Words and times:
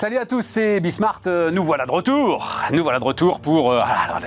Salut 0.00 0.16
à 0.16 0.24
tous, 0.24 0.40
c'est 0.40 0.80
Bismart. 0.80 1.20
Euh, 1.26 1.50
Nous 1.50 1.62
voilà 1.62 1.84
de 1.84 1.90
retour. 1.92 2.58
Nous 2.72 2.82
voilà 2.82 2.98
de 2.98 3.04
retour 3.04 3.38
pour 3.38 3.70
euh, 3.70 3.82
ah, 3.84 4.18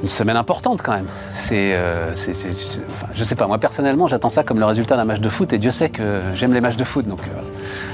une 0.00 0.08
semaine 0.08 0.36
importante 0.36 0.80
quand 0.80 0.94
même. 0.94 1.08
C'est, 1.32 1.74
euh, 1.74 2.14
je 2.14 3.24
sais 3.24 3.34
pas. 3.34 3.48
Moi 3.48 3.58
personnellement, 3.58 4.06
j'attends 4.06 4.30
ça 4.30 4.44
comme 4.44 4.60
le 4.60 4.64
résultat 4.64 4.96
d'un 4.96 5.06
match 5.06 5.18
de 5.18 5.28
foot 5.28 5.52
et 5.52 5.58
Dieu 5.58 5.72
sait 5.72 5.88
que 5.88 6.22
j'aime 6.34 6.52
les 6.52 6.60
matchs 6.60 6.76
de 6.76 6.84
foot. 6.84 7.08
Donc 7.08 7.18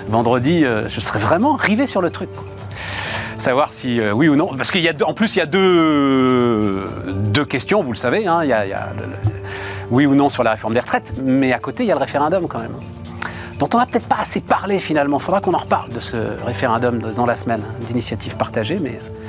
vendredi, 0.09 0.66
je 0.86 1.00
serai 1.00 1.18
vraiment 1.18 1.54
rivé 1.54 1.86
sur 1.86 2.02
le 2.02 2.10
truc. 2.10 2.28
Savoir 3.38 3.72
si 3.72 3.98
oui 4.12 4.29
ou 4.29 4.36
non, 4.36 4.54
parce 4.54 4.70
qu'il 4.70 4.82
y 4.82 4.88
a 4.90 4.92
en 5.06 5.14
plus 5.14 5.36
il 5.36 5.38
y 5.38 5.42
a 5.42 5.46
deux, 5.46 6.90
deux 7.32 7.46
questions, 7.46 7.82
vous 7.82 7.92
le 7.92 7.96
savez. 7.96 8.26
hein. 8.26 8.40
il 8.42 8.50
y 8.50 8.52
a, 8.52 8.92
oui 9.90 10.04
ou 10.04 10.14
non 10.14 10.28
sur 10.28 10.42
la 10.42 10.50
réforme 10.50 10.74
des 10.74 10.80
retraites, 10.80 11.14
mais 11.22 11.55
à 11.55 11.58
côté 11.58 11.84
il 11.84 11.86
y 11.86 11.91
a 11.91 11.95
le 11.95 12.00
référendum 12.00 12.48
quand 12.48 12.58
même 12.58 12.77
dont 13.58 13.68
on 13.74 13.78
n'a 13.78 13.86
peut-être 13.86 14.06
pas 14.06 14.18
assez 14.20 14.40
parlé 14.40 14.80
finalement. 14.80 15.18
Il 15.18 15.22
faudra 15.22 15.40
qu'on 15.40 15.54
en 15.54 15.58
reparle 15.58 15.90
de 15.90 16.00
ce 16.00 16.16
référendum 16.44 16.98
dans 16.98 17.26
la 17.26 17.36
semaine 17.36 17.62
d'initiative 17.86 18.36
partagée, 18.36 18.78
mais 18.80 18.90
euh, 18.90 19.28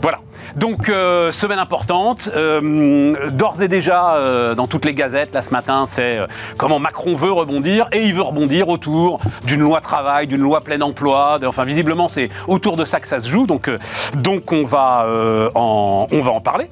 voilà. 0.00 0.20
Donc, 0.56 0.90
euh, 0.90 1.32
semaine 1.32 1.58
importante. 1.58 2.28
Euh, 2.36 3.30
D'ores 3.30 3.62
et 3.62 3.68
déjà, 3.68 4.54
dans 4.54 4.66
toutes 4.66 4.84
les 4.84 4.92
gazettes, 4.92 5.32
là 5.32 5.42
ce 5.42 5.50
matin, 5.50 5.84
c'est 5.86 6.18
comment 6.58 6.78
Macron 6.78 7.14
veut 7.14 7.32
rebondir, 7.32 7.88
et 7.92 8.02
il 8.02 8.14
veut 8.14 8.22
rebondir 8.22 8.68
autour 8.68 9.20
d'une 9.44 9.60
loi 9.60 9.80
travail, 9.80 10.26
d'une 10.26 10.42
loi 10.42 10.60
plein 10.60 10.80
emploi. 10.82 11.38
enfin, 11.46 11.64
visiblement, 11.64 12.08
c'est 12.08 12.28
autour 12.48 12.76
de 12.76 12.84
ça 12.84 13.00
que 13.00 13.08
ça 13.08 13.20
se 13.20 13.28
joue. 13.28 13.46
Donc, 13.46 13.70
donc 14.16 14.52
on, 14.52 14.64
va, 14.64 15.06
on 15.54 16.20
va 16.20 16.30
en 16.30 16.40
parler. 16.40 16.68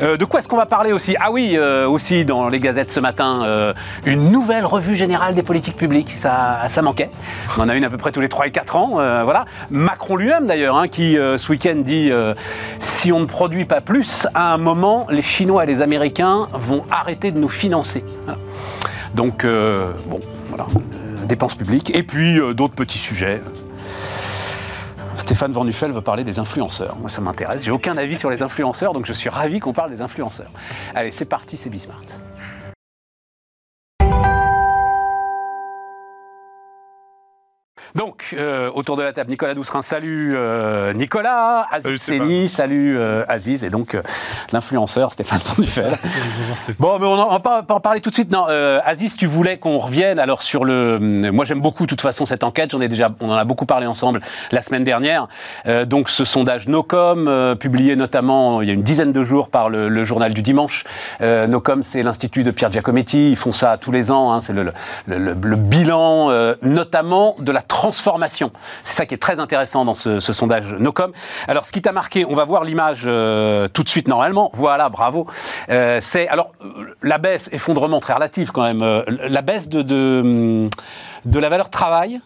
Euh, 0.00 0.16
de 0.16 0.24
quoi 0.24 0.40
est-ce 0.40 0.48
qu'on 0.48 0.56
va 0.56 0.66
parler 0.66 0.92
aussi 0.92 1.16
Ah 1.20 1.30
oui, 1.30 1.54
euh, 1.56 1.86
aussi 1.86 2.24
dans 2.24 2.48
les 2.48 2.60
gazettes 2.60 2.92
ce 2.92 3.00
matin, 3.00 3.42
euh, 3.44 3.72
une 4.04 4.30
nouvelle 4.30 4.64
revue 4.64 4.96
générale 4.96 5.34
des 5.34 5.42
politiques 5.42 5.76
publiques. 5.76 6.14
Ça, 6.16 6.68
manquait. 6.82 7.10
On 7.56 7.62
en 7.62 7.68
a 7.68 7.74
une 7.74 7.84
à 7.84 7.90
peu 7.90 7.96
près 7.96 8.12
tous 8.12 8.20
les 8.20 8.28
3 8.28 8.48
et 8.48 8.50
4 8.50 8.76
ans. 8.76 8.90
voilà. 9.24 9.44
Macron 9.70 10.16
lui-même 10.16 10.46
d'ailleurs, 10.46 10.76
hein, 10.76 10.88
qui 10.88 11.14
ce 11.14 11.48
week-end 11.50 11.76
dit 11.76 12.10
si 12.80 13.12
on 13.12 13.20
ne 13.20 13.26
produit 13.26 13.64
pas 13.64 13.80
plus, 13.80 14.26
à 14.34 14.52
un 14.52 14.58
moment, 14.58 15.06
les 15.10 15.22
Chinois 15.22 15.64
et 15.64 15.66
les 15.66 15.80
Américains 15.80 16.48
vont 16.52 16.84
arrêter 16.90 17.30
de 17.30 17.38
nous 17.38 17.48
financer. 17.48 18.04
Donc, 19.14 19.46
bon, 19.46 20.20
voilà, 20.48 20.66
dépenses 21.26 21.54
publiques. 21.54 21.94
Et 21.94 22.02
puis 22.02 22.40
d'autres 22.54 22.74
petits 22.74 22.98
sujets. 22.98 23.40
Stéphane 25.16 25.52
Van 25.52 25.64
veut 25.64 26.00
parler 26.00 26.24
des 26.24 26.38
influenceurs. 26.38 26.96
Moi, 26.96 27.08
ça 27.08 27.20
m'intéresse. 27.20 27.64
J'ai 27.64 27.70
aucun 27.70 27.96
avis 27.96 28.16
sur 28.16 28.30
les 28.30 28.42
influenceurs, 28.42 28.92
donc 28.92 29.06
je 29.06 29.12
suis 29.12 29.28
ravi 29.28 29.60
qu'on 29.60 29.72
parle 29.72 29.90
des 29.90 30.00
influenceurs. 30.00 30.50
Allez, 30.94 31.10
c'est 31.10 31.24
parti, 31.24 31.56
c'est 31.56 31.70
Bismart. 31.70 32.02
Donc, 37.94 38.34
euh, 38.38 38.70
autour 38.74 38.96
de 38.96 39.02
la 39.02 39.12
table, 39.12 39.30
Nicolas 39.30 39.54
Doucerin, 39.54 39.82
salut 39.82 40.32
euh, 40.34 40.92
Nicolas, 40.94 41.66
Salut, 41.70 41.86
Aziz. 41.94 42.02
Seni, 42.02 42.48
salut 42.48 42.98
euh, 42.98 43.24
Aziz, 43.28 43.64
et 43.64 43.70
donc 43.70 43.94
euh, 43.94 44.02
l'influenceur 44.52 45.12
Stéphane. 45.12 45.40
Bonjour 45.58 45.68
Stéphane. 46.54 46.74
Bon, 46.78 46.98
mais 46.98 47.06
on 47.06 47.16
va 47.28 47.38
pas, 47.40 47.62
pas 47.62 47.74
en 47.74 47.80
parler 47.80 48.00
tout 48.00 48.08
de 48.10 48.14
suite. 48.14 48.30
Non, 48.32 48.46
euh, 48.48 48.78
Aziz, 48.84 49.16
tu 49.16 49.26
voulais 49.26 49.58
qu'on 49.58 49.78
revienne 49.78 50.18
alors 50.18 50.42
sur 50.42 50.64
le. 50.64 50.98
Moi, 50.98 51.44
j'aime 51.44 51.60
beaucoup, 51.60 51.84
de 51.84 51.88
toute 51.90 52.00
façon, 52.00 52.24
cette 52.24 52.44
enquête. 52.44 52.70
J'en 52.70 52.80
ai 52.80 52.88
déjà, 52.88 53.10
on 53.20 53.30
en 53.30 53.36
a 53.36 53.44
beaucoup 53.44 53.66
parlé 53.66 53.86
ensemble 53.86 54.20
la 54.52 54.62
semaine 54.62 54.84
dernière. 54.84 55.26
Euh, 55.66 55.84
donc, 55.84 56.08
ce 56.08 56.24
sondage 56.24 56.68
Nocom, 56.68 57.28
euh, 57.28 57.54
publié 57.54 57.94
notamment 57.96 58.62
il 58.62 58.68
y 58.68 58.70
a 58.70 58.74
une 58.74 58.82
dizaine 58.82 59.12
de 59.12 59.22
jours 59.24 59.50
par 59.50 59.68
le, 59.68 59.88
le 59.88 60.04
journal 60.06 60.32
du 60.32 60.40
dimanche. 60.42 60.84
Euh, 61.20 61.46
Nocom, 61.46 61.82
c'est 61.82 62.02
l'institut 62.02 62.42
de 62.42 62.50
Pierre 62.52 62.72
Giacometti. 62.72 63.30
Ils 63.32 63.36
font 63.36 63.52
ça 63.52 63.76
tous 63.78 63.92
les 63.92 64.10
ans. 64.10 64.32
hein. 64.32 64.40
C'est 64.40 64.54
le, 64.54 64.62
le- 65.06 65.18
le- 65.18 65.34
le 65.42 65.56
bilan, 65.56 66.30
euh, 66.30 66.54
notamment 66.62 67.36
de 67.38 67.52
la 67.52 67.60
transformation. 67.82 68.52
C'est 68.84 68.94
ça 68.94 69.06
qui 69.06 69.14
est 69.14 69.18
très 69.18 69.40
intéressant 69.40 69.84
dans 69.84 69.96
ce, 69.96 70.20
sondage 70.20 70.72
Nocom. 70.74 71.10
Alors, 71.48 71.64
ce 71.64 71.72
qui 71.72 71.82
t'a 71.82 71.90
marqué, 71.90 72.24
on 72.24 72.36
va 72.36 72.44
voir 72.44 72.62
l'image 72.62 73.02
euh, 73.06 73.66
tout 73.66 73.82
de 73.82 73.88
suite 73.88 74.06
normalement. 74.06 74.52
Voilà, 74.54 74.88
bravo. 74.88 75.26
Euh, 75.68 75.98
c'est 76.00 76.28
alors 76.28 76.52
euh, 76.64 76.94
la 77.02 77.18
baisse, 77.18 77.48
effondrement 77.50 77.98
très 77.98 78.12
relatif 78.12 78.52
quand 78.52 78.62
même. 78.62 78.84
la 79.08 79.42
baisse 79.42 79.68
de, 79.68 79.82
de, 79.82 80.70
de 81.24 81.38
la 81.40 81.48
valeur 81.48 81.70
travail. 81.70 82.20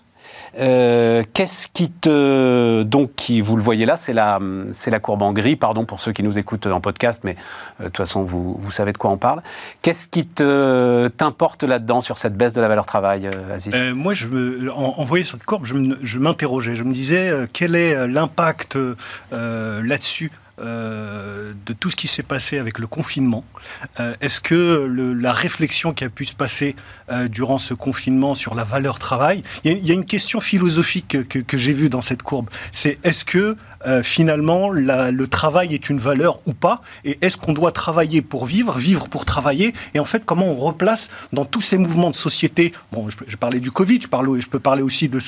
Euh, 0.58 1.22
Qu'est-ce 1.34 1.68
qui 1.68 1.90
te 1.90 2.82
donc 2.82 3.10
qui 3.16 3.40
vous 3.40 3.56
le 3.56 3.62
voyez 3.62 3.84
là 3.86 3.96
c'est 3.96 4.12
la 4.12 4.38
c'est 4.72 4.90
la 4.90 4.98
courbe 5.00 5.22
en 5.22 5.32
gris 5.32 5.56
pardon 5.56 5.84
pour 5.84 6.00
ceux 6.00 6.12
qui 6.12 6.22
nous 6.22 6.38
écoutent 6.38 6.66
en 6.66 6.80
podcast 6.80 7.20
mais 7.24 7.36
euh, 7.80 7.84
de 7.84 7.88
toute 7.88 7.98
façon 7.98 8.22
vous, 8.24 8.58
vous 8.60 8.70
savez 8.70 8.92
de 8.92 8.98
quoi 8.98 9.10
on 9.10 9.16
parle. 9.18 9.42
Qu'est-ce 9.82 10.08
qui 10.08 10.26
te 10.26 11.08
t'importe 11.08 11.62
là-dedans 11.62 12.00
sur 12.00 12.18
cette 12.18 12.36
baisse 12.36 12.52
de 12.52 12.60
la 12.60 12.68
valeur 12.68 12.86
travail 12.86 13.26
euh, 13.26 13.54
Aziz? 13.54 13.72
Euh, 13.74 13.94
moi, 13.94 14.14
je 14.14 14.26
me, 14.28 14.72
en, 14.72 14.94
en 14.98 15.04
voyant 15.04 15.24
cette 15.24 15.44
courbe, 15.44 15.64
je 15.66 15.74
me- 15.74 15.98
je 16.02 16.18
m'interrogeais. 16.18 16.74
Je 16.74 16.84
me 16.84 16.92
disais, 16.92 17.28
euh, 17.28 17.46
quel 17.52 17.74
est 17.76 18.06
l'impact 18.08 18.78
là-dessus? 19.32 20.30
Euh, 20.58 21.52
de 21.66 21.74
tout 21.74 21.90
ce 21.90 21.96
qui 21.96 22.08
s'est 22.08 22.22
passé 22.22 22.58
avec 22.58 22.78
le 22.78 22.86
confinement. 22.86 23.44
Euh, 24.00 24.14
Est-ce 24.22 24.40
que 24.40 24.90
la 25.20 25.32
réflexion 25.32 25.92
qui 25.92 26.02
a 26.02 26.08
pu 26.08 26.24
se 26.24 26.34
passer 26.34 26.74
euh, 27.10 27.28
durant 27.28 27.58
ce 27.58 27.74
confinement 27.74 28.32
sur 28.34 28.54
la 28.54 28.64
valeur 28.64 28.98
travail, 28.98 29.42
il 29.64 29.86
y 29.86 29.90
a, 29.90 29.94
une 29.94 30.06
question 30.06 30.40
philosophique 30.40 31.28
que, 31.28 31.58
j'ai 31.58 31.74
vue 31.74 31.90
dans 31.90 32.00
cette 32.00 32.22
courbe. 32.22 32.48
C'est 32.72 32.98
est-ce 33.04 33.24
que 33.24 33.56
finalement 34.02 34.70
le 34.70 35.26
travail 35.26 35.74
est 35.74 35.90
une 35.90 35.98
valeur 35.98 36.40
ou 36.46 36.54
pas? 36.54 36.80
Et 37.04 37.18
est-ce 37.20 37.36
qu'on 37.36 37.52
doit 37.52 37.72
travailler 37.72 38.22
pour 38.22 38.46
vivre, 38.46 38.78
vivre 38.78 39.08
pour 39.08 39.24
travailler? 39.24 39.74
Et 39.94 40.00
en 40.00 40.04
fait, 40.04 40.24
comment 40.24 40.46
on 40.46 40.56
replace 40.56 41.10
dans 41.32 41.44
tous 41.44 41.60
ces 41.60 41.78
mouvements 41.78 42.10
de 42.10 42.16
société? 42.16 42.72
Bon, 42.92 43.08
je, 43.08 43.36
parlais 43.36 43.60
du 43.60 43.70
Covid, 43.70 44.00
je, 44.00 44.08
parle, 44.08 44.40
je 44.40 44.48
peux 44.48 44.58
parler 44.58 44.82
aussi 44.82 45.08
de, 45.08 45.20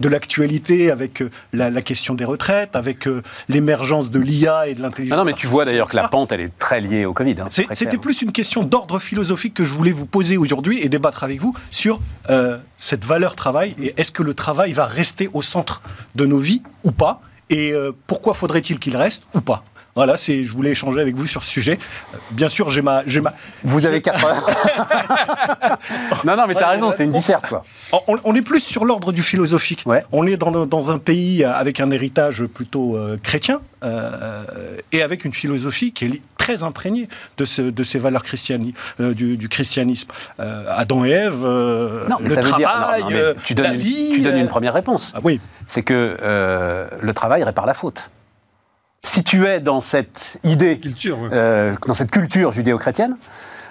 de 0.00 0.08
l'actualité 0.08 0.90
avec 0.90 1.22
la, 1.52 1.82
question 1.82 2.14
des 2.14 2.24
retraites, 2.24 2.76
avec 2.76 3.08
l'émergence 3.48 4.10
de 4.10 4.18
l'IA 4.18 4.57
et 4.66 4.74
de 4.74 4.82
l'intelligence. 4.82 5.16
non, 5.16 5.24
non 5.24 5.30
mais 5.30 5.34
tu 5.34 5.46
vois 5.46 5.64
d'ailleurs 5.64 5.88
que 5.88 5.96
la 5.96 6.08
pente 6.08 6.32
elle 6.32 6.40
est 6.40 6.58
très 6.58 6.80
liée 6.80 7.04
au 7.04 7.12
Covid 7.12 7.36
hein, 7.40 7.46
C'était 7.48 7.98
plus 7.98 8.22
une 8.22 8.32
question 8.32 8.62
d'ordre 8.62 8.98
philosophique 8.98 9.54
que 9.54 9.64
je 9.64 9.72
voulais 9.72 9.92
vous 9.92 10.06
poser 10.06 10.36
aujourd'hui 10.36 10.80
et 10.82 10.88
débattre 10.88 11.24
avec 11.24 11.40
vous 11.40 11.54
sur 11.70 12.00
euh, 12.30 12.58
cette 12.78 13.04
valeur 13.04 13.36
travail 13.36 13.74
et 13.80 13.94
est-ce 13.96 14.10
que 14.10 14.22
le 14.22 14.34
travail 14.34 14.72
va 14.72 14.86
rester 14.86 15.30
au 15.32 15.42
centre 15.42 15.82
de 16.14 16.26
nos 16.26 16.38
vies 16.38 16.62
ou 16.84 16.90
pas 16.90 17.20
et 17.50 17.72
euh, 17.72 17.92
pourquoi 18.06 18.34
faudrait-il 18.34 18.78
qu'il 18.78 18.96
reste 18.96 19.22
ou 19.34 19.40
pas? 19.40 19.64
Voilà, 19.98 20.16
c'est, 20.16 20.44
je 20.44 20.52
voulais 20.52 20.70
échanger 20.70 21.00
avec 21.00 21.16
vous 21.16 21.26
sur 21.26 21.42
ce 21.42 21.50
sujet. 21.50 21.76
Euh, 22.14 22.18
Bien 22.30 22.48
sûr, 22.48 22.70
j'ai 22.70 22.82
ma, 22.82 23.02
j'ai 23.06 23.20
ma, 23.20 23.34
vous 23.64 23.84
avez 23.84 24.00
4 24.00 24.24
heures 24.24 24.46
non 26.24 26.36
non 26.36 26.44
mais 26.46 26.54
t'as 26.54 26.68
raison 26.70 26.92
c'est 26.92 27.04
une 27.04 27.10
disserte 27.12 27.48
quoi 27.48 27.64
On, 27.92 28.16
on 28.24 28.34
est 28.34 28.42
plus 28.42 28.60
sur 28.60 28.84
l'ordre 28.84 29.10
du 29.12 29.22
philosophique. 29.22 29.82
Ouais. 29.86 30.04
On 30.12 30.24
est 30.26 30.36
dans, 30.36 30.66
dans 30.66 30.90
un 30.92 30.98
pays 30.98 31.42
avec 31.44 31.80
un 31.80 31.90
héritage 31.90 32.44
plutôt 32.46 32.96
euh, 32.96 33.18
chrétien 33.22 33.60
euh, 33.84 34.44
et 34.92 35.02
avec 35.02 35.24
une 35.24 35.32
philosophie 35.32 35.92
qui 35.92 36.04
est 36.06 36.22
très 36.36 36.62
imprégnée 36.62 37.08
de, 37.36 37.44
ce- 37.44 37.62
de 37.62 37.82
ces 37.82 37.98
valeurs 37.98 38.22
christiani- 38.22 38.74
euh, 39.00 39.14
du, 39.14 39.36
du 39.36 39.48
christianisme. 39.48 40.08
Adam 40.38 41.04
et 41.04 41.10
Ève, 41.10 41.42
non 41.44 42.16
mais 42.20 42.28
le 42.28 42.34
ça 42.34 42.40
veut 42.42 42.52
dire 42.56 42.58
non, 42.58 42.64
travail, 42.64 43.02
non, 43.02 43.08
mais 43.10 43.34
tu 43.44 43.54
donnes, 43.54 43.66
la 43.66 43.74
vie. 43.74 44.10
tu 44.14 44.20
donnes 44.20 44.38
une 44.38 44.48
première 44.48 44.74
réponse 44.74 45.12
ah 45.16 45.20
oui, 45.24 45.40
c'est 45.66 45.82
que 45.82 46.16
le 47.00 47.12
travail 47.14 47.42
répare 47.42 47.66
la 47.66 47.74
faute. 47.74 48.10
Si 49.02 49.22
tu 49.24 49.46
es 49.46 49.60
dans 49.60 49.80
cette 49.80 50.38
idée, 50.44 50.78
Culture, 50.78 51.18
ouais. 51.20 51.28
euh, 51.32 51.74
dans 51.86 51.94
cette 51.94 52.10
culture 52.10 52.52
judéo-chrétienne, 52.52 53.16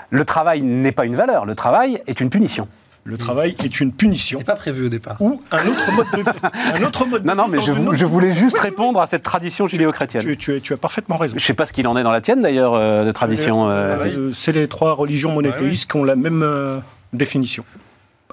le 0.10 0.26
travail 0.26 0.62
n'est 0.62 0.92
pas 0.94 1.06
une 1.06 1.16
valeur, 1.16 1.46
le 1.46 1.54
travail 1.54 2.02
est 2.08 2.22
une 2.22 2.30
punition. 2.30 2.68
le 3.04 3.18
travail 3.18 3.56
est 3.64 3.80
une 3.82 3.92
punition 3.92 4.40
C'est 4.40 4.46
pas 4.46 4.56
prévu 4.56 4.86
au 4.86 4.90
départ. 4.90 5.18
ou 5.20 5.42
un 5.52 5.68
autre 5.68 5.92
mode 5.92 6.08
de 6.14 6.18
vie. 6.24 6.38
Un 6.76 6.84
autre 6.84 7.06
mode 7.06 7.24
de 7.24 7.28
Non, 7.28 7.36
non, 7.36 7.48
mais 7.50 7.60
je, 7.62 8.06
voulais 8.06 8.34
juste 8.34 8.58
répondre 8.58 9.00
à 9.02 9.08
cette 9.08 9.24
tradition 9.24 9.68
judéo-chrétienne. 9.68 10.24
Tu, 10.24 10.38
tu- 10.38 10.62
tu 10.62 10.74
as 10.74 10.78
parfaitement 10.78 11.18
raison. 11.18 11.38
Je 11.38 11.44
sais 11.46 11.54
pas 11.54 11.66
ce 11.66 11.74
qu'il 11.74 11.88
en 11.88 11.98
est 11.98 12.04
dans 12.04 12.12
la 12.12 12.22
tienne 12.22 12.42
d'ailleurs, 12.42 12.74
euh, 12.74 13.04
de 13.06 13.12
tradition. 13.12 13.70
euh, 13.70 13.98
euh, 14.00 14.32
C'est 14.34 14.54
les 14.54 14.68
trois 14.70 14.94
religions 14.94 15.32
monothéistes 15.34 15.92
qui 15.92 15.98
ont 15.98 16.04
la 16.06 16.16
même 16.16 16.42
euh, 16.42 16.76
définition. 17.14 17.64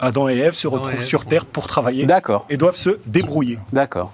Adam 0.01 0.29
et 0.29 0.37
Ève 0.39 0.55
se 0.55 0.67
retrouvent 0.69 0.93
Ève, 0.93 1.03
sur. 1.05 1.25
Terre 1.25 1.45
pour 1.45 1.67
travailler 1.67 2.05
D'accord, 2.07 2.47
et 2.51 2.57
doivent 2.57 2.77
se 2.77 2.99
débrouiller. 3.07 3.59
d'accord. 3.73 4.13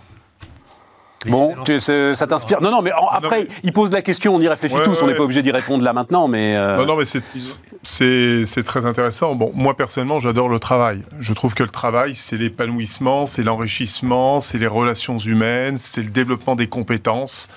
Bon, 1.27 1.55
tu- 1.67 1.81
ça 1.81 2.27
t'inspire 2.27 2.63
Non, 2.63 2.71
non, 2.71 2.81
mais 2.81 2.93
en- 2.93 3.09
après, 3.09 3.41
mais- 3.45 3.49
il 3.63 3.73
pose 3.73 3.93
la 3.93 4.01
question, 4.01 4.35
on 4.35 4.41
y 4.41 4.49
réfléchit 4.49 4.75
Ouais, 4.77 4.85
tous, 4.85 4.99
on 5.03 5.07
n'est 5.07 5.13
ouais. 5.13 5.19
pas 5.19 5.25
obligé 5.25 5.43
d'y 5.43 5.51
répondre 5.51 5.85
là 5.85 5.93
maintenant, 5.93 6.29
mais. 6.29 6.57
euh, 6.57 6.79
Non, 6.79 6.87
non, 6.87 6.97
mais 6.97 7.05
c'est- 7.05 8.63
très 8.63 8.87
intéressant. 8.87 9.35
Bon, 9.35 9.53
moi 9.55 9.77
personnellement, 9.77 10.19
j'adore 10.21 10.49
le 10.49 10.59
travail. 10.59 11.03
Je 11.21 11.33
trouve 11.35 11.55
que 11.55 11.63
le 11.63 11.69
travail, 11.71 12.15
c'est 12.15 12.37
l'épanouissement, 12.39 13.27
c'est 13.27 13.43
l'enrichissement, 13.43 14.41
c'est 14.41 14.59
les 14.59 14.67
relations 14.67 15.19
humaines, 15.19 15.77
c'est 15.79 16.03
le 16.03 16.11
développement 16.11 16.57
des 16.57 16.69
compétences. 16.69 17.49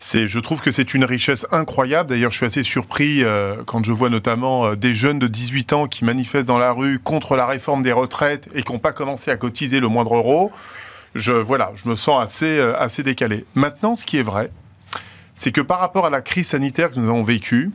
Je 0.00 0.38
trouve 0.38 0.60
que 0.60 0.70
c'est 0.70 0.92
une 0.94 1.04
richesse 1.04 1.46
incroyable. 1.50 2.10
D'ailleurs, 2.10 2.30
je 2.30 2.36
suis 2.36 2.46
assez 2.46 2.62
surpris 2.62 3.24
euh, 3.24 3.54
quand 3.64 3.82
je 3.84 3.90
vois 3.90 4.10
notamment 4.10 4.66
euh, 4.66 4.74
des 4.76 4.92
jeunes 4.94 5.18
de 5.18 5.26
18 5.28 5.72
ans 5.72 5.86
qui 5.86 6.04
manifestent 6.04 6.46
dans 6.48 6.58
la 6.58 6.72
rue 6.72 6.98
contre 6.98 7.36
la 7.36 7.46
réforme 7.46 7.82
des 7.82 7.92
retraites 7.92 8.48
et 8.54 8.62
qui 8.62 8.72
n'ont 8.72 8.78
pas 8.78 8.92
commencé 8.92 9.30
à 9.30 9.36
cotiser 9.38 9.80
le 9.80 9.88
moindre 9.88 10.14
euro. 10.16 10.52
Je, 11.14 11.32
voilà, 11.32 11.72
je 11.74 11.88
me 11.88 11.94
sens 11.94 12.22
assez, 12.22 12.58
euh, 12.58 12.76
assez 12.78 13.02
décalé. 13.02 13.44
Maintenant, 13.54 13.94
ce 13.94 14.04
qui 14.04 14.18
est 14.18 14.22
vrai, 14.22 14.50
c'est 15.36 15.52
que 15.52 15.60
par 15.60 15.78
rapport 15.78 16.06
à 16.06 16.10
la 16.10 16.20
crise 16.20 16.48
sanitaire 16.48 16.90
que 16.90 16.98
nous 16.98 17.08
avons 17.08 17.22
vécue, 17.22 17.70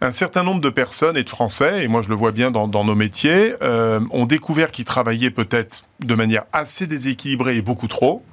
un 0.00 0.10
certain 0.10 0.42
nombre 0.42 0.60
de 0.60 0.70
personnes 0.70 1.16
et 1.16 1.22
de 1.22 1.28
Français, 1.28 1.84
et 1.84 1.88
moi 1.88 2.02
je 2.02 2.08
le 2.08 2.14
vois 2.14 2.32
bien 2.32 2.50
dans, 2.50 2.66
nos 2.66 2.94
métiers, 2.94 3.54
euh, 3.62 4.00
ont 4.10 4.26
découvert 4.26 4.72
qu'ils 4.72 4.84
travaillaient 4.84 5.30
peut-être 5.30 5.84
de 6.00 6.14
manière 6.14 6.44
assez 6.52 6.86
déséquilibrée 6.86 7.56
et 7.56 7.62
beaucoup 7.62 7.88
trop. 7.88 8.24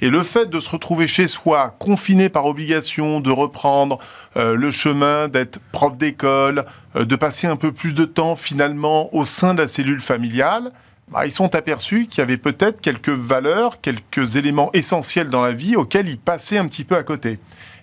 Et 0.00 0.10
le 0.10 0.22
fait 0.22 0.48
de 0.48 0.60
se 0.60 0.70
retrouver 0.70 1.08
chez 1.08 1.26
soi, 1.26 1.74
confiné 1.80 2.28
par 2.28 2.46
obligation, 2.46 3.18
de 3.20 3.32
reprendre 3.32 3.98
euh, 4.36 4.54
le 4.54 4.70
chemin, 4.70 5.26
d'être 5.26 5.58
prof 5.72 5.96
d'école, 5.96 6.64
de 6.94 7.16
passer 7.16 7.48
un 7.48 7.56
peu 7.56 7.72
plus 7.72 7.94
de 7.94 8.04
temps 8.04 8.36
finalement 8.36 9.12
au 9.12 9.24
sein 9.24 9.54
de 9.54 9.62
la 9.62 9.66
cellule 9.66 10.00
familiale, 10.00 10.70
bah, 11.10 11.26
ils 11.26 11.32
sont 11.32 11.54
aperçus 11.54 12.06
qu'il 12.06 12.18
y 12.18 12.22
avait 12.22 12.36
peut-être 12.36 12.80
quelques 12.80 13.08
valeurs, 13.08 13.80
quelques 13.80 14.36
éléments 14.36 14.70
essentiels 14.72 15.30
dans 15.30 15.42
la 15.42 15.52
vie 15.52 15.76
auxquels 15.76 16.08
ils 16.08 16.18
passaient 16.18 16.58
un 16.58 16.66
petit 16.66 16.84
peu 16.84 16.96
à 16.96 17.02
côté. 17.02 17.38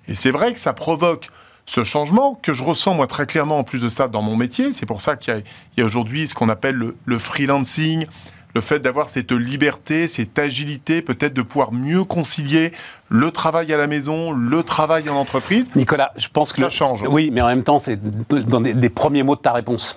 Et 0.08 0.16
c'est 0.16 0.32
vrai 0.32 0.54
que 0.54 0.60
ça 0.60 0.74
provoque 0.74 1.30
ce 1.66 1.84
changement 1.84 2.40
que 2.42 2.54
je 2.54 2.64
ressens 2.64 2.94
moi 2.94 3.08
très 3.08 3.26
clairement 3.26 3.60
en 3.60 3.64
plus 3.64 3.82
de 3.82 3.90
ça 3.90 4.08
dans 4.08 4.22
mon 4.22 4.36
métier. 4.36 4.72
C'est 4.74 4.86
pour 4.86 5.02
ça 5.02 5.16
qu'il 5.16 5.44
y 5.78 5.82
a, 5.82 5.86
aujourd'hui 5.86 6.28
ce 6.28 6.36
qu'on 6.36 6.50
appelle 6.50 6.94
le, 7.04 7.18
freelancing, 7.18 8.06
le 8.54 8.62
fait 8.62 8.80
d'avoir 8.80 9.10
cette 9.10 9.32
liberté, 9.32 10.08
cette 10.08 10.38
agilité, 10.38 11.02
peut-être 11.02 11.34
de 11.34 11.42
pouvoir 11.42 11.72
mieux 11.72 12.04
concilier 12.04 12.72
le 13.10 13.32
travail 13.32 13.74
à 13.74 13.78
la 13.78 13.88
maison, 13.88 14.32
le 14.32 14.62
travail 14.62 15.10
en 15.10 15.16
entreprise. 15.16 15.72
Nicolas, 15.76 16.12
je 16.18 16.28
pense 16.32 16.52
que 16.52 16.60
ça 16.60 16.70
change. 16.70 17.04
Oui, 17.10 17.32
mais 17.32 17.42
en 17.42 17.48
même 17.48 17.64
temps, 17.64 17.80
c'est 17.80 18.00
dans 18.30 18.62
des, 18.62 18.90
premiers 18.90 19.24
mots 19.24 19.36
de 19.36 19.42
ta 19.42 19.52
réponse. 19.52 19.96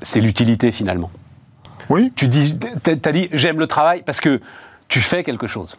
C'est 0.00 0.22
l'utilité 0.22 0.72
finalement. 0.72 1.10
Oui. 1.88 2.12
Tu 2.14 2.28
dis, 2.28 2.58
as 2.86 3.12
dit 3.12 3.28
j'aime 3.32 3.58
le 3.58 3.66
travail 3.66 4.02
parce 4.04 4.20
que 4.20 4.40
tu 4.88 5.00
fais 5.00 5.22
quelque 5.22 5.46
chose. 5.46 5.78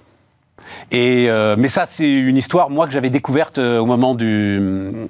Et, 0.91 1.29
euh, 1.29 1.55
mais 1.57 1.69
ça, 1.69 1.85
c'est 1.85 2.09
une 2.09 2.37
histoire, 2.37 2.69
moi, 2.69 2.87
que 2.87 2.93
j'avais 2.93 3.09
découverte 3.09 3.57
euh, 3.57 3.79
au 3.79 3.85
moment 3.85 4.15
du, 4.15 4.59
euh, 4.59 5.07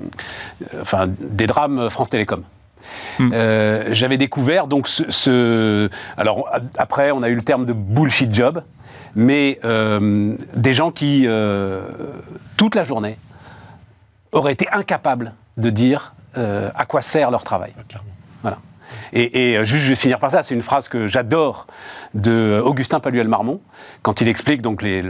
enfin, 0.82 1.08
des 1.08 1.48
drames 1.48 1.90
France 1.90 2.10
Télécom. 2.10 2.44
Hmm. 3.20 3.30
j'avais 3.92 4.18
découvert 4.18 4.68
donc 4.68 4.88
ce, 4.88 5.88
Alors 6.18 6.50
après, 6.78 7.12
on 7.12 7.22
a 7.24 7.30
eu 7.30 7.36
le 7.36 7.42
terme 7.42 7.66
de 7.66 7.74
bullshit 7.74 8.34
job, 8.34 8.64
mais 9.16 9.60
des 9.64 10.74
gens 10.74 10.92
qui, 10.92 11.28
toute 12.58 12.76
la 12.76 12.84
journée, 12.84 13.18
auraient 14.32 14.54
été 14.54 14.68
incapables 14.74 15.34
de 15.58 15.70
dire 15.70 16.14
à 16.36 16.86
quoi 16.86 17.02
sert 17.02 17.32
leur 17.32 17.44
travail. 17.44 17.74
Voilà. 18.42 18.58
Et, 19.14 19.58
euh, 19.58 19.66
juste, 19.66 19.84
je 19.84 19.90
vais 19.90 19.96
finir 19.96 20.20
par 20.20 20.32
ça. 20.32 20.44
C'est 20.44 20.56
une 20.56 20.62
phrase 20.62 20.88
que 20.88 21.08
j'adore 21.08 21.68
de 22.14 22.62
Augustin 22.64 23.00
Paluel-Marmont, 23.00 23.62
quand 24.02 24.22
il 24.22 24.28
explique 24.28 24.62
donc 24.62 24.82
les, 24.82 25.04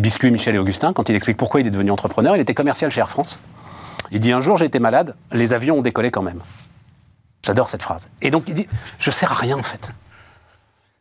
biscuits 0.00 0.30
Michel 0.30 0.54
et 0.54 0.58
Augustin, 0.58 0.92
quand 0.92 1.08
il 1.08 1.14
explique 1.14 1.36
pourquoi 1.36 1.60
il 1.60 1.66
est 1.66 1.70
devenu 1.70 1.90
entrepreneur. 1.90 2.36
Il 2.36 2.40
était 2.40 2.54
commercial 2.54 2.90
chez 2.90 3.00
Air 3.00 3.08
France. 3.08 3.40
Il 4.10 4.20
dit 4.20 4.32
un 4.32 4.40
jour 4.40 4.56
j'ai 4.56 4.66
été 4.66 4.78
malade, 4.78 5.16
les 5.32 5.52
avions 5.52 5.78
ont 5.78 5.82
décollé 5.82 6.10
quand 6.10 6.22
même. 6.22 6.42
J'adore 7.44 7.68
cette 7.68 7.82
phrase. 7.82 8.10
Et 8.20 8.30
donc 8.30 8.44
il 8.48 8.54
dit 8.54 8.66
je 8.98 9.10
sers 9.10 9.32
à 9.32 9.34
rien 9.34 9.56
en 9.56 9.62
fait. 9.62 9.92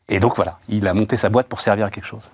Et 0.07 0.19
donc 0.19 0.35
voilà, 0.35 0.59
il 0.69 0.87
a 0.87 0.93
monté 0.93 1.17
sa 1.17 1.29
boîte 1.29 1.47
pour 1.47 1.61
servir 1.61 1.85
à 1.85 1.89
quelque 1.89 2.05
chose. 2.05 2.31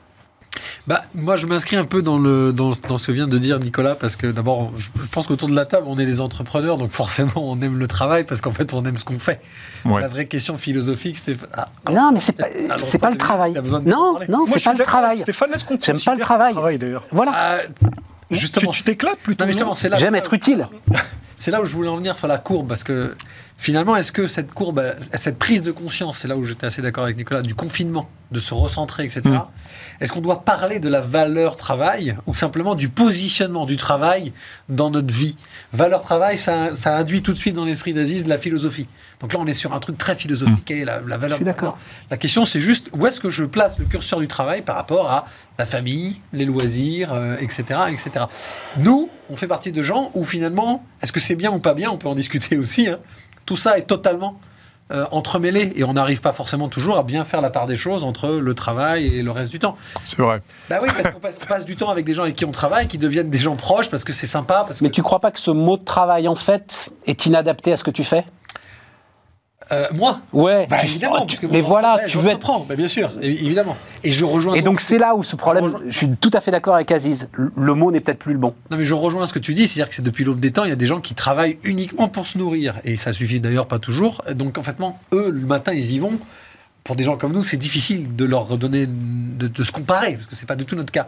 Bah, 0.88 1.04
moi, 1.14 1.38
je 1.38 1.46
m'inscris 1.46 1.76
un 1.76 1.86
peu 1.86 2.02
dans, 2.02 2.18
le, 2.18 2.54
dans, 2.54 2.72
dans, 2.88 2.98
ce 2.98 3.08
que 3.08 3.12
vient 3.12 3.28
de 3.28 3.38
dire 3.38 3.60
Nicolas, 3.60 3.96
parce 3.96 4.16
que 4.16 4.28
d'abord, 4.28 4.72
je, 4.78 4.90
pense 5.12 5.28
qu'autour 5.28 5.50
de 5.50 5.56
la 5.56 5.66
table, 5.66 5.86
on 5.88 5.98
est 6.00 6.06
des 6.06 6.22
entrepreneurs, 6.22 6.78
donc 6.78 6.92
forcément, 6.92 7.32
on 7.36 7.62
aime 7.62 7.78
le 7.78 7.88
travail, 7.88 8.24
parce 8.24 8.42
qu'en 8.42 8.52
fait, 8.52 8.74
on 8.74 8.86
aime 8.86 8.98
ce 8.98 9.06
qu'on 9.06 9.20
fait. 9.20 9.42
La 9.86 10.08
vraie 10.08 10.26
question 10.26 10.58
philosophique, 10.58 11.18
c'est. 11.18 11.38
Ah, 11.54 11.66
non, 11.92 12.12
mais 12.14 12.20
c'est 12.20 12.34
pas, 12.34 12.48
c'est 12.84 13.00
pas 13.00 13.12
le 13.12 13.18
travail. 13.18 13.54
Non, 13.84 14.20
non, 14.30 14.46
c'est 14.52 14.64
pas 14.64 14.74
le 14.74 14.84
travail. 14.84 15.20
Stéphane, 15.20 15.54
est-ce 15.54 15.66
qu'on 15.66 15.78
J'aime 15.82 16.00
pas 16.00 16.16
le 16.16 16.22
travail. 16.22 16.56
Voilà. 17.12 17.32
Ah, 17.34 17.58
justement, 18.32 18.72
tu 18.72 18.84
t'éclates 18.84 19.20
plutôt. 19.20 19.46
J'aime 19.98 20.16
être 20.16 20.34
utile. 20.34 20.68
C'est 21.40 21.52
là 21.52 21.62
où 21.62 21.66
je 21.66 21.76
voulais 21.76 21.90
en 21.90 21.98
venir 21.98 22.16
sur 22.16 22.26
la 22.26 22.40
courbe, 22.40 22.68
parce 22.68 22.84
que 22.84 23.16
finalement, 23.58 23.96
est-ce 23.96 24.12
que 24.12 24.28
cette 24.28 24.54
courbe, 24.54 24.96
cette 25.14 25.38
prise 25.38 25.64
de 25.64 25.72
conscience, 25.72 26.20
c'est 26.20 26.28
là 26.28 26.38
où 26.38 26.46
j'étais 26.46 26.68
assez 26.68 26.82
d'accord 26.82 27.04
avec 27.04 27.18
Nicolas, 27.18 27.42
du 27.42 27.56
confinement, 27.56 28.10
de 28.32 28.40
se 28.40 28.54
recentrer, 28.54 29.06
etc. 29.06 29.22
Mm. 29.26 29.42
Est-ce 30.00 30.12
qu'on 30.12 30.22
doit 30.22 30.44
parler 30.44 30.80
de 30.80 30.90
la 30.90 31.02
valeur 31.02 31.56
travail 31.56 32.18
ou 32.28 32.36
simplement 32.36 32.76
du 32.76 32.90
positionnement 32.90 33.66
du 33.66 33.78
travail 33.78 34.32
dans 34.70 34.92
notre 34.92 35.14
vie? 35.14 35.38
Valeur 35.74 36.02
travail, 36.02 36.38
ça, 36.38 36.72
induit 36.86 37.22
tout 37.22 37.34
de 37.34 37.40
suite 37.40 37.56
dans 37.56 37.66
l'esprit 37.66 37.94
d'Aziz 37.94 38.28
la 38.28 38.38
philosophie. 38.38 38.88
Donc 39.20 39.34
là, 39.34 39.40
on 39.40 39.48
est 39.48 39.54
sur 39.54 39.74
un 39.74 39.80
truc 39.80 39.98
très 39.98 40.16
philosophique, 40.16 40.72
mm. 40.72 40.84
la, 40.84 41.02
la, 41.02 41.18
valeur. 41.18 41.38
Je 41.38 41.44
suis 41.44 41.46
d'accord. 41.46 41.78
La 42.12 42.18
question, 42.18 42.46
c'est 42.46 42.62
juste 42.62 42.90
où 42.94 43.08
est-ce 43.08 43.20
que 43.20 43.30
je 43.30 43.44
place 43.44 43.80
le 43.80 43.86
curseur 43.86 44.20
du 44.20 44.28
travail 44.28 44.62
par 44.62 44.76
rapport 44.76 45.10
à 45.10 45.26
la 45.58 45.66
famille, 45.66 46.22
les 46.34 46.46
loisirs, 46.46 47.16
etc., 47.40 47.64
euh, 47.72 47.88
etc. 47.88 48.26
Nous, 48.78 49.10
on 49.30 49.36
fait 49.36 49.48
partie 49.48 49.72
de 49.72 49.82
gens 49.82 50.12
où 50.14 50.24
finalement, 50.24 50.86
est-ce 51.02 51.12
que 51.12 51.20
c'est 51.20 51.36
bien 51.36 51.52
ou 51.52 51.60
pas 51.60 51.74
bien? 51.74 51.90
On 51.90 51.98
peut 51.98 52.08
en 52.08 52.16
discuter 52.16 52.58
aussi. 52.58 52.88
Hein. 52.88 53.00
Tout 53.48 53.58
ça 53.58 53.80
est 53.80 53.88
totalement 53.88 54.40
euh, 54.92 55.06
entremêlés 55.12 55.74
et 55.76 55.84
on 55.84 55.94
n'arrive 55.94 56.22
pas 56.22 56.32
forcément 56.32 56.70
toujours 56.70 56.98
à 56.98 57.04
bien 57.04 57.26
faire 57.26 57.42
la 57.42 57.50
part 57.50 57.66
des 57.66 57.76
choses 57.76 58.04
entre 58.04 58.30
le 58.30 58.54
travail 58.54 59.08
et 59.08 59.24
le 59.24 59.32
reste 59.32 59.52
du 59.52 59.60
temps. 59.60 59.76
C'est 60.06 60.20
vrai. 60.20 60.42
Bah 60.70 60.78
oui, 60.82 60.90
parce 60.96 61.14
qu'on 61.14 61.20
passe, 61.20 61.66
du 61.66 61.76
temps 61.76 61.90
avec 61.90 62.06
des 62.06 62.14
gens 62.14 62.24
avec 62.24 62.36
qui 62.36 62.46
on 62.46 62.52
travaille, 62.52 62.88
qui 62.88 62.98
deviennent 62.98 63.30
des 63.30 63.38
gens 63.38 63.56
proches 63.56 63.90
parce 63.90 64.04
que 64.04 64.14
c'est 64.14 64.28
sympa. 64.28 64.64
Parce 64.66 64.82
Mais 64.82 64.90
tu 64.90 65.02
crois 65.02 65.20
pas 65.20 65.32
que 65.32 65.40
ce 65.40 65.52
mot 65.52 65.78
de 65.78 65.84
travail 65.84 66.28
en 66.28 66.36
fait 66.36 66.90
est 67.06 67.26
inadapté 67.26 67.74
à 67.74 67.78
ce 67.78 67.84
que 67.84 67.92
tu 67.92 68.04
fais? 68.04 68.24
Euh, 69.72 69.88
moi 69.96 70.22
Ouais. 70.34 70.68
Bah, 70.70 70.84
évidemment. 70.84 71.26
mais 71.50 71.62
voilà, 71.62 72.00
tu 72.08 72.18
veux 72.18 72.30
être. 72.30 72.66
Bah, 72.68 72.76
bien 72.76 72.88
sûr, 72.88 73.12
évidemment. 73.22 73.76
Et 74.04 74.12
je 74.12 74.26
rejoins. 74.26 74.56
Et 74.56 74.62
donc 74.62 74.82
c'est 74.82 74.98
là 74.98 75.16
où 75.16 75.24
ce 75.24 75.36
problème. 75.36 75.68
Je, 75.90 75.98
suis 75.98 76.10
tout 76.16 76.32
à 76.34 76.42
fait 76.42 76.52
d'accord 76.52 76.76
avec 76.76 76.92
Aziz. 76.92 77.30
Le 77.34 77.74
mot 77.74 77.92
n'est 77.92 78.00
peut-être 78.00 78.20
plus 78.20 78.34
le 78.34 78.40
bon. 78.40 78.54
Non, 78.72 78.78
mais 78.78 78.86
je 78.86 78.94
rejoins 78.94 79.26
ce 79.28 79.34
que 79.34 79.40
tu 79.40 79.54
dis, 79.54 79.68
c'est-à-dire 79.68 79.90
que 79.90 79.96
c'est 79.96 80.02
depuis 80.02 80.24
l'aube 80.24 80.40
des 80.40 80.52
temps, 80.52 80.64
il 80.64 80.70
y 80.70 80.74
a 80.74 80.78
des 80.78 80.86
gens 80.86 81.02
qui 81.02 81.16
travaillent 81.16 81.58
uniquement 81.64 82.08
pour 82.08 82.28
se 82.28 82.38
nourrir, 82.38 82.76
et 82.84 82.96
ça 82.96 83.12
suffit 83.12 83.40
d'ailleurs 83.40 83.68
pas 83.68 83.80
toujours. 83.80 84.22
Donc 84.34 84.58
en 84.58 84.64
fait, 84.64 84.76
eux, 85.14 85.32
le 85.32 85.46
matin, 85.46 85.74
ils 85.74 85.92
y 85.92 86.00
vont. 86.00 86.20
Pour 86.84 86.96
des 86.96 87.04
gens 87.04 87.18
comme 87.18 87.34
nous, 87.34 87.44
c'est 87.44 87.58
difficile 87.58 88.16
de 88.16 88.24
leur 88.24 88.48
redonner, 88.48 88.86
de, 88.88 89.64
se 89.64 89.74
comparer, 89.74 90.14
parce 90.14 90.28
que 90.28 90.36
c'est 90.36 90.46
pas 90.46 90.56
du 90.56 90.64
tout 90.64 90.78
notre 90.78 90.94
cas. 90.94 91.08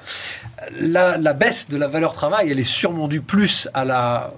La, 0.78 1.18
la 1.18 1.32
baisse 1.32 1.70
de 1.70 1.78
la 1.78 1.88
valeur 1.88 2.12
travail, 2.12 2.52
elle 2.52 2.60
est 2.60 2.64
sûrement 2.64 3.08
due 3.08 3.22
plus 3.22 3.70
à 3.74 3.86
la 3.86 4.34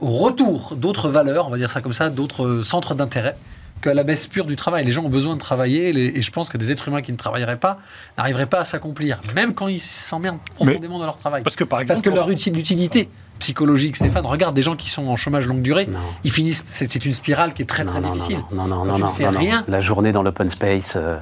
au 0.00 0.10
retour 0.10 0.74
d'autres 0.76 1.08
valeurs, 1.08 1.46
on 1.46 1.50
va 1.50 1.58
dire 1.58 1.70
ça 1.70 1.80
comme 1.80 1.92
ça, 1.92 2.10
d'autres 2.10 2.62
centres 2.62 2.94
d'intérêt 2.94 3.36
que 3.80 3.90
la 3.90 4.02
baisse 4.02 4.26
pure 4.26 4.46
du 4.46 4.56
travail. 4.56 4.84
Les 4.84 4.92
gens 4.92 5.04
ont 5.04 5.08
besoin 5.08 5.34
de 5.34 5.40
travailler 5.40 6.16
et 6.16 6.20
je 6.20 6.30
pense 6.30 6.48
que 6.48 6.58
des 6.58 6.72
êtres 6.72 6.88
humains 6.88 7.02
qui 7.02 7.12
ne 7.12 7.16
travailleraient 7.16 7.58
pas 7.58 7.78
n'arriveraient 8.16 8.46
pas 8.46 8.60
à 8.60 8.64
s'accomplir, 8.64 9.20
même 9.34 9.54
quand 9.54 9.68
ils 9.68 9.80
s'emmerdent 9.80 10.40
profondément 10.54 10.98
dans 10.98 11.04
leur 11.04 11.18
travail. 11.18 11.42
Parce 11.42 11.56
que, 11.56 11.64
par 11.64 11.80
exemple, 11.80 12.02
parce 12.02 12.02
que 12.02 12.14
leur 12.14 12.30
utilité 12.30 13.08
psychologique, 13.38 13.96
Stéphane, 13.96 14.26
regarde 14.26 14.54
des 14.54 14.62
gens 14.62 14.74
qui 14.74 14.90
sont 14.90 15.06
en 15.06 15.16
chômage 15.16 15.46
longue 15.46 15.62
durée, 15.62 15.88
ils 16.24 16.32
finissent, 16.32 16.64
c'est 16.66 17.04
une 17.04 17.12
spirale 17.12 17.54
qui 17.54 17.62
est 17.62 17.66
très 17.66 17.84
très 17.84 18.00
difficile. 18.00 18.40
Non, 18.52 18.66
non, 18.66 18.84
non, 18.84 18.98
non, 18.98 18.98
non, 18.98 19.30
rien. 19.30 19.64
La 19.68 19.80
journée 19.80 20.12
dans 20.12 20.22
l'open 20.22 20.48
space. 20.48 20.94
Euh, 20.96 21.18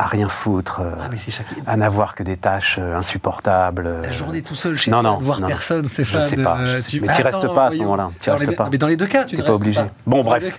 à 0.00 0.06
rien 0.06 0.28
foutre, 0.30 0.80
euh, 0.80 0.92
ah, 0.98 1.70
à 1.70 1.76
n'avoir 1.76 2.14
que 2.14 2.22
des 2.22 2.38
tâches 2.38 2.78
euh, 2.80 2.96
insupportables. 2.96 3.84
La 3.84 4.08
euh. 4.08 4.12
journée 4.12 4.40
tout 4.40 4.54
seul 4.54 4.74
chez 4.74 4.90
non, 4.90 5.02
toi, 5.02 5.10
non, 5.10 5.18
voir 5.18 5.40
personne, 5.46 5.86
Stéphane. 5.86 6.22
Je 6.22 6.26
sais 6.26 6.36
pas. 6.36 6.58
tu... 6.88 7.02
Mais 7.02 7.14
tu 7.14 7.22
restes 7.22 7.52
pas 7.52 7.66
à 7.66 7.70
ce 7.70 7.76
moment-là. 7.76 8.10
Tu 8.18 8.30
restes 8.30 8.56
pas. 8.56 8.68
Mais 8.72 8.78
dans 8.78 8.86
les 8.86 8.96
deux 8.96 9.06
cas, 9.06 9.24
tu 9.24 9.36
n'es 9.36 9.42
pas 9.42 9.52
obligé. 9.52 9.82
Bon, 10.06 10.24
bref. 10.24 10.58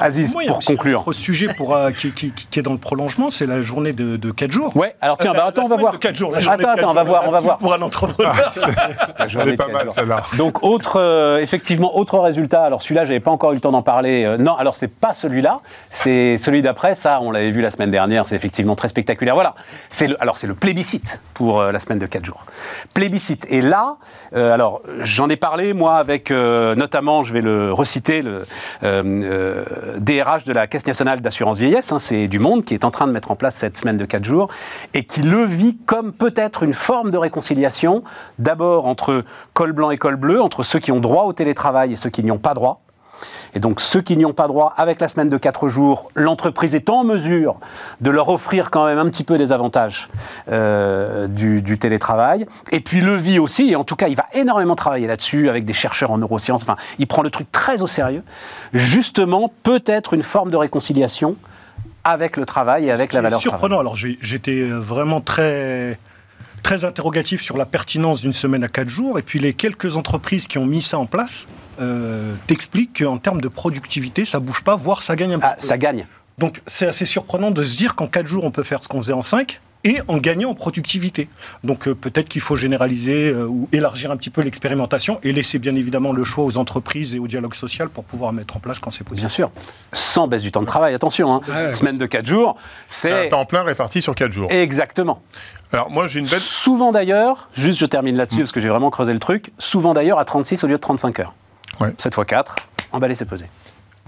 Aziz, 0.00 0.34
pour 0.34 0.58
conclure. 0.60 1.06
Autre 1.06 1.18
sujet 1.18 1.48
pour, 1.54 1.78
qui, 1.96 2.32
est 2.56 2.62
dans 2.62 2.72
le 2.72 2.78
prolongement, 2.78 3.28
c'est 3.28 3.46
la 3.46 3.60
journée 3.60 3.92
de, 3.92 4.16
de 4.16 4.30
4 4.30 4.50
jours. 4.50 4.74
Ouais. 4.74 4.96
Alors 5.02 5.18
tiens, 5.18 5.32
bah, 5.34 5.46
attends, 5.48 5.64
on 5.64 5.68
va 5.68 5.76
voir. 5.76 5.98
Jours, 6.14 6.34
attends, 6.34 6.68
attends, 6.68 6.90
on 6.90 6.94
va 6.94 7.04
voir, 7.04 7.24
on 7.26 7.30
va 7.30 7.40
voir. 7.40 7.58
Pour 7.58 7.74
un 7.74 7.82
entrepreneur. 7.82 8.34
J'en 9.28 9.40
pas 9.56 9.68
mal 9.68 9.92
celle-là. 9.92 10.22
Donc 10.38 10.62
autre, 10.62 11.38
effectivement, 11.42 11.98
autre 11.98 12.18
résultat. 12.18 12.64
Alors 12.64 12.82
celui-là, 12.82 13.04
j'avais 13.04 13.20
pas 13.20 13.30
encore 13.30 13.52
eu 13.52 13.56
le 13.56 13.60
temps 13.60 13.72
d'en 13.72 13.82
parler. 13.82 14.36
Non, 14.38 14.56
alors 14.56 14.76
c'est 14.76 14.88
pas 14.88 15.12
celui-là, 15.12 15.58
c'est 15.90 16.38
celui 16.38 16.62
d'après. 16.62 16.94
Ça, 16.94 17.20
on 17.20 17.30
l'avait 17.30 17.50
vu 17.50 17.60
la 17.60 17.70
semaine 17.70 17.90
dernière. 17.90 18.26
C'est 18.28 18.36
effectivement 18.36 18.61
très 18.74 18.88
spectaculaire 18.88 19.34
voilà. 19.34 19.54
C'est 19.90 20.08
alors 20.20 20.38
c'est 20.38 20.46
le 20.46 20.54
plébiscite 20.54 21.20
pour 21.34 21.60
euh, 21.60 21.72
la 21.72 21.80
semaine 21.80 21.98
de 21.98 22.06
4 22.06 22.24
jours. 22.24 22.44
Plébiscite. 22.94 23.46
Et 23.48 23.60
là, 23.60 23.96
euh, 24.34 24.52
alors 24.52 24.82
j'en 25.00 25.28
ai 25.28 25.36
parlé 25.36 25.72
moi 25.72 25.96
avec 25.96 26.30
euh, 26.30 26.74
notamment, 26.74 27.24
je 27.24 27.32
vais 27.32 27.40
le 27.40 27.72
reciter, 27.72 28.22
le 28.22 28.44
DRH 29.98 30.44
de 30.44 30.52
la 30.52 30.66
Caisse 30.66 30.86
nationale 30.86 31.20
d'assurance 31.20 31.58
vieillesse. 31.58 31.92
Hein, 31.92 31.98
c'est 31.98 32.28
du 32.28 32.38
Monde 32.38 32.64
qui 32.64 32.74
est 32.74 32.84
en 32.84 32.90
train 32.90 33.06
de 33.06 33.12
mettre 33.12 33.30
en 33.30 33.36
place 33.36 33.54
cette 33.56 33.78
semaine 33.78 33.96
de 33.96 34.04
4 34.04 34.24
jours 34.24 34.48
et 34.94 35.04
qui 35.04 35.22
le 35.22 35.44
vit 35.44 35.76
comme 35.86 36.12
peut-être 36.12 36.62
une 36.62 36.74
forme 36.74 37.10
de 37.10 37.18
réconciliation. 37.18 38.02
D'abord 38.38 38.86
entre 38.86 39.24
col 39.54 39.72
blanc 39.72 39.90
et 39.90 39.98
col 39.98 40.16
bleu, 40.16 40.40
entre 40.40 40.62
ceux 40.62 40.78
qui 40.78 40.92
ont 40.92 41.00
droit 41.00 41.24
au 41.24 41.32
télétravail 41.32 41.92
et 41.92 41.96
ceux 41.96 42.10
qui 42.10 42.22
n'y 42.22 42.30
ont 42.30 42.38
pas 42.38 42.54
droit. 42.54 42.82
Et 43.54 43.60
donc 43.60 43.80
ceux 43.80 44.00
qui 44.00 44.16
n'y 44.16 44.24
ont 44.24 44.32
pas 44.32 44.46
droit, 44.46 44.72
avec 44.76 45.00
la 45.00 45.08
semaine 45.08 45.28
de 45.28 45.36
4 45.36 45.68
jours, 45.68 46.10
l'entreprise 46.14 46.74
est 46.74 46.90
en 46.90 47.04
mesure 47.04 47.56
de 48.00 48.10
leur 48.10 48.28
offrir 48.28 48.70
quand 48.70 48.86
même 48.86 48.98
un 48.98 49.08
petit 49.08 49.24
peu 49.24 49.38
des 49.38 49.52
avantages 49.52 50.08
euh, 50.48 51.26
du, 51.26 51.78
télétravail. 51.78 52.46
Et 52.70 52.80
puis 52.80 53.00
le 53.00 53.16
vit 53.16 53.38
aussi, 53.38 53.70
et 53.70 53.76
en 53.76 53.84
tout 53.84 53.96
cas 53.96 54.08
il 54.08 54.16
va 54.16 54.26
énormément 54.32 54.76
travailler 54.76 55.06
là-dessus 55.06 55.48
avec 55.48 55.64
des 55.64 55.72
chercheurs 55.72 56.10
en 56.10 56.18
neurosciences, 56.18 56.62
enfin 56.62 56.76
il 56.98 57.06
prend 57.06 57.22
le 57.22 57.30
truc 57.30 57.50
très 57.50 57.82
au 57.82 57.86
sérieux. 57.86 58.22
Justement, 58.72 59.52
peut-être 59.62 60.14
une 60.14 60.22
forme 60.22 60.50
de 60.50 60.56
réconciliation 60.56 61.36
avec 62.04 62.36
le 62.36 62.46
travail 62.46 62.86
et 62.86 62.90
avec 62.90 63.12
la 63.12 63.20
valeur 63.20 63.40
surprenant. 63.40 63.78
Alors 63.78 63.96
j'étais 63.96 64.64
vraiment 64.64 65.20
très 65.20 65.98
très 66.62 66.84
interrogatif 66.84 67.42
sur 67.42 67.56
la 67.56 67.66
pertinence 67.66 68.20
d'une 68.20 68.32
semaine 68.32 68.64
à 68.64 68.68
quatre 68.68 68.88
jours. 68.88 69.18
Et 69.18 69.22
puis 69.22 69.38
les 69.38 69.52
quelques 69.52 69.96
entreprises 69.96 70.46
qui 70.46 70.58
ont 70.58 70.66
mis 70.66 70.82
ça 70.82 70.98
en 70.98 71.06
place 71.06 71.48
euh, 71.80 72.34
t'expliquent 72.46 73.02
qu'en 73.02 73.18
termes 73.18 73.40
de 73.40 73.48
productivité, 73.48 74.24
ça 74.24 74.40
bouge 74.40 74.62
pas, 74.62 74.76
voire 74.76 75.02
ça 75.02 75.16
gagne 75.16 75.34
un 75.34 75.40
Ah, 75.42 75.56
peu. 75.58 75.66
ça 75.66 75.76
gagne. 75.78 76.06
Donc 76.38 76.62
c'est 76.66 76.86
assez 76.86 77.04
surprenant 77.04 77.50
de 77.50 77.62
se 77.62 77.76
dire 77.76 77.94
qu'en 77.94 78.06
4 78.06 78.26
jours, 78.26 78.44
on 78.44 78.50
peut 78.50 78.62
faire 78.62 78.82
ce 78.82 78.88
qu'on 78.88 78.98
faisait 79.02 79.12
en 79.12 79.22
5 79.22 79.60
et 79.84 80.00
en 80.08 80.18
gagnant 80.18 80.50
en 80.50 80.54
productivité. 80.54 81.28
Donc 81.64 81.88
euh, 81.88 81.94
peut-être 81.94 82.28
qu'il 82.28 82.40
faut 82.40 82.56
généraliser 82.56 83.28
euh, 83.30 83.46
ou 83.46 83.68
élargir 83.72 84.10
un 84.10 84.16
petit 84.16 84.30
peu 84.30 84.40
l'expérimentation 84.42 85.18
et 85.22 85.32
laisser 85.32 85.58
bien 85.58 85.74
évidemment 85.74 86.12
le 86.12 86.24
choix 86.24 86.44
aux 86.44 86.56
entreprises 86.58 87.14
et 87.14 87.18
au 87.18 87.26
dialogue 87.26 87.54
social 87.54 87.88
pour 87.88 88.04
pouvoir 88.04 88.32
mettre 88.32 88.56
en 88.56 88.60
place 88.60 88.78
quand 88.78 88.90
c'est 88.90 89.04
Bien 89.04 89.10
possible. 89.10 89.30
sûr. 89.30 89.50
Sans 89.92 90.28
baisse 90.28 90.42
du 90.42 90.52
temps 90.52 90.60
de 90.62 90.66
travail, 90.66 90.94
attention. 90.94 91.34
hein. 91.34 91.40
Ouais. 91.48 91.72
Semaine 91.74 91.98
de 91.98 92.06
4 92.06 92.26
jours, 92.26 92.56
C'est 92.88 93.26
un 93.26 93.28
temps 93.30 93.44
plein 93.44 93.62
réparti 93.62 94.00
sur 94.02 94.14
4 94.14 94.30
jours. 94.32 94.48
Exactement. 94.50 95.20
Alors 95.72 95.90
moi 95.90 96.06
j'ai 96.08 96.20
une 96.20 96.26
belle... 96.26 96.38
Souvent 96.40 96.92
d'ailleurs, 96.92 97.48
juste 97.54 97.78
je 97.80 97.86
termine 97.86 98.16
là-dessus 98.16 98.38
parce 98.40 98.52
que 98.52 98.60
j'ai 98.60 98.68
vraiment 98.68 98.90
creusé 98.90 99.12
le 99.12 99.18
truc, 99.18 99.52
souvent 99.58 99.94
d'ailleurs 99.94 100.18
à 100.18 100.24
36 100.24 100.62
au 100.64 100.66
lieu 100.66 100.74
de 100.74 100.80
35 100.80 101.20
heures. 101.20 101.34
Ouais. 101.80 101.94
7 101.98 102.14
fois 102.14 102.24
4, 102.24 102.56
emballé 102.92 103.14
c'est 103.14 103.24
pesé. 103.24 103.46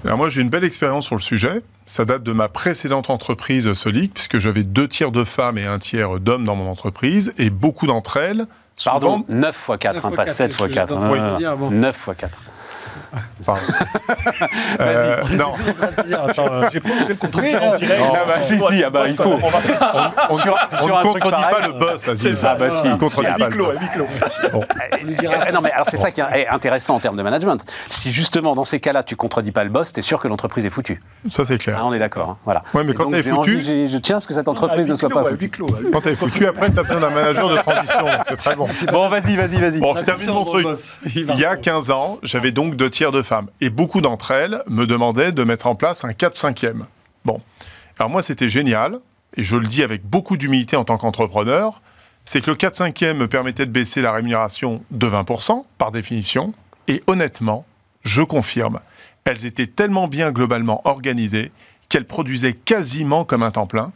Alors 0.04 0.18
moi 0.18 0.28
j'ai 0.28 0.42
une 0.42 0.50
belle 0.50 0.64
expérience 0.64 1.06
sur 1.06 1.14
le 1.14 1.20
sujet. 1.20 1.62
Ça 1.86 2.04
date 2.04 2.22
de 2.22 2.32
ma 2.32 2.48
précédente 2.48 3.10
entreprise 3.10 3.72
Solic, 3.74 4.14
puisque 4.14 4.38
j'avais 4.38 4.62
deux 4.62 4.88
tiers 4.88 5.10
de 5.10 5.24
femmes 5.24 5.58
et 5.58 5.66
un 5.66 5.78
tiers 5.78 6.18
d'hommes 6.20 6.44
dans 6.44 6.54
mon 6.56 6.70
entreprise, 6.70 7.32
et 7.38 7.50
beaucoup 7.50 7.86
d'entre 7.86 8.16
elles... 8.16 8.46
Pardon, 8.84 9.18
souvent- 9.18 9.24
9 9.28 9.54
fois 9.54 9.78
4, 9.78 9.94
9 9.94 10.04
hein, 10.04 10.08
fois 10.08 10.16
pas 10.16 10.24
4, 10.24 10.34
7 10.34 10.52
fois 10.52 10.68
je- 10.68 10.74
4. 10.74 10.88
j'étais 10.88 11.04
en 11.06 11.10
train 11.10 11.32
de 11.34 11.38
dire, 11.38 11.56
bon. 11.56 11.70
9 11.70 11.96
fois 11.96 12.14
4. 12.14 12.38
Pardon. 13.44 13.60
Euh, 14.80 15.16
non, 15.32 15.54
Attends, 16.28 16.46
euh, 16.50 16.68
j'ai 16.72 16.80
pas 16.80 16.88
osé 16.90 17.08
le 17.10 17.14
contredire 17.14 17.62
en 17.62 17.74
direct. 17.76 18.00
Non, 18.00 18.12
Ah 18.14 18.24
bah, 18.26 18.42
si, 18.42 18.58
si, 18.58 18.84
ah 18.84 18.90
bah, 18.90 19.04
il 19.08 19.16
faut. 19.16 19.30
on, 20.30 20.36
Sur- 20.36 20.56
on 20.72 20.76
sur 20.76 20.98
ne 20.98 21.02
contredit 21.02 21.30
pareil, 21.30 21.54
pas 21.60 21.66
le 21.68 21.72
boss, 21.74 22.08
Aziz. 22.08 22.22
C'est 22.22 22.34
ça, 22.34 22.52
Ah 22.52 22.56
bah 22.58 22.70
si. 22.70 22.98
Contredit 22.98 23.32
pas 23.38 23.48
le 23.48 23.52
clos, 23.54 23.66
boss. 23.66 24.40
Non 25.52 25.60
mais 25.62 25.70
alors 25.70 25.86
c'est 25.90 25.96
ça 25.96 26.10
qui 26.10 26.20
est 26.20 26.48
intéressant 26.48 26.96
en 26.96 27.00
termes 27.00 27.16
de 27.16 27.22
management. 27.22 27.64
Si 27.88 28.10
justement 28.10 28.54
dans 28.54 28.64
ces 28.64 28.80
cas-là 28.80 29.02
tu 29.02 29.16
contredis 29.16 29.52
pas 29.52 29.64
le 29.64 29.70
boss, 29.70 29.92
t'es 29.92 30.02
sûr 30.02 30.18
que 30.20 30.28
l'entreprise 30.28 30.64
est 30.64 30.70
foutue. 30.70 31.00
Ça 31.28 31.44
c'est 31.44 31.54
Ah, 31.54 31.58
clair. 31.58 31.82
on 31.84 31.92
est 31.92 31.98
d'accord. 31.98 32.30
hein, 32.30 32.36
Voilà. 32.44 32.62
Ouais, 32.74 32.84
mais 32.84 32.92
Et 32.92 32.94
quand 32.94 33.10
je 33.10 33.96
tiens 33.98 34.16
à 34.18 34.20
ce 34.20 34.28
que 34.28 34.34
cette 34.34 34.48
entreprise 34.48 34.88
ne 34.88 34.96
soit 34.96 35.08
pas 35.08 35.24
foutue. 35.24 35.50
Quand 35.92 36.00
t'es 36.00 36.14
foutu, 36.16 36.46
après 36.46 36.70
t'as 36.70 36.82
besoin 36.82 37.00
d'un 37.00 37.10
manager 37.10 37.48
de 37.48 37.56
transition. 37.58 38.06
C'est 38.28 38.36
très 38.36 38.56
bon. 38.56 38.68
Bon 38.92 39.08
vas-y, 39.08 39.36
vas-y, 39.36 39.60
vas-y. 39.60 39.78
Bon, 39.80 39.94
je 39.96 40.02
termine 40.02 40.30
mon 40.30 40.44
truc. 40.44 40.66
Il 41.14 41.30
Il 41.34 41.40
y 41.40 41.44
a 41.44 41.56
15 41.56 41.90
ans, 41.90 42.18
j'avais 42.22 42.52
donc 42.52 42.76
deux 42.76 42.90
tiers 42.90 43.12
de 43.12 43.22
femmes. 43.22 43.33
Et 43.60 43.70
beaucoup 43.70 44.00
d'entre 44.00 44.30
elles 44.30 44.62
me 44.68 44.86
demandaient 44.86 45.32
de 45.32 45.44
mettre 45.44 45.66
en 45.66 45.74
place 45.74 46.04
un 46.04 46.10
4-5e. 46.10 46.84
Bon. 47.24 47.40
Alors 47.98 48.10
moi, 48.10 48.22
c'était 48.22 48.48
génial. 48.48 48.98
Et 49.36 49.44
je 49.44 49.56
le 49.56 49.66
dis 49.66 49.82
avec 49.82 50.04
beaucoup 50.04 50.36
d'humilité 50.36 50.76
en 50.76 50.84
tant 50.84 50.96
qu'entrepreneur. 50.96 51.80
C'est 52.24 52.40
que 52.40 52.50
le 52.50 52.56
4-5e 52.56 53.14
me 53.14 53.28
permettait 53.28 53.66
de 53.66 53.70
baisser 53.70 54.00
la 54.00 54.12
rémunération 54.12 54.82
de 54.90 55.06
20%, 55.06 55.64
par 55.78 55.90
définition. 55.90 56.54
Et 56.88 57.02
honnêtement, 57.06 57.66
je 58.02 58.22
confirme, 58.22 58.80
elles 59.24 59.46
étaient 59.46 59.66
tellement 59.66 60.08
bien 60.08 60.32
globalement 60.32 60.80
organisées 60.84 61.52
qu'elles 61.88 62.06
produisaient 62.06 62.52
quasiment 62.52 63.24
comme 63.24 63.42
un 63.42 63.50
temps 63.50 63.66
plein, 63.66 63.92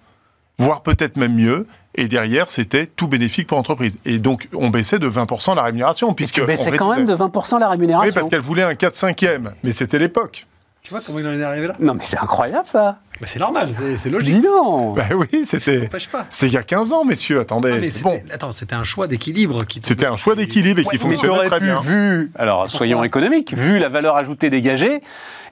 voire 0.59 0.83
peut-être 0.83 1.17
même 1.17 1.35
mieux. 1.35 1.67
Et 1.95 2.07
derrière, 2.07 2.49
c'était 2.49 2.87
tout 2.87 3.09
bénéfique 3.09 3.49
pour 3.49 3.57
l'entreprise. 3.57 3.99
Et 4.05 4.19
donc, 4.19 4.49
on 4.55 4.69
baissait 4.69 4.99
de 4.99 5.09
20% 5.09 5.57
la 5.57 5.63
rémunération. 5.63 6.15
Puisque 6.15 6.41
on 6.43 6.47
baissais 6.47 6.71
quand 6.73 6.95
même 6.95 7.07
de 7.07 7.15
20% 7.15 7.59
la 7.59 7.69
rémunération. 7.69 8.09
Oui, 8.09 8.15
parce 8.15 8.29
qu'elle 8.29 8.41
voulait 8.41 8.63
un 8.63 8.75
4-5e, 8.75 9.51
mais 9.65 9.73
c'était 9.73 9.99
l'époque. 9.99 10.47
Tu 10.83 10.91
vois 10.91 11.01
comment 11.05 11.19
il 11.19 11.27
en 11.27 11.39
est 11.39 11.43
arrivé 11.43 11.67
là? 11.67 11.75
Non 11.81 11.93
mais 11.95 12.05
c'est 12.05 12.19
incroyable 12.19 12.67
ça. 12.67 12.99
Bah, 13.21 13.27
C'est 13.27 13.39
normal, 13.39 13.69
c'est- 13.97 14.11
logique. 14.11 14.37
Dis 14.37 14.43
donc. 14.43 14.97
Ben 14.97 15.09
oui, 15.15 15.45
Ça 15.45 15.59
c'était. 15.59 15.81
n'empêche 15.83 16.09
pas. 16.09 16.27
C'est 16.31 16.47
il 16.47 16.53
y 16.53 16.57
a 16.57 16.63
15 16.63 16.93
ans, 16.93 17.05
messieurs, 17.05 17.41
attendez. 17.41 17.73
Ah, 17.75 17.79
mais 17.81 17.89
c'est 17.89 18.03
bon. 18.03 18.13
c'était- 18.13 18.33
Attends, 18.33 18.53
c'était 18.53 18.75
un 18.77 18.85
choix 18.85 19.07
d'équilibre 19.07 19.65
qui. 19.65 19.81
C'était 19.83 20.07
un 20.07 20.17
choix 20.17 20.35
d'équilibre 20.35 20.81
et 20.81 20.85
qui 20.85 20.91
mais 20.93 20.99
fonctionnait 20.99 21.47
très 21.49 21.59
pu, 21.59 21.65
bien. 21.67 21.81
vu, 21.81 22.31
alors 22.37 22.69
soyons 22.71 23.03
économiques, 23.05 23.55
vu 23.57 23.79
la 23.79 23.89
valeur 23.89 24.17
ajoutée 24.17 24.51
dégagée 24.51 25.01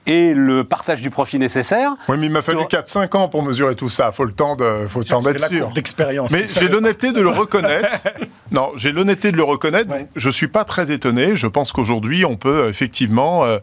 et 0.09 0.33
le 0.33 0.63
partage 0.63 1.01
du 1.01 1.09
profit 1.09 1.37
nécessaire, 1.37 1.91
Oui, 2.07 2.15
mais 2.17 2.27
il 2.27 2.31
m'a 2.31 2.41
fallu 2.41 2.59
T'aurais- 2.59 2.69
4-5 2.69 3.13
ans 3.15 3.27
pour 3.27 3.43
mesurer 3.43 3.75
tout 3.75 3.89
ça. 3.89 4.13
Faut 4.13 4.23
le 4.23 4.31
temps 4.31 4.55
de, 4.55 4.87
faut 4.89 4.99
le 4.99 5.05
temps 5.05 5.21
d'être 5.21 5.49
sûr. 5.49 5.67
d'expérience. 5.71 6.31
Mais 6.31 6.47
j'ai 6.47 6.69
l'honnêteté 6.69 7.11
de 7.11 7.19
le 7.21 7.29
reconnaître. 7.29 7.89
Non, 8.49 8.71
j'ai 8.77 8.93
l'honnêteté 8.93 9.33
de 9.33 9.35
le 9.37 9.43
reconnaître. 9.43 9.89
Ouais. 9.91 10.07
Je 10.15 10.29
suis 10.29 10.47
pas 10.47 10.63
très 10.63 10.89
étonné. 10.89 11.35
Je 11.35 11.47
pense 11.47 11.73
qu'aujourd'hui, 11.73 12.23
on 12.23 12.37
peut 12.37 12.69
effectivement 12.69 13.43
euh, 13.43 13.59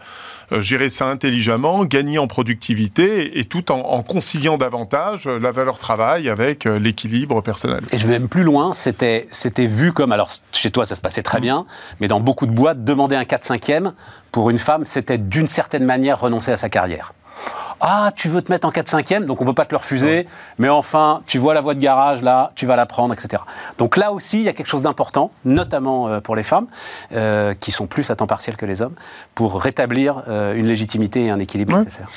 gérer 0.52 0.90
ça 0.90 1.06
intelligemment, 1.08 1.84
gagner 1.84 2.18
en 2.18 2.26
productivité 2.26 3.38
et, 3.38 3.40
et 3.40 3.44
tout 3.44 3.70
en, 3.70 3.78
en 3.78 4.02
conciliant 4.02 4.56
davantage 4.56 5.26
euh, 5.26 5.38
la 5.38 5.52
valeur 5.52 5.78
travail 5.78 6.28
avec 6.28 6.66
euh, 6.66 6.78
l'équilibre 6.78 7.40
personnel. 7.40 7.82
Et 7.92 7.98
je 7.98 8.06
vais 8.06 8.18
même 8.18 8.28
plus 8.28 8.42
loin, 8.42 8.74
c'était, 8.74 9.26
c'était 9.30 9.66
vu 9.66 9.92
comme, 9.92 10.12
alors 10.12 10.30
chez 10.52 10.70
toi 10.70 10.86
ça 10.86 10.94
se 10.94 11.02
passait 11.02 11.22
très 11.22 11.40
bien, 11.40 11.66
mais 12.00 12.08
dans 12.08 12.20
beaucoup 12.20 12.46
de 12.46 12.52
boîtes, 12.52 12.84
demander 12.84 13.16
un 13.16 13.22
4-5e 13.22 13.92
pour 14.32 14.50
une 14.50 14.58
femme, 14.58 14.84
c'était 14.86 15.18
d'une 15.18 15.48
certaine 15.48 15.84
manière 15.84 16.20
renoncer 16.20 16.52
à 16.52 16.56
sa 16.56 16.68
carrière. 16.68 17.12
Ah, 17.80 18.12
tu 18.16 18.28
veux 18.28 18.40
te 18.40 18.50
mettre 18.50 18.66
en 18.66 18.70
4-5e, 18.70 19.26
donc 19.26 19.42
on 19.42 19.44
peut 19.44 19.52
pas 19.52 19.66
te 19.66 19.72
le 19.72 19.76
refuser, 19.78 20.26
mais 20.58 20.68
enfin, 20.68 21.20
tu 21.26 21.36
vois 21.38 21.52
la 21.54 21.60
voie 21.60 21.74
de 21.74 21.80
garage 21.80 22.22
là, 22.22 22.52
tu 22.54 22.64
vas 22.66 22.76
la 22.76 22.86
prendre, 22.86 23.12
etc. 23.12 23.42
Donc 23.78 23.96
là 23.96 24.12
aussi, 24.12 24.38
il 24.38 24.44
y 24.44 24.48
a 24.48 24.52
quelque 24.54 24.68
chose 24.68 24.80
d'important, 24.82 25.30
notamment 25.44 26.08
euh, 26.08 26.20
pour 26.20 26.34
les 26.36 26.44
femmes, 26.44 26.66
euh, 27.12 27.52
qui 27.58 27.72
sont 27.72 27.86
plus 27.86 28.10
à 28.10 28.16
temps 28.16 28.26
partiel 28.26 28.56
que 28.56 28.64
les 28.64 28.80
hommes, 28.80 28.94
pour 29.34 29.60
rétablir 29.60 30.22
euh, 30.28 30.54
une 30.54 30.66
légitimité 30.66 31.24
et 31.26 31.30
un 31.30 31.38
équilibre 31.40 31.74
Ouais. 31.74 31.80
nécessaire. 31.84 32.08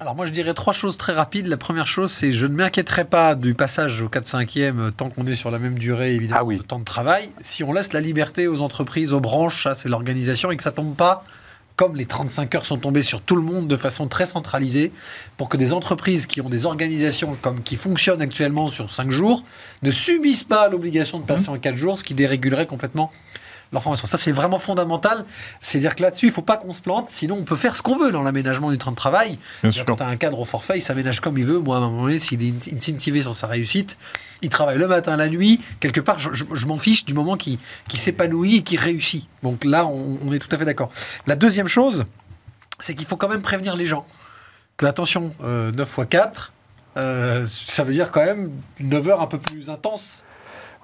Alors 0.00 0.14
moi 0.16 0.26
je 0.26 0.32
dirais 0.32 0.52
trois 0.54 0.72
choses 0.74 0.98
très 0.98 1.12
rapides. 1.12 1.46
La 1.46 1.56
première 1.56 1.86
chose 1.86 2.12
c'est 2.12 2.32
je 2.32 2.46
ne 2.46 2.54
m'inquiéterai 2.54 3.04
pas 3.04 3.34
du 3.34 3.54
passage 3.54 4.02
au 4.02 4.08
4-5e 4.08 4.78
euh, 4.78 4.90
tant 4.90 5.08
qu'on 5.08 5.24
est 5.26 5.34
sur 5.36 5.50
la 5.50 5.58
même 5.58 5.78
durée 5.78 6.14
évidemment 6.14 6.40
Ah 6.42 6.44
oui. 6.44 6.58
de 6.58 6.62
temps 6.62 6.78
de 6.80 6.84
travail. 6.84 7.30
Si 7.40 7.64
on 7.64 7.72
laisse 7.72 7.92
la 7.92 8.00
liberté 8.00 8.46
aux 8.48 8.60
entreprises, 8.60 9.12
aux 9.12 9.20
branches, 9.20 9.62
ça 9.64 9.74
c'est 9.74 9.88
l'organisation 9.88 10.50
et 10.50 10.56
que 10.56 10.62
ça 10.62 10.72
tombe 10.72 10.94
pas 10.94 11.24
comme 11.76 11.96
les 11.96 12.06
35 12.06 12.54
heures 12.54 12.66
sont 12.66 12.78
tombées 12.78 13.02
sur 13.02 13.20
tout 13.20 13.36
le 13.36 13.42
monde 13.42 13.66
de 13.66 13.76
façon 13.76 14.06
très 14.06 14.26
centralisée, 14.26 14.92
pour 15.36 15.48
que 15.48 15.56
des 15.56 15.72
entreprises 15.72 16.26
qui 16.26 16.40
ont 16.40 16.48
des 16.48 16.66
organisations 16.66 17.36
comme 17.40 17.62
qui 17.62 17.76
fonctionnent 17.76 18.22
actuellement 18.22 18.68
sur 18.68 18.90
5 18.90 19.10
jours 19.10 19.44
ne 19.82 19.90
subissent 19.90 20.44
pas 20.44 20.68
l'obligation 20.68 21.18
de 21.18 21.24
passer 21.24 21.48
en 21.48 21.58
4 21.58 21.76
jours, 21.76 21.98
ce 21.98 22.04
qui 22.04 22.14
dérégulerait 22.14 22.66
complètement 22.66 23.10
leur 23.74 23.82
formation. 23.82 24.06
Ça, 24.06 24.16
c'est 24.16 24.32
vraiment 24.32 24.58
fondamental. 24.58 25.26
C'est-à-dire 25.60 25.94
que 25.94 26.02
là-dessus, 26.02 26.26
il 26.26 26.30
ne 26.30 26.34
faut 26.34 26.42
pas 26.42 26.56
qu'on 26.56 26.72
se 26.72 26.80
plante, 26.80 27.10
sinon 27.10 27.36
on 27.38 27.44
peut 27.44 27.56
faire 27.56 27.76
ce 27.76 27.82
qu'on 27.82 27.96
veut 27.98 28.10
dans 28.12 28.22
l'aménagement 28.22 28.70
du 28.70 28.78
temps 28.78 28.90
de 28.90 28.96
travail. 28.96 29.32
Bien 29.32 29.38
C'est-à-dire 29.62 29.72
sûr. 29.74 29.84
Quand 29.86 29.96
tu 29.96 30.02
as 30.02 30.06
un 30.06 30.16
cadre 30.16 30.38
au 30.40 30.44
forfait, 30.46 30.78
il 30.78 30.82
s'aménage 30.82 31.20
comme 31.20 31.36
il 31.36 31.44
veut. 31.44 31.58
Moi, 31.58 31.76
à 31.76 31.80
un 31.80 31.88
moment 31.90 32.02
donné, 32.04 32.18
s'il 32.18 32.42
est 32.42 32.72
incentivé 32.74 33.20
sur 33.22 33.36
sa 33.36 33.46
réussite, 33.48 33.98
il 34.40 34.48
travaille 34.48 34.78
le 34.78 34.86
matin, 34.88 35.16
la 35.16 35.28
nuit. 35.28 35.60
Quelque 35.80 36.00
part, 36.00 36.18
je, 36.18 36.30
je- 36.32 36.44
je 36.52 36.66
m'en 36.66 36.78
fiche 36.78 37.04
du 37.04 37.12
moment 37.14 37.36
qu'il 37.36 37.58
s'épanouit 37.92 38.56
et 38.56 38.62
qu'il 38.62 38.78
réussit. 38.80 39.28
Donc 39.42 39.64
là, 39.64 39.84
on, 39.86 40.18
on 40.24 40.32
est 40.32 40.38
tout 40.38 40.48
à 40.54 40.58
fait 40.58 40.64
d'accord. 40.64 40.90
La 41.26 41.36
deuxième 41.36 41.68
chose, 41.68 42.04
c'est 42.78 42.94
qu'il 42.94 43.06
faut 43.06 43.16
quand 43.16 43.28
même 43.28 43.42
prévenir 43.42 43.76
les 43.76 43.86
gens 43.86 44.06
que, 44.76 44.86
attention, 44.86 45.34
euh, 45.44 45.70
9 45.72 45.88
x 45.98 46.06
4, 46.10 46.52
euh, 46.96 47.46
ça 47.46 47.82
veut 47.84 47.92
dire 47.92 48.10
quand 48.12 48.24
même 48.24 48.50
9 48.80 49.08
heures 49.08 49.20
un 49.20 49.26
peu 49.26 49.38
plus 49.38 49.68
intenses. 49.70 50.24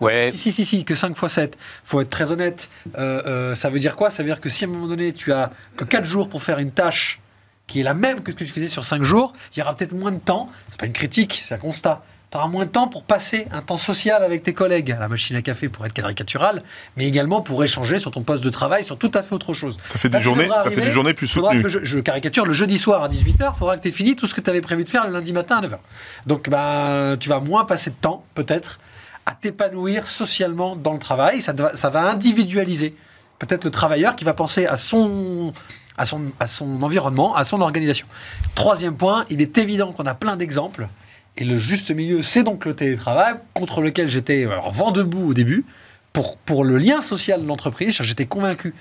Ouais, 0.00 0.30
Si, 0.32 0.38
si, 0.38 0.52
si, 0.52 0.64
si, 0.64 0.84
que 0.84 0.94
5 0.94 1.16
x 1.16 1.32
7. 1.32 1.58
faut 1.84 2.00
être 2.00 2.10
très 2.10 2.32
honnête. 2.32 2.68
Euh, 2.98 3.22
euh, 3.26 3.54
ça 3.54 3.70
veut 3.70 3.78
dire 3.78 3.96
quoi? 3.96 4.10
Ça 4.10 4.22
veut 4.22 4.28
dire 4.28 4.40
que 4.40 4.48
si 4.48 4.64
à 4.64 4.68
un 4.68 4.70
moment 4.70 4.88
donné, 4.88 5.12
tu 5.12 5.32
as 5.32 5.50
que 5.76 5.84
4 5.84 6.04
jours 6.04 6.28
pour 6.28 6.42
faire 6.42 6.58
une 6.58 6.72
tâche 6.72 7.20
qui 7.66 7.80
est 7.80 7.84
la 7.84 7.94
même 7.94 8.22
que 8.22 8.32
ce 8.32 8.36
que 8.36 8.44
tu 8.44 8.50
faisais 8.50 8.68
sur 8.68 8.84
5 8.84 9.02
jours, 9.02 9.32
il 9.54 9.60
y 9.60 9.62
aura 9.62 9.76
peut-être 9.76 9.94
moins 9.94 10.12
de 10.12 10.18
temps. 10.18 10.48
C'est 10.68 10.80
pas 10.80 10.86
une 10.86 10.92
critique, 10.92 11.40
c'est 11.42 11.54
un 11.54 11.58
constat. 11.58 12.02
Tu 12.30 12.38
auras 12.38 12.46
moins 12.46 12.64
de 12.64 12.70
temps 12.70 12.86
pour 12.86 13.02
passer 13.02 13.48
un 13.50 13.60
temps 13.60 13.76
social 13.76 14.22
avec 14.22 14.44
tes 14.44 14.52
collègues 14.52 14.92
à 14.92 15.00
la 15.00 15.08
machine 15.08 15.34
à 15.34 15.42
café 15.42 15.68
pour 15.68 15.84
être 15.84 15.92
caricatural, 15.92 16.62
mais 16.96 17.06
également 17.08 17.42
pour 17.42 17.64
échanger 17.64 17.98
sur 17.98 18.12
ton 18.12 18.22
poste 18.22 18.44
de 18.44 18.50
travail, 18.50 18.84
sur 18.84 18.96
tout 18.96 19.10
à 19.14 19.22
fait 19.22 19.34
autre 19.34 19.52
chose. 19.52 19.76
Ça 19.84 19.98
fait 19.98 20.08
des 20.08 20.20
journées, 20.20 20.48
ça 20.48 20.70
fait 20.70 20.80
des 20.80 20.92
journées 20.92 21.12
plus 21.12 21.26
soutenues. 21.26 21.60
que 21.62 21.68
je, 21.68 21.80
je 21.82 21.98
caricature 21.98 22.46
le 22.46 22.52
jeudi 22.52 22.78
soir 22.78 23.02
à 23.02 23.08
18h, 23.08 23.50
il 23.52 23.58
faudra 23.58 23.76
que 23.76 23.82
tu 23.82 23.88
aies 23.88 23.92
fini 23.92 24.14
tout 24.14 24.28
ce 24.28 24.34
que 24.34 24.40
tu 24.40 24.48
avais 24.48 24.60
prévu 24.60 24.84
de 24.84 24.90
faire 24.90 25.06
le 25.08 25.12
lundi 25.12 25.32
matin 25.32 25.56
à 25.56 25.66
9h. 25.66 25.78
Donc 26.26 26.48
ben, 26.48 27.16
tu 27.18 27.28
vas 27.28 27.40
moins 27.40 27.64
passer 27.64 27.90
de 27.90 27.96
temps, 28.00 28.24
peut-être, 28.34 28.78
à 29.26 29.32
t'épanouir 29.34 30.06
socialement 30.06 30.76
dans 30.76 30.92
le 30.92 30.98
travail. 30.98 31.42
Ça, 31.42 31.54
ça 31.74 31.90
va 31.90 32.10
individualiser 32.10 32.94
peut-être 33.38 33.64
le 33.64 33.70
travailleur 33.70 34.14
qui 34.16 34.24
va 34.24 34.34
penser 34.34 34.66
à 34.66 34.76
son, 34.76 35.52
à, 35.96 36.06
son, 36.06 36.32
à 36.38 36.46
son 36.46 36.82
environnement, 36.82 37.34
à 37.34 37.44
son 37.44 37.60
organisation. 37.60 38.06
Troisième 38.54 38.96
point, 38.96 39.24
il 39.30 39.40
est 39.40 39.58
évident 39.58 39.92
qu'on 39.92 40.06
a 40.06 40.14
plein 40.14 40.36
d'exemples. 40.36 40.88
Et 41.36 41.44
le 41.44 41.56
juste 41.56 41.90
milieu, 41.90 42.22
c'est 42.22 42.42
donc 42.42 42.64
le 42.64 42.74
télétravail, 42.74 43.34
contre 43.54 43.80
lequel 43.80 44.08
j'étais 44.08 44.46
vent 44.72 44.90
debout 44.92 45.30
au 45.30 45.34
début, 45.34 45.64
pour, 46.12 46.36
pour 46.36 46.64
le 46.64 46.76
lien 46.76 47.02
social 47.02 47.42
de 47.42 47.46
l'entreprise. 47.46 48.02
J'étais 48.02 48.26
convaincu 48.26 48.74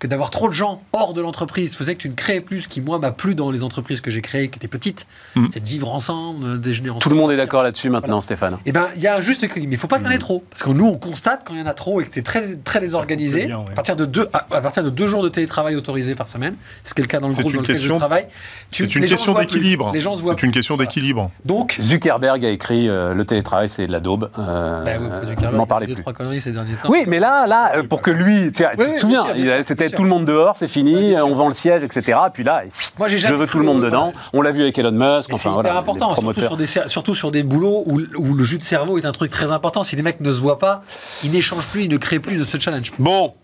que 0.00 0.06
d'avoir 0.08 0.30
trop 0.30 0.48
de 0.48 0.54
gens 0.54 0.82
hors 0.92 1.12
de 1.14 1.20
l'entreprise 1.20 1.76
faisait 1.76 1.94
que 1.94 2.00
tu 2.00 2.08
ne 2.08 2.14
créais 2.14 2.40
plus, 2.40 2.62
ce 2.62 2.68
qui 2.68 2.80
moi 2.80 2.98
m'a 2.98 3.12
plu 3.12 3.34
dans 3.36 3.50
les 3.52 3.62
entreprises 3.62 4.00
que 4.00 4.10
j'ai 4.10 4.22
créées, 4.22 4.48
qui 4.48 4.56
étaient 4.58 4.66
petites, 4.66 5.06
Mm. 5.36 5.46
c'est 5.52 5.60
de 5.60 5.66
vivre 5.68 5.92
ensemble, 5.92 6.44
euh, 6.46 6.56
déjeuner 6.56 6.88
ensemble. 6.90 7.02
Tout 7.02 7.10
le 7.10 7.16
monde 7.16 7.30
est 7.30 7.36
d'accord 7.36 7.62
là-dessus 7.62 7.90
maintenant, 7.90 8.20
Stéphane. 8.20 8.56
Eh 8.66 8.72
ben, 8.72 8.88
il 8.96 9.02
y 9.02 9.06
a 9.06 9.14
un 9.16 9.20
juste 9.20 9.44
équilibre. 9.44 9.68
Mais 9.70 9.76
il 9.76 9.78
faut 9.78 9.86
pas 9.86 9.98
qu'il 9.98 10.06
y 10.06 10.08
en 10.08 10.12
ait 10.12 10.18
trop. 10.18 10.42
Parce 10.50 10.62
que 10.62 10.70
nous, 10.70 10.86
on 10.86 10.96
constate 10.98 11.42
quand 11.44 11.54
il 11.54 11.60
y 11.60 11.62
en 11.62 11.66
a 11.66 11.74
trop 11.74 12.00
et 12.00 12.04
que 12.04 12.10
tu 12.10 12.18
es 12.18 12.22
très, 12.22 12.56
très 12.56 12.80
désorganisé, 12.80 13.46
bien, 13.46 13.58
ouais. 13.58 13.64
à, 13.70 13.74
partir 13.74 13.94
de 13.94 14.06
deux, 14.06 14.26
à, 14.32 14.46
à 14.50 14.60
partir 14.62 14.82
de 14.82 14.90
deux 14.90 15.06
jours 15.06 15.22
de 15.22 15.28
télétravail 15.28 15.76
autorisés 15.76 16.14
par 16.14 16.28
semaine, 16.28 16.54
ce 16.82 16.94
qui 16.94 17.02
est 17.02 17.04
le 17.04 17.08
cas 17.08 17.20
dans 17.20 17.28
le 17.28 17.34
groupe 17.34 17.52
dans 17.52 17.60
lequel 17.60 17.76
question- 17.76 17.94
je 17.94 17.98
travaille. 17.98 18.26
tu- 18.70 18.84
C'est 18.88 18.94
une 18.96 19.06
question 19.06 19.34
d'équilibre. 19.34 19.90
Les 19.92 20.00
gens 20.00 20.16
se 20.16 20.22
voient 20.22 20.34
C'est 20.38 20.46
une 20.46 20.52
question 20.52 20.76
d'équilibre. 20.78 21.30
Donc, 21.44 21.78
Zuckerberg 21.82 22.42
a 22.44 22.48
écrit 22.48 22.88
euh, 22.88 23.12
le 23.12 23.24
télétravail 23.26 23.68
c'est 23.68 23.86
de 23.86 23.92
la 23.92 24.00
daube. 24.00 24.30
Euh, 24.38 24.84
bah 24.84 24.90
oui, 24.98 25.06
euh, 25.12 25.26
Zuckerberg, 25.26 25.54
n'en 25.56 25.66
parlez 25.66 25.84
dit 25.86 25.90
deux, 25.92 25.96
plus. 25.96 26.02
trois 26.04 26.14
conneries 26.14 26.40
ces 26.40 26.52
derniers 26.52 26.74
temps. 26.74 26.88
Oui, 26.90 27.04
mais 27.06 27.20
là, 27.20 27.46
là, 27.46 27.82
pour 27.88 28.00
que 28.00 28.10
lui, 28.10 28.50
tiens, 28.52 28.70
Oui, 28.78 28.84
tu 28.86 28.90
oui, 28.90 28.94
te 28.96 29.00
souviens, 29.02 29.24
bien 29.24 29.34
bien 29.34 29.62
c'était 29.66 29.89
tout 29.90 30.02
le 30.02 30.08
monde 30.08 30.24
dehors, 30.24 30.56
c'est 30.56 30.68
fini, 30.68 31.14
on 31.20 31.34
vend 31.34 31.48
le 31.48 31.54
siège, 31.54 31.82
etc. 31.82 32.18
Puis 32.32 32.44
là, 32.44 32.62
Moi, 32.98 33.08
je 33.08 33.34
veux 33.34 33.46
tout 33.46 33.58
le 33.58 33.64
monde 33.64 33.82
dedans. 33.82 34.12
On 34.32 34.42
l'a 34.42 34.52
vu 34.52 34.62
avec 34.62 34.78
Elon 34.78 34.92
Musk. 34.92 35.32
Enfin, 35.32 35.42
c'est 35.42 35.48
voilà, 35.50 35.76
important, 35.76 36.14
surtout 36.14 36.40
sur, 36.40 36.56
des, 36.56 36.66
surtout 36.66 37.14
sur 37.14 37.30
des 37.30 37.42
boulots 37.42 37.84
où, 37.86 38.00
où 38.16 38.34
le 38.34 38.44
jus 38.44 38.58
de 38.58 38.62
cerveau 38.62 38.98
est 38.98 39.06
un 39.06 39.12
truc 39.12 39.30
très 39.30 39.52
important. 39.52 39.82
Si 39.82 39.96
les 39.96 40.02
mecs 40.02 40.20
ne 40.20 40.32
se 40.32 40.40
voient 40.40 40.58
pas, 40.58 40.82
ils 41.24 41.30
n'échangent 41.30 41.68
plus, 41.68 41.84
ils 41.84 41.90
ne 41.90 41.96
créent 41.96 42.20
plus, 42.20 42.34
ils 42.34 42.40
ne 42.40 42.44
se 42.44 42.58
challenge 42.58 42.92
plus. 42.92 43.02
Bon. 43.02 43.34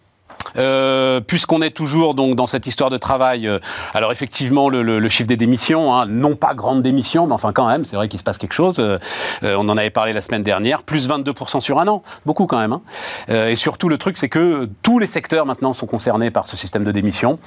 Euh, 0.57 1.21
puisqu'on 1.21 1.63
est 1.63 1.71
toujours 1.71 2.15
donc 2.15 2.37
dans 2.37 2.47
cette 2.47 2.67
histoire 2.67 2.91
de 2.91 2.97
travail, 2.97 3.47
euh, 3.47 3.59
alors 3.95 4.13
effectivement 4.13 4.69
le, 4.69 4.83
le- 4.83 4.99
le 4.99 5.09
chiffre 5.09 5.29
des 5.29 5.37
démissions, 5.37 5.95
hein, 5.95 6.07
non 6.07 6.37
pas 6.37 6.55
grande 6.55 6.83
démission, 6.83 7.27
mais 7.27 7.33
enfin 7.35 7.53
quand 7.53 7.67
même, 7.67 7.85
c'est 7.85 7.97
vrai 7.97 8.09
qu'il 8.09 8.19
se 8.19 8.25
passe 8.25 8.39
quelque 8.39 8.55
chose. 8.55 8.79
euh, 8.79 8.99
euh, 9.43 9.57
on 9.59 9.69
en 9.69 9.77
avait 9.77 9.91
parlé 9.91 10.13
la 10.13 10.21
semaine 10.21 10.43
dernière, 10.43 10.83
plus 10.83 11.09
22% 11.09 11.61
sur 11.61 11.79
un 11.79 11.89
an, 11.89 12.03
beaucoup 12.25 12.47
quand 12.47 12.59
même. 12.59 12.73
hein. 12.73 12.83
Euh, 13.31 13.49
et 13.49 13.57
surtout 13.57 13.89
le 13.89 13.99
truc, 13.99 14.17
c'est 14.17 14.29
que 14.29 14.69
tous 14.83 14.99
les 14.99 15.07
secteurs 15.07 15.47
maintenant 15.47 15.73
sont 15.73 15.87
concernés 15.87 16.31
par 16.31 16.47
ce 16.47 16.57
système 16.57 16.85
de 16.85 16.93
démission. 16.93 17.39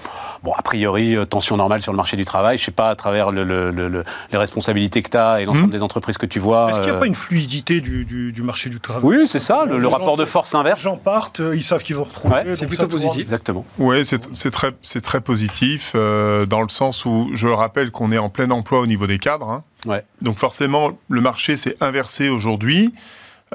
Bon, 0.44 0.54
a 0.54 0.62
priori, 0.62 1.16
tension 1.30 1.58
normale 1.58 1.82
sur 1.82 1.92
le 1.92 1.98
marché 1.98 2.18
du 2.18 2.26
travail. 2.26 2.58
Je 2.58 2.66
sais 2.66 2.72
pas 2.72 2.90
à 2.90 2.96
travers 2.96 3.32
le- 3.32 3.44
le- 3.44 3.72
le- 3.72 3.88
le- 3.88 4.04
les 4.32 4.38
responsabilités 4.38 5.02
que 5.02 5.10
tu 5.10 5.18
as 5.18 5.42
et 5.42 5.46
l'ensemble 5.46 5.72
des 5.72 5.84
entreprises 5.84 6.18
que 6.18 6.26
tu 6.26 6.40
vois. 6.40 6.70
Est-ce 6.70 6.80
qu'il 6.82 6.90
n'y 6.92 6.96
a 6.96 7.00
pas 7.00 7.06
une 7.08 7.16
fluidité 7.16 7.82
du, 7.82 8.06
du- 8.06 8.32
du 8.32 8.42
marché 8.44 8.70
du 8.70 8.80
travail? 8.80 9.04
Oui, 9.04 9.28
c'est 9.28 9.40
ça, 9.40 9.66
le, 9.66 9.78
Les 9.80 9.88
rapport 9.88 10.18
de 10.18 10.26
force 10.26 10.54
Les 10.54 10.60
inverse. 10.60 10.82
gens 10.82 10.98
partent, 10.98 11.42
ils 11.54 11.64
savent 11.64 11.84
qu'ils 11.84 11.96
vont 11.96 12.04
retrouver. 12.04 12.36
Ouais, 12.36 12.56
c'est 12.56 12.66
plutôt. 12.68 12.88
Positif. 12.90 13.22
Exactement. 13.22 13.66
Oui, 13.78 14.04
c'est 14.06 14.52
très, 14.52 14.72
c'est 14.84 15.02
très 15.02 15.22
positif 15.22 15.94
euh, 15.96 16.46
dans 16.46 16.62
le 16.62 16.70
sens 16.70 17.06
où 17.06 17.30
je 17.34 17.48
rappelle 17.48 17.92
qu'on 17.92 18.12
est 18.12 18.18
en 18.18 18.30
plein 18.30 18.50
emploi 18.52 18.80
au 18.82 18.88
niveau 18.88 19.08
des 19.08 19.20
cadres. 19.20 19.50
hein. 19.50 19.62
Ouais. 19.86 20.04
Donc 20.22 20.38
forcément, 20.38 20.98
le 21.10 21.22
marché 21.22 21.56
s'est 21.56 21.78
inversé 21.80 22.30
aujourd'hui. 22.30 22.94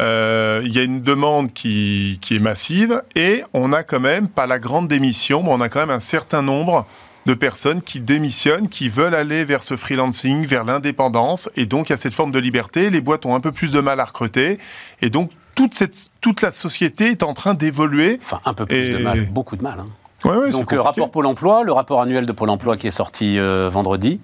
Euh, 0.00 0.60
Il 0.64 0.72
y 0.74 0.78
a 0.78 0.82
une 0.82 1.02
demande 1.02 1.52
qui, 1.52 2.18
qui 2.20 2.36
est 2.36 2.40
massive 2.40 3.02
et 3.14 3.42
on 3.52 3.72
a 3.72 3.82
quand 3.82 4.00
même, 4.00 4.26
pas 4.28 4.46
la 4.46 4.58
grande 4.58 4.88
démission, 4.88 5.42
mais 5.42 5.50
on 5.52 5.60
a 5.60 5.68
quand 5.68 5.80
même 5.80 5.90
un 5.90 6.00
certain 6.00 6.42
nombre 6.42 6.86
de 7.26 7.32
personnes 7.34 7.80
qui 7.80 8.00
démissionnent, 8.00 8.68
qui 8.68 8.88
veulent 8.90 9.14
aller 9.14 9.44
vers 9.46 9.62
ce 9.62 9.76
freelancing, 9.76 10.44
vers 10.46 10.64
l'indépendance. 10.64 11.48
Et 11.56 11.64
donc, 11.64 11.88
il 11.88 11.92
y 11.92 11.94
a 11.94 11.96
cette 11.96 12.12
forme 12.12 12.32
de 12.32 12.38
liberté. 12.38 12.90
Les 12.90 13.00
boîtes 13.00 13.24
ont 13.24 13.34
un 13.34 13.40
peu 13.40 13.50
plus 13.52 13.70
de 13.70 13.80
mal 13.80 13.98
à 14.00 14.04
recruter. 14.04 14.58
Et 15.00 15.08
donc, 15.08 15.30
toute, 15.54 15.74
cette, 15.74 16.08
toute 16.20 16.42
la 16.42 16.52
société 16.52 17.06
est 17.10 17.22
en 17.22 17.32
train 17.34 17.54
d'évoluer. 17.54 18.18
Enfin, 18.22 18.40
un 18.44 18.54
peu 18.54 18.66
plus 18.66 18.76
Et- 18.76 18.92
de 18.94 18.98
mal, 18.98 19.20
beaucoup 19.26 19.56
de 19.56 19.62
mal. 19.62 19.80
hein. 19.80 19.88
Ouais, 20.24 20.36
ouais, 20.36 20.52
c'est 20.52 20.58
Donc, 20.58 20.72
euh, 20.72 20.80
rapport 20.80 21.10
Pôle 21.10 21.26
emploi, 21.26 21.64
le 21.64 21.72
rapport 21.72 22.00
annuel 22.00 22.24
de 22.24 22.32
Pôle 22.32 22.48
emploi 22.48 22.78
qui 22.78 22.86
est 22.86 22.90
sorti 22.90 23.38
euh, 23.38 23.68
vendredi. 23.70 24.20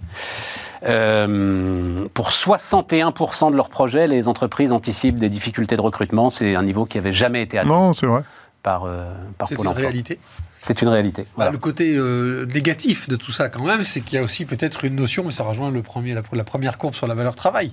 Euh, 0.84 2.06
pour 2.14 2.30
61% 2.30 3.50
de 3.50 3.56
leurs 3.56 3.68
projets, 3.68 4.06
les 4.06 4.28
entreprises 4.28 4.72
anticipent 4.72 5.18
des 5.18 5.28
difficultés 5.28 5.76
de 5.76 5.80
recrutement. 5.80 6.30
C'est 6.30 6.54
un 6.54 6.62
niveau 6.62 6.86
qui 6.86 6.98
avait 6.98 7.12
jamais 7.12 7.42
été 7.42 7.58
atteint 7.58 7.68
Non, 7.68 7.92
c'est 7.92 8.06
vrai. 8.06 8.22
par, 8.62 8.84
euh, 8.84 9.12
par 9.38 9.48
C'est 9.48 9.56
Pôle 9.56 9.66
une 9.66 9.70
emploi. 9.72 9.82
réalité. 9.88 10.18
C'est 10.62 10.82
une 10.82 10.88
réalité. 10.88 11.24
Bah, 11.38 11.50
le 11.50 11.56
côté 11.56 11.94
euh, 11.96 12.44
négatif 12.46 13.08
de 13.08 13.16
tout 13.16 13.32
ça, 13.32 13.48
quand 13.48 13.64
même, 13.64 13.82
c'est 13.82 14.02
qu'il 14.02 14.16
y 14.16 14.18
a 14.18 14.22
aussi 14.22 14.44
peut-être 14.44 14.84
une 14.84 14.94
notion, 14.94 15.28
et 15.30 15.32
ça 15.32 15.42
rejoint 15.42 15.70
le 15.70 15.80
premier, 15.80 16.12
la, 16.12 16.20
la 16.32 16.44
première 16.44 16.76
courbe 16.76 16.94
sur 16.94 17.06
la 17.06 17.14
valeur 17.14 17.34
travail. 17.34 17.72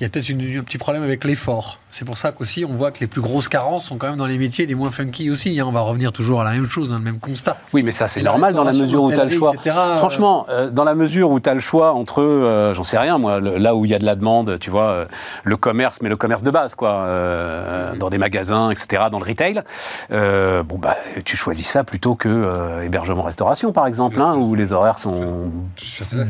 Il 0.00 0.02
y 0.02 0.06
a 0.06 0.08
peut-être 0.08 0.30
un 0.30 0.62
petit 0.62 0.78
problème 0.78 1.02
avec 1.02 1.24
l'effort. 1.24 1.78
C'est 1.94 2.06
pour 2.06 2.16
ça 2.16 2.32
qu'aussi, 2.32 2.64
on 2.64 2.72
voit 2.72 2.90
que 2.90 3.00
les 3.00 3.06
plus 3.06 3.20
grosses 3.20 3.48
carences 3.50 3.84
sont 3.84 3.98
quand 3.98 4.08
même 4.08 4.16
dans 4.16 4.24
les 4.26 4.38
métiers 4.38 4.64
les 4.64 4.74
moins 4.74 4.90
funky 4.90 5.30
aussi. 5.30 5.60
hein. 5.60 5.66
On 5.68 5.72
va 5.72 5.82
revenir 5.82 6.10
toujours 6.10 6.40
à 6.40 6.44
la 6.44 6.52
même 6.52 6.68
chose, 6.70 6.90
hein, 6.90 6.96
le 6.96 7.04
même 7.04 7.18
constat. 7.18 7.58
Oui, 7.74 7.82
mais 7.82 7.92
ça, 7.92 8.08
c'est 8.08 8.20
Et 8.20 8.22
la 8.22 8.30
normal 8.30 8.54
dans 8.54 8.64
la 8.64 8.72
mesure 8.72 9.02
où 9.02 9.12
tu 9.12 9.20
as 9.20 9.24
le 9.26 9.30
choix. 9.30 9.52
etc., 9.52 9.76
euh, 9.78 9.96
Franchement, 9.98 10.46
euh, 10.48 10.70
dans 10.70 10.84
la 10.84 10.94
mesure 10.94 11.30
où 11.30 11.38
tu 11.38 11.50
as 11.50 11.54
le 11.54 11.60
choix 11.60 11.92
entre, 11.92 12.22
euh, 12.22 12.72
j'en 12.72 12.82
sais 12.82 12.96
rien, 12.96 13.18
moi, 13.18 13.40
le- 13.40 13.58
là 13.58 13.76
où 13.76 13.84
il 13.84 13.90
y 13.90 13.94
a 13.94 13.98
de 13.98 14.06
la 14.06 14.14
demande, 14.14 14.58
tu 14.58 14.70
vois, 14.70 14.84
euh, 14.88 15.04
le 15.44 15.56
commerce, 15.58 15.98
mais 16.00 16.08
le 16.08 16.16
commerce 16.16 16.42
de 16.42 16.50
base, 16.50 16.74
quoi, 16.74 16.92
euh, 17.04 17.94
dans 17.96 18.08
des 18.08 18.16
magasins, 18.16 18.70
etc., 18.70 19.02
dans 19.12 19.18
le 19.18 19.26
retail, 19.26 19.60
euh, 20.12 20.62
bon, 20.62 20.78
bah, 20.78 20.96
tu 21.26 21.36
choisis 21.36 21.68
ça 21.68 21.84
plutôt 21.84 22.14
que 22.14 22.28
euh, 22.30 22.84
hébergement-restauration, 22.86 23.70
par 23.72 23.86
exemple, 23.86 24.18
hein, 24.18 24.34
où 24.36 24.54
les 24.54 24.72
horaires 24.72 24.98
sont 24.98 25.50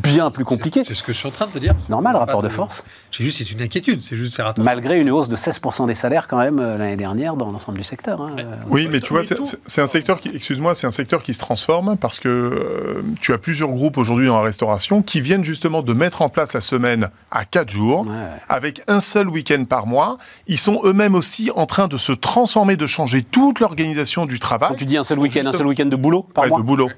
bien 0.02 0.28
plus 0.32 0.44
compliqués. 0.44 0.82
C'est 0.84 0.94
ce 0.94 1.04
que 1.04 1.12
je 1.12 1.18
suis 1.18 1.28
en 1.28 1.32
train 1.32 1.46
de 1.46 1.52
te 1.52 1.58
dire. 1.60 1.74
Normal, 1.88 2.16
rapport 2.16 2.42
de 2.42 2.48
force. 2.48 2.84
C'est 3.14 3.24
juste, 3.24 3.38
c'est 3.38 3.50
une 3.52 3.60
inquiétude. 3.60 4.00
C'est 4.02 4.16
juste 4.16 4.34
faire 4.34 4.46
attention. 4.46 4.64
Malgré 4.64 4.98
une 4.98 5.10
hausse 5.10 5.28
de 5.28 5.36
16% 5.36 5.86
des 5.86 5.94
salaires, 5.94 6.26
quand 6.28 6.38
même, 6.38 6.58
euh, 6.58 6.78
l'année 6.78 6.96
dernière, 6.96 7.36
dans 7.36 7.50
l'ensemble 7.52 7.76
du 7.78 7.84
secteur. 7.84 8.22
hein. 8.22 8.26
Euh, 8.38 8.44
Oui, 8.68 8.88
mais 8.90 9.00
tu 9.00 9.12
vois, 9.12 9.22
c'est- 9.24 9.80
un 9.82 9.86
secteur 9.86 10.18
qui, 10.18 10.30
excuse-moi, 10.34 10.74
c'est 10.74 10.86
un 10.86 10.90
secteur 10.90 11.22
qui 11.22 11.34
se 11.34 11.38
transforme 11.40 11.96
parce 11.98 12.18
que 12.18 12.28
euh, 12.28 13.02
tu 13.20 13.32
as 13.34 13.38
plusieurs 13.38 13.68
groupes 13.68 13.98
aujourd'hui 13.98 14.26
dans 14.28 14.38
la 14.38 14.42
restauration 14.44 15.02
qui 15.02 15.20
viennent 15.20 15.44
justement 15.44 15.82
de 15.82 15.92
mettre 15.92 16.22
en 16.22 16.30
place 16.30 16.54
la 16.54 16.60
semaine 16.62 17.10
à 17.30 17.44
quatre 17.44 17.70
jours 17.70 18.06
Ouais. 18.06 18.14
avec 18.48 18.82
un 18.88 19.00
seul 19.00 19.28
week-end 19.28 19.64
par 19.64 19.86
mois. 19.86 20.16
Ils 20.46 20.58
sont 20.58 20.80
eux-mêmes 20.84 21.14
aussi 21.14 21.50
en 21.54 21.66
train 21.66 21.88
de 21.88 21.98
se 21.98 22.12
transformer, 22.12 22.76
de 22.76 22.86
changer 22.86 23.22
toute 23.22 23.60
l'organisation 23.60 24.24
du 24.24 24.38
travail. 24.38 24.70
Quand 24.70 24.76
tu 24.76 24.86
dis 24.86 24.96
un 24.96 25.04
seul 25.04 25.18
week-end, 25.18 25.44
un 25.46 25.52
seul 25.52 25.66
week-end 25.66 25.86
de 25.86 25.96
boulot 25.96 26.22
par 26.34 26.44
Ouais, 26.44 26.50
mois 26.50 26.60
de 26.60 26.64
boulot. 26.64 26.88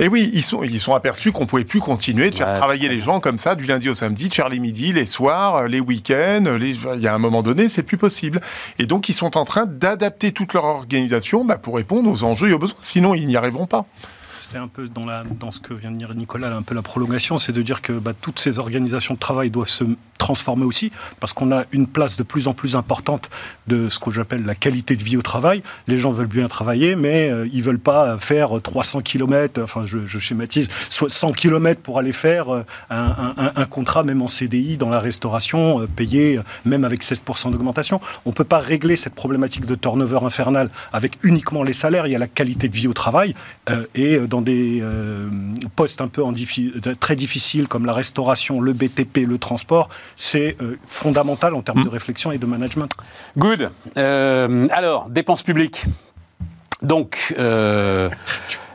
Et 0.00 0.08
oui, 0.08 0.30
ils 0.32 0.42
sont, 0.42 0.62
ils 0.62 0.80
sont 0.80 0.94
aperçus 0.94 1.30
qu'on 1.30 1.44
pouvait 1.44 1.64
plus 1.64 1.80
continuer 1.80 2.30
de 2.30 2.34
faire 2.34 2.48
Ouais, 2.48 2.56
travailler 2.56 2.88
les 2.88 3.00
gens 3.00 3.20
comme 3.20 3.36
ça 3.36 3.54
du 3.54 3.66
lundi 3.66 3.90
au 3.90 3.94
samedi, 3.94 4.30
de 4.30 4.34
faire 4.34 4.48
les 4.48 4.58
midis, 4.58 4.94
les 4.94 5.04
soirs, 5.04 5.56
euh, 5.56 5.68
les 5.68 5.78
week-ends. 5.78 6.56
Les... 6.58 6.70
Il 6.70 7.02
y 7.02 7.06
a 7.06 7.14
un 7.14 7.18
moment 7.18 7.42
donné, 7.42 7.68
c'est 7.68 7.82
plus 7.82 7.98
possible. 7.98 8.40
Et 8.78 8.86
donc, 8.86 9.10
ils 9.10 9.12
sont 9.12 9.36
en 9.36 9.44
train 9.44 9.66
d'adapter 9.66 10.32
toute 10.32 10.54
leur 10.54 10.64
organisation 10.64 11.44
bah, 11.44 11.58
pour 11.58 11.76
répondre 11.76 12.10
aux 12.10 12.24
enjeux 12.24 12.48
et 12.48 12.52
aux 12.54 12.58
besoins. 12.58 12.78
Sinon, 12.80 13.14
ils 13.14 13.26
n'y 13.26 13.36
arriveront 13.36 13.66
pas. 13.66 13.84
C'était 14.40 14.56
un 14.56 14.68
peu 14.68 14.88
dans, 14.88 15.50
ce 15.50 15.60
que 15.60 15.74
vient 15.74 15.90
de 15.90 15.98
dire 15.98 16.14
Nicolas, 16.14 16.56
un 16.56 16.62
peu 16.62 16.74
la 16.74 16.80
prolongation, 16.80 17.36
c'est 17.36 17.52
de 17.52 17.60
dire 17.60 17.82
que 17.82 17.92
bah, 17.92 18.14
toutes 18.18 18.38
ces 18.38 18.58
organisations 18.58 19.12
de 19.12 19.18
travail 19.18 19.50
doivent 19.50 19.68
se 19.68 19.84
transformer 20.16 20.64
aussi, 20.64 20.92
parce 21.18 21.32
qu'on 21.32 21.52
a 21.52 21.64
une 21.72 21.86
place 21.86 22.16
de 22.16 22.22
plus 22.22 22.48
en 22.48 22.54
plus 22.54 22.76
importante 22.76 23.28
de 23.66 23.88
ce 23.88 23.98
que 23.98 24.10
j'appelle 24.10 24.44
la 24.44 24.54
qualité 24.54 24.96
de 24.96 25.02
vie 25.02 25.16
au 25.16 25.22
travail. 25.22 25.62
Les 25.88 25.98
gens 25.98 26.10
veulent 26.10 26.26
bien 26.26 26.48
travailler, 26.48 26.94
mais 26.94 27.30
euh, 27.30 27.48
ils 27.52 27.62
veulent 27.62 27.78
pas 27.78 28.16
faire 28.18 28.60
300 28.62 29.00
km, 29.00 29.60
enfin 29.62 29.84
je, 29.84 30.06
schématise, 30.18 30.68
soit 30.88 31.10
100 31.10 31.32
km 31.32 31.80
pour 31.80 31.98
aller 31.98 32.12
faire 32.12 32.50
euh, 32.50 32.64
un, 32.90 33.66
contrat, 33.66 34.04
même 34.04 34.22
en 34.22 34.28
CDI, 34.28 34.76
dans 34.76 34.90
la 34.90 35.00
restauration, 35.00 35.80
euh, 35.80 35.86
payé 35.86 36.38
euh, 36.38 36.42
même 36.64 36.84
avec 36.84 37.02
16% 37.02 37.50
d'augmentation. 37.50 38.00
On 38.24 38.32
peut 38.32 38.44
pas 38.44 38.58
régler 38.58 38.96
cette 38.96 39.14
problématique 39.14 39.66
de 39.66 39.74
turnover 39.74 40.20
infernal 40.22 40.70
avec 40.92 41.18
uniquement 41.22 41.62
les 41.62 41.72
salaires. 41.72 42.06
Il 42.06 42.12
y 42.12 42.16
a 42.16 42.18
la 42.18 42.28
qualité 42.28 42.68
de 42.68 42.76
vie 42.76 42.88
au 42.88 42.92
travail 42.92 43.34
et 43.94 44.18
dans 44.30 44.40
des 44.40 44.78
euh, 44.80 45.28
postes 45.76 46.00
un 46.00 46.08
peu 46.08 46.22
en 46.22 46.32
diffi- 46.32 46.72
de- 46.80 46.94
très 46.94 47.16
difficiles 47.16 47.66
comme 47.68 47.84
la 47.84 47.92
restauration, 47.92 48.60
le 48.60 48.72
BTP, 48.72 49.26
le 49.26 49.36
transport, 49.38 49.88
c'est 50.16 50.56
euh, 50.62 50.76
fondamental 50.86 51.54
en 51.54 51.62
termes 51.62 51.84
de 51.84 51.88
réflexion 51.88 52.30
et 52.32 52.38
de 52.38 52.46
management. 52.46 52.90
Good. 53.36 53.70
Euh, 53.96 54.68
alors, 54.70 55.10
dépenses 55.10 55.42
publiques. 55.42 55.84
Donc, 56.82 57.34
euh, 57.38 58.08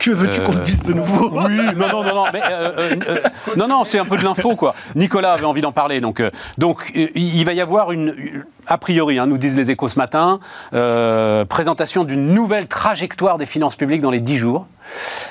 Que 0.06 0.12
veux-tu 0.12 0.40
qu'on 0.42 0.54
dise 0.54 0.84
de 0.84 0.92
nouveau 0.92 1.30
oui, 1.32 1.56
non, 1.76 1.88
non, 1.88 2.04
non, 2.04 2.14
non, 2.14 2.26
euh, 2.26 2.30
euh, 2.36 2.96
euh, 3.08 3.18
non, 3.56 3.66
non, 3.66 3.84
c'est 3.84 3.98
un 3.98 4.04
peu 4.04 4.16
de 4.16 4.22
l'info, 4.22 4.54
quoi. 4.54 4.72
Nicolas 4.94 5.32
avait 5.32 5.46
envie 5.46 5.62
d'en 5.62 5.72
parler, 5.72 6.00
donc, 6.00 6.20
euh, 6.20 6.30
euh, 6.62 7.08
il 7.16 7.44
va 7.44 7.52
y 7.54 7.60
avoir 7.60 7.90
une, 7.90 8.44
a 8.68 8.78
priori, 8.78 9.18
hein, 9.18 9.26
nous 9.26 9.36
disent 9.36 9.56
les 9.56 9.72
échos 9.72 9.88
ce 9.88 9.98
matin, 9.98 10.38
euh, 10.74 11.44
présentation 11.44 12.04
d'une 12.04 12.34
nouvelle 12.34 12.68
trajectoire 12.68 13.36
des 13.36 13.46
finances 13.46 13.74
publiques 13.74 14.00
dans 14.00 14.12
les 14.12 14.20
10 14.20 14.36
jours. 14.36 14.68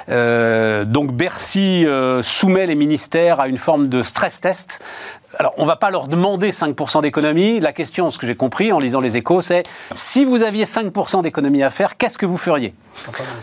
Euh, 0.09 0.83
donc 0.83 1.13
Bercy 1.13 1.85
euh, 1.85 2.21
soumet 2.21 2.67
les 2.67 2.75
ministères 2.75 3.39
à 3.39 3.47
une 3.47 3.57
forme 3.57 3.87
de 3.87 4.03
stress 4.03 4.41
test. 4.41 4.83
Alors, 5.37 5.53
on 5.57 5.65
va 5.65 5.75
pas 5.75 5.91
leur 5.91 6.07
demander 6.07 6.51
5% 6.51 7.01
d'économie. 7.01 7.59
La 7.59 7.73
question, 7.73 8.09
ce 8.11 8.17
que 8.17 8.25
j'ai 8.25 8.35
compris 8.35 8.71
en 8.71 8.79
lisant 8.79 9.01
les 9.01 9.17
échos, 9.17 9.41
c'est 9.41 9.63
si 9.93 10.23
vous 10.23 10.43
aviez 10.43 10.65
5% 10.65 11.23
d'économie 11.23 11.63
à 11.63 11.69
faire, 11.69 11.97
qu'est-ce 11.97 12.17
que 12.17 12.25
vous 12.25 12.37
feriez? 12.37 12.73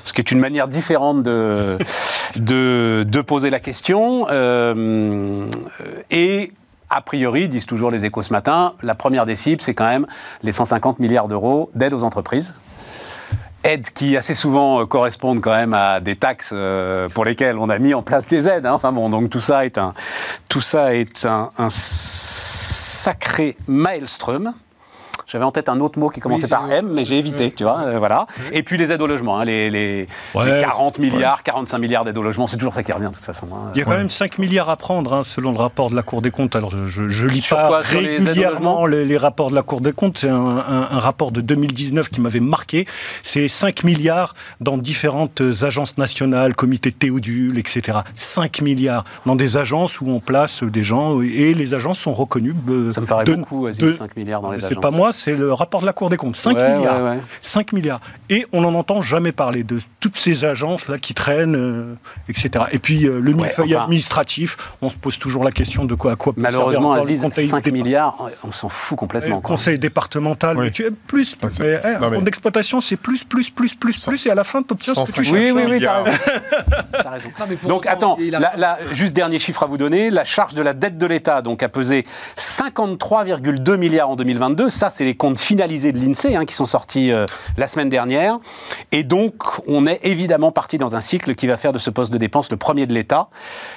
Ce 0.05 0.12
qui 0.12 0.20
est 0.20 0.31
une 0.31 0.38
manière 0.38 0.68
différente 0.68 1.22
de, 1.22 1.78
de, 2.37 3.05
de 3.07 3.20
poser 3.20 3.50
la 3.50 3.61
question. 3.61 4.26
Euh, 4.31 5.46
et 6.11 6.52
a 6.88 7.00
priori, 7.00 7.48
disent 7.48 7.66
toujours 7.66 7.90
les 7.90 8.05
échos 8.05 8.22
ce 8.22 8.33
matin, 8.33 8.74
la 8.83 8.94
première 8.94 9.26
des 9.26 9.37
cibles, 9.37 9.62
c'est 9.62 9.74
quand 9.74 9.88
même 9.88 10.07
les 10.42 10.52
150 10.52 10.98
milliards 10.98 11.28
d'euros 11.28 11.70
d'aide 11.74 11.94
aux 11.94 12.05
entreprises 12.05 12.55
aides 13.64 13.90
qui 13.90 14.16
assez 14.16 14.35
souvent 14.35 14.81
euh, 14.81 14.87
correspondent 14.87 15.40
quand 15.40 15.55
même 15.55 15.75
à 15.75 16.01
des 16.01 16.16
taxes 16.16 16.51
euh, 16.53 17.09
pour 17.09 17.25
lesquelles 17.25 17.59
on 17.59 17.68
a 17.70 17.79
mis 17.79 17.94
en 17.94 18.03
place 18.03 18.27
des 18.27 18.48
aides. 18.48 18.66
hein. 18.66 18.72
Enfin 18.72 18.92
bon, 18.92 19.09
donc 19.11 19.31
tout 19.31 19.40
ça 19.40 19.64
est 19.64 19.79
un, 19.79 19.94
tout 20.48 20.61
ça 20.61 20.94
est 20.94 21.25
un, 21.25 21.51
un 21.59 21.68
sacré 21.70 23.57
maelstrom. 23.66 24.53
J'avais 25.26 25.44
en 25.44 25.50
tête 25.52 25.68
un 25.68 25.80
autre 25.80 25.98
mot 25.98 26.08
qui 26.08 26.20
commençait 26.20 26.44
Oui, 26.44 26.50
par 26.50 26.66
c'est- 26.68 26.76
M, 26.78 26.88
mais 26.92 27.04
j'ai 27.04 27.18
évité, 27.18 27.50
tu 27.50 27.64
vois, 27.64 27.80
euh, 27.87 27.98
voilà. 27.98 28.26
Et 28.52 28.62
puis 28.62 28.76
les 28.78 28.90
aides 28.92 29.00
au 29.02 29.06
logement, 29.06 29.38
hein, 29.38 29.44
les, 29.44 29.70
les- 29.70 30.08
Ouais, 30.35 30.44
les 30.56 30.61
40 30.61 30.98
milliards, 30.98 31.42
45 31.42 31.78
milliards 31.78 32.04
d'aides 32.04 32.18
au 32.18 32.22
logement, 32.22 32.46
c'est 32.46 32.56
toujours 32.56 32.74
ça 32.74 32.82
qui 32.82 32.92
revient 32.92 33.06
de 33.08 33.14
toute 33.14 33.24
façon. 33.24 33.46
hein. 33.54 33.70
Il 33.74 33.78
y 33.78 33.82
a 33.82 33.85
quand 33.85 33.90
même 33.96 34.11
5 34.11 34.38
milliards 34.38 34.70
à 34.70 34.76
prendre, 34.76 35.12
hein, 35.14 35.22
selon 35.22 35.52
le 35.52 35.58
rapport 35.58 35.90
de 35.90 35.96
la 35.96 36.02
Cour 36.02 36.22
des 36.22 36.30
comptes. 36.30 36.56
Alors, 36.56 36.70
je, 36.87 37.08
je 37.08 37.26
lis 37.26 37.40
Sur 37.40 37.56
pas 37.56 37.68
quoi? 37.68 37.80
Régulièrement 37.80 38.87
les, 38.87 39.04
les 39.04 39.16
rapports 39.16 39.50
de 39.50 39.54
la 39.54 39.62
Cour 39.62 39.80
des 39.80 39.92
comptes. 39.92 40.18
C'est 40.18 40.28
un, 40.28 40.35
un- 40.37 40.88
un 40.90 40.98
rapport 40.98 41.32
de 41.32 41.40
2019 41.40 42.08
qui 42.08 42.20
m'avait 42.20 42.40
marqué. 42.40 42.87
C'est 43.22 43.48
5 43.48 43.85
milliards 43.85 44.35
dans 44.61 44.76
différentes 44.78 45.42
agences 45.62 45.98
nationales, 45.98 46.54
comités 46.54 46.92
Théodule, 46.92 47.58
etc. 47.58 47.98
5 48.16 48.62
milliards 48.62 49.04
dans 49.26 49.37
des 49.37 49.56
agences 49.56 50.00
où 50.00 50.08
on 50.08 50.20
place 50.20 50.62
des 50.62 50.82
gens 50.85 51.20
et 51.22 51.54
les 51.54 51.74
agences 51.74 51.98
sont 51.98 52.12
reconnues. 52.12 52.54
euh, 52.68 52.92
Ça 52.92 53.00
me 53.00 53.06
paraît 53.06 53.24
de- 53.24 53.35
beaucoup, 53.35 53.66
Aziz, 53.66 53.80
de- 53.80 53.92
5 53.92 54.16
milliards 54.16 54.40
dans 54.42 54.50
les 54.52 54.61
C'est 54.61 54.66
agences. 54.66 54.80
pas 54.82 54.90
moi, 54.90 55.12
c'est 55.12 55.35
le 55.35 55.53
rapport 55.53 55.81
de 55.81 55.87
la 55.87 55.92
Cour 55.92 56.11
des 56.11 56.16
comptes. 56.16 56.37
5 56.37 56.57
Ouais, 56.57 56.75
milliards. 56.77 57.03
ouais, 57.03 57.11
ouais. 57.11 57.18
5 57.40 57.72
milliards. 57.72 58.01
Et 58.31 58.46
on 58.53 58.62
n'en 58.62 58.75
entend 58.75 59.01
jamais 59.01 59.33
parler 59.33 59.62
de 59.62 59.79
toutes 60.01 60.16
ces 60.18 60.44
agences-là 60.44 60.98
qui 60.98 61.14
traînent, 61.14 61.57
euh, 61.57 61.94
etc. 62.29 62.64
Et 62.72 62.79
puis 62.79 63.07
euh, 63.07 63.20
le 63.20 63.33
millefeuille 63.33 63.75
enfin- 63.75 63.85
administratif, 63.85 64.57
on 64.81 64.88
se 64.88 64.96
pose 64.96 65.18
toujours 65.18 65.44
la 65.44 65.51
question 65.53 65.85
de 65.85 65.94
quoi 65.94 66.12
à 66.12 66.16
quoi 66.16 66.33
peut 66.33 66.40
Malheureusement, 66.40 66.92
Aziz, 66.92 67.22
conseil 67.22 67.46
5 67.48 67.64
dépa- 67.64 67.72
milliards, 67.72 68.29
on 68.44 68.51
s'en 68.51 68.68
fout 68.68 68.98
complètement. 68.98 69.40
quoi. 69.40 69.48
conseil 69.48 69.79
départemental, 69.79 70.57
Oui. 70.57 70.64
mais 70.66 70.70
tu 70.70 70.90
plus, 71.07 71.37
Ouais, 71.42 71.48
c'est- 71.51 71.62
mais, 71.62 71.81
eh, 71.96 72.01
non, 72.01 72.11
mais- 72.11 72.16
en 72.18 72.25
exploitation, 72.27 72.81
c'est 72.81 72.96
plus, 72.96 73.25
plus, 73.25 73.51
plus, 73.51 73.75
plus, 73.75 74.05
plus, 74.07 74.27
et 74.27 74.31
à 74.31 74.35
la 74.35 74.44
fin, 74.44 74.62
tu 74.62 74.72
obtiens 74.72 74.94
ce 74.94 75.01
que 75.01 75.05
tu 75.05 75.25
150 75.25 75.25
cherches. 75.25 75.53
Oui, 75.55 75.62
oui, 75.62 75.62
oui, 75.62 75.68
t'as 75.68 75.75
milliards. 75.75 76.05
raison. 76.05 76.18
T'as 77.03 77.11
raison. 77.11 77.29
Non, 77.38 77.46
mais 77.48 77.57
pour 77.57 77.68
Donc 77.68 77.81
autant, 77.83 77.92
attends, 77.92 78.16
il 78.20 78.35
a- 78.35 78.38
la- 78.40 78.53
la- 78.57 78.79
juste 78.92 79.12
dernier 79.14 79.38
chiffre 79.38 79.62
à 79.62 79.66
vous 79.66 79.79
donner, 79.79 80.11
la 80.11 80.25
charge 80.25 80.55
de 80.55 80.62
la 80.62 80.72
dette 80.75 80.98
de 80.98 81.07
l'État 81.07 81.42
donc 81.42 81.62
a 81.62 81.68
pesé 81.68 82.05
53,2 82.37 83.77
milliards 83.77 84.11
en 84.11 84.16
2022. 84.16 84.70
Ça, 84.70 84.90
c'est 84.90 85.01
les 85.04 85.14
comptes 85.14 85.38
finalisés 85.38 85.92
de 85.92 85.98
l'INSEE 85.98 86.36
hein, 86.36 86.44
qui 86.44 86.54
sont 86.54 86.66
sortis 86.66 87.12
euh, 87.12 87.26
la 87.56 87.66
semaine 87.66 87.88
dernière. 87.88 88.38
Et 88.90 89.04
donc, 89.04 89.34
on 89.66 89.86
est 89.86 90.00
évidemment 90.02 90.52
parti 90.52 90.78
dans 90.78 90.96
un 90.96 91.00
cycle 91.00 91.34
qui 91.34 91.46
va 91.46 91.56
faire 91.56 91.72
de 91.72 91.78
ce 91.78 91.90
poste 91.90 92.12
de 92.12 92.18
dépense 92.18 92.50
le 92.50 92.56
premier 92.56 92.86
de 92.86 92.94
l'État. 92.94 93.28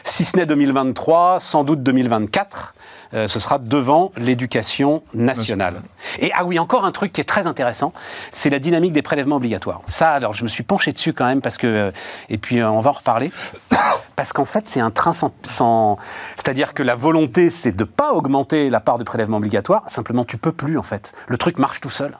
Si 0.03 0.25
ce 0.25 0.37
n'est 0.37 0.45
2023, 0.45 1.39
sans 1.39 1.63
doute 1.63 1.83
2024. 1.83 2.75
Euh, 3.15 3.27
ce 3.27 3.39
sera 3.39 3.59
devant 3.59 4.11
l'éducation 4.17 5.03
nationale. 5.13 5.81
Et 6.19 6.31
ah 6.35 6.45
oui, 6.45 6.59
encore 6.59 6.85
un 6.85 6.91
truc 6.91 7.11
qui 7.13 7.21
est 7.21 7.25
très 7.25 7.47
intéressant, 7.47 7.93
c'est 8.31 8.49
la 8.49 8.59
dynamique 8.59 8.93
des 8.93 9.01
prélèvements 9.01 9.37
obligatoires. 9.37 9.81
Ça, 9.87 10.11
alors 10.11 10.33
je 10.33 10.43
me 10.43 10.49
suis 10.49 10.63
penché 10.63 10.91
dessus 10.91 11.13
quand 11.13 11.25
même 11.25 11.41
parce 11.41 11.57
que, 11.57 11.67
euh, 11.67 11.91
et 12.29 12.37
puis 12.37 12.59
euh, 12.59 12.69
on 12.69 12.81
va 12.81 12.89
en 12.91 12.93
reparler, 12.93 13.31
parce 14.15 14.33
qu'en 14.33 14.45
fait 14.45 14.67
c'est 14.67 14.79
un 14.79 14.91
train 14.91 15.13
sans, 15.13 15.31
sans- 15.43 15.97
c'est-à-dire 16.35 16.73
que 16.73 16.83
la 16.83 16.95
volonté 16.95 17.49
c'est 17.49 17.71
de 17.75 17.83
pas 17.83 18.13
augmenter 18.13 18.69
la 18.69 18.79
part 18.79 18.97
de 18.97 19.03
prélèvements 19.03 19.37
obligatoires, 19.37 19.83
simplement 19.87 20.25
tu 20.25 20.37
peux 20.37 20.51
plus 20.51 20.77
en 20.77 20.83
fait. 20.83 21.13
Le 21.27 21.37
truc 21.37 21.57
marche 21.57 21.79
tout 21.81 21.89
seul. 21.89 22.17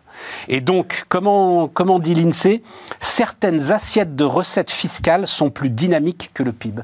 Et 0.47 0.61
donc, 0.61 1.03
comment, 1.09 1.67
comment 1.67 1.99
dit 1.99 2.15
l'INSEE 2.15 2.63
Certaines 2.99 3.71
assiettes 3.71 4.15
de 4.15 4.23
recettes 4.23 4.71
fiscales 4.71 5.27
sont 5.27 5.49
plus 5.49 5.69
dynamiques 5.69 6.31
que 6.33 6.43
le 6.43 6.53
PIB. 6.53 6.81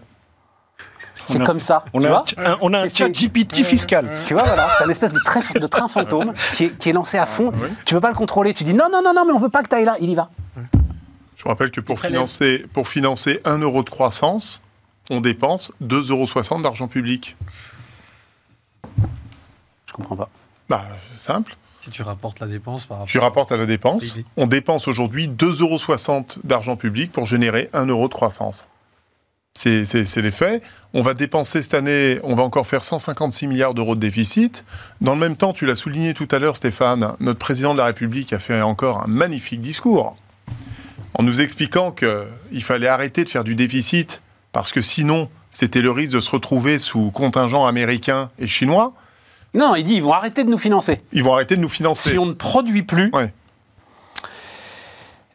C'est 1.31 1.37
On 1.39 1.41
a- 1.41 1.45
comme 1.45 1.59
ça. 1.59 1.85
On 1.93 1.99
tu 2.01 2.07
a, 2.07 2.09
vois 2.09 2.25
un, 2.37 2.57
on 2.61 2.73
a 2.73 2.79
un 2.81 2.89
chat 2.89 3.09
GPT 3.09 3.63
fiscal. 3.63 4.09
tu 4.25 4.33
vois, 4.33 4.43
voilà, 4.43 4.69
t'as 4.77 4.85
une 4.85 4.91
espèce 4.91 5.13
de, 5.13 5.19
train- 5.19 5.41
de 5.59 5.67
train 5.67 5.87
fantôme 5.87 6.33
qui 6.55 6.65
est, 6.65 6.77
qui 6.77 6.89
est 6.89 6.93
lancé 6.93 7.17
à 7.17 7.25
fond. 7.25 7.51
Tu 7.85 7.93
peux 7.93 8.01
pas 8.01 8.09
le 8.09 8.15
contrôler. 8.15 8.53
Tu 8.53 8.63
dis 8.63 8.73
non, 8.73 8.85
non, 8.91 9.01
non, 9.03 9.13
non, 9.15 9.25
mais 9.25 9.31
on 9.33 9.39
veut 9.39 9.49
pas 9.49 9.63
que 9.63 9.69
tu 9.69 9.75
ailles 9.75 9.85
là. 9.85 9.95
Il 9.99 10.09
y 10.09 10.15
va. 10.15 10.29
Je 11.35 11.43
vous 11.43 11.49
rappelle 11.49 11.71
que 11.71 11.81
pour 11.81 11.99
financer, 11.99 12.65
pour 12.73 12.87
financer 12.87 13.41
1 13.45 13.57
euro 13.59 13.81
de 13.83 13.89
croissance, 13.89 14.61
on 15.09 15.21
dépense 15.21 15.71
2,60 15.83 16.11
euros 16.53 16.61
d'argent 16.61 16.87
public. 16.87 17.35
Je 19.87 19.93
comprends 19.93 20.15
pas. 20.15 20.29
Bah, 20.69 20.83
simple. 21.15 21.55
Si 21.81 21.89
tu 21.89 22.03
rapportes 22.03 22.39
la 22.39 22.47
dépense 22.47 22.85
par 22.85 22.97
rapport. 22.99 23.09
Tu 23.09 23.17
rapportes 23.17 23.51
à 23.51 23.57
la 23.57 23.65
dépense. 23.65 24.03
Oui, 24.03 24.11
oui. 24.17 24.25
On 24.37 24.45
dépense 24.45 24.87
aujourd'hui 24.87 25.27
2,60 25.27 26.09
euros 26.11 26.25
d'argent 26.43 26.75
public 26.75 27.11
pour 27.11 27.25
générer 27.25 27.69
1 27.73 27.87
euro 27.87 28.07
de 28.07 28.13
croissance. 28.13 28.65
C'est 29.53 30.21
les 30.21 30.31
faits. 30.31 30.63
On 30.93 31.01
va 31.01 31.13
dépenser 31.13 31.61
cette 31.61 31.73
année, 31.73 32.19
on 32.23 32.35
va 32.35 32.43
encore 32.43 32.65
faire 32.65 32.83
156 32.83 33.47
milliards 33.47 33.73
d'euros 33.73 33.95
de 33.95 33.99
déficit. 33.99 34.63
Dans 35.01 35.13
le 35.13 35.19
même 35.19 35.35
temps, 35.35 35.51
tu 35.51 35.65
l'as 35.65 35.75
souligné 35.75 36.13
tout 36.13 36.27
à 36.31 36.39
l'heure, 36.39 36.55
Stéphane, 36.55 37.15
notre 37.19 37.39
président 37.39 37.73
de 37.73 37.77
la 37.79 37.85
République 37.85 38.31
a 38.31 38.39
fait 38.39 38.61
encore 38.61 39.03
un 39.03 39.07
magnifique 39.07 39.61
discours 39.61 40.15
en 41.15 41.23
nous 41.23 41.41
expliquant 41.41 41.91
qu'il 41.91 42.63
fallait 42.63 42.87
arrêter 42.87 43.25
de 43.25 43.29
faire 43.29 43.43
du 43.43 43.55
déficit 43.55 44.21
parce 44.53 44.71
que 44.71 44.81
sinon, 44.81 45.29
c'était 45.51 45.81
le 45.81 45.91
risque 45.91 46.13
de 46.13 46.21
se 46.21 46.31
retrouver 46.31 46.79
sous 46.79 47.11
contingent 47.11 47.65
américain 47.67 48.31
et 48.39 48.47
chinois. 48.47 48.93
Non, 49.53 49.75
il 49.75 49.83
dit 49.83 49.95
ils 49.95 50.03
vont 50.03 50.13
arrêter 50.13 50.45
de 50.45 50.49
nous 50.49 50.57
financer. 50.57 51.01
Ils 51.11 51.23
vont 51.25 51.33
arrêter 51.33 51.57
de 51.57 51.61
nous 51.61 51.67
financer. 51.69 52.11
Si 52.11 52.17
on 52.17 52.25
ne 52.25 52.33
produit 52.33 52.83
plus, 52.83 53.11
Ouais. 53.13 53.33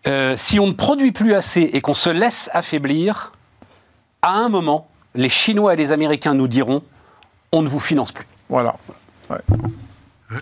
euh, 0.06 0.34
si 0.38 0.58
on 0.58 0.66
ne 0.68 0.72
produit 0.72 1.12
plus 1.12 1.34
assez 1.34 1.60
et 1.74 1.82
qu'on 1.82 1.92
se 1.94 2.08
laisse 2.08 2.48
affaiblir, 2.54 3.32
à 4.26 4.32
un 4.32 4.48
moment, 4.48 4.88
les 5.14 5.28
Chinois 5.28 5.74
et 5.74 5.76
les 5.76 5.92
Américains 5.92 6.34
nous 6.34 6.48
diront 6.48 6.82
on 7.52 7.62
ne 7.62 7.68
vous 7.68 7.80
finance 7.80 8.12
plus. 8.12 8.26
Voilà. 8.48 8.76
Ouais. 9.30 9.38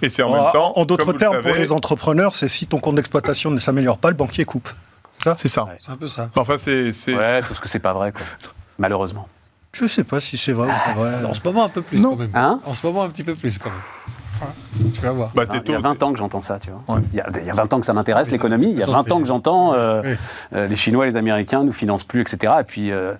Et 0.02 0.08
c'est 0.08 0.22
en 0.22 0.32
même 0.32 0.52
temps. 0.52 0.72
en 0.76 0.84
d'autres 0.84 1.12
le 1.12 1.18
termes, 1.18 1.42
pour 1.42 1.54
les 1.54 1.70
entrepreneurs, 1.72 2.34
c'est 2.34 2.48
si 2.48 2.66
ton 2.66 2.78
compte 2.78 2.94
d'exploitation 2.96 3.50
ne 3.50 3.58
s'améliore 3.58 3.98
pas, 3.98 4.08
le 4.08 4.16
banquier 4.16 4.44
coupe. 4.44 4.70
C'est 5.36 5.48
ça. 5.48 5.66
C'est 5.80 5.90
un 5.92 5.96
peu 5.96 6.08
ça. 6.08 6.28
Enfin, 6.36 6.56
c'est. 6.58 6.92
c'est- 6.92 7.14
Ouais, 7.14 7.40
parce 7.40 7.60
que 7.60 7.68
c'est 7.68 7.78
pas 7.78 7.92
vrai, 7.92 8.12
quoi. 8.12 8.22
Malheureusement. 8.78 9.28
Je 9.72 9.86
sais 9.86 10.04
pas 10.04 10.20
si 10.20 10.36
c'est 10.36 10.52
vrai 10.52 10.68
ou 10.68 10.70
pas 10.86 10.94
vrai. 10.94 11.24
En 11.24 11.34
ce 11.34 11.40
moment, 11.44 11.64
un 11.64 11.68
peu 11.68 11.82
plus 11.82 11.98
Non. 11.98 12.10
quand 12.10 12.16
même. 12.16 12.30
Hein? 12.34 12.60
En 12.64 12.74
ce 12.74 12.86
moment, 12.86 13.02
un 13.02 13.08
petit 13.08 13.24
peu 13.24 13.34
plus 13.34 13.58
quand 13.58 13.70
même. 13.70 13.78
Tu 14.94 15.00
vas 15.00 15.12
voir. 15.12 15.30
Bah, 15.34 15.46
t'es 15.46 15.58
il 15.64 15.70
y 15.70 15.74
a 15.74 15.76
tôt- 15.76 15.82
20 15.82 16.02
ans 16.02 16.12
que 16.12 16.18
j'entends 16.18 16.40
ça, 16.40 16.58
tu 16.60 16.70
vois. 16.70 16.96
Ouais. 16.96 17.02
Il, 17.12 17.16
y 17.16 17.20
a, 17.20 17.26
il 17.40 17.46
y 17.46 17.50
a 17.50 17.54
20 17.54 17.72
ans 17.72 17.80
que 17.80 17.86
ça 17.86 17.92
m'intéresse, 17.92 18.30
l'économie. 18.30 18.70
Il 18.70 18.78
y 18.78 18.82
a 18.82 18.86
ça, 18.86 18.92
20 18.92 19.04
c'est- 19.06 19.12
ans 19.12 19.20
que 19.20 19.26
j'entends 19.26 19.74
euh, 19.74 20.02
Oui. 20.04 20.10
euh, 20.54 20.66
les 20.66 20.76
Chinois 20.76 21.06
les 21.06 21.16
Américains 21.16 21.62
nous 21.64 21.72
financent 21.72 22.04
plus, 22.04 22.20
etc. 22.22 22.52
Et 22.60 22.64
puis, 22.64 22.90
euh, 22.90 23.14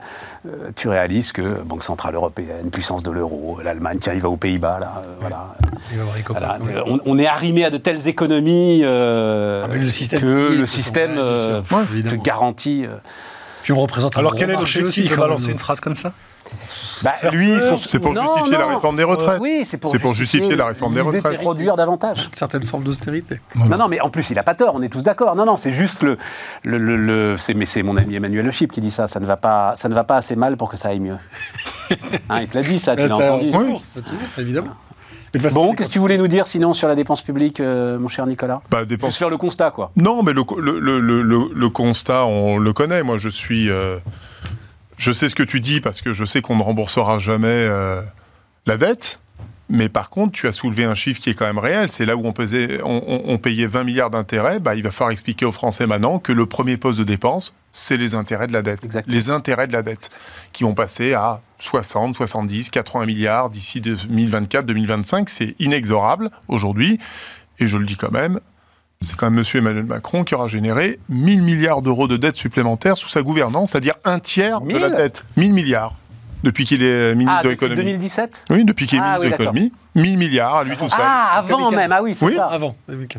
tu 0.77 0.89
réalises 0.89 1.33
que 1.33 1.63
Banque 1.63 1.85
Centrale 1.85 2.15
Européenne, 2.17 2.71
puissance 2.71 3.03
de 3.03 3.11
l'euro, 3.11 3.59
l'Allemagne, 3.63 3.99
tiens, 4.01 4.13
il 4.15 4.21
va 4.21 4.29
aux 4.29 4.37
Pays-Bas, 4.37 4.79
là. 4.81 5.03
euh, 5.05 5.15
voilà. 5.21 5.55
Il 5.93 5.99
va 5.99 6.05
voir 6.05 6.17
les 6.17 6.23
copains. 6.23 6.41
Voilà, 6.41 6.83
Oui. 6.85 6.99
on, 7.07 7.13
on 7.15 7.19
est 7.19 7.27
arrimé 7.27 7.65
à 7.65 7.71
de 7.71 7.77
telles 7.79 8.09
économies 8.09 8.81
euh, 8.85 9.67
Ah, 9.71 9.75
le 9.75 9.87
système 9.89 10.21
que 10.21 10.27
le 10.27 10.65
euh, 11.19 11.63
te 11.63 12.15
garantit. 12.17 12.85
euh, 12.87 12.97
Puis 13.63 13.73
on 13.73 13.79
représente 13.79 14.17
un 14.17 14.21
Alors 14.21 14.33
gros 14.33 14.41
quel 14.41 14.51
est 14.51 14.55
marché 14.55 14.81
l'objectif 14.81 15.05
aussi, 15.13 15.15
de 15.15 15.21
balancer 15.21 15.53
une 15.53 15.59
phrase 15.59 15.81
comme 15.81 15.97
ça? 15.97 16.13
Bah, 17.05 17.31
lui, 17.33 17.61
son- 17.61 17.77
C'est 17.77 17.99
pour 18.01 18.13
Non, 18.13 18.23
justifier 18.35 18.59
la 18.59 18.67
non. 18.67 18.75
réforme 18.75 18.97
des 18.97 19.05
retraites. 19.05 19.41
Oui, 19.41 19.63
c'est 19.65 19.77
pour, 19.79 19.91
C'est 19.91 19.99
pour 19.99 20.15
justifier 20.15 20.57
la 20.57 20.67
réforme 20.67 20.95
des 20.95 21.01
retraites. 21.01 21.37
produire 21.39 21.77
davantage. 21.77 22.29
Une 22.31 22.37
certaine 22.37 22.63
forme 22.65 22.83
d'austérité. 22.85 23.41
Non, 23.55 23.77
non, 23.77 23.89
mais 23.89 24.01
en 24.01 24.11
plus, 24.11 24.31
il 24.31 24.35
n'a 24.35 24.43
pas 24.43 24.55
tort, 24.55 24.73
on 24.75 24.83
est 24.83 24.89
tous 24.89 25.03
d'accord. 25.03 25.37
Non, 25.37 25.45
non, 25.47 25.57
c'est 25.57 25.71
juste 25.73 26.03
le. 26.03 26.17
le, 26.65 26.79
le- 26.79 26.97
le- 26.97 27.37
c'est, 27.39 27.55
mais 27.55 27.67
c'est 27.67 27.83
mon 27.83 27.97
ami 27.97 28.17
Emmanuel 28.17 28.45
Le 28.45 28.51
Chip 28.51 28.73
qui 28.73 28.81
dit 28.81 28.91
ça. 28.91 29.07
Ça 29.09 29.21
ne, 29.21 29.27
va 29.27 29.37
pas, 29.37 29.75
ça 29.77 29.89
ne 29.89 29.95
va 29.95 30.05
pas 30.05 30.17
assez 30.17 30.35
mal 30.37 30.57
pour 30.57 30.71
que 30.71 30.77
ça 30.77 30.89
aille 30.89 31.01
mieux. 31.01 31.17
Hein, 32.31 32.41
il 32.41 32.49
te 32.49 32.57
l'a 32.57 32.63
dit, 32.65 32.79
ça, 32.79 32.97
tu 32.97 33.03
l'as 33.03 33.09
Ça, 33.09 33.35
entendu. 33.35 33.49
toujours, 33.51 33.83
ça, 33.95 34.01
toujours, 34.01 34.19
évidemment. 34.39 34.71
Façon, 35.39 35.55
Bon, 35.55 35.73
qu'est-ce 35.75 35.89
que 35.89 35.93
tu 35.95 35.99
voulais 35.99 36.17
nous 36.17 36.29
dire 36.29 36.47
sinon 36.47 36.73
sur 36.73 36.87
la 36.87 36.95
dépense 36.95 37.21
publique, 37.23 37.59
euh, 37.59 37.99
mon 37.99 38.07
cher 38.09 38.25
Nicolas? 38.27 38.63
Bah, 38.71 38.85
dépense- 38.85 39.09
Juste 39.11 39.19
faire 39.19 39.29
le 39.31 39.37
constat, 39.37 39.73
quoi. 39.73 39.91
Non, 39.97 40.23
mais 40.23 40.33
le- 40.33 40.45
le- 40.61 41.01
le- 41.01 41.51
le 41.53 41.69
constat, 41.71 42.25
on 42.27 42.57
le 42.59 42.73
connaît. 42.73 43.03
Moi, 43.03 43.19
je 43.19 43.29
suis. 43.29 43.69
euh, 43.69 43.99
je 44.97 45.13
sais 45.13 45.29
ce 45.29 45.35
que 45.35 45.43
tu 45.43 45.61
dis 45.61 45.81
parce 45.81 46.01
que 46.01 46.13
je 46.13 46.25
sais 46.25 46.41
qu'on 46.43 46.57
ne 46.57 46.63
remboursera 46.63 47.19
jamais 47.19 47.49
euh, 47.49 48.01
la 48.67 48.77
dette. 48.77 49.21
Mais 49.71 49.89
par 49.89 50.11
contre, 50.11 50.33
tu 50.33 50.47
as 50.47 50.53
soulevé 50.53 50.85
un 50.85 50.95
chiffre 50.95 51.19
qui 51.21 51.31
est 51.31 51.35
quand 51.35 51.47
même 51.47 51.59
réel. 51.59 51.91
C'est 51.91 52.05
là 52.05 52.17
où 52.17 52.27
on, 52.27 52.33
pesait, 52.35 52.81
on, 52.85 53.03
on- 53.07 53.23
on 53.33 53.39
payait 53.39 53.67
20 53.67 53.85
milliards 53.85 54.11
d'intérêts. 54.11 54.61
Bah, 54.61 54.75
il 54.75 54.83
va 54.83 54.91
falloir 54.91 55.11
expliquer 55.11 55.47
aux 55.47 55.53
Français 55.53 55.87
maintenant 55.87 56.19
que 56.19 56.33
le 56.33 56.45
premier 56.45 56.77
poste 56.77 56.99
de 56.99 57.05
dépense, 57.05 57.55
c'est 57.73 57.97
les 57.97 58.15
intérêts 58.15 58.47
de 58.47 58.53
la 58.53 58.61
dette. 58.61 58.87
Les 59.07 59.31
intérêts 59.31 59.67
de 59.67 59.73
la 59.73 59.83
dette 59.83 60.11
qui 60.53 60.65
vont 60.65 60.75
passer 60.75 61.15
à 61.15 61.41
60, 61.61 62.15
70, 62.15 62.69
80 62.71 63.07
milliards 63.07 63.49
d'ici 63.49 63.81
2024, 63.81 64.67
2025. 64.67 65.31
C'est 65.31 65.57
inexorable 65.59 66.31
aujourd'hui. 66.49 66.99
Et 67.59 67.67
je 67.67 67.79
le 67.79 67.87
dis 67.87 67.97
quand 67.97 68.13
même, 68.13 68.41
c'est 69.05 69.17
quand 69.17 69.31
même 69.31 69.39
M. 69.39 69.45
Emmanuel 69.55 69.85
Macron 69.85 70.25
qui 70.25 70.35
aura 70.35 70.49
généré 70.49 70.99
1000 71.09 71.43
milliards 71.43 71.83
d'euros 71.83 72.09
de 72.09 72.17
dettes 72.17 72.37
supplémentaires 72.37 72.97
sous 72.97 73.09
sa 73.09 73.23
gouvernance, 73.23 73.71
c'est-à-dire 73.73 73.95
un 74.05 74.19
tiers 74.19 74.61
de 74.61 74.77
la 74.77 74.89
1000? 74.89 74.97
dette. 74.97 75.25
1000 75.37 75.53
milliards. 75.53 75.95
Depuis 76.43 76.67
qu'il 76.67 76.83
est 76.83 77.15
ministre 77.15 77.39
Ah, 77.41 77.43
de 77.45 77.49
l'économie. 77.49 77.77
2017 77.77 78.45
Oui, 78.51 78.65
depuis 78.67 78.87
qu'il 78.87 78.99
est 78.99 79.01
Ah, 79.03 79.17
ministre 79.19 79.25
oui, 79.25 79.31
de 79.33 79.39
l'économie. 79.39 79.73
1000 79.95 80.19
milliards 80.19 80.57
à 80.57 80.65
lui 80.65 80.77
tout 80.77 80.89
seul. 80.91 80.99
Ah, 81.01 81.39
avant 81.39 81.71
2015. 81.71 81.77
même, 81.77 81.93
ah 81.93 82.03
oui, 82.03 82.15
c'est 82.15 82.25
Oui. 82.27 82.35
ça. 82.37 82.47
Avant. 82.49 82.77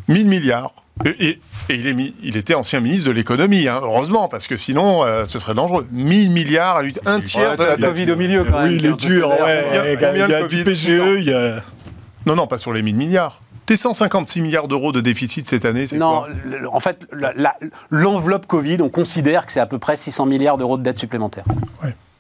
1000 0.07 0.27
milliards. 0.27 0.73
Et, 1.05 1.09
et- 1.29 1.39
et 1.69 1.75
il, 1.75 1.87
est 1.87 1.93
mis- 1.95 2.13
il 2.21 2.37
était 2.37 2.53
ancien 2.53 2.79
ministre 2.81 3.07
de 3.07 3.11
l'économie, 3.13 3.67
hein, 3.67 3.79
heureusement, 3.81 4.27
parce 4.29 4.45
que 4.47 4.55
sinon, 4.55 5.03
euh, 5.03 5.25
ce 5.25 5.39
serait 5.39 5.55
dangereux. 5.55 5.87
1000 5.91 6.29
milliards 6.29 6.77
à 6.77 6.83
lui, 6.83 6.93
un 7.07 7.19
tiers 7.19 7.57
de 7.57 7.63
la 7.63 7.75
dette. 7.77 7.89
Covid 7.89 8.11
au 8.11 8.15
milieu, 8.15 8.43
quand 8.45 8.59
même. 8.61 8.69
Oui, 8.69 8.77
il 8.79 8.85
est 8.85 8.93
dur, 8.95 9.29
ouais. 9.29 9.65
Il 9.71 9.75
y 9.75 9.79
a, 10.05 10.13
il 10.13 10.19
y 10.19 10.21
a 10.21 10.41
le 10.41 10.47
du 10.47 10.63
PGE, 10.63 11.01
il 11.17 11.23
y 11.23 11.33
a... 11.33 11.61
Non, 12.27 12.35
non, 12.35 12.45
pas 12.47 12.57
sur 12.59 12.71
les 12.73 12.81
1000 12.83 12.95
milliards. 12.95 13.41
Tes 13.65 13.77
156 13.77 14.41
milliards 14.41 14.67
d'euros 14.67 14.91
de 14.91 15.01
déficit 15.01 15.47
cette 15.47 15.65
année, 15.65 15.87
c'est 15.87 15.97
Non, 15.97 16.21
quoi 16.21 16.29
en 16.71 16.79
fait, 16.79 17.05
l'enveloppe 17.89 18.45
Covid, 18.45 18.77
on 18.81 18.89
considère 18.89 19.45
que 19.45 19.51
c'est 19.51 19.59
à 19.59 19.65
peu 19.65 19.79
près 19.79 19.97
600 19.97 20.27
milliards 20.27 20.57
d'euros 20.57 20.77
de 20.77 20.83
dette 20.83 20.99
supplémentaire. 20.99 21.45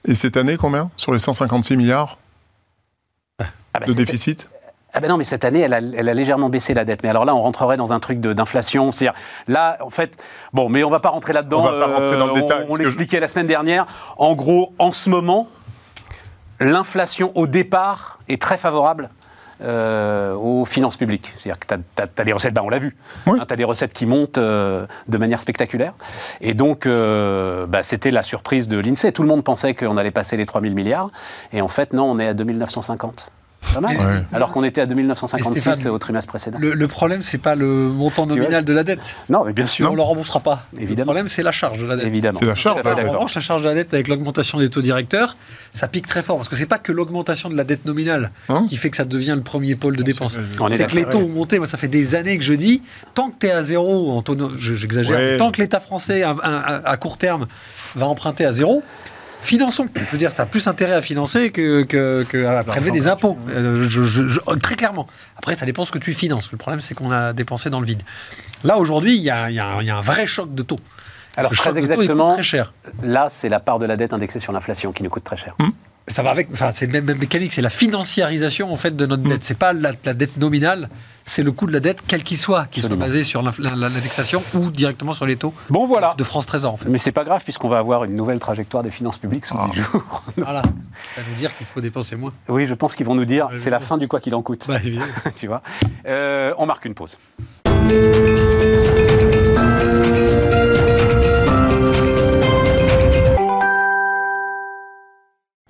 Et 0.05 0.15
cette 0.15 0.37
année, 0.37 0.57
combien? 0.57 0.89
Sur 0.97 1.13
les 1.13 1.19
156 1.19 1.75
milliards 1.77 2.17
Ah 3.39 3.45
bah, 3.79 3.85
de 3.87 3.93
déficit? 3.93 4.49
Ah 4.93 5.01
ben 5.01 5.09
non, 5.09 5.17
mais 5.17 5.23
cette 5.25 5.43
année, 5.43 5.59
elle 5.59 5.73
a, 5.73 5.79
elle 5.79 6.07
a 6.07 6.13
légèrement 6.13 6.47
baissé 6.49 6.73
la 6.73 6.85
dette. 6.85 7.03
Mais 7.03 7.09
alors 7.09 7.25
là, 7.25 7.35
on 7.35 7.41
rentrerait 7.41 7.75
dans 7.75 7.91
un 7.91 7.99
truc 7.99 8.21
de- 8.21 8.31
d'inflation. 8.31 8.91
C'est-à-dire, 8.93 9.19
là, 9.47 9.77
en 9.81 9.89
fait, 9.89 10.17
bon, 10.53 10.69
mais 10.69 10.83
on 10.85 10.89
va 10.89 10.99
pas 11.01 11.09
rentrer 11.09 11.33
là-dedans. 11.33 11.59
On 11.67 11.71
va 11.71 11.79
pas 11.87 11.93
rentrer 11.93 12.17
dans 12.17 12.27
le 12.27 12.31
on- 12.31 12.35
détail, 12.35 12.65
On, 12.69 12.75
l'expliquait 12.77 13.19
la 13.19 13.27
semaine 13.27 13.47
dernière. 13.47 13.85
En 14.17 14.35
gros, 14.35 14.73
en 14.79 14.91
ce 14.93 15.09
moment, 15.09 15.49
l'inflation 16.61 17.31
au 17.35 17.45
départ 17.45 18.19
est 18.29 18.41
très 18.41 18.57
favorable. 18.57 19.09
Euh, 19.61 20.33
aux 20.33 20.65
finances 20.65 20.97
publiques. 20.97 21.31
C'est-à-dire 21.35 21.59
que 21.59 21.75
tu 21.75 22.21
as, 22.21 22.23
des 22.23 22.33
recettes, 22.33 22.53
ben 22.53 22.61
on 22.63 22.69
l'a 22.69 22.79
vu, 22.79 22.95
Oui. 23.25 23.39
tu 23.47 23.53
as 23.53 23.55
des 23.55 23.63
recettes 23.63 23.93
qui 23.93 24.05
montent 24.05 24.37
euh, 24.37 24.85
de 25.07 25.17
manière 25.17 25.41
spectaculaire. 25.41 25.93
Et 26.41 26.53
donc, 26.53 26.85
euh, 26.85 27.65
bah, 27.65 27.83
c'était 27.83 28.11
la 28.11 28.23
surprise 28.23 28.67
de 28.67 28.77
l'INSEE. 28.77 29.11
Tout 29.11 29.21
le 29.21 29.29
monde 29.29 29.43
pensait 29.43 29.73
qu'on 29.73 29.97
allait 29.97 30.11
passer 30.11 30.37
les 30.37 30.45
3000 30.45 30.75
milliards. 30.75 31.09
Et 31.53 31.61
en 31.61 31.67
fait, 31.67 31.93
non, 31.93 32.03
on 32.03 32.19
est 32.19 32.27
à 32.27 32.33
2950. 32.33 33.31
Pas 33.75 33.81
mal. 33.81 33.97
Ouais. 33.97 34.23
Alors 34.33 34.51
qu'on 34.51 34.63
était 34.63 34.81
à 34.81 34.85
2956 34.85 35.49
Mais 35.53 35.59
Stéphane, 35.59 35.87
au 35.91 35.97
trimestre 35.97 36.29
précédent. 36.29 36.57
Le, 36.59 36.73
le 36.73 36.87
problème, 36.87 37.21
c'est 37.21 37.37
pas 37.37 37.55
le 37.55 37.65
montant 37.89 38.25
nominal 38.25 38.65
de 38.65 38.73
la 38.73 38.83
dette. 38.83 38.99
Non, 39.29 39.43
mais 39.45 39.53
bien 39.53 39.67
sûr. 39.67 39.87
On 39.87 39.91
ne 39.91 39.95
le 39.97 40.01
remboursera 40.01 40.39
pas. 40.39 40.65
Évidemment. 40.77 40.97
Le 40.97 41.03
problème, 41.05 41.27
c'est 41.27 41.43
la 41.43 41.51
charge 41.51 41.79
de 41.79 41.85
la 41.85 41.95
dette. 41.95 42.05
Évidemment. 42.07 42.37
C'est 42.39 42.45
la 42.45 42.55
charge, 42.55 42.81
En 42.85 43.11
revanche, 43.11 43.35
la 43.35 43.41
charge 43.41 43.61
de 43.63 43.67
la 43.67 43.73
dette 43.75 43.93
avec 43.93 44.07
l'augmentation 44.07 44.57
des 44.59 44.69
taux 44.69 44.81
directeurs, 44.81 45.37
ça 45.71 45.87
pique 45.87 46.07
très 46.07 46.23
fort 46.23 46.37
parce 46.37 46.49
que 46.49 46.55
c'est 46.55 46.65
pas 46.65 46.77
que 46.79 46.91
l'augmentation 46.91 47.49
de 47.49 47.55
la 47.55 47.63
dette 47.63 47.85
nominale 47.85 48.31
Hein 48.49 48.65
qui 48.69 48.77
fait 48.77 48.89
que 48.89 48.97
ça 48.97 49.05
devient 49.05 49.33
le 49.35 49.41
premier 49.43 49.75
pôle 49.75 49.95
de 49.97 50.03
dépense. 50.03 50.39
C'est 50.71 50.87
que 50.87 50.95
les 50.95 51.05
taux 51.05 51.19
ont 51.19 51.29
monté. 51.29 51.57
Moi, 51.57 51.67
ça 51.67 51.77
fait 51.77 51.87
des 51.87 52.15
années 52.15 52.37
que 52.37 52.43
je 52.43 52.53
dis 52.53 52.81
tant 53.13 53.29
que 53.29 53.35
tu 53.39 53.47
es 53.47 53.51
à 53.51 53.63
zéro, 53.63 54.11
en 54.11 54.21
taux 54.21 54.35
j'exagère, 54.57 55.15
Ouais. 55.17 55.37
tant 55.37 55.51
que 55.51 55.61
l'État 55.61 55.79
français 55.79 56.23
à, 56.23 56.35
à- 56.41 56.89
à 56.89 56.97
court 56.97 57.17
terme 57.17 57.45
va 57.95 58.07
emprunter 58.07 58.45
à 58.45 58.51
zéro. 58.51 58.83
Finançons. 59.45 59.87
Je 59.95 60.11
veux 60.11 60.17
dire, 60.17 60.33
tu 60.33 60.41
as 60.41 60.45
plus 60.45 60.67
intérêt 60.67 60.93
à 60.93 61.01
financer 61.01 61.51
que, 61.51 61.83
que, 61.83 62.25
que 62.27 62.45
à 62.45 62.63
prélever 62.63 62.91
des 62.91 63.07
impôts. 63.07 63.37
Euh, 63.49 63.83
je- 63.87 64.01
je- 64.01 64.27
je- 64.27 64.39
très 64.61 64.75
clairement. 64.75 65.07
Après, 65.37 65.53
ça 65.55 65.65
dépend 65.65 65.85
ce 65.85 65.91
que 65.91 65.99
tu 65.99 66.13
finances. 66.13 66.51
Le 66.51 66.57
problème, 66.57 66.81
c'est 66.81 66.95
qu'on 66.95 67.11
a 67.11 67.31
dépensé 67.33 67.69
dans 67.69 67.79
le 67.79 67.85
vide. 67.85 68.01
Là, 68.63 68.77
aujourd'hui, 68.77 69.15
il 69.15 69.21
y 69.21 69.29
a, 69.29 69.49
il 69.51 69.55
y 69.55 69.59
a 69.59 69.65
un- 69.67 69.81
il 69.81 69.87
y 69.87 69.91
a 69.91 69.95
un 69.97 70.01
vrai 70.01 70.25
choc 70.25 70.53
de 70.55 70.63
taux. 70.63 70.79
Alors, 71.37 71.51
Ce 71.51 71.57
très 71.57 71.77
exactement, 71.77 72.33
très 72.33 72.43
cher. 72.43 72.73
Là, 73.03 73.27
c'est 73.29 73.49
la 73.49 73.59
part 73.59 73.77
de 73.77 73.85
la 73.85 73.97
dette 73.97 74.13
indexée 74.13 74.39
sur 74.39 74.51
l'inflation 74.51 74.91
qui 74.93 75.03
nous 75.03 75.09
coûte 75.09 75.23
très 75.25 75.37
cher. 75.37 75.55
Ça 76.07 76.23
va 76.23 76.31
avec, 76.31 76.47
enfin, 76.53 76.71
c'est 76.71 76.85
le 76.85 76.91
même, 76.93 77.05
même 77.05 77.17
mécanique, 77.17 77.51
c'est 77.51 77.61
la 77.63 77.69
financiarisation 77.69 78.71
en 78.71 78.77
fait 78.77 78.95
de 78.95 79.05
notre 79.05 79.23
dette. 79.23 79.43
C'est 79.43 79.57
pas 79.57 79.73
la, 79.73 79.91
la 80.05 80.13
dette 80.13 80.37
nominale, 80.37 80.89
c'est 81.27 81.41
le 81.41 81.51
coût 81.51 81.65
de 81.65 81.71
la 81.71 81.79
dette, 81.79 81.99
quel 82.07 82.23
qu'il 82.23 82.37
soit, 82.37 82.65
qu'il 82.67 82.83
soit 82.83 82.95
basé 82.95 83.23
sur 83.23 83.41
l'indexation 83.41 84.43
ou 84.53 84.69
directement 84.69 85.13
sur 85.13 85.25
les 85.25 85.35
taux 85.35 85.53
Bon, 85.71 85.87
voilà. 85.87 86.13
de 86.17 86.23
France 86.23 86.45
Trésor 86.45 86.73
en 86.73 86.77
fait. 86.77 86.87
Mais 86.87 86.99
c'est 86.99 87.11
pas 87.11 87.23
grave 87.23 87.41
puisqu'on 87.43 87.67
va 87.67 87.79
avoir 87.79 88.03
une 88.03 88.15
nouvelle 88.15 88.39
trajectoire 88.39 88.83
des 88.83 88.91
finances 88.91 89.17
publiques 89.17 89.47
sous 89.47 89.55
Ah. 89.57 89.69
10 89.73 89.81
jours. 89.81 90.23
Voilà, 90.37 90.61
ça 91.15 91.21
veut 91.21 91.35
dire 91.37 91.55
qu'il 91.57 91.65
faut 91.65 91.81
dépenser 91.81 92.15
moins. 92.15 92.31
Oui, 92.47 92.67
je 92.67 92.73
pense 92.75 92.95
qu'ils 92.95 93.05
vont 93.07 93.15
nous 93.15 93.25
dire 93.25 93.49
c'est 93.55 93.71
la 93.71 93.79
fin 93.79 93.97
du 93.97 94.07
quoi 94.07 94.19
qu'il 94.19 94.35
en 94.35 94.43
coûte. 94.43 94.65
Bah 94.67 94.77
évidemment. 94.77 95.07
tu 95.35 95.47
vois. 95.47 95.61
Euh, 96.05 96.53
on 96.59 96.65
marque 96.67 96.85
une 96.85 96.93
pause. 96.93 97.17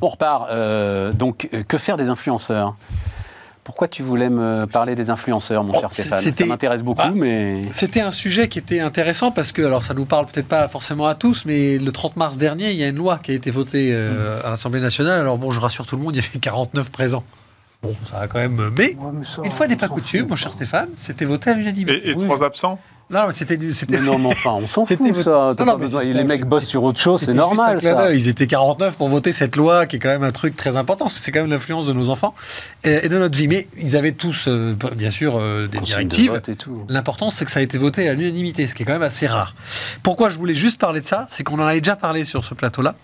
On 0.01 0.07
repart. 0.09 0.49
euh, 0.51 1.13
donc, 1.13 1.49
euh, 1.53 1.63
que 1.63 1.77
faire 1.77 1.97
des 1.97 2.09
influenceurs? 2.09 2.75
Pourquoi 3.65 3.87
tu 3.87 4.03
voulais 4.03 4.29
me 4.29 4.65
parler 4.67 4.93
des 4.95 5.09
influenceurs, 5.09 5.63
mon 5.63 5.73
Bon, 5.73 5.79
cher 5.81 5.91
Stéphane? 5.91 6.21
C'était- 6.21 6.43
Ça 6.43 6.49
m'intéresse 6.49 6.83
beaucoup, 6.83 6.99
Bah, 7.01 7.11
mais... 7.13 7.63
C'était 7.71 7.99
un 8.01 8.11
sujet 8.11 8.47
qui 8.47 8.59
était 8.59 8.79
intéressant 8.79 9.31
parce 9.31 9.51
que, 9.51 9.61
alors 9.63 9.81
ça 9.83 9.93
nous 9.95 10.05
parle 10.05 10.27
peut-être 10.27 10.47
pas 10.47 10.67
forcément 10.67 11.07
à 11.07 11.15
tous, 11.15 11.45
mais 11.45 11.79
le 11.79 11.91
30 11.91 12.15
mars 12.15 12.37
dernier, 12.37 12.69
il 12.71 12.77
y 12.77 12.83
a 12.83 12.87
une 12.87 12.95
loi 12.97 13.17
qui 13.17 13.31
a 13.31 13.33
été 13.33 13.49
votée 13.49 13.89
euh, 13.91 14.39
à 14.45 14.51
l'Assemblée 14.51 14.79
nationale. 14.81 15.19
Alors 15.19 15.39
bon, 15.39 15.49
je 15.49 15.59
rassure 15.59 15.87
tout 15.87 15.95
le 15.97 16.03
monde, 16.03 16.15
il 16.15 16.23
y 16.23 16.25
avait 16.25 16.39
49 16.39 16.91
présents. 16.91 17.23
Bon, 17.81 17.95
ça 18.11 18.19
a 18.19 18.27
quand 18.27 18.37
même. 18.39 18.69
Mais 18.77 18.95
une 19.43 19.51
fois 19.51 19.65
n'est 19.67 19.75
pas 19.75 19.87
coutume, 19.89 20.27
mon 20.29 20.35
cher 20.35 20.53
Stéphane, 20.53 20.89
c'était 20.95 21.25
voté 21.25 21.49
à 21.49 21.53
l'unanimité. 21.55 22.07
Et, 22.07 22.11
et 22.11 22.15
trois 22.15 22.43
absents? 22.43 22.79
Non, 23.11 23.27
mais 23.27 23.33
c'était 23.33 23.57
du- 23.57 23.71
c'était. 23.71 23.99
Mais 23.99 24.05
non, 24.05 24.17
mais 24.17 24.27
enfin, 24.29 24.51
on 24.53 24.67
s'en 24.67 24.83
fout, 24.85 24.97
ça. 25.23 25.53
T'as 25.55 25.63
Non, 25.65 25.73
pas 25.73 25.77
besoin- 25.77 26.03
Les 26.03 26.23
mecs 26.23 26.43
bossent 26.45 26.65
sur 26.65 26.83
autre 26.83 26.99
chose, 26.99 27.21
c'est 27.21 27.33
normal, 27.35 27.79
ça. 27.79 28.11
Ils 28.13 28.27
étaient 28.27 28.47
49 28.47 28.95
pour 28.95 29.09
voter 29.09 29.31
cette 29.31 29.55
loi, 29.55 29.85
qui 29.85 29.97
est 29.97 29.99
quand 29.99 30.09
même 30.09 30.23
un 30.23 30.31
truc 30.31 30.55
très 30.55 30.75
important, 30.75 31.05
parce 31.05 31.15
que 31.15 31.21
c'est 31.21 31.31
quand 31.31 31.41
même 31.41 31.51
l'influence 31.51 31.85
de 31.85 31.93
nos 31.93 32.09
enfants 32.09 32.33
et, 32.83 33.07
de 33.07 33.17
notre 33.19 33.37
vie. 33.37 33.47
Mais 33.47 33.67
ils 33.79 33.95
avaient 33.95 34.13
tous, 34.13 34.47
euh, 34.47 34.75
bien 34.95 35.11
sûr, 35.11 35.37
euh, 35.37 35.67
des 35.67 35.77
Consigne 35.77 36.07
de 36.07 36.09
directives. 36.15 36.41
tout. 36.57 36.83
L'important, 36.89 37.29
c'est 37.29 37.45
que 37.45 37.51
ça 37.51 37.59
a 37.59 37.63
été 37.63 37.77
voté 37.77 38.09
à 38.09 38.13
l'unanimité, 38.13 38.67
ce 38.67 38.73
qui 38.73 38.81
est 38.81 38.85
quand 38.87 38.93
même 38.93 39.01
assez 39.03 39.27
rare. 39.27 39.53
Pourquoi 40.01 40.31
je 40.31 40.37
voulais 40.39 40.55
juste 40.55 40.79
parler 40.79 41.01
de 41.01 41.05
ça 41.05 41.27
C'est 41.29 41.43
qu'on 41.43 41.59
en 41.59 41.67
avait 41.67 41.81
déjà 41.81 41.95
parlé 41.95 42.23
sur 42.23 42.43
ce 42.43 42.55
plateau-là. 42.55 42.95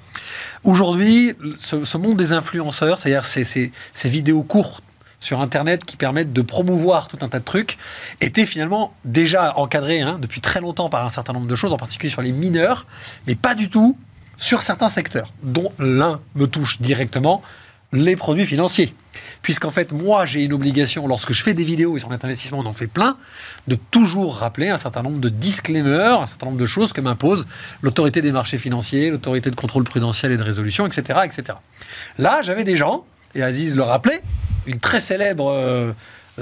Aujourd'hui, 0.63 1.33
ce, 1.59 1.85
ce 1.85 1.97
monde 1.97 2.17
des 2.17 2.33
influenceurs, 2.33 2.97
c'est-à-dire 2.99 3.23
ces, 3.25 3.43
ces- 3.43 3.71
ces 3.93 4.09
vidéos 4.09 4.43
courtes 4.43 4.83
sur 5.21 5.39
Internet 5.39 5.85
qui 5.85 5.95
permettent 5.95 6.33
de 6.33 6.41
promouvoir 6.41 7.07
tout 7.07 7.17
un 7.21 7.29
tas 7.29 7.39
de 7.39 7.45
trucs, 7.45 7.77
était 8.19 8.45
finalement 8.45 8.93
déjà 9.05 9.57
encadré 9.57 10.01
hein, 10.01 10.17
depuis 10.19 10.41
très 10.41 10.59
longtemps 10.59 10.89
par 10.89 11.05
un 11.05 11.09
certain 11.09 11.31
nombre 11.31 11.47
de 11.47 11.55
choses, 11.55 11.71
en 11.71 11.77
particulier 11.77 12.11
sur 12.11 12.21
les 12.21 12.33
mineurs, 12.33 12.85
mais 13.27 13.35
pas 13.35 13.55
du 13.55 13.69
tout 13.69 13.97
sur 14.37 14.63
certains 14.63 14.89
secteurs, 14.89 15.31
dont 15.43 15.71
l'un 15.79 16.19
me 16.35 16.47
touche 16.47 16.81
directement, 16.81 17.41
les 17.93 18.15
produits 18.15 18.45
financiers. 18.45 18.93
Puisqu'en 19.41 19.71
fait, 19.71 19.91
moi, 19.91 20.25
j'ai 20.25 20.43
une 20.43 20.53
obligation, 20.53 21.07
lorsque 21.07 21.33
je 21.33 21.43
fais 21.43 21.53
des 21.53 21.63
vidéos, 21.63 21.97
et 21.97 21.99
sur 21.99 22.09
net 22.09 22.23
investissement, 22.23 22.59
on 22.59 22.65
en 22.65 22.73
fait 22.73 22.87
plein, 22.87 23.17
de 23.67 23.75
toujours 23.75 24.37
rappeler 24.37 24.69
un 24.69 24.77
certain 24.77 25.03
nombre 25.03 25.19
de 25.19 25.29
disclaimers, 25.29 26.21
un 26.21 26.25
certain 26.25 26.47
nombre 26.47 26.57
de 26.57 26.65
choses 26.65 26.93
que 26.93 27.01
m'impose 27.01 27.45
l'autorité 27.81 28.21
des 28.21 28.31
marchés 28.31 28.57
financiers, 28.57 29.11
l'autorité 29.11 29.51
de 29.51 29.55
contrôle 29.55 29.83
prudentiel 29.83 30.31
et 30.31 30.37
de 30.37 30.43
résolution, 30.43 30.87
etc. 30.87 31.19
etc. 31.25 31.57
Là, 32.17 32.41
j'avais 32.41 32.63
des 32.63 32.77
gens, 32.77 33.05
et 33.35 33.43
Aziz 33.43 33.75
le 33.75 33.83
rappelait, 33.83 34.21
une 34.65 34.79
très 34.79 34.99
célèbre 34.99 35.51
euh, 35.51 35.93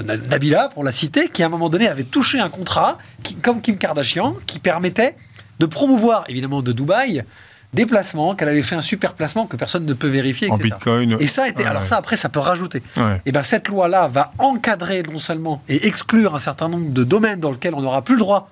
Nabila, 0.02 0.68
pour 0.68 0.84
la 0.84 0.92
citer, 0.92 1.28
qui 1.28 1.42
à 1.42 1.46
un 1.46 1.48
moment 1.48 1.68
donné 1.68 1.88
avait 1.88 2.04
touché 2.04 2.38
un 2.38 2.48
contrat, 2.48 2.98
qui, 3.22 3.34
comme 3.34 3.60
Kim 3.60 3.76
Kardashian, 3.76 4.36
qui 4.46 4.58
permettait 4.58 5.16
de 5.58 5.66
promouvoir, 5.66 6.24
évidemment 6.28 6.62
de 6.62 6.72
Dubaï, 6.72 7.24
des 7.72 7.86
placements, 7.86 8.34
qu'elle 8.34 8.48
avait 8.48 8.62
fait 8.62 8.74
un 8.74 8.80
super 8.82 9.14
placement 9.14 9.46
que 9.46 9.56
personne 9.56 9.86
ne 9.86 9.92
peut 9.92 10.08
vérifier, 10.08 10.50
En 10.50 10.56
etc. 10.56 10.70
bitcoin. 10.74 11.16
Et 11.20 11.26
ça. 11.26 11.44
Ouais, 11.44 11.66
alors 11.66 11.86
ça, 11.86 11.96
après, 11.96 12.16
ça 12.16 12.28
peut 12.28 12.40
rajouter. 12.40 12.82
Ouais. 12.96 13.20
Et 13.26 13.32
ben 13.32 13.42
cette 13.42 13.68
loi-là 13.68 14.08
va 14.08 14.32
encadrer 14.38 15.02
non 15.04 15.18
seulement 15.18 15.62
et 15.68 15.86
exclure 15.86 16.34
un 16.34 16.38
certain 16.38 16.68
nombre 16.68 16.90
de 16.90 17.04
domaines 17.04 17.38
dans 17.38 17.52
lesquels 17.52 17.74
on 17.74 17.82
n'aura 17.82 18.02
plus 18.02 18.14
le 18.14 18.20
droit 18.20 18.50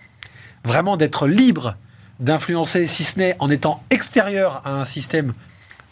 vraiment 0.64 0.96
d'être 0.96 1.26
libre 1.26 1.74
d'influencer, 2.20 2.86
si 2.86 3.04
ce 3.04 3.18
n'est 3.18 3.36
en 3.38 3.48
étant 3.48 3.82
extérieur 3.90 4.60
à 4.64 4.72
un 4.72 4.84
système 4.84 5.32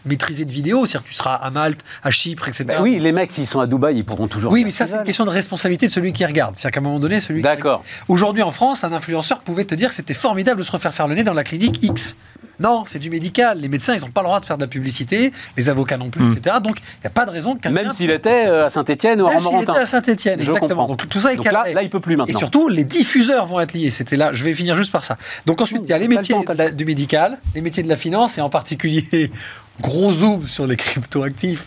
maîtrisé 0.07 0.45
de 0.45 0.53
vidéo, 0.53 0.87
c'est-à-dire 0.87 1.05
que 1.05 1.09
tu 1.09 1.15
seras 1.15 1.35
à 1.35 1.51
Malte, 1.51 1.81
à 2.03 2.11
Chypre, 2.11 2.49
etc. 2.49 2.65
Ben 2.67 2.83
oui, 2.83 2.99
les 2.99 3.13
mecs, 3.13 3.33
s'ils 3.33 3.47
sont 3.47 3.61
à 3.61 3.67
Dubaï, 3.67 3.99
ils 3.99 4.05
pourront 4.05 4.29
toujours. 4.29 4.53
Oui, 4.53 4.65
mais 4.65 4.71
ça, 4.71 4.87
c'est 4.87 4.97
une 4.97 5.05
question 5.05 5.25
de 5.25 5.31
responsabilité 5.31 5.87
de 5.87 5.93
celui 5.93 6.13
qui 6.13 6.25
regarde. 6.25 6.57
C'est-à-dire 6.57 6.75
qu'à 6.75 6.81
un 6.81 6.85
moment 6.85 7.01
donné, 7.01 7.21
celui 7.21 7.41
qui 7.41 7.45
D'accord. 7.45 7.85
Aujourd'hui, 8.09 8.43
en 8.43 8.51
France, 8.51 8.85
un 8.85 8.93
influenceur 8.93 9.41
pouvait 9.41 9.65
te 9.65 9.75
dire 9.75 9.91
que 9.91 9.95
c'était 9.95 10.15
formidable 10.15 10.61
de 10.61 10.67
se 10.67 10.73
refaire 10.73 10.95
faire 10.95 11.09
le 11.09 11.15
nez 11.15 11.25
dans 11.25 11.35
la 11.35 11.45
clinique 11.45 11.83
X. 11.83 12.17
Non, 12.59 12.85
c'est 12.87 12.99
du 12.99 13.11
médical. 13.11 13.61
Les 13.61 13.69
médecins, 13.69 13.95
ils 13.95 14.01
n'ont 14.01 14.09
pas 14.11 14.23
le 14.23 14.27
droit 14.27 14.41
de 14.41 14.45
faire 14.45 14.57
de 14.57 14.63
la 14.63 14.69
publicité, 14.69 15.33
les 15.57 15.69
avocats 15.69 15.97
non 15.97 16.11
plus, 16.11 16.23
Mm. 16.25 16.33
etc. 16.37 16.57
Donc, 16.63 16.79
il 16.81 17.01
n'y 17.03 17.07
a 17.07 17.11
pas 17.11 17.25
de 17.27 17.31
raison 17.31 17.57
qu'un 17.57 17.71
Même 17.71 17.93
s'il 17.93 18.11
était 18.11 18.47
euh, 18.47 18.67
à 18.67 18.71
Saint-Etienne 18.71 19.21
ou 19.21 19.27
à 19.27 19.31
Même 19.31 19.41
s'il 19.41 19.61
était 19.61 19.71
à 19.71 19.87
Saint-Etienne, 19.87 20.41
exactement. 20.41 20.87
Donc 20.87 21.09
tout 21.09 21.21
ça 21.21 21.33
est 21.33 21.37
Donc 21.37 21.51
là, 21.53 21.65
là, 21.73 21.83
il 21.83 21.91
peut 21.91 22.01
plus 22.01 22.15
Et 22.15 22.17
maintenant. 22.17 22.39
surtout, 22.39 22.69
les 22.69 22.85
diffuseurs 22.85 23.47
vont 23.47 23.61
être 23.61 23.73
liés. 23.75 23.91
C'était 23.91 24.17
là, 24.17 24.31
je 24.33 24.45
vais 24.45 24.55
finir 24.55 24.75
juste 24.77 24.93
par 24.93 25.05
ça. 25.05 25.17
Donc 25.45 25.61
ensuite, 25.61 25.83
il 25.85 25.91
y 25.91 25.93
a 25.93 25.99
les 25.99 26.07
le 26.09 26.17
métiers 26.17 26.35
temps, 26.35 26.55
du 26.75 26.85
médical, 26.85 27.39
les 27.55 27.61
métiers 27.61 27.83
de 27.83 27.89
la 27.89 27.97
finance, 27.97 28.39
et 28.39 28.41
en 28.41 28.49
particulier, 28.51 29.31
gros 29.81 30.13
zoom 30.15 30.47
sur 30.47 30.67
les 30.67 30.77
cryptoactifs. 30.77 31.67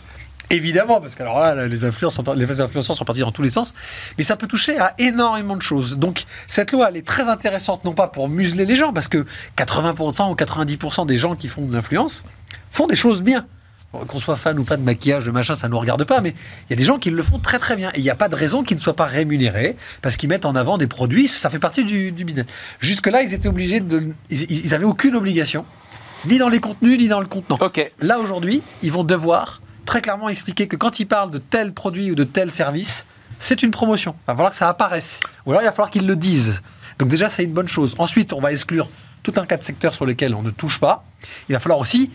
Évidemment, 0.50 1.00
parce 1.00 1.14
que 1.14 1.22
alors 1.22 1.38
là, 1.38 1.66
les 1.68 1.84
influenceurs, 1.84 2.24
sont, 2.24 2.32
les 2.32 2.60
influenceurs 2.60 2.96
sont 2.96 3.04
partis 3.04 3.20
dans 3.20 3.30
tous 3.30 3.42
les 3.42 3.50
sens, 3.50 3.72
mais 4.18 4.24
ça 4.24 4.36
peut 4.36 4.48
toucher 4.48 4.78
à 4.78 4.94
énormément 4.98 5.56
de 5.56 5.62
choses. 5.62 5.96
Donc, 5.96 6.24
cette 6.48 6.72
loi, 6.72 6.88
elle 6.88 6.96
est 6.96 7.06
très 7.06 7.28
intéressante, 7.28 7.84
non 7.84 7.92
pas 7.92 8.08
pour 8.08 8.28
museler 8.28 8.64
les 8.64 8.74
gens, 8.74 8.92
parce 8.92 9.06
que 9.06 9.24
80% 9.56 10.30
ou 10.30 10.34
90% 10.34 11.06
des 11.06 11.18
gens 11.18 11.36
qui 11.36 11.46
font 11.46 11.66
de 11.66 11.72
l'influence 11.72 12.24
font 12.72 12.88
des 12.88 12.96
choses 12.96 13.22
bien. 13.22 13.46
Qu'on 13.92 14.20
soit 14.20 14.36
fan 14.36 14.56
ou 14.58 14.62
pas 14.64 14.76
de 14.76 14.82
maquillage, 14.82 15.26
de 15.26 15.32
machin, 15.32 15.56
ça 15.56 15.66
ne 15.66 15.72
nous 15.72 15.78
regarde 15.78 16.04
pas, 16.04 16.20
mais 16.20 16.30
il 16.30 16.70
y 16.70 16.72
a 16.74 16.76
des 16.76 16.84
gens 16.84 16.98
qui 16.98 17.10
le 17.10 17.22
font 17.22 17.40
très 17.40 17.58
très 17.58 17.74
bien. 17.74 17.90
Et 17.94 17.98
il 17.98 18.02
n'y 18.02 18.10
a 18.10 18.14
pas 18.14 18.28
de 18.28 18.36
raison 18.36 18.62
qu'ils 18.62 18.76
ne 18.76 18.82
soient 18.82 18.94
pas 18.94 19.06
rémunérés 19.06 19.76
parce 20.00 20.16
qu'ils 20.16 20.28
mettent 20.28 20.46
en 20.46 20.54
avant 20.54 20.78
des 20.78 20.86
produits, 20.86 21.26
ça 21.26 21.50
fait 21.50 21.58
partie 21.58 21.84
du, 21.84 22.12
du 22.12 22.24
business. 22.24 22.46
Jusque-là, 22.78 23.22
ils 23.22 23.34
étaient 23.34 23.48
obligés 23.48 23.80
de. 23.80 24.14
Ils, 24.30 24.64
ils 24.66 24.74
avaient 24.74 24.84
aucune 24.84 25.16
obligation, 25.16 25.64
ni 26.26 26.38
dans 26.38 26.48
les 26.48 26.60
contenus, 26.60 26.98
ni 26.98 27.08
dans 27.08 27.18
le 27.18 27.26
contenant. 27.26 27.58
Ok. 27.60 27.90
Là, 28.00 28.20
aujourd'hui, 28.20 28.62
ils 28.84 28.92
vont 28.92 29.02
devoir 29.02 29.60
très 29.90 30.00
clairement 30.02 30.28
expliquer 30.28 30.68
que 30.68 30.76
quand 30.76 31.00
ils 31.00 31.04
parlent 31.06 31.32
de 31.32 31.38
tel 31.38 31.72
produit 31.74 32.12
ou 32.12 32.14
de 32.14 32.22
tel 32.22 32.52
service, 32.52 33.04
c'est 33.40 33.60
une 33.64 33.72
promotion. 33.72 34.14
Il 34.22 34.26
va 34.28 34.34
falloir 34.34 34.50
que 34.52 34.56
ça 34.56 34.68
apparaisse. 34.68 35.18
Ou 35.46 35.50
alors, 35.50 35.62
il 35.62 35.64
va 35.64 35.72
falloir 35.72 35.90
qu'ils 35.90 36.06
le 36.06 36.14
disent. 36.14 36.62
Donc 37.00 37.08
déjà, 37.08 37.28
c'est 37.28 37.42
une 37.42 37.52
bonne 37.52 37.66
chose. 37.66 37.96
Ensuite, 37.98 38.32
on 38.32 38.40
va 38.40 38.52
exclure 38.52 38.88
tout 39.24 39.32
un 39.36 39.46
cas 39.46 39.56
de 39.56 39.64
secteurs 39.64 39.92
sur 39.94 40.06
lesquels 40.06 40.32
on 40.36 40.42
ne 40.44 40.52
touche 40.52 40.78
pas. 40.78 41.04
Il 41.48 41.54
va 41.54 41.58
falloir 41.58 41.80
aussi 41.80 42.08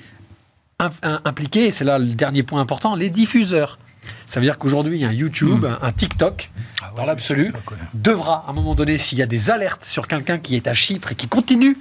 im- 0.80 0.90
im- 1.04 1.20
impliquer, 1.26 1.66
et 1.66 1.72
c'est 1.72 1.84
là 1.84 2.00
le 2.00 2.06
dernier 2.06 2.44
point 2.44 2.62
important, 2.62 2.96
les 2.96 3.10
diffuseurs. 3.10 3.78
Ça 4.26 4.40
veut 4.40 4.46
dire 4.46 4.58
qu'aujourd'hui, 4.58 5.04
un 5.04 5.12
YouTube, 5.12 5.66
un, 5.66 5.86
un 5.86 5.92
TikTok, 5.92 6.52
dans 6.96 7.06
l'absolu, 7.06 7.52
devra, 7.94 8.46
à 8.48 8.52
un 8.52 8.54
moment 8.54 8.74
donné, 8.74 8.98
s'il 8.98 9.18
y 9.18 9.22
a 9.22 9.26
des 9.26 9.52
alertes 9.52 9.84
sur 9.84 10.08
quelqu'un 10.08 10.38
qui 10.38 10.56
est 10.56 10.68
à 10.68 10.74
Chypre 10.74 11.12
et 11.12 11.16
qui 11.16 11.28
continue 11.28 11.78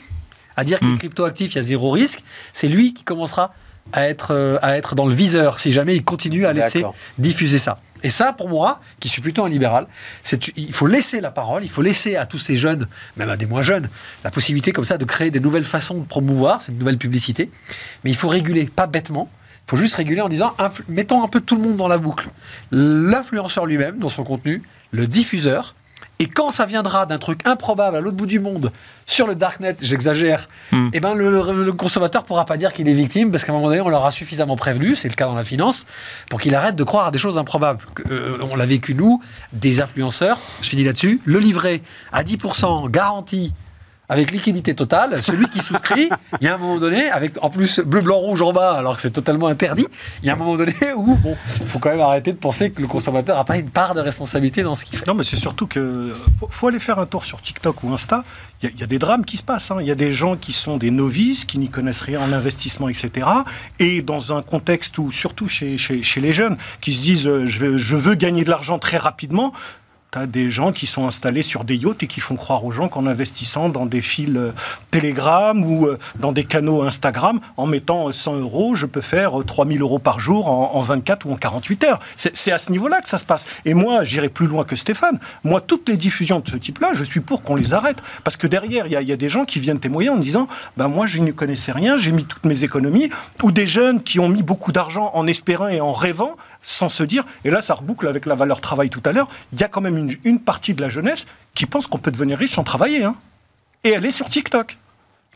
à 0.57 0.64
dire 0.64 0.80
que 0.80 0.87
les 0.87 0.96
cryptoactifs, 0.98 1.52
il 1.52 1.57
y 1.57 1.59
a 1.61 1.62
zéro 1.62 1.92
risque, 1.92 2.24
c'est 2.52 2.66
lui 2.68 2.94
qui 2.94 3.04
commencera 3.04 3.54
à 3.92 4.09
être, 4.09 4.33
euh, 4.33 4.59
à 4.62 4.77
être 4.77 4.94
dans 4.94 5.07
le 5.07 5.14
viseur 5.14 5.59
si 5.59 5.73
jamais 5.73 5.94
il 5.94 6.05
continue 6.05 6.47
à 6.47 6.53
laisser 6.53 6.85
diffuser 7.18 7.59
ça. 7.59 7.77
Et 8.03 8.11
ça, 8.11 8.35
pour 8.35 8.51
moi, 8.51 8.81
qui 9.01 9.09
suis 9.09 9.23
plutôt 9.23 9.44
un 9.47 9.49
libéral, 9.49 9.87
c'est 10.23 10.49
il 10.57 10.75
faut 10.75 10.87
laisser 10.87 11.23
la 11.23 11.31
parole, 11.31 11.64
il 11.64 11.70
faut 11.70 11.81
laisser 11.81 12.16
à 12.16 12.27
tous 12.27 12.38
ces 12.38 12.59
jeunes, 12.59 12.87
même 13.16 13.31
à 13.31 13.37
des 13.38 13.47
moins 13.47 13.62
jeunes, 13.62 13.88
la 14.25 14.31
possibilité 14.31 14.73
comme 14.73 14.85
ça 14.85 14.99
de 14.99 15.05
créer 15.07 15.31
des 15.31 15.40
nouvelles 15.40 15.64
façons 15.64 15.99
de 15.99 16.05
promouvoir, 16.05 16.61
c'est 16.61 16.73
une 16.73 16.79
nouvelle 16.79 16.99
publicité. 16.99 17.51
Mais 18.05 18.11
il 18.11 18.16
faut 18.16 18.29
réguler, 18.29 18.66
pas 18.66 18.87
bêtement. 18.87 19.31
Il 19.66 19.70
faut 19.70 19.77
juste 19.79 19.94
réguler 19.94 20.20
en 20.20 20.29
disant, 20.29 20.55
mettons 20.88 21.25
un 21.25 21.29
peu 21.29 21.40
tout 21.40 21.57
le 21.57 21.62
monde 21.62 21.79
dans 21.79 21.88
la 21.88 21.97
boucle. 21.97 22.29
L'influenceur 22.70 23.64
lui-même, 23.64 23.99
dans 23.99 24.11
son 24.11 24.23
contenu, 24.23 24.62
le 24.90 25.07
diffuseur, 25.07 25.75
et 26.20 26.27
quand 26.27 26.50
ça 26.50 26.64
viendra 26.66 27.07
d'un 27.07 27.18
truc 27.18 27.40
improbable 27.44 27.96
à 27.96 28.00
l'autre 28.00 28.16
bout 28.16 28.27
du 28.27 28.38
monde, 28.38 28.70
sur 29.07 29.27
le 29.27 29.35
darknet, 29.35 29.77
j'exagère, 29.81 30.48
Hmm. 30.70 30.88
eh 30.92 31.00
ben 31.00 31.14
le, 31.14 31.29
le- 31.31 31.64
le 31.64 31.72
consommateur 31.72 32.24
pourra 32.24 32.46
pas 32.46 32.57
dire 32.57 32.72
qu'il 32.72 32.88
est 32.88 32.92
victime 32.92 33.31
parce 33.31 33.44
qu'à 33.44 33.53
un 33.53 33.57
moment 33.57 33.68
donné, 33.68 33.81
on 33.81 33.88
l'aura 33.88 34.11
suffisamment 34.11 34.57
prévenu, 34.57 34.94
c'est 34.94 35.09
le 35.09 35.14
cas 35.14 35.27
dans 35.27 35.35
la 35.35 35.44
finance, 35.44 35.87
pour 36.31 36.40
qu'il 36.40 36.55
arrête 36.55 36.77
de 36.77 36.85
croire 36.85 37.07
à 37.07 37.11
des 37.11 37.18
choses 37.18 37.37
improbables. 37.38 37.81
Euh, 38.11 38.38
on 38.50 38.57
l'a 38.57 38.66
vécu 38.66 38.94
nous, 38.94 39.20
des 39.53 39.81
influenceurs, 39.81 40.38
je 40.62 40.68
finis 40.68 40.85
là-dessus, 40.85 41.20
le 41.24 41.38
livret 41.40 41.83
à 42.12 42.22
10% 42.22 42.88
garanti 42.90 43.53
avec 44.09 44.31
liquidité 44.31 44.75
totale, 44.75 45.23
celui 45.23 45.49
qui 45.49 45.61
souscrit, 45.61 46.09
il 46.40 46.45
y 46.45 46.49
a 46.49 46.55
un 46.55 46.59
moment 46.59 46.79
donné, 46.79 47.09
avec 47.11 47.43
en 47.43 47.49
plus 47.51 47.81
bleu, 47.81 48.03
blanc, 48.03 48.17
rouge 48.19 48.43
en 48.43 48.53
bas, 48.53 48.73
alors 48.75 48.97
que 48.97 49.03
c'est 49.03 49.11
totalement 49.11 49.47
interdit, 49.47 49.87
il 50.23 50.27
y 50.27 50.31
a 50.31 50.35
un 50.35 50.37
moment 50.37 50.57
donné 50.57 50.75
où, 50.97 51.14
bon, 51.17 51.37
il 51.61 51.67
faut 51.67 51.79
quand 51.79 51.90
même 51.90 52.01
arrêter 52.01 52.33
de 52.33 52.38
penser 52.38 52.71
que 52.71 52.83
le 52.83 52.87
consommateur 52.88 53.37
n'a 53.37 53.45
pas 53.45 53.57
une 53.57 53.71
part 53.71 53.95
de 53.95 54.01
responsabilité 54.01 54.62
dans 54.62 54.75
ce 54.75 54.85
qu'il 54.85 54.99
fait. 54.99 55.07
Non, 55.07 55.14
mais 55.14 55.25
c'est 55.25 55.37
surtout 55.37 55.67
que 55.67 56.14
faut, 56.38 56.49
faut 56.51 56.69
aller 56.69 56.79
faire 56.79 56.99
un 56.99 57.07
tour 57.07 57.25
sur 57.25 57.40
TikTok 57.40 57.83
ou 57.83 57.93
Insta. 57.93 58.25
Il 58.62 58.67
y, 58.67 58.69
a- 58.69 58.73
il 58.75 58.81
y 58.81 58.85
a 58.85 58.87
des 58.87 58.99
drames 58.99 59.25
qui 59.25 59.37
se 59.37 59.43
passent. 59.43 59.71
hein. 59.71 59.77
Il 59.81 59.87
y 59.87 59.90
a 59.90 59.95
des 59.95 60.12
gens 60.12 60.37
qui 60.37 60.53
sont 60.53 60.77
des 60.77 60.90
novices, 60.90 61.45
qui 61.45 61.59
n'y 61.59 61.69
connaissent 61.69 62.03
rien 62.03 62.21
en 62.21 62.33
investissement, 62.33 62.88
etc. 62.88 63.27
Et 63.79 64.03
dans 64.03 64.37
un 64.37 64.43
contexte 64.43 64.99
où, 64.99 65.11
surtout 65.11 65.49
chez, 65.49 65.77
chez, 65.79 66.03
chez 66.03 66.21
les 66.21 66.33
jeunes, 66.33 66.57
qui 66.81 66.93
se 66.93 67.01
disent 67.03 67.27
euh, 67.27 67.47
je, 67.47 67.59
veux, 67.59 67.79
je 67.79 67.97
veux 67.97 68.14
gagner 68.14 68.45
de 68.45 68.51
l'argent 68.51 68.79
très 68.79 68.97
rapidement. 68.99 69.53
Tu 70.14 70.27
des 70.29 70.48
gens 70.48 70.70
qui 70.70 70.87
sont 70.87 71.07
installés 71.07 71.42
sur 71.42 71.64
des 71.64 71.74
yachts 71.74 72.05
et 72.05 72.07
qui 72.07 72.20
font 72.20 72.37
croire 72.37 72.64
aux 72.64 72.70
gens 72.70 72.88
qu'en 72.88 73.07
investissant 73.07 73.68
dans 73.68 73.85
des 73.85 74.00
fils 74.00 74.37
euh, 74.37 74.53
Telegram 74.92 75.64
ou 75.64 75.87
euh, 75.87 75.98
dans 76.20 76.31
des 76.31 76.44
canaux 76.44 76.83
Instagram, 76.83 77.40
en 77.57 77.66
mettant 77.66 78.09
euh, 78.09 78.12
100 78.12 78.37
euros, 78.37 78.77
je 78.77 78.87
peux 78.87 79.00
faire 79.00 79.40
euh, 79.40 79.44
3000 79.44 79.81
euros 79.83 79.98
par 79.98 80.20
jour 80.20 80.48
en, 80.48 80.70
en 80.74 80.81
24 80.81 81.27
ou 81.27 81.33
en 81.33 81.37
48 81.37 81.85
heures. 81.85 82.00
C'est 82.16 82.53
à 82.53 82.59
ce 82.59 82.70
niveau-là 82.70 83.00
que 83.00 83.09
ça 83.09 83.18
se 83.18 83.24
passe. 83.24 83.44
Et 83.64 83.74
moi, 83.74 84.05
j'irai 84.05 84.29
plus 84.29 84.46
loin 84.46 84.64
que 84.64 84.77
Stéphane. 84.77 85.18
Moi, 85.42 85.61
toutes 85.61 85.88
les 85.88 85.96
diffusions 85.96 86.38
de 86.38 86.48
ce 86.48 86.57
type-là, 86.57 86.90
je 86.92 87.03
suis 87.03 87.20
pour 87.20 87.42
qu'on 87.42 87.57
les 87.57 87.74
arrête. 87.74 87.98
Parce 88.22 88.37
que 88.37 88.46
derrière, 88.46 88.87
il 88.87 88.92
y, 88.92 89.05
y 89.05 89.12
a 89.12 89.16
des 89.16 89.29
gens 89.29 89.44
qui 89.44 89.59
viennent 89.59 89.81
témoigner 89.81 90.11
en 90.11 90.16
disant 90.16 90.46
ben 90.77 90.87
Moi, 90.87 91.07
je 91.07 91.18
ne 91.18 91.33
connaissais 91.33 91.72
rien, 91.72 91.96
j'ai 91.96 92.12
mis 92.12 92.24
toutes 92.24 92.46
mes 92.46 92.62
économies. 92.62 93.11
Ou 93.42 93.50
des 93.50 93.66
jeunes 93.66 94.00
qui 94.00 94.20
ont 94.20 94.29
mis 94.29 94.44
beaucoup 94.44 94.70
d'argent 94.70 95.11
en 95.14 95.27
espérant 95.27 95.68
et 95.68 95.81
en 95.81 95.92
rêvant, 95.92 96.37
sans 96.64 96.88
se 96.88 97.05
dire. 97.05 97.24
Et 97.44 97.50
là, 97.50 97.61
ça 97.61 97.74
reboucle 97.74 98.09
avec 98.09 98.27
la 98.27 98.35
valeur 98.35 98.61
travail 98.61 98.90
tout 98.90 99.03
à 99.05 99.12
l'heure. 99.12 99.29
Il 99.53 99.61
y 99.61 99.62
a 99.62 99.68
quand 99.68 99.81
même 99.81 100.16
une, 100.24 100.40
partie 100.40 100.74
de 100.74 100.81
la 100.81 100.88
jeunesse 100.88 101.27
qui 101.55 101.66
pense 101.66 101.87
qu'on 101.87 101.98
peut 101.98 102.11
devenir 102.11 102.38
riche 102.38 102.55
sans 102.55 102.64
travailler. 102.64 103.05
hein. 103.05 103.16
Et 103.85 103.90
elle 103.90 104.05
est 104.05 104.11
sur 104.11 104.29
TikTok. 104.29 104.79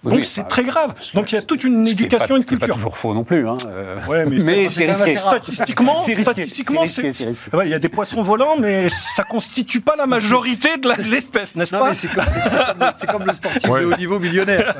Oui, 0.04 0.10
Donc 0.12 0.20
oui, 0.20 0.24
c'est 0.26 0.42
bah, 0.42 0.46
très 0.48 0.62
grave. 0.62 0.94
Donc 1.14 1.32
il 1.32 1.34
y 1.34 1.38
a 1.38 1.42
toute 1.42 1.64
une 1.64 1.84
éducation 1.86 2.28
pas- 2.28 2.34
et 2.34 2.36
une 2.38 2.44
pas 2.44 2.48
culture. 2.50 2.74
toujours 2.76 2.96
faux 2.96 3.14
non 3.14 3.24
plus. 3.24 3.48
Hein. 3.48 3.56
euh. 3.66 3.96
Ouais, 4.06 4.24
mais, 4.26 4.38
Mais 4.38 4.70
c'est 4.70 4.86
risqué. 4.90 5.14
Statistiquement, 5.16 5.98
C'est 5.98 6.12
risqué, 6.12 6.22
statistiquement, 6.32 6.84
c'est 6.84 7.12
c'est 7.12 7.32
c'est 7.34 7.54
ouais, 7.54 7.66
il 7.66 7.70
y 7.70 7.74
a 7.74 7.80
des 7.80 7.88
poissons 7.88 8.22
volants, 8.22 8.56
mais 8.60 8.88
ça 8.90 9.24
constitue 9.24 9.80
pas 9.80 9.96
la 9.96 10.06
majorité 10.06 10.76
de 10.76 10.88
l'espèce, 11.10 11.56
n'est-ce 11.56 11.74
Non, 11.74 11.80
pas 11.80 11.88
mais 11.88 11.94
c'est 11.94 12.08
comme, 12.08 12.24
c'est- 12.24 12.48
c'est 12.50 12.56
comme 12.66 12.78
le- 12.80 12.86
c'est 12.96 13.06
comme 13.10 13.24
le 13.24 13.32
sportif 13.32 13.68
Ouais. 13.70 13.80
de 13.80 13.86
haut 13.86 13.96
niveau 13.96 14.18
millionnaire. 14.20 14.74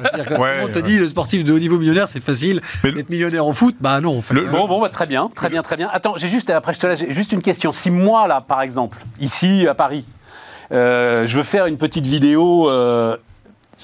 Monde 0.60 0.70
te 0.72 0.78
ouais. 0.78 0.82
dit 0.82 0.98
le 0.98 1.08
sportif 1.08 1.42
de 1.42 1.52
haut 1.52 1.58
niveau 1.58 1.78
millionnaire, 1.78 2.08
c'est 2.08 2.22
facile. 2.22 2.60
Mais 2.84 2.92
le- 2.92 3.00
Être 3.00 3.10
millionnaire 3.10 3.44
en 3.44 3.52
foot, 3.52 3.74
bah 3.80 4.00
non. 4.00 4.18
en 4.18 4.22
fait. 4.22 4.34
Le- 4.34 4.46
Bon, 4.46 4.68
bon, 4.68 4.80
bah, 4.80 4.88
très 4.88 5.06
bien, 5.06 5.28
très 5.34 5.50
bien, 5.50 5.62
très 5.62 5.76
bien. 5.76 5.88
Attends, 5.92 6.14
j'ai 6.16 6.28
juste, 6.28 6.48
après 6.50 6.74
je 6.74 6.78
te 6.78 6.86
laisse, 6.86 7.04
juste 7.10 7.32
une 7.32 7.42
question. 7.42 7.72
Si 7.72 7.90
moi, 7.90 8.28
là, 8.28 8.40
par 8.40 8.62
exemple, 8.62 8.98
ici 9.20 9.66
à 9.68 9.74
Paris, 9.74 10.04
euh, 10.70 11.26
je 11.26 11.36
veux 11.38 11.42
faire 11.42 11.66
une 11.66 11.76
petite 11.76 12.06
vidéo 12.06 12.70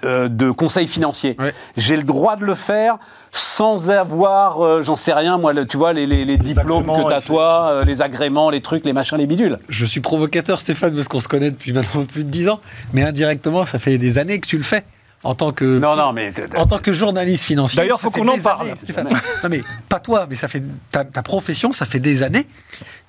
euh, 0.05 0.29
de 0.29 0.51
conseil 0.51 0.87
financier, 0.87 1.37
Ouais. 1.38 1.53
j'ai 1.77 1.97
le 1.97 2.03
droit 2.05 2.37
de 2.37 2.45
le 2.45 2.55
faire 2.55 2.99
sans 3.33 3.90
avoir, 3.90 4.61
euh, 4.64 4.83
j'en 4.83 4.97
sais 4.97 5.12
rien, 5.12 5.38
moi, 5.38 5.53
le- 5.53 5.67
tu 5.67 5.77
vois, 5.77 5.93
les, 5.93 6.07
les- 6.07 6.25
les 6.25 6.37
diplômes 6.37 6.87
que 6.87 7.01
tu 7.09 7.12
as 7.12 7.17
etc. 7.19 7.27
toi, 7.27 7.69
euh, 7.71 7.85
les 7.85 8.01
agréments, 8.03 8.51
les 8.51 8.61
trucs, 8.61 8.85
les 8.85 8.93
machins, 8.93 9.19
les 9.19 9.27
bidules. 9.27 9.59
Je 9.69 9.85
suis 9.85 10.01
provocateur, 10.01 10.61
Stéphane, 10.61 10.95
parce 10.95 11.09
qu'on 11.09 11.21
se 11.21 11.29
connaît 11.29 11.51
depuis 11.51 11.73
maintenant 11.75 12.05
plus 12.05 12.25
de 12.25 12.31
10 12.31 12.49
ans. 12.49 12.61
Mais 12.93 13.03
indirectement, 13.03 13.67
ça 13.67 13.79
fait 13.79 13.99
des 13.99 14.19
années 14.19 14.38
que 14.38 14.47
tu 14.47 14.57
le 14.57 14.62
fais. 14.62 14.85
En 15.25 15.35
tant 15.35 15.53
que, 15.53 15.79
Non, 15.79 15.97
non, 15.97 16.13
mais. 16.13 16.33
en 16.57 16.67
tant 16.67 16.79
que 16.79 16.93
journaliste 16.93 17.45
financier. 17.45 17.79
D'ailleurs, 17.79 18.01
faut 18.01 18.11
qu'on 18.11 18.29
en 18.29 18.39
parle. 18.39 18.69
années, 18.69 18.75
Stéphane. 18.81 19.09
Non, 19.43 19.49
mais 19.51 19.63
pas 19.89 19.99
toi, 20.01 20.27
mais 20.29 20.37
ça 20.37 20.49
fait 20.49 20.63
ta, 20.91 21.05
ta 21.05 21.23
profession, 21.23 21.73
ça 21.73 21.87
fait 21.87 21.99
des 21.99 22.23
années 22.23 22.47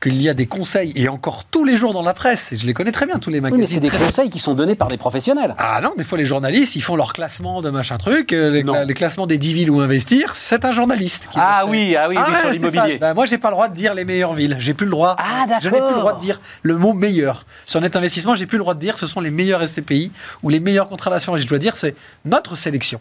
qu'il 0.01 0.21
y 0.21 0.27
a 0.29 0.33
des 0.33 0.45
conseils, 0.45 0.91
et 0.95 1.07
encore 1.09 1.45
tous 1.45 1.63
les 1.63 1.77
jours 1.77 1.93
dans 1.93 2.01
la 2.01 2.13
presse, 2.13 2.51
et 2.51 2.57
je 2.57 2.65
les 2.67 2.73
connais 2.73 2.91
très 2.91 3.05
bien, 3.05 3.17
tous 3.17 3.29
les 3.29 3.37
Oui, 3.37 3.41
magazines. 3.43 3.61
mais 3.61 3.67
c'est 3.67 3.79
des 3.79 3.87
très- 3.89 4.05
conseils 4.05 4.29
qui 4.29 4.39
sont 4.39 4.53
donnés 4.53 4.75
par 4.75 4.87
des 4.89 4.97
professionnels. 4.97 5.55
Ah 5.57 5.79
non, 5.81 5.93
des 5.97 6.03
fois 6.03 6.17
les 6.17 6.25
journalistes, 6.25 6.75
ils 6.75 6.81
font 6.81 6.95
leur 6.95 7.13
classement 7.13 7.61
de 7.61 7.69
machin 7.69 7.97
truc, 7.97 8.31
euh, 8.33 8.49
les, 8.51 8.63
Non. 8.63 8.83
les 8.85 8.93
classements 8.93 9.25
des 9.25 9.37
10 9.37 9.53
villes 9.53 9.71
où 9.71 9.79
investir, 9.81 10.35
c'est 10.35 10.63
un 10.65 10.71
journaliste 10.71 11.27
qui 11.31 11.37
Ah 11.41 11.61
fait. 11.63 11.69
oui, 11.71 11.95
ah 11.97 12.07
oui, 12.09 12.17
oui, 12.17 12.35
sur 12.35 12.49
l'immobilier. 12.51 12.81
Stéphane, 12.81 12.99
bah, 12.99 13.13
moi, 13.13 13.25
j'ai 13.25 13.37
pas 13.37 13.49
le 13.49 13.53
droit 13.55 13.67
de 13.69 13.73
dire 13.75 13.93
les 13.93 14.05
meilleures 14.05 14.33
villes. 14.33 14.57
J'ai 14.59 14.73
plus 14.73 14.85
le 14.85 14.91
droit. 14.91 15.15
Ah, 15.17 15.45
Je 15.61 15.69
n'ai 15.69 15.71
plus 15.71 15.79
le 15.79 15.85
d'accord. 15.85 15.99
droit 15.99 16.13
de 16.17 16.21
dire 16.21 16.39
le 16.61 16.77
mot 16.77 16.93
meilleur. 16.93 17.45
Sur 17.65 17.81
Net 17.81 17.95
Investissement, 17.95 18.35
j'ai 18.35 18.45
plus 18.45 18.57
le 18.57 18.63
droit 18.63 18.73
de 18.73 18.79
dire 18.79 18.97
ce 18.97 19.07
sont 19.07 19.21
les 19.21 19.31
meilleurs 19.31 19.65
SCPI 19.67 20.11
ou 20.43 20.49
les 20.49 20.59
meilleurs 20.59 20.87
contrats 20.89 21.09
d'assurance. 21.09 21.39
Je 21.39 21.47
dois 21.47 21.57
dire 21.59 21.75
c'est 21.77 21.95
notre 22.25 22.55
sélection 22.55 22.99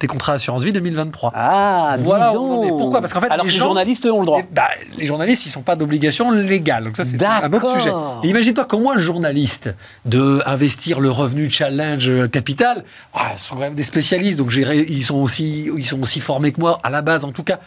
des 0.00 0.06
contrats 0.06 0.32
d'assurance 0.32 0.62
vie 0.62 0.72
2023. 0.72 1.32
Ah, 1.34 1.94
dis 1.98 2.04
Voilà, 2.04 2.30
donc. 2.32 2.42
on 2.42 2.58
en 2.60 2.64
est. 2.64 2.68
Pourquoi? 2.68 3.00
Parce 3.00 3.12
qu'en 3.14 3.20
fait, 3.20 3.30
Alors 3.30 3.44
les 3.46 3.50
que 3.50 3.54
les 3.54 3.58
gens- 3.58 3.66
journalistes 3.66 4.04
ont 4.06 4.20
le 4.20 4.26
droit. 4.26 4.40
Et, 4.40 4.46
bah, 4.52 4.68
les 4.96 5.04
journalistes, 5.06 5.46
ils 5.46 5.50
sont 5.50 5.62
pas 5.62 5.76
d'obligation 5.76 6.30
légale. 6.30 6.84
Donc 6.84 6.96
ça, 6.96 7.04
c'est 7.04 7.22
un 7.24 7.52
autre 7.52 7.78
sujet. 7.78 7.90
Et 8.24 8.28
imagine-toi 8.28 8.64
comment 8.66 8.92
un 8.92 8.98
journaliste 8.98 9.70
de 10.04 10.42
investir 10.46 11.00
le 11.00 11.10
revenu 11.10 11.50
challenge 11.50 12.10
capital, 12.30 12.84
ah, 13.14 13.32
ce 13.36 13.46
sont 13.48 13.54
quand 13.54 13.62
même 13.62 13.74
des 13.74 13.82
spécialistes, 13.82 14.38
donc 14.38 14.50
j'ai 14.50 14.64
ré- 14.64 14.86
ils 14.88 15.02
sont 15.02 15.16
aussi, 15.16 15.70
ils 15.76 15.86
sont 15.86 16.00
aussi 16.02 16.20
formés 16.20 16.52
que 16.52 16.60
moi 16.60 16.78
à 16.82 16.90
la 16.90 17.00
base, 17.02 17.24
en 17.24 17.32
tout 17.32 17.44
cas. 17.44 17.58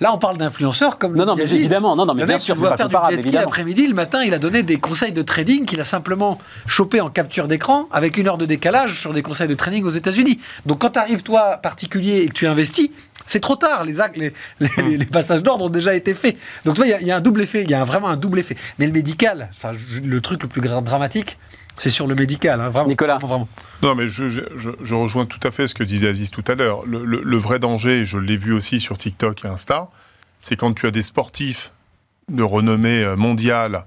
Là, 0.00 0.14
on 0.14 0.18
parle 0.18 0.38
d'influenceurs 0.38 0.98
comme 0.98 1.14
Non, 1.14 1.26
non, 1.26 1.36
mais 1.36 1.44
évidemment, 1.44 1.94
non, 1.94 2.06
non, 2.06 2.14
mais 2.14 2.22
Le 2.22 2.26
bien 2.26 2.36
mec, 2.36 2.42
sûr, 2.42 2.54
tu 2.54 2.60
c'est 2.60 2.66
dois 2.66 2.76
pas 2.76 2.88
faire 2.88 2.88
du 2.88 3.14
jet 3.16 3.22
ski 3.22 3.30
l'après-midi, 3.32 3.86
le 3.86 3.94
matin, 3.94 4.22
il 4.24 4.32
a 4.32 4.38
donné 4.38 4.62
des 4.62 4.78
conseils 4.78 5.12
de 5.12 5.20
trading 5.22 5.66
qu'il 5.66 5.78
a 5.80 5.84
simplement 5.84 6.38
chopé 6.66 7.00
en 7.02 7.10
capture 7.10 7.48
d'écran 7.48 7.86
avec 7.92 8.16
une 8.16 8.26
heure 8.26 8.38
de 8.38 8.46
décalage 8.46 8.98
sur 8.98 9.12
des 9.12 9.20
conseils 9.22 9.48
de 9.48 9.54
trading 9.54 9.84
aux 9.84 9.90
États-Unis. 9.90 10.40
Donc, 10.64 10.78
quand 10.80 10.90
tu 10.90 10.98
arrives, 10.98 11.22
toi, 11.22 11.58
particulier, 11.58 12.20
et 12.22 12.28
que 12.28 12.32
tu 12.32 12.46
investis, 12.46 12.88
c'est 13.26 13.40
trop 13.40 13.56
tard. 13.56 13.84
Les, 13.84 14.00
actes, 14.00 14.16
les, 14.16 14.32
les- 14.78 14.96
les 14.96 15.04
passages 15.06 15.42
d'ordre 15.42 15.66
ont 15.66 15.68
déjà 15.68 15.94
été 15.94 16.14
faits. 16.14 16.36
Donc, 16.64 16.76
tu 16.76 16.78
vois, 16.80 16.86
il 16.86 16.90
y 16.90 16.94
a- 16.94 17.00
il 17.02 17.06
y, 17.06 17.10
a 17.10 17.16
un 17.16 17.20
double 17.20 17.42
effet. 17.42 17.62
Il 17.64 17.70
y 17.70 17.74
a 17.74 17.84
vraiment 17.84 18.08
un 18.08 18.16
double 18.16 18.38
effet. 18.38 18.56
Mais 18.78 18.86
le 18.86 18.92
médical, 18.92 19.50
enfin, 19.54 19.72
le 20.02 20.20
truc 20.22 20.42
le 20.42 20.48
plus 20.48 20.62
dramatique, 20.62 21.38
c'est 21.76 21.90
sur 21.90 22.06
le 22.06 22.14
médical. 22.14 22.60
hein, 22.60 22.68
vraiment, 22.70 22.88
Nicolas. 22.88 23.18
Vraiment. 23.18 23.48
Non, 23.82 23.94
mais 23.94 24.08
je, 24.08 24.28
je- 24.28 24.40
je- 24.56 24.70
je 24.82 24.94
rejoins 24.94 25.26
tout 25.26 25.40
à 25.42 25.50
fait 25.50 25.66
ce 25.66 25.74
que 25.74 25.82
disait 25.84 26.08
Aziz 26.08 26.30
tout 26.30 26.44
à 26.46 26.54
l'heure. 26.54 26.84
Le, 26.86 27.04
le- 27.04 27.22
le 27.24 27.36
vrai 27.36 27.58
danger, 27.58 28.04
je 28.04 28.18
l'ai 28.18 28.36
vu 28.36 28.52
aussi 28.52 28.80
sur 28.80 28.98
TikTok 28.98 29.44
et 29.44 29.48
Insta, 29.48 29.88
c'est 30.40 30.56
quand 30.56 30.72
tu 30.74 30.86
as 30.86 30.90
des 30.90 31.02
sportifs 31.02 31.72
de 32.28 32.42
renommée 32.42 33.02
euh, 33.02 33.16
mondiale 33.16 33.84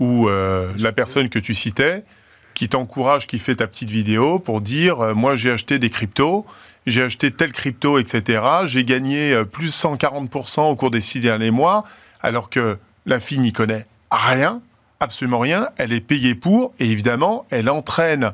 ou 0.00 0.28
euh, 0.28 0.70
la 0.78 0.92
personne 0.92 1.28
que 1.28 1.38
tu 1.38 1.54
citais 1.54 2.04
qui 2.54 2.68
t'encourage, 2.68 3.26
qui 3.26 3.38
fait 3.38 3.56
ta 3.56 3.66
petite 3.66 3.90
vidéo 3.90 4.38
pour 4.38 4.60
dire 4.60 5.00
euh, 5.00 5.14
moi 5.14 5.36
j'ai 5.36 5.50
acheté 5.50 5.78
des 5.78 5.90
cryptos, 5.90 6.46
j'ai 6.86 7.02
acheté 7.02 7.30
tel 7.30 7.52
crypto, 7.52 7.98
etc. 7.98 8.42
J'ai 8.66 8.84
gagné 8.84 9.32
euh, 9.32 9.44
plus 9.44 9.74
140% 9.74 10.62
au 10.70 10.76
cours 10.76 10.90
des 10.90 11.00
six 11.00 11.20
derniers 11.20 11.50
mois, 11.50 11.84
alors 12.22 12.50
que 12.50 12.78
la 13.06 13.20
fille 13.20 13.38
n'y 13.38 13.52
connaît 13.52 13.86
rien, 14.10 14.60
absolument 15.00 15.38
rien. 15.38 15.68
Elle 15.78 15.92
est 15.92 16.00
payée 16.00 16.34
pour, 16.34 16.72
et 16.78 16.90
évidemment, 16.90 17.44
elle 17.50 17.68
entraîne 17.70 18.32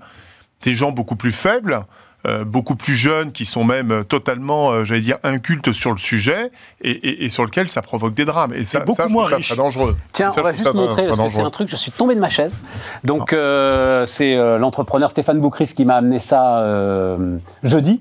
des 0.62 0.74
gens 0.74 0.92
beaucoup 0.92 1.16
plus 1.16 1.32
faibles, 1.32 1.84
euh, 2.24 2.44
beaucoup 2.44 2.76
plus 2.76 2.94
jeunes, 2.94 3.32
qui 3.32 3.44
sont 3.44 3.64
même 3.64 3.90
euh, 3.90 4.02
totalement, 4.04 4.70
euh, 4.70 4.84
j'allais 4.84 5.00
dire, 5.00 5.16
incultes 5.24 5.72
sur 5.72 5.90
le 5.90 5.98
sujet, 5.98 6.52
et, 6.80 6.90
et- 6.92 7.24
et 7.24 7.30
sur 7.30 7.44
lequel 7.44 7.68
ça 7.68 7.82
provoque 7.82 8.14
des 8.14 8.24
drames. 8.24 8.52
Et 8.52 8.64
ça, 8.64 8.78
beaucoup 8.80 8.94
ça, 8.94 9.08
je 9.08 9.12
moins 9.12 9.22
trouve 9.24 9.30
ça 9.30 9.36
riches. 9.38 9.48
très 9.48 9.56
dangereux. 9.56 9.96
Tiens, 10.12 10.30
Ça, 10.30 10.40
on 10.40 10.44
va 10.44 10.52
juste 10.52 10.72
montrer, 10.72 11.06
parce 11.08 11.18
que 11.18 11.28
c'est 11.30 11.40
un 11.42 11.50
truc, 11.50 11.68
je 11.68 11.74
suis 11.74 11.90
tombé 11.90 12.14
de 12.14 12.20
ma 12.20 12.28
chaise. 12.28 12.60
Donc, 13.02 13.32
euh, 13.32 14.06
c'est 14.06 14.36
euh, 14.36 14.56
l'entrepreneur 14.58 15.10
Stéphane 15.10 15.40
Boucris 15.40 15.66
qui 15.74 15.84
m'a 15.84 15.96
amené 15.96 16.20
ça 16.20 16.60
euh, 16.60 17.38
jeudi. 17.64 18.00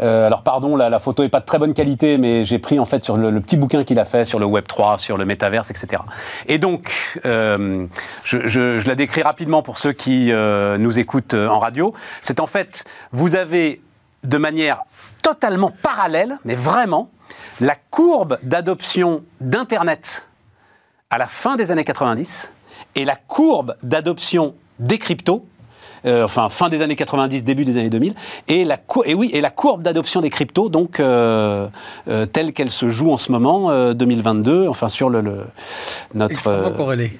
Euh, 0.00 0.26
alors, 0.26 0.42
pardon, 0.42 0.76
la, 0.76 0.98
photo 0.98 1.22
est 1.22 1.28
pas 1.28 1.40
de 1.40 1.44
très 1.44 1.58
bonne 1.58 1.74
qualité, 1.74 2.18
mais 2.18 2.44
j'ai 2.44 2.58
pris 2.58 2.78
en 2.78 2.84
fait 2.84 3.04
sur 3.04 3.16
le, 3.16 3.40
petit 3.40 3.56
bouquin 3.56 3.84
qu'il 3.84 3.98
a 3.98 4.04
fait 4.04 4.24
sur 4.24 4.38
le 4.38 4.46
Web 4.46 4.66
3, 4.66 4.98
sur 4.98 5.16
le 5.16 5.24
métaverse, 5.24 5.70
etc. 5.70 6.02
Et 6.46 6.58
donc, 6.58 7.20
euh, 7.24 7.86
je, 8.24 8.86
la 8.86 8.94
décris 8.94 9.22
rapidement 9.22 9.62
pour 9.62 9.78
ceux 9.78 9.92
qui 9.92 10.32
euh, 10.32 10.78
nous 10.78 10.98
écoutent 10.98 11.34
en 11.34 11.58
radio. 11.58 11.94
C'est 12.22 12.40
en 12.40 12.46
fait, 12.46 12.84
vous 13.12 13.36
avez 13.36 13.82
de 14.24 14.38
manière 14.38 14.82
totalement 15.22 15.72
parallèle, 15.82 16.38
mais 16.44 16.54
vraiment, 16.54 17.10
la 17.60 17.76
courbe 17.90 18.38
d'adoption 18.42 19.22
d'Internet 19.40 20.28
à 21.10 21.18
la 21.18 21.26
fin 21.26 21.56
des 21.56 21.70
années 21.70 21.84
90 21.84 22.52
et 22.96 23.04
la 23.04 23.16
courbe 23.16 23.76
d'adoption 23.82 24.54
des 24.78 24.98
cryptos 24.98 25.46
euh, 26.06 26.24
enfin 26.24 26.48
fin 26.48 26.68
des 26.68 26.82
années 26.82 26.96
90, 26.96 27.44
début 27.44 27.64
des 27.64 27.76
années 27.76 27.90
2000, 27.90 28.14
et 28.48 28.64
la, 28.64 28.78
et 29.04 29.14
oui, 29.14 29.30
et 29.32 29.40
la 29.40 29.50
courbe 29.50 29.82
d'adoption 29.82 30.20
des 30.20 30.30
cryptos, 30.30 30.68
donc 30.68 31.00
euh, 31.00 31.68
euh, 32.08 32.26
telle 32.26 32.52
qu'elle 32.52 32.70
se 32.70 32.90
joue 32.90 33.10
en 33.12 33.16
ce 33.18 33.30
moment, 33.32 33.70
euh, 33.70 33.92
2022, 33.94 34.68
enfin 34.68 34.88
sur 34.88 35.08
le, 35.10 35.20
le- 35.20 35.46
notre... 36.14 36.72
Corrélé. 36.76 37.18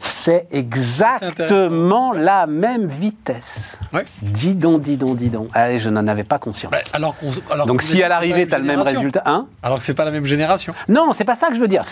c'est 0.00 0.46
exactement 0.50 2.12
la 2.12 2.46
même 2.46 2.86
vitesse. 2.88 3.78
Ouais. 3.92 4.04
Dis 4.20 4.54
donc, 4.54 4.82
dis 4.82 4.96
donc, 4.96 5.16
dis 5.16 5.30
donc. 5.30 5.48
Allez, 5.54 5.78
je 5.78 5.88
n'en 5.90 6.06
avais 6.08 6.24
pas 6.24 6.38
conscience. 6.38 6.72
Bah, 6.72 6.78
alors 6.92 7.14
alors 7.50 7.66
donc 7.66 7.82
si 7.82 8.02
à 8.02 8.08
l'arrivée, 8.08 8.46
tu 8.46 8.54
as 8.54 8.58
le 8.58 8.64
même 8.64 8.80
résultat... 8.80 9.22
Hein 9.26 9.46
Alors 9.62 9.78
que 9.78 9.84
c'est 9.84 9.94
pas 9.94 10.04
la 10.04 10.10
même 10.10 10.26
génération. 10.26 10.74
Non, 10.88 11.12
c'est 11.12 11.24
pas 11.24 11.34
ça 11.36 11.48
que 11.48 11.54
je 11.54 11.60
veux 11.60 11.68
dire. 11.68 11.82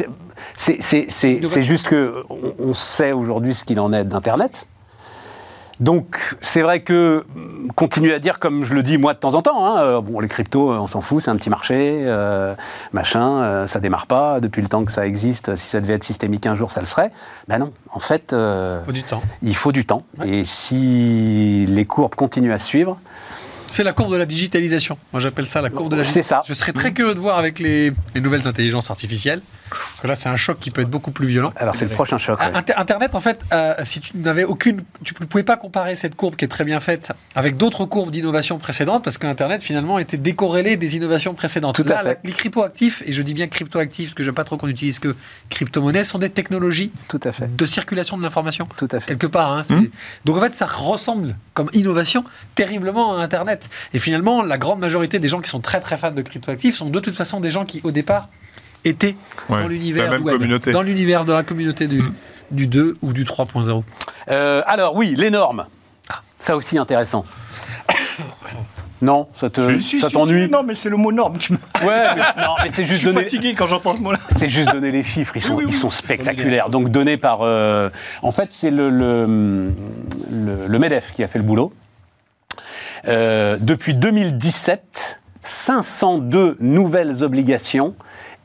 C'est 0.56 1.62
juste 1.62 1.88
que 1.88 2.24
on, 2.28 2.54
on 2.58 2.74
sait 2.74 3.12
aujourd'hui 3.12 3.54
ce 3.54 3.64
qu'il 3.64 3.78
en 3.80 3.92
est 3.92 4.04
d'Internet. 4.04 4.66
Donc, 5.80 6.36
c'est 6.42 6.60
vrai 6.60 6.82
que 6.82 7.24
hum, 7.34 7.70
continuer 7.74 8.12
à 8.12 8.18
dire, 8.18 8.38
comme 8.38 8.64
je 8.64 8.74
le 8.74 8.82
dis 8.82 8.98
moi 8.98 9.14
de 9.14 9.18
temps 9.18 9.34
en 9.34 9.42
temps, 9.42 9.64
hein, 9.64 9.82
euh, 9.82 10.00
bon, 10.00 10.20
les 10.20 10.28
cryptos, 10.28 10.70
euh, 10.70 10.76
on 10.78 10.86
s'en 10.86 11.00
fout, 11.00 11.22
c'est 11.22 11.30
un 11.30 11.36
petit 11.36 11.48
marché, 11.50 12.02
euh, 12.04 12.54
machin, 12.92 13.42
euh, 13.42 13.66
ça 13.66 13.80
démarre 13.80 14.06
pas 14.06 14.40
depuis 14.40 14.60
le 14.60 14.68
temps 14.68 14.84
que 14.84 14.92
ça 14.92 15.06
existe. 15.06 15.56
Si 15.56 15.66
ça 15.68 15.80
devait 15.80 15.94
être 15.94 16.04
systémique 16.04 16.44
un 16.46 16.54
jour, 16.54 16.70
ça 16.70 16.80
le 16.80 16.86
serait. 16.86 17.10
Ben 17.48 17.58
non, 17.58 17.72
en 17.92 18.00
fait, 18.00 18.32
euh, 18.32 18.84
Faut 18.84 18.92
du 18.92 19.02
temps. 19.02 19.22
il 19.42 19.56
faut 19.56 19.72
du 19.72 19.84
temps. 19.86 20.04
Ouais. 20.18 20.28
Et 20.28 20.44
si 20.44 21.64
les 21.66 21.84
courbes 21.86 22.14
continuent 22.14 22.52
à 22.52 22.58
suivre, 22.58 22.98
C'est 23.68 23.84
la 23.84 23.92
courbe 23.92 24.12
de 24.12 24.16
la 24.18 24.26
digitalisation. 24.26 24.98
Moi, 25.12 25.20
j'appelle 25.20 25.46
ça 25.46 25.62
la 25.62 25.70
courbe 25.70 25.90
de 25.92 25.96
la 25.96 26.04
C'est 26.04 26.22
ça. 26.22 26.42
Je 26.46 26.52
serais 26.54 26.72
très 26.72 26.92
curieux 26.92 27.14
de 27.14 27.20
voir 27.20 27.38
avec 27.38 27.58
les, 27.58 27.92
les 28.14 28.20
nouvelles 28.20 28.46
intelligences 28.48 28.90
artificielles. 28.90 29.40
Parce 29.70 30.00
que 30.00 30.06
là, 30.06 30.14
c'est 30.14 30.28
un 30.28 30.36
choc 30.36 30.58
qui 30.58 30.70
peut 30.70 30.82
être 30.82 30.90
beaucoup 30.90 31.10
plus 31.10 31.26
violent. 31.26 31.52
alors 31.56 31.76
c'est 31.76 31.84
le 31.86 31.90
prochain 31.92 32.18
choc. 32.18 32.38
Ah, 32.40 32.50
ouais. 32.50 32.56
Inter- 32.56 32.74
Internet, 32.76 33.14
en 33.14 33.20
fait, 33.20 33.40
euh, 33.52 33.74
si 33.84 34.00
tu 34.00 34.16
n'avais 34.18 34.44
aucune, 34.44 34.82
tu 35.04 35.14
ne 35.20 35.26
pouvais 35.26 35.42
pas 35.44 35.56
comparer 35.56 35.96
cette 35.96 36.14
courbe 36.16 36.36
qui 36.36 36.44
est 36.44 36.48
très 36.48 36.64
bien 36.64 36.80
faite 36.80 37.12
avec 37.34 37.56
d'autres 37.56 37.84
courbes 37.84 38.10
d'innovation 38.10 38.58
précédentes, 38.58 39.04
parce 39.04 39.18
que 39.18 39.26
Internet 39.26 39.62
finalement 39.62 39.98
était 39.98 40.16
décorrélé 40.16 40.76
des 40.76 40.96
innovations 40.96 41.34
précédentes. 41.34 41.76
Tout 41.76 41.92
à 41.92 42.02
fait. 42.02 42.18
les 42.24 42.32
cryptoactifs, 42.32 43.02
et 43.06 43.12
je 43.12 43.22
dis 43.22 43.34
bien 43.34 43.46
cryptoactifs, 43.48 44.08
parce 44.08 44.14
que 44.14 44.24
j'aime 44.24 44.34
pas 44.34 44.44
trop 44.44 44.56
qu'on 44.56 44.68
utilise 44.68 44.98
que 44.98 45.14
crypto-monnaie, 45.48 46.04
sont 46.04 46.18
des 46.18 46.30
technologies 46.30 46.92
Tout 47.08 47.20
à 47.24 47.32
fait. 47.32 47.54
de 47.54 47.66
circulation 47.66 48.16
de 48.18 48.22
l'information. 48.22 48.66
Tout 48.76 48.88
à 48.92 49.00
fait. 49.00 49.06
Quelque 49.06 49.26
part. 49.26 49.52
hein, 49.52 49.62
c'est- 49.62 49.74
Donc 50.24 50.36
en 50.36 50.40
fait, 50.40 50.54
ça 50.54 50.66
ressemble 50.66 51.36
comme 51.54 51.70
innovation 51.72 52.24
terriblement 52.54 53.16
à 53.18 53.22
Internet. 53.22 53.68
Et 53.94 53.98
finalement, 53.98 54.42
la 54.42 54.58
grande 54.58 54.80
majorité 54.80 55.18
des 55.18 55.28
gens 55.28 55.40
qui 55.40 55.48
sont 55.50 55.60
très 55.60 55.80
très 55.80 55.96
fans 55.96 56.10
de 56.10 56.22
cryptoactifs 56.22 56.76
sont 56.76 56.90
de 56.90 57.00
toute 57.00 57.16
façon 57.16 57.40
des 57.40 57.50
gens 57.50 57.64
qui, 57.64 57.80
au 57.84 57.90
départ, 57.90 58.28
Ouais, 58.84 59.62
dans 59.62 59.68
l'univers 59.68 60.10
dans 60.72 60.82
l'univers 60.82 61.24
de 61.24 61.32
la 61.32 61.42
communauté 61.42 61.86
du, 61.86 62.02
du 62.50 62.66
2 62.66 62.96
ou 63.02 63.12
du 63.12 63.24
3.0. 63.24 63.82
Euh, 64.30 64.62
alors 64.66 64.94
oui, 64.96 65.14
les 65.16 65.30
normes. 65.30 65.66
Ça 66.38 66.56
aussi 66.56 66.78
intéressant. 66.78 67.24
Non, 69.02 69.28
ça 69.34 69.48
te, 69.48 69.78
Si, 69.80 69.98
ça 69.98 70.08
si, 70.08 70.14
t'ennuie 70.14 70.44
si, 70.44 70.50
Non, 70.50 70.62
mais 70.62 70.74
c'est 70.74 70.90
le 70.90 70.98
mot 70.98 71.10
norme 71.10 71.38
qui 71.38 71.54
me. 71.54 71.58
Ouais, 71.86 72.14
mais, 72.16 72.42
non, 72.42 72.52
mais 72.62 72.68
c'est 72.70 72.82
Je 72.84 72.88
juste 72.88 72.98
suis 72.98 73.06
donner. 73.06 73.22
fatigué 73.22 73.54
quand 73.54 73.66
j'entends 73.66 73.94
ce 73.94 74.00
mot-là. 74.02 74.18
C'est 74.38 74.50
juste 74.50 74.70
donner 74.72 74.90
les 74.90 75.02
chiffres, 75.02 75.34
ils 75.38 75.40
sont, 75.42 75.54
Oui, 75.54 75.64
oui, 75.64 75.70
ils 75.72 75.76
sont 75.76 75.88
spectaculaires. 75.88 76.68
Donc 76.68 76.90
donnés 76.90 77.16
par, 77.16 77.38
euh, 77.40 77.88
en 78.20 78.30
fait, 78.30 78.48
c'est 78.52 78.70
le, 78.70 78.90
le, 78.90 79.72
le- 80.30 80.66
le 80.66 80.78
Medef 80.78 81.12
qui 81.12 81.22
a 81.24 81.28
fait 81.28 81.38
le 81.38 81.44
boulot. 81.46 81.72
Euh, 83.08 83.56
depuis 83.58 83.94
2017, 83.94 85.18
502 85.40 86.58
nouvelles 86.60 87.22
obligations 87.22 87.94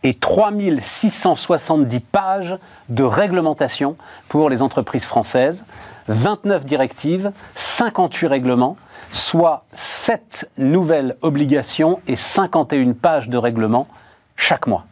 et 0.06 0.14
3670 0.14 2.00
pages 2.00 2.58
de 2.90 3.04
réglementation 3.04 3.98
pour 4.30 4.52
les 4.52 4.62
entreprises 4.62 5.06
françaises, 5.06 5.66
29 6.10 6.64
directives, 6.64 7.32
58 7.56 8.28
règlements, 8.28 8.78
soit 9.12 9.66
7 9.74 10.52
nouvelles 10.60 11.18
obligations 11.24 12.02
et 12.08 12.16
51 12.16 12.94
pages 12.94 13.30
de 13.30 13.38
règlements 13.38 13.88
chaque 14.36 14.68
mois. 14.68 14.86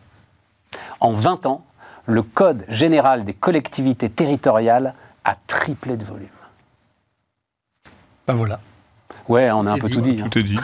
En 1.00 1.12
20 1.12 1.46
ans, 1.46 1.64
le 2.08 2.24
Code 2.24 2.66
général 2.68 3.24
des 3.24 3.36
collectivités 3.36 4.10
territoriales 4.10 4.96
a 5.26 5.36
triplé 5.46 5.96
de 5.96 6.06
volume. 6.06 6.28
Bah 8.26 8.34
voilà. 8.34 8.60
Ouais, 9.30 9.50
on 9.52 9.66
a 9.66 9.72
un 9.72 9.78
peu 9.78 9.90
tout 9.90 10.02
dit. 10.02 10.22
hein. 10.22 10.28
Tout 10.30 10.40
est 10.40 10.44
dit. 10.44 10.58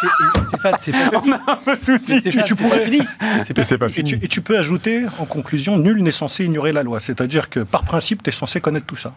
C'est- 0.00 0.06
et 0.06 0.44
Stéphane, 0.44 0.74
c'est 0.78 0.92
pas 1.10 1.20
fini. 1.22 1.78
Tout 1.84 1.98
dit. 1.98 2.22
Tu 2.44 2.54
pourrais- 2.56 2.78
pas 2.80 2.84
fini. 2.84 3.00
C'est 3.44 3.54
pas 3.54 3.70
Et 3.70 3.78
pas 3.78 3.88
fini. 3.88 4.10
tu, 4.18 4.24
et 4.24 4.28
tu 4.28 4.40
peux 4.40 4.58
ajouter 4.58 5.04
en 5.18 5.24
conclusion, 5.26 5.76
nul 5.78 6.02
n'est 6.02 6.10
censé 6.10 6.44
ignorer 6.44 6.72
la 6.72 6.82
loi. 6.82 6.98
C'est-à-dire 7.00 7.48
que 7.50 7.60
par 7.60 7.84
principe, 7.84 8.22
tu 8.22 8.30
es 8.30 8.32
censé 8.32 8.60
connaître 8.60 8.86
tout 8.86 8.96
ça. 8.96 9.12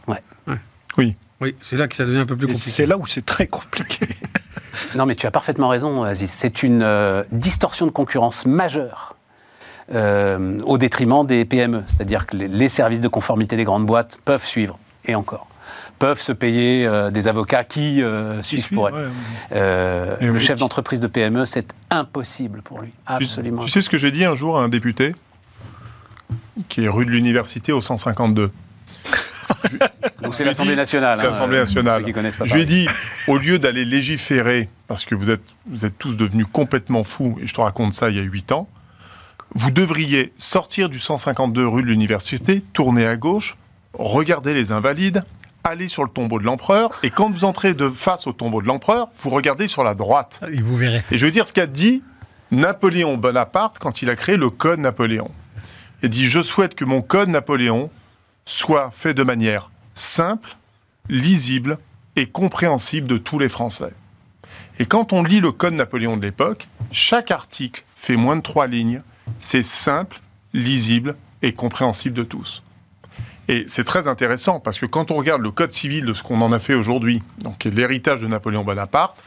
Oui. 0.97 1.15
Oui, 1.41 1.55
c'est 1.59 1.75
là 1.75 1.87
que 1.87 1.95
ça 1.95 2.05
devient 2.05 2.19
un 2.19 2.25
peu 2.27 2.37
plus 2.37 2.45
compliqué. 2.47 2.69
c'est 2.69 2.85
là 2.85 2.97
où 2.97 3.05
c'est 3.07 3.25
très 3.25 3.47
compliqué. 3.47 4.07
Non, 4.95 5.05
mais 5.05 5.13
tu 5.15 5.27
as 5.27 5.31
parfaitement 5.31 5.67
raison, 5.67 6.03
Aziz. 6.03 6.31
C'est 6.31 6.63
une 6.63 6.81
euh, 6.81 7.21
distorsion 7.31 7.85
de 7.85 7.91
concurrence 7.91 8.47
majeure 8.47 9.15
euh, 9.93 10.59
au 10.65 10.77
détriment 10.79 11.25
des 11.27 11.45
PME. 11.45 11.83
C'est-à-dire 11.87 12.25
que 12.25 12.35
les, 12.35 12.47
les 12.47 12.69
services 12.69 13.01
de 13.01 13.07
conformité 13.07 13.55
des 13.55 13.65
grandes 13.65 13.85
boîtes 13.85 14.17
peuvent 14.25 14.45
suivre, 14.45 14.79
et 15.05 15.13
encore, 15.13 15.47
peuvent 15.99 16.21
se 16.21 16.31
payer 16.31 16.85
euh, 16.85 17.11
des 17.11 17.27
avocats 17.27 17.63
qui 17.63 18.01
euh, 18.01 18.41
suivent 18.43 18.69
pour 18.69 18.89
elles. 18.89 18.95
Ouais, 18.95 19.01
ouais. 19.01 19.11
Euh, 19.53 20.17
le 20.21 20.31
oui. 20.31 20.39
chef 20.39 20.59
d'entreprise 20.59 20.99
de 20.99 21.07
PME, 21.07 21.45
c'est 21.45 21.73
impossible 21.89 22.61
pour 22.61 22.81
lui. 22.81 22.91
Absolument. 23.05 23.63
Tu, 23.63 23.69
sais 23.69 23.81
ce 23.81 23.89
que 23.89 23.97
j'ai 23.97 24.11
dit 24.11 24.25
un 24.25 24.35
jour 24.35 24.59
à 24.59 24.63
un 24.63 24.69
député 24.69 25.15
qui 26.69 26.83
est 26.83 26.89
rue 26.89 27.05
de 27.05 27.11
l'université 27.11 27.71
au 27.71 27.81
152 27.81 28.51
Donc 30.21 30.35
c'est 30.35 30.45
l'Assemblée 30.45 30.75
nationale. 30.75 31.17
C'est 31.17 31.25
hein, 31.25 31.29
l'Assemblée 31.29 31.57
nationale. 31.57 32.01
ceux 32.01 32.07
qui 32.07 32.13
connaissent 32.13 32.37
pas 32.37 32.45
Je 32.45 32.55
lui 32.55 32.61
ai 32.61 32.65
dit, 32.65 32.87
au 33.27 33.37
lieu 33.37 33.59
d'aller 33.59 33.85
légiférer, 33.85 34.69
parce 34.87 35.05
que 35.05 35.15
vous 35.15 35.29
êtes, 35.29 35.43
vous 35.67 35.85
êtes 35.85 35.97
tous 35.97 36.17
devenus 36.17 36.45
complètement 36.51 37.03
fous, 37.03 37.37
et 37.41 37.47
je 37.47 37.53
te 37.53 37.61
raconte 37.61 37.93
ça 37.93 38.09
il 38.09 38.15
y 38.15 38.19
a 38.19 38.23
8 38.23 38.51
ans, 38.51 38.69
vous 39.55 39.71
devriez 39.71 40.33
sortir 40.37 40.89
du 40.89 40.99
152 40.99 41.67
rue 41.67 41.83
de 41.83 41.87
l'université, 41.87 42.63
tourner 42.73 43.05
à 43.05 43.15
gauche, 43.15 43.57
regarder 43.93 44.53
les 44.53 44.71
invalides, 44.71 45.21
aller 45.63 45.87
sur 45.87 46.03
le 46.03 46.09
tombeau 46.09 46.39
de 46.39 46.45
l'empereur, 46.45 46.91
et 47.03 47.09
quand 47.09 47.31
vous 47.31 47.43
entrez 47.43 47.73
de 47.73 47.89
face 47.89 48.27
au 48.27 48.33
tombeau 48.33 48.61
de 48.61 48.67
l'empereur, 48.67 49.09
vous 49.21 49.29
regardez 49.29 49.67
sur 49.67 49.83
la 49.83 49.95
droite. 49.95 50.41
Et 50.51 50.61
vous 50.61 50.75
verrez. 50.75 51.03
Et 51.11 51.17
je 51.17 51.25
veux 51.25 51.31
dire 51.31 51.45
ce 51.45 51.53
qu'a 51.53 51.67
dit 51.67 52.03
Napoléon 52.51 53.17
Bonaparte 53.17 53.79
quand 53.79 54.01
il 54.01 54.09
a 54.09 54.15
créé 54.15 54.37
le 54.37 54.49
Code 54.49 54.79
Napoléon. 54.79 55.31
Il 56.01 56.09
dit 56.09 56.25
Je 56.25 56.41
souhaite 56.41 56.75
que 56.75 56.85
mon 56.85 57.01
Code 57.01 57.29
Napoléon 57.29 57.89
soit 58.45 58.91
fait 58.91 59.13
de 59.13 59.23
manière 59.23 59.71
simple, 59.95 60.57
lisible 61.09 61.77
et 62.15 62.25
compréhensible 62.25 63.07
de 63.07 63.17
tous 63.17 63.39
les 63.39 63.49
Français. 63.49 63.93
Et 64.79 64.85
quand 64.85 65.13
on 65.13 65.23
lit 65.23 65.39
le 65.39 65.51
Code 65.51 65.73
Napoléon 65.73 66.17
de 66.17 66.23
l'époque, 66.23 66.67
chaque 66.91 67.31
article 67.31 67.83
fait 67.95 68.15
moins 68.15 68.35
de 68.35 68.41
trois 68.41 68.67
lignes. 68.67 69.01
C'est 69.39 69.63
simple, 69.63 70.19
lisible 70.53 71.15
et 71.41 71.53
compréhensible 71.53 72.15
de 72.15 72.23
tous. 72.23 72.62
Et 73.53 73.65
c'est 73.67 73.83
très 73.83 74.07
intéressant 74.07 74.59
parce 74.59 74.79
que 74.79 74.87
quand 74.87 75.11
on 75.11 75.15
regarde 75.15 75.43
le 75.43 75.51
Code 75.51 75.71
civil 75.71 76.05
de 76.05 76.13
ce 76.13 76.23
qu'on 76.23 76.41
en 76.41 76.51
a 76.51 76.57
fait 76.57 76.73
aujourd'hui, 76.73 77.21
donc 77.37 77.65
l'héritage 77.65 78.21
de 78.21 78.27
Napoléon 78.27 78.63
Bonaparte, 78.63 79.23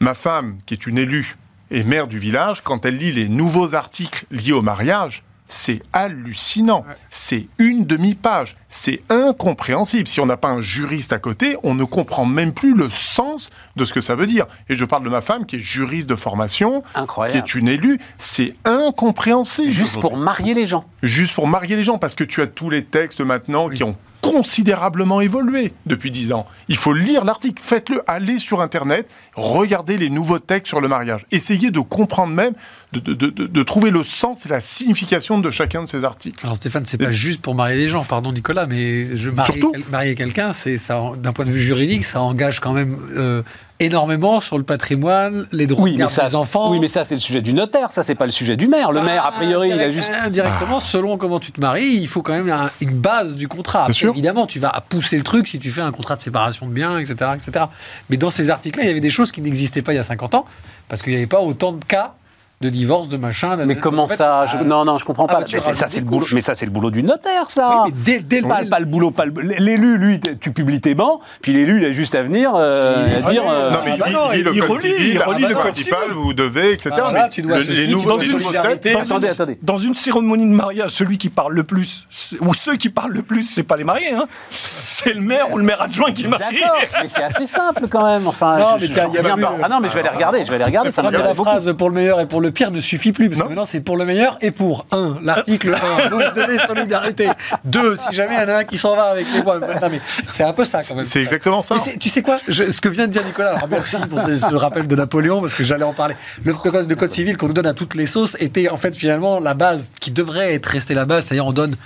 Ma 0.00 0.14
femme, 0.14 0.56
qui 0.64 0.72
est 0.72 0.86
une 0.86 0.96
élue 0.96 1.36
et 1.70 1.84
maire 1.84 2.06
du 2.06 2.18
village, 2.18 2.62
quand 2.62 2.86
elle 2.86 2.96
lit 2.96 3.12
les 3.12 3.28
nouveaux 3.28 3.74
articles 3.74 4.24
liés 4.30 4.52
au 4.52 4.62
mariage, 4.62 5.24
c'est 5.50 5.82
hallucinant. 5.92 6.84
C'est 7.10 7.48
une 7.58 7.84
demi-page. 7.84 8.56
C'est 8.68 9.02
incompréhensible. 9.10 10.06
Si 10.06 10.20
on 10.20 10.26
n'a 10.26 10.36
pas 10.36 10.48
un 10.48 10.60
juriste 10.60 11.12
à 11.12 11.18
côté, 11.18 11.56
on 11.64 11.74
ne 11.74 11.82
comprend 11.82 12.24
même 12.24 12.52
plus 12.52 12.72
le 12.72 12.88
sens 12.88 13.50
de 13.74 13.84
ce 13.84 13.92
que 13.92 14.00
ça 14.00 14.14
veut 14.14 14.28
dire. 14.28 14.46
Et 14.68 14.76
je 14.76 14.84
parle 14.84 15.02
de 15.02 15.08
ma 15.08 15.20
femme 15.20 15.44
qui 15.46 15.56
est 15.56 15.60
juriste 15.60 16.08
de 16.08 16.14
formation, 16.14 16.84
qui 17.30 17.36
est 17.36 17.54
une 17.54 17.68
élue. 17.68 17.98
C'est 18.18 18.54
incompréhensible. 18.64 19.72
Juste 19.72 20.00
pour 20.00 20.16
marier 20.16 20.54
les 20.54 20.68
gens. 20.68 20.84
Juste 21.02 21.34
pour 21.34 21.48
marier 21.48 21.74
les 21.74 21.84
gens, 21.84 21.98
parce 21.98 22.14
que 22.14 22.24
tu 22.24 22.42
as 22.42 22.46
tous 22.46 22.70
les 22.70 22.84
textes 22.84 23.20
maintenant 23.20 23.68
qui 23.68 23.82
ont 23.82 23.96
considérablement 24.20 25.20
évolué 25.20 25.72
depuis 25.86 26.10
dix 26.10 26.32
ans. 26.32 26.46
Il 26.68 26.76
faut 26.76 26.92
lire 26.92 27.24
l'article, 27.24 27.62
faites-le, 27.62 28.02
allez 28.06 28.38
sur 28.38 28.60
Internet, 28.60 29.08
regardez 29.34 29.96
les 29.98 30.10
nouveaux 30.10 30.38
textes 30.38 30.68
sur 30.68 30.80
le 30.80 30.88
mariage. 30.88 31.26
Essayez 31.30 31.70
de 31.70 31.80
comprendre 31.80 32.32
même, 32.32 32.54
de, 32.92 33.00
de- 33.00 33.14
de- 33.30 33.46
de 33.46 33.62
trouver 33.62 33.90
le 33.90 34.02
sens 34.04 34.46
et 34.46 34.48
la 34.48 34.60
signification 34.60 35.38
de 35.38 35.50
chacun 35.50 35.82
de 35.82 35.86
ces 35.86 36.04
articles. 36.04 36.44
Alors 36.44 36.56
Stéphane, 36.56 36.84
c'est 36.86 36.98
pas 36.98 37.10
juste 37.10 37.40
pour 37.40 37.54
marier 37.54 37.76
les 37.76 37.88
gens, 37.88 38.04
pardon 38.04 38.32
Nicolas, 38.32 38.66
mais 38.66 39.16
je 39.16 39.30
marier, 39.30 39.52
Surtout. 39.52 39.72
quel- 39.72 39.84
marier 39.90 40.14
quelqu'un, 40.14 40.52
c'est 40.52 40.78
ça, 40.78 41.00
d'un 41.18 41.32
point 41.32 41.44
de 41.44 41.50
vue 41.50 41.60
juridique, 41.60 42.04
ça 42.04 42.20
engage 42.20 42.60
quand 42.60 42.72
même 42.72 42.96
euh, 43.16 43.42
énormément 43.80 44.40
sur 44.40 44.58
le 44.58 44.64
patrimoine, 44.64 45.46
les 45.52 45.66
droits 45.66 45.84
Oui, 45.84 45.94
de 45.94 45.98
garde 45.98 46.10
ça, 46.10 46.26
des 46.26 46.34
enfants. 46.34 46.70
oui, 46.70 46.78
mais 46.80 46.88
ça 46.88 47.04
c'est 47.04 47.14
le 47.14 47.20
sujet 47.20 47.40
du 47.42 47.52
notaire. 47.52 47.90
Ça 47.90 48.02
c'est 48.02 48.14
pas 48.14 48.26
le 48.26 48.30
sujet 48.30 48.56
du 48.56 48.68
maire. 48.68 48.92
Le 48.92 49.02
maire, 49.02 49.24
a 49.26 49.32
priori, 49.32 49.70
il 49.70 49.80
a 49.80 49.90
juste. 49.90 50.12
Indirectement, 50.24 50.80
selon 50.80 51.16
comment 51.18 51.40
tu 51.40 51.50
te 51.52 51.60
maries, 51.60 51.86
il 51.96 52.06
faut 52.06 52.22
quand 52.22 52.32
même 52.34 52.50
un- 52.50 52.70
une 52.80 52.92
base 52.94 53.36
du 53.36 53.48
contrat. 53.48 53.80
Après, 53.82 53.92
sûr. 53.94 54.10
évidemment, 54.10 54.46
tu 54.46 54.58
vas 54.58 54.84
pousser 54.88 55.16
le 55.16 55.24
truc 55.24 55.48
si 55.48 55.58
tu 55.58 55.70
fais 55.70 55.80
un 55.82 55.92
contrat 55.92 56.16
de 56.16 56.20
séparation 56.20 56.66
de 56.66 56.72
biens, 56.72 56.98
etc. 56.98 57.30
etc. 57.34 57.64
Mais 58.10 58.16
dans 58.16 58.30
ces 58.30 58.50
articles-là, 58.50 58.84
il 58.84 58.88
y 58.88 58.90
avait 58.90 59.00
des 59.00 59.10
choses 59.10 59.32
qui 59.32 59.40
n'existaient 59.40 59.82
pas 59.82 59.92
il 59.92 59.96
y 59.96 59.98
a 59.98 60.02
50 60.02 60.34
ans, 60.34 60.44
parce 60.88 61.02
qu'il 61.02 61.12
n'y 61.12 61.16
avait 61.18 61.26
pas 61.26 61.40
autant 61.40 61.72
de 61.72 61.84
cas 61.84 62.14
de 62.62 62.68
divorce, 62.68 63.08
de 63.08 63.16
machin. 63.16 63.56
Mais 63.64 63.76
comment 63.76 64.02
en 64.02 64.08
fait, 64.08 64.16
ça? 64.16 64.40
Ah, 64.42 64.46
je- 64.46 64.62
Non, 64.62 64.84
non, 64.84 64.98
je 64.98 65.06
comprends 65.06 65.24
ah, 65.30 65.32
pas. 65.32 65.38
bah, 65.40 65.44
tu 65.46 65.56
mais, 65.56 65.60
ça, 65.62 65.86
le 65.96 66.04
boulot, 66.04 66.26
mais 66.34 66.42
ça, 66.42 66.54
c'est 66.54 66.66
le 66.66 66.70
boulot 66.70 66.90
du 66.90 67.02
notaire, 67.02 67.48
ça. 67.48 67.84
Oui, 67.86 67.90
mais 67.90 68.02
dès, 68.04 68.20
dès 68.20 68.42
le 68.42 68.48
pas, 68.48 68.60
pas 68.70 68.78
le 68.80 68.84
boulot, 68.84 69.10
pas 69.12 69.24
le- 69.24 69.32
l'élu, 69.40 69.96
lui, 69.96 70.20
tu 70.20 70.52
publies 70.52 70.82
tes 70.82 70.94
bancs, 70.94 71.20
puis 71.40 71.54
l'élu, 71.54 71.78
il 71.78 71.86
a 71.86 71.92
juste 71.92 72.14
à 72.14 72.20
venir 72.22 72.52
euh, 72.54 73.06
Il- 73.08 73.26
à 73.26 73.30
dire. 73.30 73.42
Ah, 73.46 73.50
euh, 73.52 73.70
Non, 73.70 73.78
mais 73.82 73.96
bah 73.96 74.04
il, 74.08 74.12
non, 74.12 74.30
lit 74.30 74.42
le 74.42 74.54
il 74.54 74.60
code 74.60 74.70
relit, 74.72 74.82
civil, 74.90 75.12
il 75.14 75.18
relit 75.22 75.42
le 75.44 75.54
code 75.54 75.56
principale, 75.62 75.98
civil. 76.02 76.16
vous 76.18 76.32
devez, 76.34 76.72
etc. 76.72 76.90
Ah, 76.92 77.12
là, 77.14 77.22
mais 77.24 77.30
tu 77.30 77.40
dois 77.40 77.56
le- 77.60 77.64
les 77.64 77.86
nouveaux 77.86 78.10
dans 78.10 78.16
les 78.18 78.26
une 78.28 78.38
solidarité. 78.38 78.94
Attendez, 78.94 79.28
attendez. 79.28 79.58
Dans 79.62 79.76
une 79.78 79.94
cérémonie 79.94 80.44
de 80.44 80.54
mariage, 80.54 80.90
celui 80.90 81.16
qui 81.16 81.30
parle 81.30 81.54
le 81.54 81.64
plus, 81.64 82.06
ou 82.42 82.52
ceux 82.52 82.76
qui 82.76 82.90
parlent 82.90 83.12
le 83.14 83.22
plus, 83.22 83.42
c'est 83.44 83.62
pas 83.62 83.78
les 83.78 83.84
mariés, 83.84 84.12
hein. 84.12 84.26
c'est 84.50 85.14
le 85.14 85.22
maire 85.22 85.50
ou 85.50 85.56
le 85.56 85.64
maire 85.64 85.80
adjoint 85.80 86.12
qui 86.12 86.26
marie. 86.28 86.60
D'accord, 86.60 86.76
mais 87.02 87.08
c'est 87.08 87.22
assez 87.22 87.46
simple 87.46 87.86
quand 87.88 88.04
même. 88.04 88.28
Enfin, 88.28 88.58
Non, 88.58 88.66
mais 88.78 88.86
je- 88.86 88.92
il 88.92 89.00
Ah 89.00 89.68
non, 89.70 89.80
mais 89.80 89.88
vais 89.88 90.00
aller 90.00 90.08
regarder, 90.10 90.44
je 90.44 90.48
vais 90.50 90.56
aller 90.56 90.64
regarder, 90.64 90.90
ça 90.92 91.00
la 91.00 91.34
phrase 91.34 91.72
pour 91.72 91.88
le 91.88 91.94
meilleur 91.94 92.20
et 92.20 92.26
pour 92.26 92.42
le 92.42 92.49
pire 92.50 92.70
ne 92.70 92.80
suffit 92.80 93.12
plus, 93.12 93.28
parce 93.28 93.38
Non. 93.40 93.44
que 93.46 93.50
maintenant 93.50 93.64
c'est 93.64 93.80
pour 93.80 93.96
le 93.96 94.04
meilleur 94.04 94.38
et 94.40 94.50
pour 94.50 94.86
un, 94.92 95.18
l'article 95.22 95.74
1, 95.74 96.08
vous 96.08 96.18
devez 96.34 96.58
solidarité. 96.66 97.28
Deux, 97.64 97.96
si 97.96 98.12
jamais 98.12 98.34
il 98.36 98.40
y 98.40 98.44
en 98.44 98.48
a 98.48 98.56
un 98.58 98.64
qui 98.64 98.78
s'en 98.78 98.94
va 98.96 99.04
avec 99.10 99.26
les 99.32 99.42
mais 99.90 100.00
c'est 100.30 100.44
un 100.44 100.52
peu 100.52 100.64
ça 100.64 100.82
quand 100.82 100.94
même. 100.94 101.06
C'est 101.06 101.22
exactement 101.22 101.62
ça. 101.62 101.76
Tu 101.98 102.08
sais 102.08 102.22
quoi? 102.22 102.36
Je- 102.48 102.70
Ce 102.70 102.80
que 102.80 102.88
vient 102.88 103.06
de 103.06 103.12
dire 103.12 103.24
Nicolas, 103.24 103.54
alors 103.56 103.68
merci 103.68 103.96
pour 104.08 104.22
ce, 104.22 104.36
ce 104.36 104.54
rappel 104.54 104.86
de 104.86 104.94
Napoléon, 104.96 105.40
parce 105.40 105.54
que 105.54 105.64
j'allais 105.64 105.84
en 105.84 105.92
parler. 105.92 106.14
Le, 106.44 106.52
le 106.52 106.70
code, 106.70 106.88
le 106.88 106.94
code 106.96 107.10
civil 107.10 107.36
qu'on 107.36 107.46
nous 107.48 107.52
donne 107.52 107.66
à 107.66 107.74
toutes 107.74 107.94
les 107.94 108.06
sauces 108.06 108.36
était 108.40 108.68
en 108.68 108.76
fait 108.76 108.94
finalement 108.94 109.40
la 109.40 109.54
base 109.54 109.90
qui 110.00 110.10
devrait 110.10 110.54
être 110.54 110.66
restée 110.66 110.94
la 110.94 111.04
base, 111.06 111.26
c'est-à-dire 111.26 111.46
on 111.46 111.52
donne, 111.52 111.76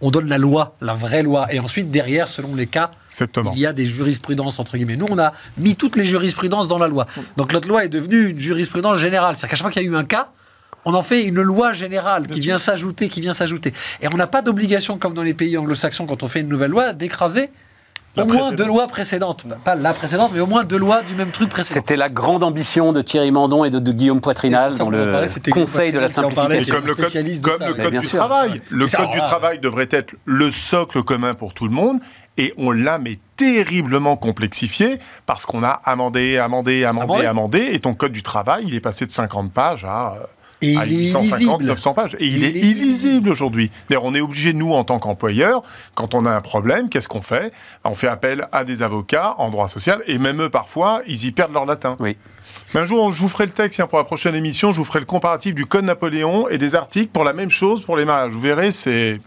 on 0.00 0.10
donne 0.10 0.28
la 0.28 0.38
loi, 0.38 0.76
la 0.80 0.94
vraie 0.94 1.22
loi, 1.22 1.52
et 1.52 1.60
ensuite 1.60 1.90
derrière, 1.90 2.28
selon 2.28 2.54
les 2.54 2.66
cas, 2.66 2.92
Exactement. 3.10 3.52
il 3.54 3.60
y 3.60 3.66
a 3.66 3.72
des 3.72 3.86
jurisprudences 3.86 4.58
entre 4.58 4.76
guillemets. 4.76 4.96
Nous, 4.96 5.06
on 5.10 5.18
a 5.18 5.32
mis 5.58 5.76
toutes 5.76 5.96
les 5.96 6.04
jurisprudences 6.04 6.68
dans 6.68 6.78
la 6.78 6.88
loi. 6.88 7.06
Donc 7.36 7.52
notre 7.52 7.68
loi 7.68 7.84
est 7.84 7.88
devenue 7.88 8.28
une 8.28 8.38
jurisprudence 8.38 8.98
générale. 8.98 9.36
C'est-à-dire 9.36 9.50
qu'à 9.50 9.56
chaque 9.56 9.64
fois 9.64 9.70
qu'il 9.70 9.82
y 9.82 9.86
a 9.86 9.88
eu 9.88 9.96
un 9.96 10.04
cas, 10.04 10.30
on 10.84 10.94
en 10.94 11.02
fait 11.02 11.24
une 11.24 11.42
loi 11.42 11.72
générale 11.72 12.26
qui 12.26 12.40
vient 12.40 12.56
s'ajouter, 12.58 13.08
qui 13.08 13.20
vient 13.20 13.34
s'ajouter. 13.34 13.72
Et 14.00 14.08
on 14.08 14.16
n'a 14.16 14.26
pas 14.26 14.40
d'obligation, 14.42 14.98
comme 14.98 15.14
dans 15.14 15.22
les 15.22 15.34
pays 15.34 15.58
anglo-saxons, 15.58 16.06
quand 16.06 16.22
on 16.22 16.28
fait 16.28 16.40
une 16.40 16.48
nouvelle 16.48 16.70
loi, 16.70 16.92
d'écraser 16.92 17.50
La 18.16 18.24
au 18.24 18.26
moins 18.26 18.50
deux 18.50 18.66
lois 18.66 18.88
précédentes. 18.88 19.46
Pas 19.64 19.76
la 19.76 19.94
précédente, 19.94 20.32
mais 20.34 20.40
au 20.40 20.46
moins 20.46 20.64
deux 20.64 20.78
lois 20.78 21.02
du 21.02 21.14
même 21.14 21.30
truc 21.30 21.48
précédent. 21.48 21.74
C'était 21.80 21.96
la 21.96 22.08
grande 22.08 22.42
ambition 22.42 22.92
de 22.92 23.02
Thierry 23.02 23.30
Mandon 23.30 23.64
et 23.64 23.70
de, 23.70 23.78
de 23.78 23.92
Guillaume 23.92 24.20
Poitrinal 24.20 24.76
dans 24.76 24.90
le 24.90 25.12
parlait, 25.12 25.28
Conseil 25.52 25.92
de 25.92 25.98
la 26.00 26.08
simplification. 26.08 26.74
comme 26.74 26.86
le 26.86 26.94
code, 26.94 27.04
comme 27.04 27.58
ça, 27.58 27.68
le 27.68 27.74
code 27.74 27.94
du 28.00 28.06
sûr. 28.08 28.18
travail. 28.18 28.62
Le 28.68 28.88
ça, 28.88 28.98
code 28.98 29.10
du 29.12 29.18
travail 29.18 29.58
devrait 29.60 29.88
être 29.92 30.14
le 30.24 30.50
socle 30.50 31.02
commun 31.04 31.34
pour 31.34 31.54
tout 31.54 31.66
le 31.68 31.72
monde. 31.72 32.00
Et 32.36 32.52
on 32.56 32.70
l'a 32.72 32.98
mais 32.98 33.18
terriblement 33.36 34.16
complexifié 34.16 34.98
parce 35.26 35.46
qu'on 35.46 35.62
a 35.62 35.80
amendé, 35.84 36.38
amendé, 36.38 36.84
amendé, 36.84 37.04
Amendé. 37.12 37.26
amendé. 37.26 37.68
Et 37.72 37.78
ton 37.80 37.94
code 37.94 38.12
du 38.12 38.22
travail, 38.22 38.64
il 38.66 38.74
est 38.74 38.80
passé 38.80 39.06
de 39.06 39.10
50 39.10 39.52
pages 39.52 39.84
à, 39.84 40.14
euh, 40.14 40.24
Et 40.62 40.76
à 40.76 40.84
il 40.86 40.92
est 40.92 40.96
850, 41.02 41.40
illisible. 41.40 41.64
900 41.64 41.94
pages. 41.94 42.16
Et 42.20 42.26
il, 42.26 42.36
Il 42.38 42.44
est, 42.44 42.48
est 42.48 42.60
illisible. 42.60 43.30
aujourd'hui. 43.30 43.70
D'ailleurs, 43.88 44.04
on 44.04 44.14
est 44.14 44.20
obligé, 44.20 44.52
nous, 44.52 44.72
en 44.72 44.84
tant 44.84 44.98
qu'employeurs, 44.98 45.62
quand 45.94 46.14
on 46.14 46.26
a 46.26 46.30
un 46.30 46.40
problème, 46.42 46.88
qu'est-ce 46.88 47.08
qu'on 47.08 47.22
fait? 47.22 47.52
On 47.84 47.94
fait 47.94 48.08
appel 48.08 48.46
à 48.52 48.64
des 48.64 48.82
avocats 48.82 49.34
en 49.38 49.50
droit 49.50 49.68
social. 49.68 50.02
Et 50.06 50.18
même 50.18 50.42
eux, 50.42 50.50
parfois, 50.50 51.00
ils 51.06 51.24
y 51.24 51.32
perdent 51.32 51.52
leur 51.54 51.64
latin. 51.66 51.96
Oui. 51.98 52.16
Mais 52.74 52.80
un 52.80 52.84
jour, 52.84 53.10
je 53.12 53.20
vous 53.20 53.28
ferai 53.28 53.46
le 53.46 53.50
texte 53.52 53.82
pour 53.86 53.98
la 53.98 54.04
prochaine 54.04 54.34
émission. 54.34 54.72
Je 54.72 54.76
vous 54.78 54.84
ferai 54.84 55.00
le 55.00 55.04
comparatif 55.06 55.54
du 55.54 55.66
Code 55.66 55.84
Napoléon 55.84 56.48
et 56.48 56.58
des 56.58 56.74
articles 56.74 57.10
pour 57.10 57.24
la 57.24 57.32
même 57.32 57.50
chose 57.50 57.82
pour 57.82 57.96
les 57.96 58.04
mariages. 58.04 58.32
Vous 58.32 58.38
verrez, 58.40 58.70
c'est. 58.70 59.20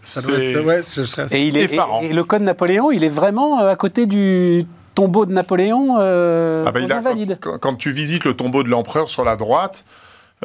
Ouais, 0.64 0.82
ce 0.82 1.04
serait- 1.04 1.26
Et, 1.32 1.48
il 1.48 1.56
est, 1.58 1.64
effarant. 1.64 2.00
et, 2.02 2.06
et 2.06 2.12
le 2.12 2.24
code 2.24 2.42
Napoléon, 2.42 2.90
il 2.90 3.04
est 3.04 3.08
vraiment 3.10 3.60
euh, 3.60 3.70
à 3.70 3.76
côté 3.76 4.06
du 4.06 4.64
tombeau 4.94 5.26
de 5.26 5.32
Napoléon 5.32 5.96
euh, 5.98 6.64
Ah 6.66 6.70
bah, 6.72 6.80
aux 6.80 6.84
il 6.84 6.92
a- 6.92 6.98
Invalides. 6.98 7.38
quand, 7.40 7.58
quand 7.58 7.74
tu 7.74 7.90
visites 7.92 8.24
le 8.24 8.34
tombeau 8.34 8.62
de 8.62 8.68
l'empereur 8.68 9.08
sur 9.08 9.24
la 9.24 9.36
droite, 9.36 9.84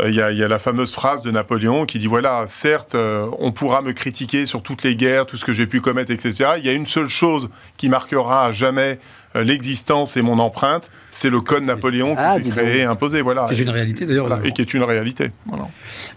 il 0.08 0.16
y, 0.16 0.22
a- 0.22 0.32
il 0.32 0.38
y 0.38 0.43
a 0.43 0.47
la 0.47 0.60
fameuse 0.60 0.93
phrase 0.93 1.22
de 1.22 1.32
Napoléon 1.32 1.86
qui 1.86 2.00
dit 2.00 2.08
voilà, 2.08 2.45
certes, 2.47 2.95
euh, 2.95 3.28
on 3.39 3.52
pourra 3.52 3.82
me 3.82 3.91
critiquer 3.91 4.45
sur 4.45 4.62
toutes 4.64 4.84
les 4.84 4.95
guerres, 4.95 5.26
tout 5.26 5.38
ce 5.38 5.43
que 5.45 5.54
j'ai 5.54 5.68
pu 5.68 5.82
commettre, 5.82 6.12
etc. 6.12 6.52
Il 6.58 6.66
y 6.66 6.70
a 6.70 6.74
une 6.74 6.88
seule 6.88 7.10
chose 7.10 7.50
qui 7.78 7.89
marquera 7.89 8.45
à 8.45 8.52
jamais 8.52 9.00
euh, 9.36 9.43
l'existence 9.43 10.16
et 10.18 10.22
mon 10.22 10.39
empreinte, 10.39 10.89
c'est 11.12 11.30
le 11.30 11.41
code 11.41 11.64
Napoléon 11.64 12.16
que 12.16 12.20
Ah, 12.22 12.36
j'ai 12.38 12.43
dis 12.43 12.49
créé 12.49 12.80
et 12.80 12.84
imposé. 12.84 13.22
Voilà. 13.22 13.47
C'est 13.49 13.60
une 13.60 13.70
réalité 13.70 14.05
d'ailleurs. 14.05 14.28
Voilà, 14.28 14.45
et 14.45 14.51
qui 14.51 14.62
est 14.62 14.74
une 14.74 14.84
réalité. 14.84 15.32
Voilà. 15.45 15.68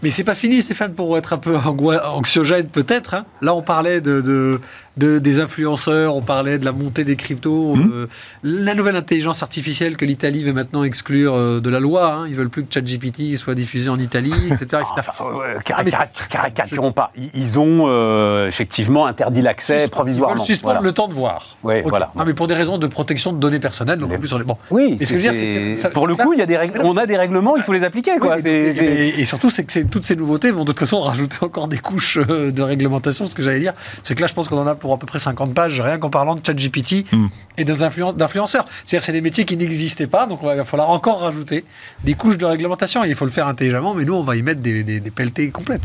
Mais 0.01 0.09
c'est 0.09 0.23
pas 0.23 0.35
fini, 0.35 0.61
Stéphane, 0.61 0.93
pour 0.93 1.17
être 1.17 1.33
un 1.33 1.37
peu 1.37 1.55
anxiogène 1.55 2.67
peut-être. 2.67 3.13
hein. 3.13 3.25
Là, 3.41 3.53
on 3.55 3.61
parlait 3.61 4.01
de, 4.01 4.21
de- 4.21 4.59
de- 4.97 5.17
des 5.19 5.39
influenceurs, 5.39 6.15
on 6.15 6.21
parlait 6.21 6.59
de 6.59 6.65
la 6.65 6.71
montée 6.71 7.03
des 7.03 7.15
cryptos, 7.15 7.75
Mhm. 7.75 7.91
euh, 7.93 8.07
la 8.43 8.75
nouvelle 8.75 8.95
intelligence 8.95 9.41
artificielle 9.41 9.97
que 9.97 10.05
l'Italie 10.05 10.43
veut 10.43 10.53
maintenant 10.53 10.83
exclure 10.83 11.33
euh, 11.35 11.59
de 11.59 11.69
la 11.69 11.79
loi. 11.79 12.13
hein. 12.13 12.25
Ils 12.27 12.35
veulent 12.35 12.49
plus 12.51 12.63
que 12.63 12.71
ChatGPT 12.73 13.35
soit 13.35 13.55
diffusé 13.55 13.89
en 13.89 13.97
Italie, 13.99 14.33
etc. 14.51 14.83
euh, 15.21 15.57
Ah, 15.57 15.61
carica- 15.63 16.09
caricaturons 16.29 16.91
pas. 16.91 17.11
Ils, 17.17 17.29
ils 17.33 17.57
ont 17.59 17.85
euh, 17.87 18.47
effectivement 18.47 19.05
interdit 19.07 19.41
l'accès 19.41 19.85
Ils 19.85 19.89
provisoirement. 19.89 20.35
veulent 20.35 20.45
suspendre 20.45 20.73
Voilà. 20.75 20.87
le 20.87 20.91
temps 20.93 21.07
de 21.07 21.13
voir. 21.13 21.57
Ok. 21.63 21.73
voilà. 21.87 22.11
Non, 22.15 22.23
mais 22.25 22.33
pour 22.33 22.47
des 22.47 22.53
raisons 22.55 22.77
de 22.77 22.85
protection 22.87 23.33
de 23.33 23.39
données 23.39 23.59
personnelles, 23.59 23.97
donc 23.97 24.13
en 24.13 24.19
plus 24.19 24.31
on 24.33 24.39
est 24.39 24.43
bon. 24.43 24.57
Oui, 24.69 24.82
Et 24.99 25.05
ce 25.05 25.13
que 25.13 25.17
je 25.19 25.27
veux 25.27 25.33
dire, 25.33 25.77
ça- 25.77 25.89
pour 25.89 26.07
le 26.07 26.15
coup, 26.15 26.33
il 26.33 26.39
y 26.39 26.41
a 26.41 26.45
des 26.45 26.57
règles, 26.57 26.79
on 26.83 26.95
a 26.97 27.05
des 27.05 27.17
règlements, 27.17 27.55
il 27.55 27.63
faut 27.63 27.73
les 27.73 27.83
appliquer. 27.83 28.17
Quoi. 28.19 28.35
Oui, 28.43 28.49
et, 28.49 28.73
c'est- 28.73 28.85
et- 28.85 29.19
et 29.21 29.25
surtout, 29.25 29.49
c'est 29.49 29.63
que 29.63 29.79
toutes 29.83 30.05
ces 30.05 30.15
nouveautés 30.15 30.51
vont 30.51 30.61
de 30.61 30.67
toute 30.71 30.79
façon 30.79 30.99
rajouter 31.01 31.37
encore 31.41 31.67
des 31.67 31.77
couches 31.77 32.17
euh, 32.17 32.51
de 32.51 32.61
réglementation. 32.61 33.25
Ce 33.25 33.35
que 33.35 33.41
j'allais 33.41 33.59
dire, 33.59 33.73
c'est 34.03 34.15
que 34.15 34.21
là, 34.21 34.27
je 34.27 34.33
pense 34.33 34.47
qu'on 34.49 34.57
en 34.59 34.67
a 34.67 34.75
pour 34.75 34.93
à 34.93 34.97
peu 34.97 35.05
près 35.05 35.19
50 35.19 35.53
pages, 35.53 35.79
rien 35.81 35.97
qu'en 35.97 36.09
parlant 36.09 36.35
de 36.35 36.41
ChatGPT 36.45 37.05
Hmm. 37.11 37.27
et 37.57 37.63
d'influenceurs. 37.63 38.65
C'est-à-dire, 38.85 39.03
c'est 39.03 39.11
des 39.11 39.21
métiers 39.21 39.45
qui 39.45 39.57
n'existaient 39.57 40.07
pas, 40.07 40.25
donc 40.25 40.39
il 40.41 40.45
va 40.47 40.63
falloir 40.65 40.89
encore 40.89 41.21
rajouter 41.21 41.63
des 42.03 42.13
couches 42.13 42.37
de 42.37 42.45
réglementation. 42.45 43.03
Et 43.03 43.09
il 43.09 43.15
faut 43.15 43.25
le 43.25 43.31
faire 43.31 43.47
intelligemment, 43.47 43.93
mais 43.93 44.05
nous, 44.05 44.13
on 44.15 44.23
va 44.23 44.35
y 44.35 44.41
mettre 44.41 44.61
des, 44.61 44.83
des, 44.83 44.99
des 44.99 45.11
pelletés 45.11 45.49
complètes 45.49 45.83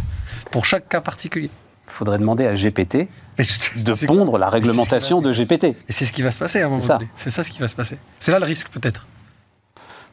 pour 0.51 0.65
chaque 0.65 0.89
cas 0.89 1.01
particulier. 1.01 1.51
Faudrait 1.91 2.19
demander 2.19 2.47
à 2.47 2.55
GPT 2.55 3.09
de 3.39 4.07
pondre 4.07 4.37
la 4.39 4.49
réglementation 4.49 5.21
va- 5.21 5.29
de 5.29 5.33
GPT. 5.35 5.65
Et 5.65 5.93
c'est 5.93 6.05
ce 6.05 6.13
qui 6.13 6.23
va 6.23 6.31
se 6.31 6.39
passer 6.39 6.61
à 6.63 6.67
un 6.67 6.69
moment 6.69 6.85
donné. 6.87 7.09
C'est 7.17 7.31
ça 7.31 7.43
ce 7.45 7.51
qui 7.51 7.59
va 7.59 7.69
se 7.69 7.75
passer. 7.77 7.99
C'est 8.19 8.33
là 8.33 8.39
le 8.39 8.45
risque, 8.47 8.69
peut-être. 8.69 9.07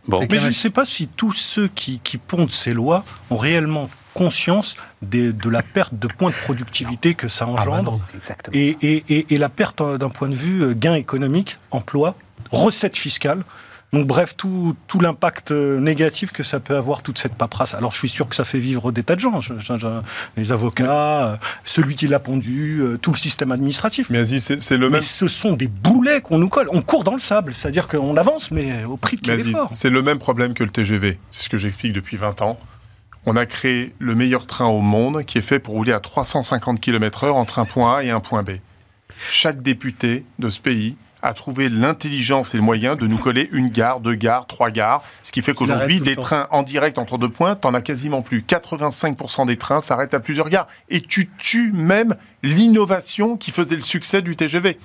Bon. 0.08 0.20
Mais 0.30 0.38
je 0.38 0.48
ne 0.48 0.52
sais 0.52 0.70
pas 0.70 0.86
si 0.86 1.08
tous 1.08 1.32
ceux 1.34 1.68
qui, 1.68 2.00
qui 2.00 2.20
pondent 2.20 2.52
ces 2.52 2.74
lois 2.74 3.04
ont 3.32 3.38
réellement 3.38 3.90
conscience 4.14 4.76
des- 5.02 5.34
de 5.34 5.50
la 5.50 5.64
perte 5.64 5.96
de 5.96 6.08
points 6.08 6.30
de 6.30 6.36
productivité 6.36 7.16
que 7.16 7.28
ça 7.28 7.46
bah 7.46 7.52
engendre 7.54 7.92
non. 7.94 8.02
Exactement. 8.16 8.56
et, 8.56 8.78
et- 8.82 9.04
et- 9.10 9.34
et 9.34 9.38
la 9.38 9.50
perte 9.50 9.82
euh, 9.82 9.98
d'un 9.98 10.10
point 10.10 10.30
de 10.30 10.36
vue 10.36 10.62
euh, 10.62 10.74
gain 10.76 10.94
économique, 10.94 11.58
emploi, 11.72 12.16
recettes 12.52 12.98
fiscales. 12.98 13.44
Donc 13.94 14.08
bref, 14.08 14.36
tout, 14.36 14.76
tout 14.88 15.00
l'impact 15.00 15.52
euh, 15.52 15.80
négatif 15.80 16.32
que 16.32 16.44
ça 16.44 16.60
peut 16.60 16.76
avoir, 16.76 17.02
toute 17.02 17.18
cette 17.18 17.36
paperasse. 17.36 17.74
Alors 17.74 17.94
je 17.94 17.98
suis 17.98 18.10
sûr 18.10 18.28
que 18.28 18.36
ça 18.36 18.44
fait 18.44 18.60
vivre 18.60 18.92
des 18.92 19.04
tas 19.04 19.16
de 19.16 19.22
gens, 19.22 19.40
les 20.36 20.52
avocats, 20.52 21.26
euh, 21.26 21.38
celui 21.64 21.96
qui 21.96 22.08
l'a 22.08 22.20
pondu, 22.20 22.80
euh, 22.82 22.98
tout 22.98 23.12
le 23.12 23.18
système 23.18 23.52
administratif. 23.54 24.10
Mais 24.10 24.26
c'est 24.26 24.78
le 24.78 24.88
Mais 24.88 24.94
même. 24.96 25.02
ce 25.02 25.28
sont 25.30 25.54
des 25.54 25.68
boulets 25.68 26.20
qu'on 26.22 26.38
nous 26.38 26.50
colle. 26.50 26.68
On 26.72 26.82
court 26.82 27.06
dans 27.06 27.14
le 27.14 27.20
sable, 27.20 27.54
c'est-à-dire 27.54 27.88
qu'on 27.88 28.18
avance, 28.18 28.52
mais 28.52 28.84
au 28.84 28.98
prix 28.98 29.16
de 29.16 29.22
Mais 29.22 29.38
quel 29.38 29.40
Aziz, 29.42 29.56
effort 29.56 29.70
C'est 29.72 29.90
le 29.90 30.02
même 30.02 30.20
problème 30.20 30.54
que 30.54 30.64
le 30.66 30.72
TGV. 30.72 31.18
C'est 31.30 31.44
ce 31.44 31.50
que 31.50 31.58
j'explique 31.58 31.94
depuis 31.94 32.18
20 32.18 32.42
ans. 32.42 32.60
On 33.26 33.38
a 33.38 33.46
créé 33.46 33.96
le 34.00 34.14
meilleur 34.14 34.46
train 34.46 34.66
au 34.68 34.82
monde 34.82 35.24
qui 35.24 35.38
est 35.38 35.42
fait 35.42 35.60
pour 35.60 35.74
rouler 35.74 35.94
à 35.94 36.00
350 36.00 36.80
km/h 36.82 37.32
entre 37.32 37.60
un 37.60 37.66
point 37.66 37.98
A 37.98 38.04
et 38.04 38.12
un 38.12 38.20
point 38.20 38.44
B. 38.44 38.52
Chaque 39.32 39.62
député 39.62 40.26
de 40.38 40.50
ce 40.50 40.60
pays 40.60 40.98
a 41.26 41.34
trouvé 41.34 41.70
l'intelligence 41.70 42.54
et 42.54 42.58
le 42.58 42.64
moyen 42.64 42.96
de 42.96 43.08
nous 43.08 43.18
coller 43.18 43.50
une 43.52 43.70
gare, 43.70 44.00
deux 44.00 44.16
gares, 44.16 44.48
trois 44.48 44.70
gares, 44.70 45.04
ce 45.24 45.32
qui 45.32 45.42
fait 45.42 45.54
qu'aujourd'hui, 45.54 46.00
des 46.00 46.16
trains 46.16 46.48
en 46.52 46.64
direct 46.64 46.98
entre 46.98 47.18
deux 47.18 47.30
points, 47.30 47.56
t'en 47.56 47.74
as 47.74 47.82
quasiment 47.82 48.22
plus. 48.22 48.42
85% 48.42 49.48
des 49.48 49.58
trains 49.58 49.82
s'arrêtent 49.82 50.14
à 50.14 50.20
plusieurs 50.20 50.50
gares. 50.50 50.68
Et 50.90 51.02
tu 51.02 51.30
tues 51.38 51.72
même 51.74 52.16
l'innovation 52.44 53.38
qui 53.38 53.52
faisait 53.52 53.76
le 53.76 53.82
succès 53.82 54.22
du 54.22 54.36
TGV. 54.36 54.78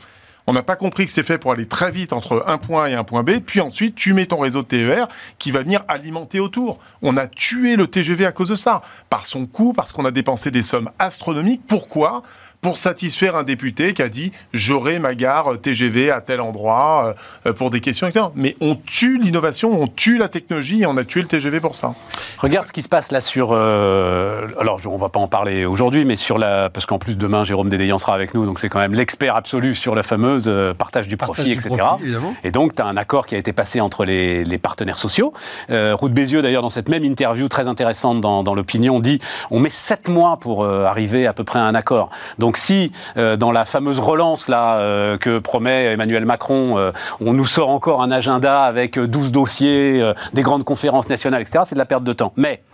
On 0.46 0.52
n'a 0.52 0.62
pas 0.62 0.76
compris 0.76 1.06
que 1.06 1.12
c'est 1.12 1.22
fait 1.22 1.38
pour 1.38 1.52
aller 1.52 1.66
très 1.66 1.92
vite 1.92 2.12
entre 2.12 2.44
un 2.46 2.58
point 2.58 2.84
A 2.84 2.90
et 2.90 2.94
un 2.94 3.04
point 3.04 3.22
B, 3.22 3.38
puis 3.38 3.60
ensuite 3.60 3.94
tu 3.94 4.14
mets 4.14 4.26
ton 4.26 4.38
réseau 4.38 4.62
de 4.62 4.66
TER 4.66 5.06
qui 5.38 5.52
va 5.52 5.62
venir 5.62 5.84
alimenter 5.86 6.40
autour. 6.40 6.80
On 7.02 7.16
a 7.16 7.26
tué 7.26 7.76
le 7.76 7.86
TGV 7.86 8.26
à 8.26 8.32
cause 8.32 8.48
de 8.48 8.56
ça, 8.56 8.80
par 9.10 9.26
son 9.26 9.46
coût, 9.46 9.72
parce 9.72 9.92
qu'on 9.92 10.04
a 10.04 10.10
dépensé 10.10 10.50
des 10.50 10.62
sommes 10.62 10.90
astronomiques. 10.98 11.62
Pourquoi? 11.68 12.22
Pour 12.60 12.76
satisfaire 12.76 13.36
un 13.36 13.42
député 13.42 13.94
qui 13.94 14.02
a 14.02 14.08
dit 14.08 14.32
j'aurai 14.52 14.98
ma 14.98 15.14
gare 15.14 15.58
TGV 15.60 16.10
à 16.10 16.20
tel 16.20 16.40
endroit 16.40 17.14
euh, 17.46 17.52
pour 17.52 17.70
des 17.70 17.80
questions, 17.80 18.06
etc. 18.06 18.26
Mais 18.34 18.56
on 18.60 18.74
tue 18.74 19.18
l'innovation, 19.18 19.80
on 19.80 19.86
tue 19.86 20.18
la 20.18 20.28
technologie 20.28 20.82
et 20.82 20.86
on 20.86 20.96
a 20.96 21.04
tué 21.04 21.22
le 21.22 21.28
TGV 21.28 21.60
pour 21.60 21.76
ça. 21.76 21.94
Regarde 22.38 22.66
ce 22.66 22.72
qui 22.72 22.82
se 22.82 22.88
passe 22.88 23.12
là 23.12 23.20
sur. 23.20 23.52
euh, 23.52 24.46
alors, 24.58 24.80
on 24.86 24.98
va 24.98 25.08
pas 25.08 25.20
en 25.20 25.28
parler 25.28 25.64
aujourd'hui, 25.64 26.04
mais 26.04 26.16
sur 26.16 26.38
la. 26.38 26.70
Parce 26.70 26.86
qu'en 26.86 26.98
plus, 26.98 27.16
demain, 27.16 27.44
Jérôme 27.44 27.68
Dédéian 27.68 27.98
sera 27.98 28.14
avec 28.14 28.34
nous, 28.34 28.44
donc 28.46 28.60
c'est 28.60 28.68
quand 28.68 28.78
même 28.78 28.94
l'expert 28.94 29.36
absolu 29.36 29.74
sur 29.74 29.94
la 29.94 30.02
fameuse 30.02 30.44
euh, 30.46 30.74
partage 30.74 31.08
du 31.08 31.16
Partage 31.16 31.36
profit, 31.36 31.50
du 31.50 31.58
etc. 31.58 31.74
profit. 31.76 32.04
Et 32.44 32.50
donc, 32.50 32.74
tu 32.74 32.82
as 32.82 32.86
un 32.86 32.96
accord 32.96 33.26
qui 33.26 33.34
a 33.34 33.38
été 33.38 33.52
passé 33.52 33.80
entre 33.80 34.04
les, 34.04 34.44
les 34.44 34.58
partenaires 34.58 34.98
sociaux. 34.98 35.32
Euh, 35.70 35.96
Ruth 35.98 36.12
Bézieux, 36.12 36.42
d'ailleurs, 36.42 36.62
dans 36.62 36.70
cette 36.70 36.88
même 36.88 37.04
interview 37.04 37.48
très 37.48 37.68
intéressante 37.68 38.20
dans, 38.20 38.42
dans 38.42 38.54
l'opinion, 38.54 39.00
dit 39.00 39.18
on 39.50 39.60
met 39.60 39.70
sept 39.70 40.08
mois 40.08 40.36
pour 40.38 40.64
euh, 40.64 40.84
arriver 40.84 41.26
à 41.26 41.32
peu 41.32 41.44
près 41.44 41.58
à 41.58 41.64
un 41.64 41.74
accord. 41.74 42.10
Donc, 42.38 42.49
Donc 42.50 42.58
si 42.58 42.90
euh, 43.16 43.36
dans 43.36 43.52
la 43.52 43.64
fameuse 43.64 44.00
relance 44.00 44.50
euh, 44.50 45.16
que 45.18 45.38
promet 45.38 45.92
Emmanuel 45.92 46.24
Macron, 46.24 46.78
euh, 46.78 46.90
on 47.24 47.32
nous 47.32 47.46
sort 47.46 47.68
encore 47.68 48.02
un 48.02 48.10
agenda 48.10 48.62
avec 48.62 48.98
euh, 48.98 49.06
12 49.06 49.30
dossiers, 49.30 50.12
des 50.32 50.42
grandes 50.42 50.64
conférences 50.64 51.08
nationales, 51.08 51.42
etc., 51.42 51.60
c'est 51.64 51.76
de 51.76 51.78
la 51.78 51.84
perte 51.84 52.02
de 52.02 52.12
temps. 52.12 52.32
Mais 52.34 52.64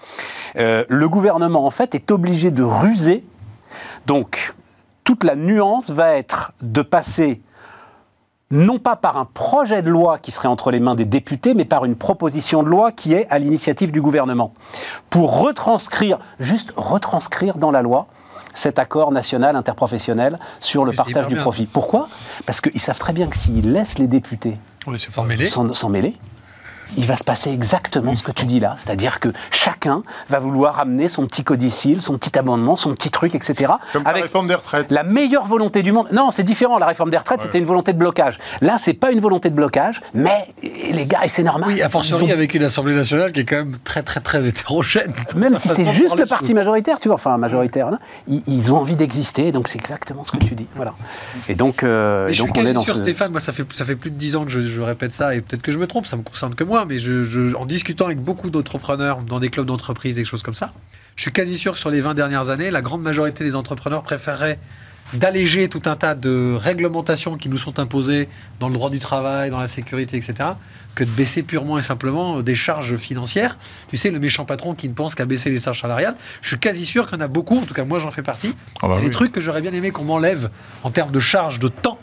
le 0.55 1.09
gouvernement 1.11 1.67
en 1.67 1.71
fait 1.71 1.95
est 1.95 2.11
obligé 2.11 2.51
de 2.51 2.63
ruser. 2.63 3.23
Donc 4.07 4.55
toute 5.05 5.25
la 5.25 5.37
nuance 5.37 5.91
va 5.91 6.15
être 6.15 6.53
de 6.63 6.81
passer 6.81 7.43
non 8.51 8.79
pas 8.79 8.97
par 8.97 9.19
un 9.19 9.27
projet 9.27 9.83
de 9.83 9.91
loi 9.91 10.17
qui 10.17 10.31
serait 10.31 10.49
entre 10.49 10.71
les 10.71 10.81
mains 10.81 10.95
des 10.95 11.05
députés, 11.05 11.53
mais 11.53 11.67
par 11.67 11.85
une 11.85 11.97
proposition 11.97 12.63
de 12.63 12.69
loi 12.71 12.93
qui 12.93 13.13
est 13.13 13.27
à 13.29 13.39
l'initiative 13.39 13.93
du 13.93 14.01
gouvernement, 14.01 14.55
pour 15.11 15.39
retranscrire, 15.39 16.17
juste 16.39 16.73
retranscrire 16.79 17.59
dans 17.59 17.71
la 17.71 17.83
loi 17.83 18.07
cet 18.57 18.79
accord 18.79 19.13
national 19.13 19.55
interprofessionnel 19.55 20.39
sur 20.61 20.85
le 20.85 20.93
partage 20.93 21.29
du 21.29 21.35
bien. 21.35 21.43
profit. 21.43 21.67
Pourquoi? 21.67 22.09
Parce 22.47 22.61
qu'ils 22.61 22.81
savent 22.81 22.99
très 22.99 23.13
bien 23.13 23.27
que 23.29 23.37
s'ils 23.37 23.71
laissent 23.73 23.99
les 23.99 24.09
députés 24.09 24.57
Oui, 24.87 24.99
s'en 24.99 25.89
mêler, 25.89 26.17
il 26.97 27.07
va 27.07 27.17
se 27.17 27.25
passer 27.25 27.51
exactement 27.51 28.15
ce 28.17 28.23
que 28.23 28.33
tu 28.33 28.47
dis 28.47 28.61
là. 28.61 28.77
C'est-à-dire 28.79 29.21
que 29.21 29.29
chacun 29.51 30.03
va 30.29 30.39
vouloir 30.39 30.79
amener 30.79 31.09
son 31.09 31.27
petit 31.27 31.45
codicile, 31.45 32.01
son 32.01 32.19
petit 32.19 32.39
amendement, 32.39 32.77
son 32.77 32.95
petit 32.95 33.11
truc, 33.11 33.35
etc. 33.35 33.73
Comme 33.93 34.05
la 34.05 34.13
réforme 34.13 34.47
des 34.47 34.55
retraites. 34.55 34.93
la 34.93 35.03
meilleure 35.03 35.47
volonté 35.47 35.83
du 35.83 35.93
monde. 35.93 36.09
Non, 36.13 36.31
c'est 36.31 36.43
différent. 36.43 36.79
La 36.79 36.87
réforme 36.87 37.11
des 37.11 37.17
retraites, 37.19 37.43
c'était 37.43 37.59
une 37.59 37.65
volonté 37.65 37.93
de 37.93 37.99
blocage. 37.99 38.39
Là, 38.61 38.79
c'est 38.81 38.95
pas 38.95 39.11
une 39.11 39.21
volonté 39.21 39.51
de 39.51 39.55
blocage, 39.55 40.01
mais 40.15 40.49
les 40.63 41.07
gars, 41.07 41.21
et 41.25 41.29
c'est 41.29 41.43
normal. 41.43 41.71
Oui, 41.71 41.83
a 41.83 41.89
fortiori 41.89 42.31
avec 42.33 42.55
une 42.55 42.63
Assemblée 42.63 42.95
nationale 42.95 43.33
qui 43.33 43.41
est 43.41 43.45
quand 43.45 43.57
même 43.57 43.77
très 43.85 44.03
très 44.03 44.21
très 44.21 44.47
hétérogène. 44.47 45.13
Même 45.37 45.57
si 45.57 45.69
c'est 45.69 45.93
juste 45.93 46.17
le 46.17 46.27
parti 46.27 46.55
majoritaire, 46.55 46.99
tu 46.99 47.09
vois, 47.09 47.15
enfin 47.15 47.37
majoritaire, 47.39 47.91
là, 47.91 47.99
ils, 48.27 48.43
ils 48.47 48.73
ont 48.73 48.77
envie 48.77 48.97
d'exister, 48.97 49.53
donc 49.53 49.69
c'est 49.69 49.79
exactement 49.79 50.25
ce 50.25 50.33
que 50.33 50.39
tu 50.39 50.55
dis. 50.55 50.67
Voilà. 50.75 50.95
Et 51.49 51.55
donc, 51.55 51.83
euh, 51.83 52.29
et 52.29 52.35
je 52.35 52.43
suis 52.43 52.53
on 52.57 52.65
est 52.65 52.73
dans 52.73 52.83
sûr, 52.83 52.97
ce. 52.97 53.03
Stéphane, 53.03 53.31
moi 53.33 53.41
ça 53.41 53.53
fait, 53.53 53.65
ça 53.75 53.85
fait 53.85 53.97
plus 53.97 54.11
de 54.11 54.17
10 54.17 54.37
ans 54.37 54.45
que 54.45 54.51
je, 54.51 54.61
je 54.61 54.81
répète 54.81 55.13
ça, 55.13 55.35
et 55.35 55.41
peut-être 55.41 55.63
que 55.63 55.73
je 55.73 55.79
me 55.79 55.87
trompe, 55.87 56.07
ça 56.07 56.17
me 56.17 56.23
concerne 56.23 56.55
que 56.55 56.65
moi, 56.65 56.76
mais 56.85 56.99
je, 56.99 57.25
je- 57.25 57.55
en 57.55 57.65
discutant 57.67 58.07
avec 58.07 58.21
beaucoup 58.21 58.51
d'entrepreneurs 58.51 59.23
dans 59.23 59.41
des 59.41 59.49
clubs 59.49 59.67
d'entreprise, 59.67 60.17
des 60.17 60.25
choses 60.25 60.43
comme 60.43 60.55
ça, 60.55 60.73
je 61.17 61.23
suis 61.23 61.33
quasi 61.33 61.57
sûr 61.57 61.73
que 61.73 61.79
sur 61.79 61.91
les 61.91 62.01
20 62.01 62.15
dernières 62.15 62.51
années, 62.51 62.71
la 62.71 62.83
grande 62.83 63.03
majorité 63.03 63.43
des 63.45 63.57
entrepreneurs 63.57 64.03
préféreraient 64.03 64.59
d'alléger 65.15 65.69
tout 65.69 65.83
un 65.87 65.95
tas 65.95 66.15
de 66.17 66.55
réglementations 66.59 67.37
qui 67.37 67.49
nous 67.49 67.59
sont 67.59 67.79
imposées 67.79 68.29
dans 68.59 68.67
le 68.69 68.75
droit 68.75 68.91
du 68.91 68.99
travail, 68.99 69.51
dans 69.51 69.61
la 69.61 69.69
sécurité, 69.69 70.17
etc., 70.17 70.51
que 70.97 71.05
de 71.05 71.11
baisser 71.11 71.43
purement 71.43 71.79
et 71.79 71.83
simplement 71.83 72.43
des 72.43 72.55
charges 72.57 72.97
financières. 72.97 73.57
Tu 73.89 73.97
sais, 73.99 74.11
le 74.11 74.19
méchant 74.19 74.45
patron 74.47 74.75
qui 74.75 74.89
ne 74.89 74.95
pense 74.95 75.15
qu'à 75.15 75.25
baisser 75.27 75.51
les 75.51 75.61
charges 75.61 75.81
salariales, 75.83 76.17
je 76.43 76.49
suis 76.49 76.59
quasi 76.59 76.85
sûr 76.87 77.07
qu'il 77.09 77.19
y 77.19 77.23
en 77.23 77.25
a 77.25 77.29
beaucoup, 77.29 77.59
en 77.59 77.67
tout 77.67 77.75
cas 77.75 77.85
moi 77.85 77.99
j'en 77.99 78.11
fais 78.11 78.23
partie, 78.23 78.55
Ah 78.83 78.89
bah 78.89 78.95
il 78.99 79.03
y 79.03 79.07
a 79.07 79.09
des 79.09 79.13
trucs 79.15 79.31
que 79.31 79.41
j'aurais 79.41 79.61
bien 79.61 79.73
aimé 79.75 79.91
qu'on 79.91 80.05
m'enlève 80.05 80.49
en 80.83 80.91
termes 80.91 81.13
de 81.13 81.21
charges 81.21 81.59
de 81.61 81.69
temps 81.69 81.99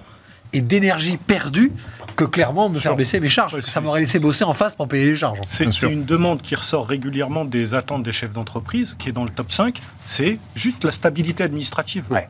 et 0.53 0.61
d'énergie 0.61 1.17
perdue 1.17 1.71
que 2.16 2.24
clairement 2.24 2.70
me 2.70 2.80
faire 2.80 2.95
baisser 2.95 3.20
mes 3.20 3.30
charges. 3.30 3.51
Parce 3.53 3.66
que 3.66 3.72
ça 3.72 3.82
m'aurait 3.82 4.01
laissé 4.01 4.20
bosser 4.20 4.43
en 4.43 4.53
face 4.53 4.76
pour 4.76 4.88
payer 4.88 5.05
les 5.07 5.16
charges. 5.16 5.39
C'est 5.47 5.66
une 5.84 6.05
demande 6.05 6.41
qui 6.41 6.55
ressort 6.55 6.88
régulièrement 6.88 7.45
des 7.45 7.74
attentes 7.76 8.03
des 8.03 8.11
chefs 8.11 8.34
d'entreprise, 8.34 8.95
qui 8.97 9.09
est 9.09 9.14
dans 9.14 9.24
le 9.24 9.30
top 9.30 9.51
5, 9.51 9.80
c'est 10.05 10.39
juste 10.55 10.84
la 10.84 10.91
stabilité 10.91 11.43
administrative. 11.43 12.05
Ouais. 12.09 12.28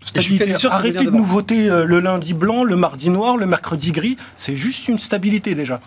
Stabilité. 0.00 0.56
sûr 0.56 0.72
Arrêtez 0.72 1.00
de 1.00 1.04
de 1.04 1.10
nous 1.10 1.24
voter 1.24 1.68
euh, 1.68 1.84
le 1.84 2.00
lundi 2.00 2.32
blanc, 2.32 2.64
le 2.64 2.76
mardi 2.76 3.10
noir, 3.10 3.36
le 3.36 3.46
mercredi 3.46 3.92
gris. 3.92 4.16
C'est 4.34 4.56
juste 4.56 4.88
une 4.88 4.98
stabilité 4.98 5.54
déjà. 5.54 5.80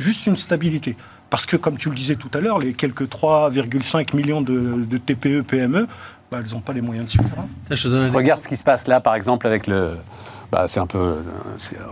Juste 0.00 0.26
une 0.26 0.36
stabilité. 0.36 0.96
Parce 1.28 1.46
que, 1.46 1.56
comme 1.56 1.78
tu 1.78 1.88
le 1.88 1.94
disais 1.94 2.16
tout 2.16 2.30
à 2.34 2.40
l'heure, 2.40 2.58
les 2.58 2.72
quelques 2.72 3.04
3,5 3.04 4.16
millions 4.16 4.40
de, 4.40 4.84
de 4.84 4.96
TPE, 4.98 5.42
PME, 5.42 5.86
bah, 6.32 6.38
elles 6.44 6.52
n'ont 6.52 6.60
pas 6.60 6.72
les 6.72 6.80
moyens 6.80 7.06
de 7.06 7.10
suivre. 7.12 7.28
hein. 7.38 7.46
Tiens, 7.66 7.76
je 7.76 7.82
te 7.84 7.88
donne 7.88 8.10
un 8.10 8.12
Regarde 8.12 8.42
ce 8.42 8.48
qui 8.48 8.56
se 8.56 8.64
passe 8.64 8.88
là, 8.88 9.00
par 9.00 9.14
exemple, 9.14 9.46
avec 9.46 9.68
le. 9.68 9.96
Bah, 10.52 10.64
c'est 10.68 10.80
un 10.80 10.86
peu 10.86 11.14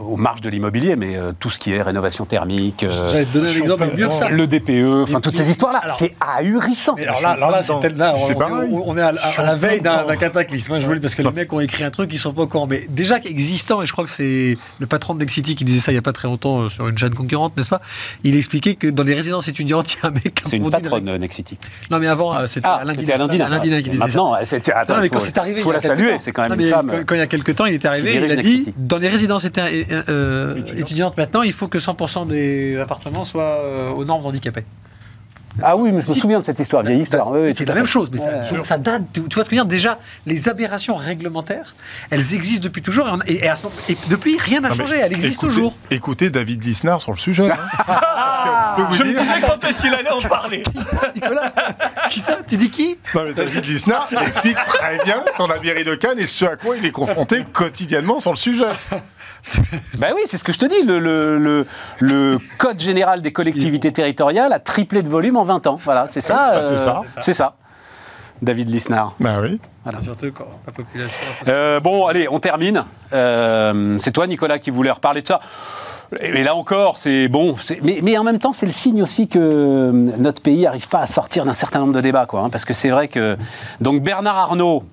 aux 0.00 0.16
marges 0.16 0.40
de 0.40 0.48
l'immobilier, 0.48 0.96
mais 0.96 1.16
euh, 1.16 1.32
tout 1.38 1.48
ce 1.48 1.58
qui 1.60 1.72
est 1.72 1.80
rénovation 1.80 2.24
thermique, 2.24 2.82
euh, 2.82 3.08
J'allais 3.10 3.24
te 3.24 3.32
donner 3.32 3.48
un 3.48 3.52
je 3.52 3.58
exemple 3.60 3.86
suis 3.88 3.96
mieux 3.96 4.08
que 4.08 4.14
ça. 4.14 4.28
le 4.30 4.46
DPE, 4.48 5.02
enfin 5.04 5.20
toutes 5.20 5.36
ces 5.36 5.48
histoires-là, 5.48 5.82
c'est 5.98 6.14
ahurissant. 6.20 6.94
Mais 6.96 7.06
alors 7.06 7.20
là, 7.22 7.28
alors 7.30 7.50
là, 7.52 7.62
c'est 7.62 7.78
tel- 7.80 7.96
là, 7.96 8.14
C'est 8.18 8.34
on, 8.34 8.38
pareil. 8.38 8.68
on- 8.72 8.82
on 8.90 8.96
est 8.96 9.00
à, 9.00 9.12
la- 9.12 9.20
à 9.20 9.42
la 9.44 9.54
veille 9.54 9.80
d'un 9.80 10.04
cataclysme. 10.16 10.72
hein, 10.72 10.80
je 10.80 10.86
vous 10.86 10.92
le 10.92 10.98
dis 10.98 11.02
parce 11.02 11.14
que 11.14 11.22
les 11.22 11.30
mecs 11.30 11.52
ont 11.52 11.60
écrit 11.60 11.84
un 11.84 11.90
truc, 11.90 12.12
ils 12.12 12.18
sont 12.18 12.32
pas 12.32 12.42
au 12.42 12.46
courant. 12.48 12.66
Mais 12.66 12.86
déjà 12.88 13.18
existant, 13.18 13.80
et 13.82 13.86
je 13.86 13.92
crois 13.92 14.04
que 14.04 14.10
c'est 14.10 14.58
le 14.80 14.86
patron 14.88 15.14
de 15.14 15.20
Nexity 15.20 15.54
qui 15.54 15.64
disait 15.64 15.80
ça 15.80 15.92
il 15.92 15.94
y 15.94 15.98
a 15.98 16.02
pas 16.02 16.12
très 16.12 16.26
longtemps 16.26 16.62
euh, 16.62 16.68
sur 16.68 16.88
une 16.88 16.98
chaîne 16.98 17.14
concurrente, 17.14 17.56
n'est-ce 17.56 17.68
pas 17.70 17.80
Il 18.24 18.36
expliquait 18.36 18.74
que 18.74 18.88
dans 18.88 19.04
les 19.04 19.14
résidences 19.14 19.46
étudiantes, 19.48 19.92
il 19.94 19.96
y 20.02 20.06
a 20.06 20.08
un 20.08 20.12
mec. 20.12 20.40
C'est 20.44 20.56
une 20.56 20.68
patronne, 20.68 21.08
euh, 21.08 21.18
Nexity. 21.18 21.58
Non, 21.92 21.98
mais 22.00 22.08
avant, 22.08 22.46
c'était 22.48 22.66
Ah, 22.68 22.80
Alain 22.82 22.94
c'était 22.98 23.16
Dina. 23.28 23.58
Qui 23.82 23.90
disait 23.90 24.08
ça. 24.08 24.18
Non, 24.18 24.32
mais 25.00 25.08
faut, 25.08 25.14
quand 25.14 25.20
c'est 25.20 25.38
arrivé, 25.38 25.60
faut 25.60 25.70
la 25.72 25.80
saluer, 25.80 26.16
c'est 26.18 26.32
quand 26.32 26.48
même 26.48 26.58
une 26.58 26.66
femme. 26.66 26.92
Quand, 27.06 27.14
il 27.14 27.18
y 27.18 27.20
a 27.20 27.26
quelques 27.26 27.54
temps, 27.54 27.66
il 27.66 27.74
était 27.74 27.86
arrivé, 27.88 28.14
il 28.24 28.32
a 28.32 28.36
dit 28.36 28.47
Dans 28.76 28.98
les 28.98 29.08
résidences 29.08 29.44
euh, 29.44 29.84
euh, 30.08 30.56
Étudiantes. 30.56 30.78
étudiantes 30.78 31.16
maintenant, 31.16 31.42
il 31.42 31.52
faut 31.52 31.68
que 31.68 31.78
100% 31.78 32.26
des 32.26 32.76
appartements 32.78 33.24
soient 33.24 33.60
euh, 33.62 33.90
aux 33.90 34.04
normes 34.04 34.26
handicapées. 34.26 34.64
Ah 35.62 35.76
oui, 35.76 35.90
mais 35.92 36.00
je 36.00 36.08
me 36.08 36.14
Si. 36.14 36.20
souviens 36.20 36.40
de 36.40 36.44
cette 36.44 36.58
histoire, 36.60 36.82
vieille 36.82 37.00
histoire. 37.02 37.30
oui, 37.32 37.40
oui, 37.42 37.52
c'est 37.56 37.66
la 37.66 37.74
même 37.74 37.86
chose, 37.86 38.08
mais 38.12 38.18
ça, 38.18 38.26
Ouais. 38.28 38.56
donc 38.56 38.66
ça 38.66 38.78
date. 38.78 39.02
Tu 39.12 39.20
vois 39.20 39.44
ce 39.44 39.50
que 39.50 39.56
je 39.56 39.60
veux 39.60 39.66
dire? 39.66 39.66
Déjà, 39.66 39.98
les 40.26 40.48
aberrations 40.48 40.94
réglementaires, 40.94 41.74
elles 42.10 42.34
existent 42.34 42.62
depuis 42.64 42.82
toujours, 42.82 43.08
et, 43.08 43.10
on- 43.12 43.18
et- 43.26 43.44
et 43.44 43.48
à 43.48 43.56
ce 43.56 43.64
moment- 43.64 43.74
et 43.88 43.96
depuis, 44.08 44.38
rien 44.38 44.60
n'a 44.60 44.72
changé. 44.74 44.96
Elles 44.96 45.12
existent 45.12 45.46
écoutez- 45.46 45.54
toujours. 45.54 45.76
Écoutez 45.90 46.30
David 46.30 46.64
Lisnard 46.64 47.00
sur 47.00 47.12
le 47.12 47.18
sujet. 47.18 47.50
hein. 47.50 47.56
Parce 47.86 48.90
que 48.98 49.04
je 49.04 49.10
me 49.10 49.18
disais 49.18 49.40
quand 49.40 49.68
est-ce 49.68 49.80
qu'il 49.80 49.92
allait 49.94 50.10
en 50.10 50.20
parler. 50.20 50.62
Nicolas, 51.14 51.52
qui 52.10 52.20
ça? 52.20 52.38
Tu 52.46 52.56
dis 52.56 52.70
qui? 52.70 52.96
Non, 53.14 53.22
mais 53.24 53.34
David 53.34 53.64
Lisnard 53.64 54.08
explique 54.26 54.56
très 54.66 54.98
bien 55.04 55.22
sur 55.34 55.48
la 55.48 55.58
mairie 55.58 55.84
de 55.84 55.94
Cannes 55.94 56.18
et 56.18 56.26
ce 56.26 56.44
à 56.44 56.56
quoi 56.56 56.76
il 56.76 56.84
est 56.86 56.92
confronté 56.92 57.44
quotidiennement 57.52 58.20
sur 58.20 58.30
le 58.30 58.36
sujet. 58.36 58.64
Ben 59.98 60.12
oui, 60.14 60.22
c'est 60.26 60.36
ce 60.38 60.44
que 60.44 60.52
je 60.52 60.58
te 60.58 60.66
dis. 60.66 60.82
Le, 60.84 60.98
le, 60.98 61.38
le, 61.38 61.66
le 62.00 62.38
Code 62.58 62.80
général 62.80 63.22
des 63.22 63.32
collectivités 63.32 63.92
territoriales 63.92 64.52
a 64.52 64.58
triplé 64.58 65.02
de 65.02 65.08
volume 65.08 65.36
en 65.36 65.44
20 65.48 65.66
ans. 65.66 65.80
Voilà, 65.82 66.06
c'est 66.06 66.20
ça. 66.20 66.52
Bah, 66.52 66.62
c'est 66.62 66.78
ça. 66.78 67.02
C'est 67.18 67.34
ça. 67.34 67.54
David 68.40 68.68
Lisnard. 68.68 69.14
Ben 69.18 69.40
oui. 69.42 69.60
Surtout 70.00 70.30
quand 70.32 70.46
la 70.66 70.72
population. 70.72 71.26
Euh, 71.48 71.80
bon, 71.80 72.06
allez, 72.06 72.28
on 72.30 72.38
termine. 72.38 72.84
Euh, 73.12 73.96
c'est 74.00 74.12
toi, 74.12 74.26
Nicolas, 74.26 74.58
qui 74.58 74.70
voulais 74.70 74.90
reparler 74.90 75.22
de 75.22 75.26
ça. 75.26 75.40
Et 76.20 76.42
là 76.42 76.54
encore, 76.54 76.96
c'est 76.96 77.28
bon. 77.28 77.56
mais 77.82 78.16
en 78.16 78.24
même 78.24 78.38
temps, 78.38 78.52
c'est 78.52 78.66
le 78.66 78.72
signe 78.72 79.02
aussi 79.02 79.28
que 79.28 79.90
notre 80.18 80.40
pays 80.40 80.62
n'arrive 80.62 80.88
pas 80.88 81.00
à 81.00 81.06
sortir 81.06 81.44
d'un 81.44 81.54
certain 81.54 81.80
nombre 81.80 81.92
de 81.92 82.00
débats. 82.00 82.26
Quoi, 82.26 82.40
hein, 82.40 82.50
parce 82.50 82.64
que 82.64 82.74
c'est 82.74 82.90
vrai 82.90 83.08
que. 83.08 83.36
Donc, 83.80 84.02
Bernard 84.02 84.36
Arnault, 84.36 84.84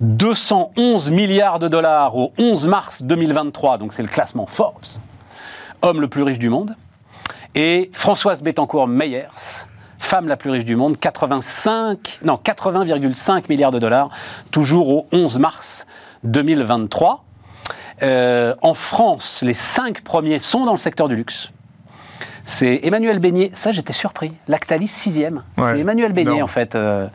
211 0.00 1.10
milliards 1.10 1.58
de 1.58 1.68
dollars 1.68 2.16
au 2.16 2.32
11 2.38 2.66
mars 2.66 3.02
2023. 3.02 3.78
Donc, 3.78 3.92
c'est 3.92 4.02
le 4.02 4.08
classement 4.08 4.46
Forbes. 4.46 5.00
Homme 5.82 6.00
le 6.00 6.08
plus 6.08 6.22
riche 6.22 6.38
du 6.38 6.48
monde. 6.48 6.74
Et 7.54 7.90
Françoise 7.92 8.42
Bettencourt 8.42 8.88
Meyers, 8.88 9.66
femme 9.98 10.26
la 10.26 10.38
plus 10.38 10.48
riche 10.48 10.64
du 10.64 10.74
monde, 10.74 10.98
85, 10.98 12.20
non, 12.24 12.40
80,5 12.42 13.44
milliards 13.50 13.72
de 13.72 13.78
dollars, 13.78 14.08
toujours 14.50 14.88
au 14.88 15.06
11 15.12 15.38
mars 15.38 15.86
2023. 16.24 17.24
Euh, 18.02 18.54
en 18.62 18.72
France, 18.72 19.42
les 19.42 19.52
cinq 19.52 20.02
premiers 20.02 20.38
sont 20.38 20.64
dans 20.64 20.72
le 20.72 20.78
secteur 20.78 21.08
du 21.08 21.16
luxe. 21.16 21.50
C'est 22.44 22.80
Emmanuel 22.82 23.18
Beignet, 23.18 23.50
ça 23.54 23.72
j'étais 23.72 23.92
surpris. 23.92 24.32
Lactalis, 24.48 24.88
sixième. 24.88 25.42
Ouais, 25.56 25.74
c'est 25.74 25.80
Emmanuel 25.80 26.12
Beignet 26.12 26.42
en 26.42 26.46
fait. 26.46 26.74
euh, 26.74 27.06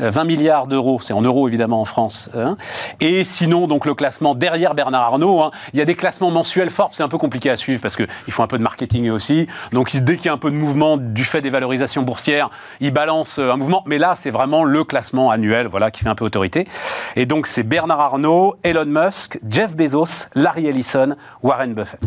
euh, 0.00 0.10
20 0.10 0.24
milliards 0.24 0.66
d'euros, 0.66 0.98
c'est 1.00 1.12
en 1.12 1.22
euros 1.22 1.46
évidemment 1.46 1.80
en 1.80 1.84
France. 1.84 2.28
hein. 2.36 2.56
Et 3.00 3.24
sinon, 3.24 3.66
donc 3.68 3.86
le 3.86 3.94
classement 3.94 4.34
derrière 4.34 4.74
Bernard 4.74 5.02
Arnault, 5.02 5.40
hein, 5.42 5.52
il 5.72 5.78
y 5.78 5.82
a 5.82 5.84
des 5.84 5.94
classements 5.94 6.30
mensuels 6.32 6.70
Forbes, 6.70 6.90
c'est 6.92 7.02
un 7.04 7.08
peu 7.08 7.18
compliqué 7.18 7.50
à 7.50 7.56
suivre 7.56 7.80
parce 7.80 7.94
qu'ils 7.94 8.08
font 8.30 8.42
un 8.42 8.48
peu 8.48 8.58
de 8.58 8.62
marketing 8.62 9.10
aussi. 9.10 9.46
Donc 9.72 9.94
dès 9.94 10.16
qu'il 10.16 10.26
y 10.26 10.28
a 10.28 10.32
un 10.32 10.38
peu 10.38 10.50
de 10.50 10.56
mouvement 10.56 10.96
du 10.96 11.24
fait 11.24 11.40
des 11.40 11.50
valorisations 11.50 12.02
boursières, 12.02 12.50
ils 12.80 12.90
balancent 12.90 13.38
euh, 13.38 13.52
un 13.52 13.56
mouvement. 13.56 13.84
Mais 13.86 13.98
là, 13.98 14.14
c'est 14.16 14.30
vraiment 14.30 14.64
le 14.64 14.82
classement 14.82 15.30
annuel 15.30 15.68
voilà, 15.68 15.90
qui 15.92 16.02
fait 16.02 16.08
un 16.08 16.14
peu 16.16 16.24
autorité. 16.24 16.66
Et 17.14 17.26
donc 17.26 17.46
c'est 17.46 17.62
Bernard 17.62 18.00
Arnault, 18.00 18.56
Elon 18.64 18.86
Musk, 18.86 19.38
Jeff 19.48 19.76
Bezos, 19.76 20.26
Larry 20.34 20.66
Ellison, 20.66 21.14
Warren 21.42 21.74
Buffett. 21.74 22.00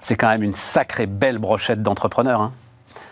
C'est 0.00 0.16
quand 0.16 0.28
même 0.28 0.42
une 0.42 0.54
sacrée 0.54 1.06
belle 1.06 1.38
brochette 1.38 1.82
d'entrepreneurs. 1.82 2.40
hein. 2.40 2.52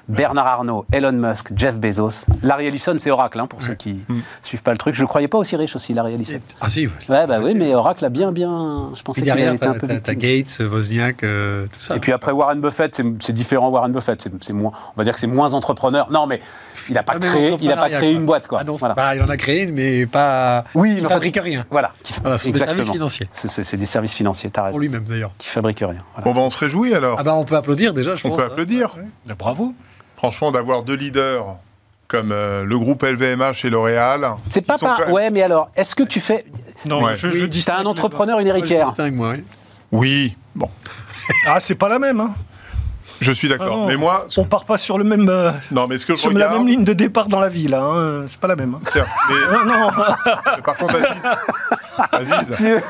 Bernard 0.09 0.47
Arnault, 0.47 0.87
Elon 0.93 1.11
Musk, 1.11 1.51
Jeff 1.57 1.81
Bezos, 1.81 2.27
Larry 2.45 2.67
Ellison, 2.67 2.95
c'est 2.97 3.11
Oracle, 3.11 3.41
hein, 3.41 3.49
pour 3.49 3.61
ceux 3.61 3.75
qui 3.75 4.05
suivent 4.45 4.63
pas 4.63 4.71
le 4.71 4.79
truc. 4.79 4.95
Je 4.95 5.01
le 5.01 5.09
croyais 5.09 5.27
pas 5.27 5.37
aussi 5.37 5.57
riche 5.57 5.75
aussi, 5.75 5.95
Larry 5.95 6.15
Ellison. 6.15 6.39
Ah 6.61 6.69
si, 6.71 6.87
Ouais, 7.09 7.27
bah 7.27 7.41
oui, 7.43 7.55
mais 7.57 7.75
Oracle 7.75 8.05
a 8.05 8.09
bien, 8.09 8.31
bien. 8.31 8.93
Je 8.95 9.03
pensais 9.03 9.23
qu'il 9.23 9.31
avait 9.33 9.53
été 9.57 9.67
un 9.67 9.75
peu 9.75 9.89
t'as 9.89 9.95
victime. 9.95 10.15
Gates, 10.15 10.61
Wozniak, 10.61 11.25
euh, 11.25 11.67
tout 11.73 11.81
ça. 11.81 11.97
Et 11.97 11.99
puis 11.99 12.13
après 12.13 12.31
Warren 12.31 12.61
Buffett, 12.61 12.95
c'est- 12.95 13.33
différent. 13.33 13.69
Warren 13.69 13.91
Buffett, 13.91 14.29
c'est 14.41 14.53
moins. 14.53 14.71
On 14.95 14.99
va 15.01 15.03
dire 15.03 15.13
que 15.13 15.19
c'est 15.19 15.27
moins 15.27 15.55
entrepreneur. 15.55 16.09
Non, 16.13 16.29
mais 16.29 16.41
il 16.89 16.95
n'a 16.95 17.03
pas 17.03 17.15
Ah, 17.17 17.19
créé, 17.19 17.57
il 17.61 17.73
a 17.73 17.77
pas 17.77 17.89
créé 17.89 18.01
quoi. 18.13 18.21
une 18.21 18.27
boîte, 18.27 18.47
quoi. 18.49 18.59
Ah 18.61 18.65
non, 18.65 18.77
Voilà. 18.77 18.95
bah, 18.95 19.15
il 19.15 19.23
en 19.23 19.29
a 19.29 19.37
créé 19.37 19.63
une, 19.63 19.73
mais 19.75 20.07
pas. 20.07 20.65
Oui, 20.75 20.95
il 20.99 21.07
enfin, 21.07 21.15
fabrique 21.15 21.39
rien. 21.43 21.65
Voilà. 21.71 21.93
Voilà, 22.23 22.39
ce 22.39 22.45
sont 22.45 22.51
des 22.51 22.57
Exactement. 22.59 22.77
services 22.77 22.93
financiers. 22.93 23.29
C'est- 23.33 23.77
des 23.77 23.87
services 23.87 24.15
financiers. 24.15 24.51
T'as 24.51 24.61
Pour 24.63 24.67
raison. 24.69 24.79
lui-même 24.79 25.05
d'ailleurs. 25.05 25.33
Qui 25.39 25.49
fabriquent 25.49 25.79
rien. 25.81 26.05
Voilà. 26.15 26.25
Bon, 26.25 26.35
ben, 26.35 26.41
on 26.41 26.51
se 26.51 26.59
réjouit 26.59 26.95
alors. 26.95 27.17
Ah 27.19 27.23
bah 27.23 27.35
on 27.35 27.45
peut 27.45 27.57
applaudir 27.57 27.93
déjà, 27.95 28.15
je 28.17 28.27
on 28.27 28.31
pense. 28.31 28.39
peut 28.39 28.45
applaudir. 28.45 28.97
Bravo. 29.39 29.75
Franchement, 30.17 30.51
d'avoir 30.53 30.83
deux 30.83 30.95
leaders 30.97 31.59
comme 32.09 32.31
euh, 32.33 32.65
le 32.65 32.79
groupe 32.79 33.03
LVMH 33.03 33.65
et 33.65 33.71
L'Oréal. 33.71 34.29
C'est 34.49 34.61
qui 34.63 34.67
pas 34.67 34.79
par... 34.79 35.01
même- 35.01 35.11
Ouais, 35.11 35.31
mais 35.31 35.43
alors, 35.43 35.71
est-ce 35.77 35.95
que 35.97 36.05
tu 36.05 36.21
fais... 36.21 36.45
Non, 36.89 37.03
Ouais. 37.03 37.17
je, 37.17 37.29
je 37.31 37.65
T'as 37.65 37.79
un 37.79 37.87
entrepreneur, 37.87 38.39
une 38.39 38.45
Moi, 38.47 38.55
je 38.55 38.59
héritière. 38.59 38.87
distingue, 38.87 39.15
moi, 39.15 39.31
oui. 39.35 39.45
Oui, 39.93 40.37
bon. 40.55 40.71
Ah, 41.49 41.59
c'est 41.61 41.75
pas 41.75 41.89
la 41.89 41.99
même. 41.99 42.21
Hein. 42.21 42.33
Je 43.21 43.33
suis 43.33 43.49
Ah 43.53 43.59
d'accord. 43.59 43.77
non. 43.79 43.87
mais 43.87 43.97
moi, 43.97 44.27
On 44.37 44.45
part 44.45 44.65
pas 44.65 44.79
sur 44.79 44.99
le 44.99 45.05
même, 45.05 45.29
euh, 45.29 45.51
non, 45.71 45.87
mais 45.89 45.99
ce 45.99 46.07
que 46.07 46.15
je 46.15 46.21
sur 46.21 46.31
la 46.33 46.51
même 46.51 46.67
ligne 46.67 46.85
de 46.85 46.93
départ 46.93 47.29
dans 47.29 47.41
la 47.41 47.49
vie 47.49 47.69
là. 47.69 47.83
hein. 47.83 48.25
C'est 48.27 48.39
pas 48.41 48.49
la 48.49 48.57
même. 48.57 48.75
hein. 48.75 48.81
certes, 48.83 49.09
mais, 49.29 49.57
Non, 49.59 49.65
non. 49.67 49.91
mais 50.57 50.63
par 50.63 50.77
contre, 50.77 50.97
Aziz, 52.13 52.33
Aziz, 52.33 52.55
Tu 52.57 52.65
veux, 52.65 52.83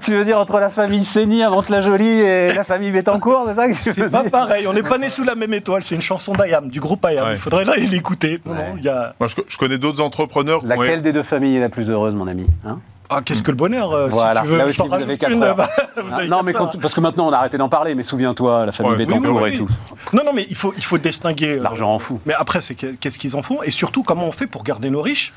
tu 0.00 0.14
veux 0.16 0.24
dire 0.24 0.38
entre 0.38 0.58
la 0.58 0.70
famille 0.70 1.04
Séni, 1.04 1.42
Avante 1.42 1.68
la 1.68 1.82
Jolie 1.82 2.06
et 2.20 2.52
la 2.52 2.64
famille 2.64 2.90
Bettencourt, 2.90 3.44
c'est 3.48 3.54
ça 3.54 3.68
que 3.68 3.74
C'est 3.74 4.08
pas 4.10 4.22
dire 4.22 4.30
pareil. 4.30 4.66
On 4.66 4.72
n'est 4.72 4.82
pas 4.82 4.98
né 4.98 5.08
sous 5.10 5.24
la 5.24 5.34
même 5.34 5.52
étoile. 5.54 5.82
C'est 5.84 5.94
une 5.94 6.02
chanson 6.02 6.32
d'Ayam, 6.32 6.68
du 6.68 6.80
groupe 6.80 7.04
Ayam. 7.04 7.26
Ouais. 7.26 7.32
Il 7.32 7.38
faudrait 7.38 7.68
aller 7.68 7.86
l'écouter. 7.86 8.40
Non, 8.44 8.52
Ouais. 8.52 8.58
non, 8.58 8.74
il 8.78 8.84
y 8.84 8.88
a... 8.88 9.14
moi, 9.20 9.28
je, 9.28 9.36
je 9.46 9.58
connais 9.58 9.78
d'autres 9.78 10.00
entrepreneurs 10.02 10.62
ont- 10.64 10.66
Laquelle 10.66 11.02
des 11.02 11.12
deux 11.12 11.22
familles 11.22 11.56
est 11.56 11.60
la 11.60 11.68
plus 11.68 11.90
heureuse, 11.90 12.14
mon 12.14 12.26
ami 12.26 12.46
hein? 12.66 12.78
Ah, 13.10 13.20
qu'est-ce 13.24 13.42
que 13.42 13.50
le 13.50 13.56
bonheur 13.56 13.92
euh, 13.92 14.08
Voilà, 14.08 14.40
si 14.40 14.46
tu 14.46 14.52
veux, 14.52 14.58
là 14.58 14.66
aussi, 14.66 14.78
vous 14.78 14.92
avez 14.92 15.04
rajoute 15.04 15.18
quatre 15.18 15.32
une, 15.32 15.42
heures. 15.42 15.54
bah, 15.56 15.68
vous 15.96 16.08
Ah, 16.12 16.16
avez 16.16 16.28
Non, 16.28 16.36
quatre 16.38 16.44
mais 16.46 16.52
quand- 16.54 16.80
parce 16.80 16.94
que 16.94 17.00
maintenant 17.00 17.28
on 17.28 17.32
a 17.32 17.36
arrêté 17.36 17.58
d'en 17.58 17.68
parler, 17.68 17.94
mais 17.94 18.02
souviens-toi, 18.04 18.66
la 18.66 18.72
famille 18.72 18.92
Ouais, 18.92 18.98
oui, 18.98 19.04
Bettencourt 19.06 19.42
oui, 19.42 19.54
et 19.54 19.58
tout. 19.58 19.68
Non, 20.12 20.22
non, 20.24 20.32
mais 20.32 20.46
il 20.48 20.56
faut, 20.56 20.72
il 20.76 20.82
faut 20.84 20.96
distinguer. 20.98 21.58
euh, 21.58 21.62
L'argent 21.62 21.92
en 21.94 21.98
fout. 21.98 22.18
Mais 22.24 22.34
après, 22.34 22.60
c'est 22.60 22.74
que- 22.74 22.94
qu'est-ce 22.96 23.18
qu'ils 23.18 23.36
en 23.36 23.42
font? 23.42 23.62
Et 23.62 23.70
surtout, 23.70 24.02
comment 24.02 24.24
on 24.26 24.32
fait 24.32 24.46
pour 24.46 24.64
garder 24.64 24.88
nos 24.90 25.02
riches? 25.02 25.32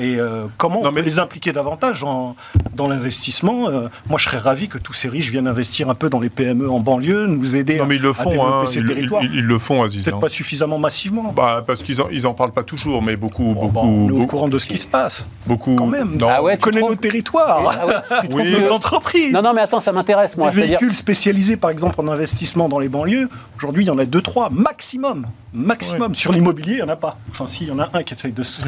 Et 0.00 0.16
euh, 0.18 0.46
comment 0.56 0.76
Non, 0.82 0.88
on 0.88 0.92
peut 0.92 1.00
mais- 1.00 1.02
les 1.02 1.18
impliquer 1.18 1.52
davantage 1.52 2.02
en- 2.02 2.34
dans 2.74 2.88
l'investissement 2.88 3.68
Euh, 3.68 3.88
Moi, 4.08 4.18
je 4.18 4.24
serais 4.24 4.38
ravi 4.38 4.66
que 4.68 4.78
tous 4.78 4.92
ces 4.94 5.08
riches 5.08 5.28
viennent 5.30 5.46
investir 5.46 5.88
un 5.90 5.94
peu 5.94 6.08
dans 6.08 6.18
les 6.20 6.30
PME 6.30 6.68
en 6.70 6.80
banlieue, 6.80 7.26
nous 7.26 7.54
aider 7.54 7.76
Non, 7.76 7.86
mais 7.86 7.96
ils 7.96 8.02
le 8.02 8.10
à 8.10 8.14
font, 8.14 8.30
développer 8.30 8.50
hein, 8.52 8.66
ces 8.66 8.78
ils, 8.80 8.86
territoires. 8.86 9.22
ils- 9.22 9.34
ils 9.36 9.44
le 9.44 9.58
font, 9.58 9.82
Aziz. 9.82 10.02
Peut-être 10.02 10.16
hein. 10.16 10.20
pas 10.20 10.28
suffisamment 10.28 10.78
massivement. 10.78 11.32
Bah, 11.36 11.62
parce 11.66 11.82
qu'ils 11.82 12.00
en, 12.00 12.08
ils 12.10 12.26
en 12.26 12.32
parlent 12.34 12.52
pas 12.52 12.62
toujours, 12.62 13.02
mais 13.02 13.16
beaucoup, 13.16 13.54
Bon, 13.54 13.66
beaucoup, 13.68 13.86
on 13.86 14.08
est 14.08 14.22
au 14.22 14.26
courant 14.26 14.48
de 14.48 14.58
ce 14.58 14.66
qui 14.66 14.78
se 14.78 14.86
passe. 14.86 15.28
beaucoup. 15.46 15.76
Quand 15.76 15.86
même. 15.86 16.16
Non, 16.18 16.28
Ah 16.30 16.42
ouais, 16.42 16.54
on 16.56 16.60
connaît 16.60 16.80
trouves 16.80 16.90
nos 16.92 16.96
territoires, 16.96 17.62
Ah 17.80 17.86
ouais, 17.86 17.94
tu 18.22 18.28
trouves 18.30 18.40
Oui. 18.40 18.56
nos 18.60 18.70
entreprises. 18.72 19.32
Non, 19.32 19.42
non, 19.42 19.52
mais 19.52 19.60
attends, 19.60 19.80
ça 19.80 19.92
m'intéresse, 19.92 20.36
moi. 20.36 20.48
Les 20.48 20.54
C'est-à-dire, 20.54 20.78
véhicules 20.78 20.96
spécialisés, 20.96 21.56
par 21.56 21.70
exemple, 21.70 22.00
en 22.00 22.08
investissement 22.08 22.68
dans 22.68 22.78
les 22.78 22.88
banlieues, 22.88 23.28
aujourd'hui, 23.58 23.84
il 23.84 23.88
y 23.88 23.90
en 23.90 23.98
a 23.98 24.04
deux, 24.06 24.22
trois, 24.22 24.48
maximum. 24.50 25.26
Maximum. 25.52 26.14
Sur 26.14 26.32
l'immobilier, 26.32 26.74
il 26.74 26.76
n'y 26.76 26.82
en 26.82 26.88
a 26.88 26.96
pas. 26.96 27.18
Enfin, 27.28 27.46
si, 27.48 27.64
il 27.64 27.68
y 27.68 27.72
en 27.72 27.78
a 27.80 27.90
un 27.92 28.02
qui 28.04 28.14
essaye 28.14 28.32
de 28.32 28.42
se 28.42 28.62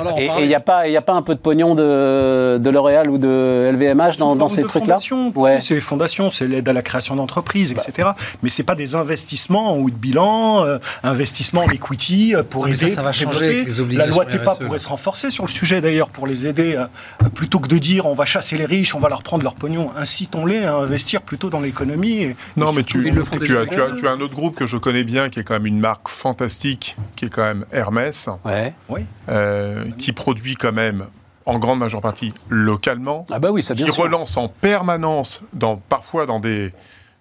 En 0.00 0.06
en 0.06 0.16
et 0.18 0.30
il 0.40 0.46
n'y 0.48 0.54
a, 0.54 0.60
pas- 0.60 0.88
y 0.88 0.96
a 0.96 1.02
pas 1.02 1.12
un 1.14 1.22
peu 1.22 1.34
de 1.34 1.40
pognon 1.40 1.74
de, 1.74 2.58
de 2.58 2.70
L'Oréal 2.70 3.10
ou 3.10 3.18
de 3.18 3.70
LVMH 3.72 4.16
dans, 4.18 4.32
Sous 4.32 4.38
dans 4.38 4.48
ces 4.48 4.62
trucs-là 4.62 4.98
Ouais. 5.34 5.60
C'est 5.60 5.74
les 5.74 5.80
fondations, 5.80 6.30
c'est 6.30 6.46
l'aide 6.46 6.68
à 6.68 6.72
la 6.72 6.82
création 6.82 7.16
d'entreprises, 7.16 7.72
etc. 7.72 8.10
Mais 8.42 8.48
c'est 8.50 8.62
pas 8.62 8.74
des 8.74 8.94
investissements 8.94 9.76
ou 9.78 9.90
de 9.90 9.96
bilan, 9.96 10.64
euh, 10.64 10.78
investissements 11.02 11.62
en 11.64 11.70
equity 11.70 12.34
euh, 12.34 12.42
pour 12.42 12.66
Non, 12.66 12.72
aider. 12.72 12.88
ça, 12.88 12.94
ça 12.96 13.02
va 13.02 13.12
changer 13.12 13.46
avec 13.46 13.66
les 13.68 13.74
La 13.76 13.82
obligations 13.82 14.14
loi 14.14 14.24
TEPA 14.26 14.52
RSE. 14.52 14.58
pourrait 14.60 14.78
se 14.78 14.88
renforcer 14.88 15.30
sur 15.30 15.44
le 15.44 15.50
sujet 15.50 15.80
d'ailleurs 15.80 16.08
pour 16.10 16.26
les 16.26 16.46
aider, 16.46 16.74
euh, 16.76 17.28
plutôt 17.34 17.58
que 17.58 17.68
de 17.68 17.78
dire 17.78 18.06
on 18.06 18.14
va 18.14 18.24
chasser 18.24 18.56
les 18.58 18.64
riches, 18.66 18.94
on 18.94 19.00
va 19.00 19.08
leur 19.08 19.22
prendre 19.22 19.42
leur 19.44 19.54
pognon. 19.54 19.90
Incitons-les 19.96 20.64
à 20.64 20.74
investir 20.74 21.22
plutôt 21.22 21.50
dans 21.50 21.60
l'économie. 21.60 22.22
et- 22.22 22.36
Non, 22.56 22.72
et 22.72 22.76
mais 22.76 22.82
tu, 22.82 22.98
as, 23.08 23.38
tu, 23.38 23.56
as, 23.80 23.90
tu 23.96 24.06
as 24.08 24.10
un 24.10 24.20
autre 24.20 24.34
groupe 24.34 24.56
que 24.56 24.66
je 24.66 24.76
connais 24.76 25.04
bien, 25.04 25.28
qui 25.28 25.40
est 25.40 25.44
quand 25.44 25.54
même 25.54 25.66
une 25.66 25.80
marque 25.80 26.08
fantastique, 26.08 26.96
qui 27.16 27.26
est 27.26 27.30
quand 27.30 27.42
même 27.44 27.64
Hermès, 27.72 28.28
Ouais. 28.44 28.74
Oui. 28.88 29.00
euh, 29.28 29.77
qui 29.98 30.12
produit 30.12 30.54
quand 30.54 30.72
même 30.72 31.06
en 31.46 31.58
grande 31.58 31.78
majeure 31.78 32.00
partie 32.02 32.34
localement, 32.48 33.26
Ah 33.30 33.38
bah 33.38 33.50
oui, 33.50 33.62
ça 33.62 33.74
bien 33.74 33.86
qui 33.86 33.92
sûr. 33.92 34.02
relance 34.04 34.36
en 34.36 34.48
permanence, 34.48 35.42
dans, 35.54 35.76
parfois 35.76 36.26
dans 36.26 36.40
des, 36.40 36.72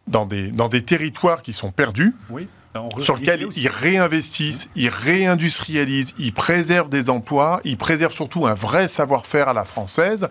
dans, 0.07 0.25
des, 0.25 0.49
dans 0.51 0.67
des 0.67 0.81
territoires 0.81 1.41
qui 1.41 1.53
sont 1.53 1.71
perdus, 1.71 2.13
Oui. 2.29 2.47
Sur 2.99 3.15
aussi. 3.15 3.23
ils 3.55 3.69
réinvestissent, 3.69 4.69
ils 4.75 4.89
réindustrialisent, 4.89 6.13
ils 6.19 6.33
préservent 6.33 6.89
des 6.89 7.09
emplois, 7.09 7.59
ils 7.63 7.77
préservent 7.77 8.13
surtout 8.13 8.45
un 8.45 8.53
vrai 8.53 8.87
savoir-faire 8.87 9.47
à 9.47 9.53
la 9.53 9.65
française. 9.65 10.27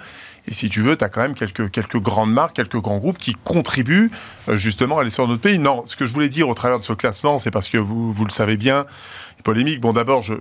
Et 0.46 0.54
si 0.54 0.68
tu 0.68 0.80
veux, 0.80 0.96
tu 0.96 1.04
as 1.04 1.08
quand 1.08 1.22
même 1.22 1.34
quelques, 1.34 1.70
quelques 1.72 1.98
grandes 2.00 2.32
marques, 2.32 2.54
quelques 2.54 2.80
grands 2.80 2.98
groupes 2.98 3.18
qui 3.18 3.34
contribuent 3.34 4.12
euh, 4.48 4.56
justement 4.56 4.98
à 4.98 5.02
l'essor 5.04 5.26
de 5.26 5.32
notre 5.32 5.42
pays. 5.42 5.58
Non, 5.58 5.82
ce 5.86 5.96
que 5.96 6.06
je 6.06 6.14
voulais 6.14 6.28
dire 6.28 6.48
au 6.48 6.54
travers 6.54 6.78
de 6.78 6.84
ce 6.84 6.92
classement, 6.92 7.40
c'est 7.40 7.50
parce 7.50 7.68
que 7.68 7.78
vous, 7.78 8.12
vous 8.12 8.24
le 8.24 8.30
savez 8.30 8.56
bien, 8.56 8.86
polémique. 9.42 9.80
Bon, 9.80 9.92
d'abord, 9.92 10.22
je, 10.22 10.34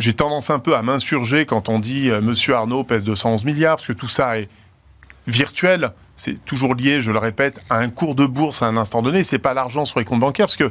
j'ai 0.00 0.14
tendance 0.14 0.50
un 0.50 0.58
peu 0.58 0.74
à 0.74 0.82
m'insurger 0.82 1.46
quand 1.46 1.68
on 1.68 1.78
dit 1.78 2.10
euh, 2.10 2.20
Monsieur 2.20 2.54
Arnaud 2.54 2.82
pèse 2.82 3.04
211 3.04 3.44
milliards, 3.44 3.76
parce 3.76 3.86
que 3.86 3.92
tout 3.92 4.08
ça 4.08 4.38
est 4.38 4.48
virtuel. 5.26 5.90
C'est 6.16 6.44
toujours 6.44 6.74
lié, 6.74 7.00
je 7.00 7.12
le 7.12 7.18
répète, 7.18 7.60
à 7.70 7.76
un 7.78 7.88
cours 7.88 8.14
de 8.14 8.26
bourse 8.26 8.62
à 8.62 8.66
un 8.66 8.76
instant 8.76 9.00
donné. 9.02 9.22
C'est 9.24 9.38
pas 9.38 9.54
l'argent 9.54 9.84
sur 9.84 9.98
les 9.98 10.04
comptes 10.04 10.20
bancaires, 10.20 10.46
parce 10.46 10.56
que 10.56 10.70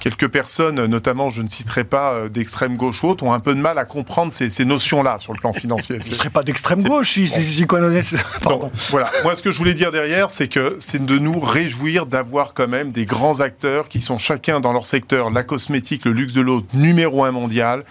quelques 0.00 0.28
personnes, 0.28 0.84
notamment, 0.86 1.30
je 1.30 1.40
ne 1.40 1.48
citerai 1.48 1.84
pas 1.84 2.12
euh, 2.12 2.28
d'extrême 2.28 2.76
gauche 2.76 3.02
ou 3.04 3.08
autre, 3.08 3.24
ont 3.24 3.32
un 3.32 3.40
peu 3.40 3.54
de 3.54 3.60
mal 3.60 3.78
à 3.78 3.84
comprendre 3.86 4.32
ces, 4.32 4.50
ces 4.50 4.64
notions-là 4.66 5.18
sur 5.20 5.32
le 5.32 5.38
plan 5.38 5.52
financier. 5.54 5.96
Ce 6.02 6.08
C'est- 6.08 6.14
serait 6.14 6.28
pas 6.30 6.42
d'extrême 6.42 6.82
gauche 6.82 7.12
si 7.12 7.26
si- 7.28 7.42
s'ils 7.44 7.66
connaissent. 7.66 8.14
Pardon. 8.42 8.64
donc, 8.64 8.72
voilà. 8.90 9.10
Moi, 9.22 9.34
ce 9.36 9.40
que 9.42 9.50
je 9.52 9.56
voulais 9.58 9.72
dire 9.74 9.90
derrière, 9.92 10.30
c'est 10.30 10.48
que 10.48 10.76
c'est 10.80 11.02
de 11.04 11.18
nous 11.18 11.40
réjouir 11.40 12.04
d'avoir 12.04 12.52
quand 12.52 12.68
même 12.68 12.92
des 12.92 13.06
grands 13.06 13.40
acteurs 13.40 13.88
qui 13.88 14.00
sont 14.02 14.18
chacun 14.18 14.60
dans 14.60 14.72
leur 14.72 14.84
secteur, 14.84 15.30
la 15.30 15.42
cosmétique, 15.44 16.04
le 16.04 16.12
luxe 16.12 16.34
de 16.34 16.42
l'eau, 16.42 16.62
numéro 16.74 17.24
un 17.24 17.30
mondial, 17.32 17.84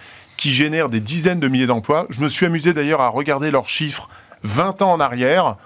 qui 0.44 0.52
génèrent 0.52 0.90
des 0.90 1.00
dizaines 1.00 1.40
de 1.40 1.48
milliers 1.48 1.66
d'emplois. 1.66 2.06
Je 2.10 2.20
me 2.20 2.28
suis 2.28 2.44
amusé 2.44 2.74
d'ailleurs 2.74 3.00
à 3.00 3.08
regarder 3.08 3.50
leurs 3.50 3.66
chiffres 3.66 4.10
20 4.42 4.82
ans 4.82 4.92
en 4.92 5.00
arrière. 5.00 5.56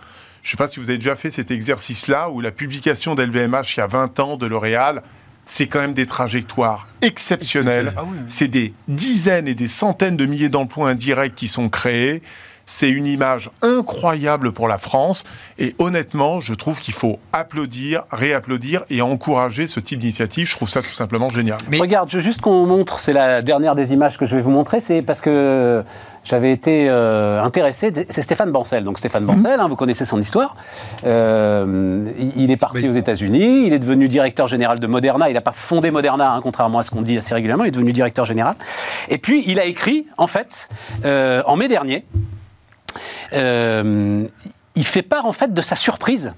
Je 0.44 0.46
ne 0.46 0.50
sais 0.52 0.56
pas 0.56 0.68
si 0.68 0.78
vous 0.78 0.88
avez 0.88 0.98
déjà 0.98 1.16
fait 1.16 1.32
cet 1.32 1.50
exercice-là, 1.50 2.30
où 2.30 2.40
la 2.40 2.52
publication 2.52 3.16
d'LVMH 3.16 3.74
il 3.74 3.78
y 3.78 3.80
a 3.80 3.88
20 3.88 4.20
ans, 4.20 4.36
de 4.36 4.46
L'Oréal, 4.46 5.02
c'est 5.44 5.66
quand 5.66 5.80
même 5.80 5.94
des 5.94 6.06
trajectoires 6.06 6.86
exceptionnelles. 7.02 7.92
Ah 7.96 8.04
oui, 8.04 8.10
oui. 8.12 8.26
C'est 8.28 8.46
des 8.46 8.72
dizaines 8.86 9.48
et 9.48 9.54
des 9.54 9.66
centaines 9.66 10.16
de 10.16 10.26
milliers 10.26 10.48
d'emplois 10.48 10.90
indirects 10.90 11.34
qui 11.34 11.48
sont 11.48 11.68
créés. 11.68 12.22
C'est 12.70 12.90
une 12.90 13.06
image 13.06 13.50
incroyable 13.62 14.52
pour 14.52 14.68
la 14.68 14.76
France. 14.76 15.24
Et 15.58 15.74
honnêtement, 15.78 16.40
je 16.40 16.52
trouve 16.52 16.78
qu'il 16.80 16.92
faut 16.92 17.18
applaudir, 17.32 18.02
réapplaudir 18.10 18.84
et 18.90 19.00
encourager 19.00 19.66
ce 19.66 19.80
type 19.80 19.98
d'initiative. 20.00 20.46
Je 20.46 20.54
trouve 20.54 20.68
ça 20.68 20.82
tout 20.82 20.92
simplement 20.92 21.30
génial. 21.30 21.56
Mais- 21.70 21.78
Regarde, 21.80 22.10
je 22.10 22.18
veux 22.18 22.22
juste 22.22 22.42
qu'on 22.42 22.66
montre, 22.66 23.00
c'est 23.00 23.14
la 23.14 23.40
dernière 23.40 23.74
des 23.74 23.94
images 23.94 24.18
que 24.18 24.26
je 24.26 24.36
vais 24.36 24.42
vous 24.42 24.50
montrer, 24.50 24.80
c'est 24.82 25.00
parce 25.00 25.22
que 25.22 25.82
j'avais 26.24 26.52
été 26.52 26.88
euh, 26.90 27.42
intéressé, 27.42 27.90
c'est 28.10 28.20
Stéphane 28.20 28.52
Bancel. 28.52 28.84
Donc 28.84 28.98
Stéphane 28.98 29.24
Bancel, 29.24 29.58
hein, 29.60 29.68
vous 29.68 29.76
connaissez 29.76 30.04
son 30.04 30.20
histoire, 30.20 30.54
Euh, 31.04 32.04
il- 32.36 32.50
est 32.50 32.56
parti 32.58 32.78
Oui. 32.82 32.88
aux 32.90 32.92
États-Unis, 32.94 33.64
il 33.66 33.72
est 33.72 33.78
devenu 33.78 34.08
directeur 34.08 34.46
général 34.46 34.78
de 34.78 34.86
Moderna, 34.86 35.30
il 35.30 35.34
n'a 35.34 35.40
pas 35.40 35.52
fondé 35.54 35.90
Moderna, 35.90 36.32
hein, 36.32 36.40
contrairement 36.42 36.80
à 36.80 36.82
ce 36.82 36.90
qu'on 36.90 37.00
dit 37.02 37.16
assez 37.16 37.32
régulièrement, 37.32 37.64
il 37.64 37.68
est 37.68 37.72
devenu 37.72 37.92
directeur 37.94 38.26
général. 38.26 38.56
Et 39.08 39.16
puis 39.16 39.42
il 39.46 39.58
a 39.58 39.64
écrit, 39.64 40.06
en 40.18 40.26
fait, 40.26 40.68
euh, 41.06 41.42
en 41.46 41.56
mai 41.56 41.68
dernier, 41.68 42.04
il 43.32 44.84
fait 44.84 45.02
part 45.02 45.26
en 45.26 45.32
fait 45.32 45.52
de 45.52 45.62
sa 45.62 45.76
surprise 45.76 46.32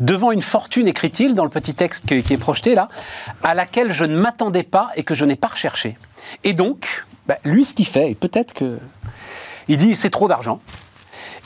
devant 0.00 0.32
une 0.32 0.42
fortune, 0.42 0.88
écrit-il 0.88 1.34
dans 1.34 1.44
le 1.44 1.50
petit 1.50 1.74
texte 1.74 2.06
qui 2.06 2.32
est 2.32 2.38
projeté 2.38 2.74
là, 2.74 2.88
à 3.42 3.54
laquelle 3.54 3.92
je 3.92 4.04
ne 4.04 4.16
m'attendais 4.16 4.62
pas 4.62 4.90
et 4.96 5.02
que 5.02 5.14
je 5.14 5.24
n'ai 5.24 5.36
pas 5.36 5.48
recherché. 5.48 5.96
Et 6.44 6.54
donc, 6.54 7.04
bah, 7.26 7.38
lui, 7.44 7.64
ce 7.64 7.74
qu'il 7.74 7.86
fait, 7.86 8.10
et 8.10 8.14
peut-être 8.14 8.52
que. 8.54 8.78
Il 9.68 9.76
dit 9.76 9.94
c'est 9.94 10.10
trop 10.10 10.26
d'argent. 10.26 10.60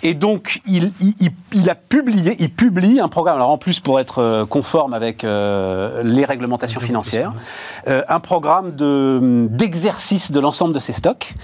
Et 0.03 0.15
donc, 0.15 0.61
il, 0.67 0.93
il- 1.01 1.15
il- 1.55 1.71
a 1.71 1.75
publié, 1.75 2.37
il 2.39 2.51
publie 2.51 3.01
un 3.01 3.09
programme, 3.09 3.37
alors 3.37 3.51
en 3.51 3.57
plus 3.59 3.81
pour 3.81 3.99
être 3.99 4.19
euh, 4.19 4.45
conforme 4.47 4.93
avec 4.93 5.25
euh, 5.25 6.03
les 6.05 6.25
réglementations 6.27 6.81
financières, 6.81 7.33
euh, 7.89 8.03
un 8.09 8.21
programme 8.21 8.73
de- 8.77 9.47
d'exercice 9.51 10.31
de 10.33 10.39
l'ensemble 10.39 10.75
de 10.75 10.81
ses 10.81 10.93
stocks, 10.93 11.35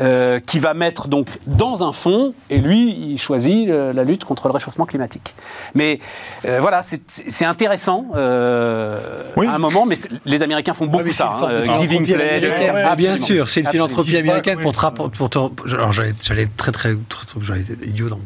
euh, 0.00 0.40
qui 0.40 0.58
va 0.58 0.72
mettre 0.74 1.06
donc 1.08 1.28
dans 1.46 1.86
un 1.86 1.92
fonds, 1.92 2.32
et 2.50 2.58
lui, 2.58 2.90
il 3.12 3.18
choisit 3.18 3.68
euh, 3.68 3.92
la 3.92 4.04
lutte 4.04 4.24
contre 4.24 4.48
le 4.48 4.54
réchauffement 4.54 4.86
climatique. 4.86 5.34
Mais 5.74 6.00
euh, 6.46 6.58
voilà, 6.60 6.80
c'est- 6.82 7.44
intéressant 7.44 8.06
euh, 8.16 9.00
Oui. 9.36 9.46
à 9.46 9.54
un 9.54 9.58
moment, 9.58 9.84
mais 9.86 9.96
les 10.24 10.42
Américains 10.42 10.74
font 10.74 10.86
beaucoup 10.86 11.04
Ah 11.04 11.08
oui, 11.08 11.12
c'est 11.12 11.18
ça. 11.18 11.30
hein, 11.42 11.48
euh, 11.50 11.78
giving 11.80 12.06
ouais, 12.10 12.82
Ah, 12.84 12.96
bien 12.96 13.16
sûr, 13.16 13.48
c'est 13.48 13.60
une 13.60 13.66
philanthropie 13.68 14.16
américaine 14.16 14.60
pour 14.60 14.72
te 14.72 15.08
pour 15.08 15.30
te- 15.30 15.74
Alors 15.74 15.92
j'allais, 15.92 16.12
très 16.56 16.72
très, 16.72 16.72
très- 16.72 17.26
très- 17.26 17.40
j'allais 17.40 17.60
être 17.60 17.86
idiot 17.86 18.07
dans. 18.08 18.20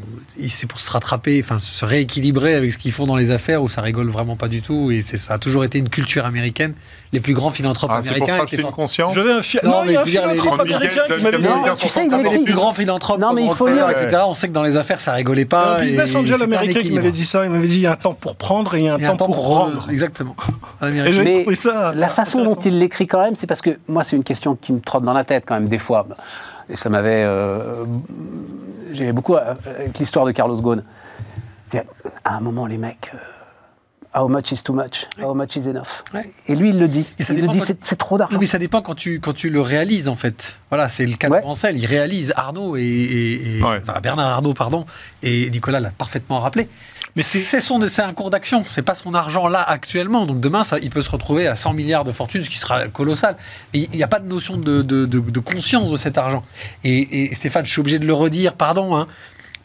C'est 0.49 0.67
pour 0.67 0.79
se 0.81 0.91
rattraper, 0.91 1.41
enfin 1.45 1.59
se 1.59 1.85
rééquilibrer 1.85 2.55
avec 2.55 2.73
ce 2.73 2.79
qu'ils 2.79 2.93
font 2.93 3.07
dans 3.07 3.17
les 3.17 3.31
affaires 3.31 3.63
où 3.63 3.69
ça 3.69 3.83
rigole 3.83 4.09
vraiment 4.09 4.37
pas 4.37 4.49
du 4.49 4.63
tout 4.63 4.91
et 4.91 5.01
c'est 5.01 5.17
ça 5.19 5.35
a 5.35 5.39
toujours 5.39 5.65
été 5.65 5.79
une 5.79 5.89
culture 5.89 6.25
américaine. 6.25 6.75
Les 7.13 7.21
plus 7.21 7.35
grands 7.35 7.51
philanthropes 7.51 7.91
Ah, 7.93 8.01
c'est 8.01 8.15
pour 8.15 8.29
américains 8.29 8.57
une 8.57 8.63
for- 8.63 8.73
conscience. 8.73 9.15
J'avais 9.15 9.33
un 9.33 9.43
fi- 9.43 9.59
Non, 9.63 9.71
Non, 9.71 9.83
mais 9.85 9.91
il 9.91 9.93
y 9.95 9.97
a 9.97 10.01
un 10.01 10.05
je 10.05 10.11
philanthrope 10.11 10.61
américain 10.61 11.03
qui 11.07 11.23
m'avait 11.23 11.39
dit 11.39 11.43
les- 11.43 11.75
tu 11.75 11.89
sais, 11.89 12.39
plus 12.45 12.55
grands 12.55 12.73
philanthropes 12.73 13.21
Non, 13.21 13.33
mais 13.35 13.45
il 13.45 13.53
faut 13.53 13.69
lire. 13.69 13.91
etc. 13.91 14.23
On 14.27 14.35
sait 14.35 14.49
que 14.49 14.53
dans 14.53 14.63
les 14.63 14.77
affaires 14.77 15.01
ça 15.01 15.13
rigolait 15.13 15.45
pas. 15.45 15.79
Un 15.79 15.83
business 15.83 16.15
angel 16.15 16.43
américain 16.43 16.81
qui 16.81 16.93
m'avait 16.93 17.11
dit 17.11 17.25
ça. 17.25 17.45
Il 17.45 17.51
m'avait 17.51 17.67
dit 17.69 17.77
il 17.77 17.83
y 17.83 17.87
a 17.87 17.93
un 17.93 17.97
temps 17.97 18.15
pour 18.15 18.37
prendre 18.37 18.75
et 18.75 18.79
il 18.81 18.85
y 18.87 18.89
a 18.89 18.95
un, 18.95 19.17
temps, 19.17 19.27
pour 19.27 19.47
rendre. 19.47 19.87
Exactement. 19.91 20.35
Mais 20.83 21.45
la 21.95 22.09
façon 22.09 22.43
dont 22.45 22.55
il 22.57 22.79
l'écrit 22.79 23.07
quand 23.07 23.23
même, 23.23 23.35
c'est 23.39 23.47
parce 23.47 23.61
que 23.63 23.79
moi, 23.89 24.05
c'est 24.05 24.17
une 24.17 24.25
question 24.25 24.57
qui 24.57 24.73
me 24.73 24.81
trotte 24.81 25.05
dans 25.05 25.13
la 25.13 25.25
tête 25.25 25.45
quand 25.47 25.55
même 25.55 25.69
des 25.69 25.79
fois. 25.79 26.07
Et 26.73 26.77
ça 26.77 26.89
m'avait. 26.89 27.23
euh, 27.25 27.85
J'avais 28.93 29.13
beaucoup 29.13 29.35
euh, 29.37 29.55
avec 29.79 29.99
l'histoire 29.99 30.25
de 30.27 30.33
Carlos 30.33 30.61
Ghosn. 30.61 30.83
À 32.25 32.37
un 32.37 32.41
moment, 32.41 32.67
les 32.67 32.79
mecs. 32.79 33.11
euh, 33.15 33.19
How 34.15 34.29
much 34.29 34.53
is 34.53 34.63
too 34.63 34.75
much? 34.75 35.07
How 35.23 35.33
much 35.35 35.57
is 35.57 35.67
enough? 35.69 36.05
Ouais. 36.13 36.27
Et 36.47 36.55
lui, 36.55 36.69
il 36.69 36.79
le 36.79 36.87
dit. 36.87 37.07
Et 37.19 37.23
ça 37.23 37.33
il 37.33 37.41
le 37.41 37.49
dit, 37.49 37.59
quand- 37.61 37.75
c'est 37.81 37.97
trop 37.97 38.19
d'argent. 38.19 38.37
Mais 38.39 38.45
ça 38.47 38.59
dépend 38.59 38.83
quand 38.83 38.95
tu, 38.95 39.21
quand 39.21 39.33
tu 39.33 39.49
le 39.49 39.63
réalises, 39.63 40.07
en 40.09 40.17
fait. 40.17 40.59
Voilà, 40.69 40.91
c'est 40.91 41.07
le 41.07 41.17
cas 41.17 41.31
Ouais. 41.31 41.41
de 41.41 41.47
Ansel. 41.47 41.79
Il 41.79 41.87
réalise 41.87 42.35
Arnaud 42.37 42.77
et, 42.77 42.83
et- 42.83 43.59
et- 43.59 43.63
Ouais. 43.63 43.81
enfin, 43.83 43.99
Bernard 44.03 44.29
Arnaud, 44.29 44.53
pardon, 44.53 44.85
et 45.23 45.49
Nicolas 45.49 45.81
l'a 45.81 45.91
parfaitement 45.91 46.41
rappelé. 46.41 46.69
Mais 47.15 47.23
c'est 47.23 47.61
son, 47.61 47.81
c'est 47.89 48.03
un 48.03 48.15
cours 48.15 48.31
d'action. 48.31 48.65
C'est 48.67 48.83
pas 48.83 48.95
son 48.95 49.15
argent 49.15 49.47
là 49.49 49.63
actuellement. 49.63 50.25
Donc 50.25 50.41
demain, 50.41 50.63
il 50.83 50.91
peut 50.91 51.03
se 51.03 51.11
retrouver 51.11 51.47
à 51.47 51.55
100 51.55 51.75
milliards 51.75 52.05
de 52.05 52.13
fortune, 52.13 52.43
ce 52.43 52.49
qui 52.49 52.59
sera 52.59 52.89
colossal. 52.89 53.37
Il 53.75 53.91
n'y 53.91 54.03
a 54.03 54.09
pas 54.09 54.19
de 54.19 54.27
notion 54.27 54.57
de, 54.57 55.41
conscience 55.41 55.91
de 55.91 55.97
cet 55.97 56.17
argent. 56.17 56.43
Et, 56.85 57.35
Stéphane, 57.35 57.67
je 57.67 57.71
suis 57.71 57.81
obligé 57.81 57.99
de 57.99 58.07
le 58.07 58.15
redire, 58.15 58.55
pardon. 58.55 58.97
hein, 58.97 59.07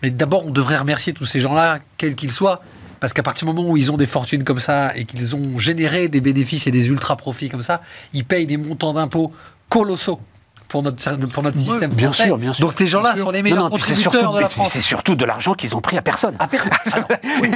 mais 0.02 0.12
d'abord, 0.12 0.46
on 0.46 0.52
devrait 0.52 0.78
remercier 0.78 1.14
tous 1.14 1.26
ces 1.26 1.40
gens-là, 1.40 1.80
quels 1.98 2.16
qu'ils 2.16 2.32
soient. 2.32 2.62
Parce 3.00 3.14
qu'à 3.14 3.24
partir 3.24 3.48
du 3.48 3.54
moment 3.54 3.70
où 3.70 3.78
ils 3.78 3.92
ont 3.92 3.98
des 3.98 4.08
fortunes 4.08 4.44
comme 4.44 4.60
ça 4.60 4.92
et 4.96 5.06
qu'ils 5.06 5.36
ont 5.36 5.58
généré 5.60 6.08
des 6.08 6.20
bénéfices 6.20 6.68
et 6.68 6.72
des 6.72 6.88
ultra 6.88 7.16
profits 7.16 7.48
comme 7.48 7.62
ça, 7.62 7.82
ils 8.14 8.26
payent 8.26 8.48
des 8.48 8.58
montants 8.58 8.94
d'impôts 8.94 9.32
colossaux 9.70 10.20
pour 10.68 10.84
notre, 10.84 11.16
pour 11.28 11.44
notre 11.44 11.58
système 11.58 11.92
bien 11.92 12.08
français. 12.10 12.26
sûr, 12.26 12.38
bien 12.38 12.54
sûr. 12.54 12.66
Donc 12.66 12.74
ces 12.78 12.88
gens-là 12.88 13.16
sont 13.16 13.32
les 13.32 13.42
meilleurs 13.42 13.58
Non, 13.60 13.64
non, 13.66 13.70
contributeurs 13.72 14.12
surtout, 14.14 14.34
de 14.36 14.40
la 14.42 14.50
France. 14.50 14.70
c'est 14.72 14.82
surtout 14.82 15.16
de 15.16 15.26
l'argent 15.26 15.54
qu'ils 15.54 15.76
ont 15.76 15.82
pris 15.82 15.98
à 15.98 16.02
personne. 16.02 16.36
À 16.40 16.48
personne. 16.48 16.72
Alors, 16.94 17.08
oui. 17.42 17.50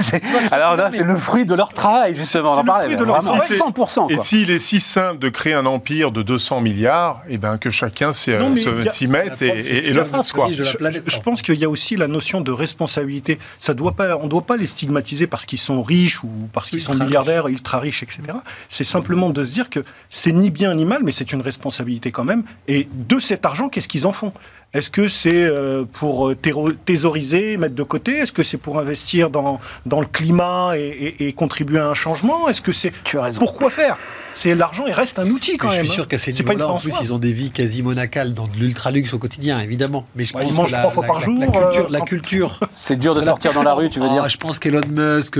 C'est- 0.00 0.22
Alors 0.52 0.76
là, 0.76 0.90
le 0.90 1.16
fruit 1.16 1.44
de 1.46 1.54
leur 1.54 1.72
travail, 1.72 2.14
justement. 2.16 2.54
C'est 2.54 2.60
le 2.60 2.66
parlait, 2.66 2.84
fruit 2.86 2.96
de 2.96 3.04
leur 3.04 3.20
travail. 3.20 3.40
100%. 3.48 4.10
Et 4.10 4.14
quoi. 4.14 4.24
s'il 4.24 4.50
est 4.50 4.58
si 4.58 4.80
simple 4.80 5.18
de 5.18 5.28
créer 5.28 5.54
un 5.54 5.66
empire 5.66 6.10
de 6.12 6.22
200 6.22 6.60
milliards, 6.60 7.20
eh 7.28 7.38
ben 7.38 7.58
que 7.58 7.70
chacun 7.70 8.12
s'y 8.12 8.30
Non, 8.30 8.50
mais 8.50 8.60
se- 8.60 8.68
il 8.70 8.84
y 8.84 8.88
a- 8.88 8.92
s'y 8.92 9.06
mette 9.08 9.42
et, 9.42 9.48
et- 9.58 9.88
et 9.88 9.92
le 9.92 10.04
fasse 10.04 10.32
quoi. 10.32 10.48
Je- 10.50 11.18
pense 11.20 11.42
qu'il 11.42 11.54
y 11.58 11.64
a 11.64 11.68
aussi 11.68 11.96
la 11.96 12.08
notion 12.08 12.40
de 12.40 12.50
responsabilité. 12.50 13.38
Ça 13.58 13.74
doit 13.74 13.92
pas, 13.92 14.16
on 14.16 14.24
ne 14.24 14.28
doit 14.28 14.42
pas 14.46 14.56
les 14.56 14.66
stigmatiser 14.66 15.26
parce 15.26 15.46
qu'ils 15.46 15.58
sont 15.60 15.82
riches 15.82 16.24
ou 16.24 16.28
parce 16.52 16.70
qu'ils 16.70 16.80
sont 16.80 16.94
milliardaires, 16.94 17.46
ultra 17.48 17.78
riches, 17.78 18.02
etc. 18.02 18.22
C'est 18.70 18.84
simplement 18.84 19.30
de 19.30 19.44
se 19.44 19.52
dire 19.52 19.70
que 19.70 19.84
c'est 20.10 20.32
ni 20.32 20.50
bien 20.50 20.74
ni 20.74 20.84
mal, 20.84 21.02
mais 21.04 21.12
c'est 21.12 21.32
une 21.32 21.40
responsabilité 21.42 22.10
quand 22.10 22.21
Et 22.68 22.88
de 22.92 23.18
cet 23.18 23.44
argent, 23.44 23.68
qu'est-ce 23.68 23.88
qu'ils 23.88 24.06
en 24.06 24.12
font? 24.12 24.32
Est-ce 24.74 24.88
que 24.88 25.06
c'est 25.06 25.30
euh, 25.34 25.84
pour 25.84 26.28
euh, 26.30 26.34
thésauriser, 26.86 27.58
mettre 27.58 27.74
de 27.74 27.82
côté? 27.82 28.12
Est-ce 28.18 28.32
que 28.32 28.42
c'est 28.42 28.56
pour 28.56 28.78
investir 28.78 29.28
dans, 29.28 29.60
dans 29.84 30.00
le 30.00 30.06
climat 30.06 30.72
et, 30.78 30.80
et- 31.18 31.28
et 31.28 31.32
contribuer 31.34 31.78
à 31.78 31.88
un 31.88 31.94
changement? 31.94 32.48
Est-ce 32.48 32.62
que 32.62 32.72
c'est 32.72 32.90
Tu 33.04 33.18
as 33.18 33.22
raison. 33.24 33.40
pourquoi 33.40 33.68
faire? 33.68 33.98
C'est 34.34 34.54
l'argent, 34.54 34.84
il 34.86 34.94
reste 34.94 35.18
un 35.18 35.26
outil 35.28 35.58
quand 35.58 35.66
Mais 35.68 35.72
je 35.74 35.78
même. 35.80 35.84
suis 35.84 35.92
sûr 35.94 36.04
hein. 36.04 36.06
qu'à 36.08 36.16
ces 36.16 36.32
C'est 36.32 36.42
pas 36.42 36.52
une 36.52 36.58
niveaux-là, 36.60 36.74
en 36.74 36.78
plus, 36.78 36.94
ils 37.02 37.12
ont 37.12 37.18
des 37.18 37.34
vies 37.34 37.50
quasi 37.50 37.82
monacales 37.82 38.32
dans 38.32 38.46
de 38.46 38.56
l'ultra-luxe 38.56 39.12
au 39.12 39.18
quotidien, 39.18 39.60
évidemment. 39.60 40.06
Mais 40.16 40.24
je 40.24 40.32
Ouais, 40.32 40.40
pense 40.40 40.50
ils 40.50 40.54
mangent 40.56 40.66
que 40.68 40.72
la, 40.72 40.78
trois 40.78 40.90
fois 40.90 41.02
la- 41.02 41.08
par 41.08 41.18
la- 41.18 41.24
jour, 41.26 41.38
la 41.38 41.46
culture, 41.50 41.82
euh, 41.94 42.00
culture 42.00 42.60
C'est 42.70 42.96
dur 42.98 43.14
de 43.14 43.20
sortir 43.20 43.52
dans 43.52 43.62
la 43.62 43.74
rue, 43.74 43.90
tu 43.90 44.00
veux 44.00 44.06
Ah, 44.08 44.12
dire 44.14 44.28
Je 44.30 44.38
pense 44.38 44.58
qu'Elon 44.58 44.80
Musk, 44.88 45.38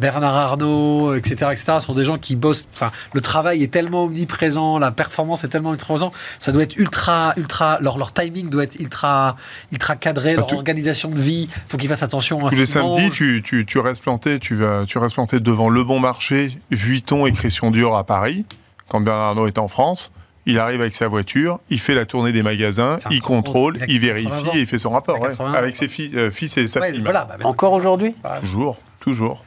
Bernard 0.00 0.34
Arnault, 0.34 1.14
etc., 1.14 1.50
etc., 1.52 1.74
sont 1.80 1.94
des 1.94 2.04
gens 2.04 2.18
qui 2.18 2.34
bossent. 2.34 2.66
Enfin, 2.74 2.90
le 3.12 3.20
travail 3.20 3.62
est 3.62 3.68
tellement 3.72 4.04
omniprésent, 4.06 4.80
la 4.80 4.90
performance 4.90 5.44
est 5.44 5.48
tellement 5.48 5.68
omniprésente, 5.70 6.12
ça 6.40 6.50
doit 6.50 6.64
être 6.64 6.76
ultra, 6.76 7.34
ultra. 7.36 7.78
Leur, 7.80 7.96
leur 7.96 8.12
timing 8.12 8.50
doit 8.50 8.64
être 8.64 8.71
ultra, 8.80 9.36
ultra 9.72 9.96
cadré, 9.96 10.34
leur 10.36 10.46
tout- 10.46 10.56
organisation 10.56 11.10
de 11.10 11.20
vie. 11.20 11.48
Faut 11.68 11.76
qu'ils 11.76 11.88
fassent 11.88 12.02
attention 12.02 12.46
à 12.46 12.50
Tous 12.50 12.56
ce 12.56 12.60
les 12.60 12.66
samedis, 12.66 13.10
tu, 13.10 13.42
tu, 13.44 13.64
tu 13.66 13.78
restes 13.78 14.02
planté, 14.02 14.38
tu 14.38 14.54
vas, 14.54 14.84
tu 14.86 14.98
restes 14.98 15.14
planté 15.14 15.40
devant 15.40 15.68
Le 15.68 15.84
Bon 15.84 15.98
Marché, 16.00 16.58
Vuitton 16.70 17.26
et 17.26 17.32
Christian 17.32 17.70
Dior 17.70 17.96
à 17.96 18.04
Paris, 18.04 18.46
quand 18.88 19.00
Bernard 19.00 19.28
Arnault 19.28 19.46
est 19.46 19.58
en 19.58 19.68
France. 19.68 20.12
Il 20.44 20.58
arrive 20.58 20.80
avec 20.80 20.96
sa 20.96 21.06
voiture, 21.06 21.60
il 21.70 21.78
fait 21.78 21.94
la 21.94 22.04
tournée 22.04 22.32
des 22.32 22.42
magasins, 22.42 22.98
il 23.12 23.20
con- 23.22 23.36
contrôle, 23.36 23.76
il 23.76 23.82
a 23.82 23.86
il 23.86 24.00
80 24.00 24.12
vérifie 24.40 24.58
et 24.58 24.60
il 24.62 24.66
fait 24.66 24.78
son 24.78 24.90
rapport. 24.90 25.16
Il 25.18 25.20
a 25.20 25.22
ouais. 25.28 25.30
80 25.36 25.50
ans. 25.50 25.54
Avec 25.54 25.76
ses 25.76 25.86
fi- 25.86 26.10
euh, 26.16 26.32
fils 26.32 26.56
et 26.56 26.66
sa 26.66 26.80
Ouais, 26.80 26.90
fille. 26.92 27.00
voilà, 27.00 27.24
bah, 27.24 27.36
bah, 27.38 27.46
Encore 27.46 27.72
aujourd'hui? 27.74 28.14
Toujours, 28.40 28.78
toujours. 28.98 29.44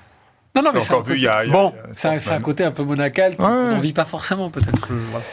Non, 0.55 0.61
non, 0.63 0.69
mais 0.73 0.79
c'est 0.79 0.93
un, 0.93 0.95
encore 0.95 1.07
vu 1.07 1.15
côté- 1.15 1.27
il 1.43 1.45
il 1.47 1.51
Bon. 1.51 1.73
il 1.75 2.07
un- 2.07 2.35
un 2.37 2.39
côté 2.39 2.63
un 2.63 2.71
peu 2.71 2.83
monacal 2.85 3.35
qu'on 3.35 3.43
Ouais. 3.43 3.71
n'en 3.75 3.79
vit 3.81 3.91
pas 3.91 4.05
forcément, 4.05 4.49
peut-être. 4.49 4.87
voilà. 4.89 5.25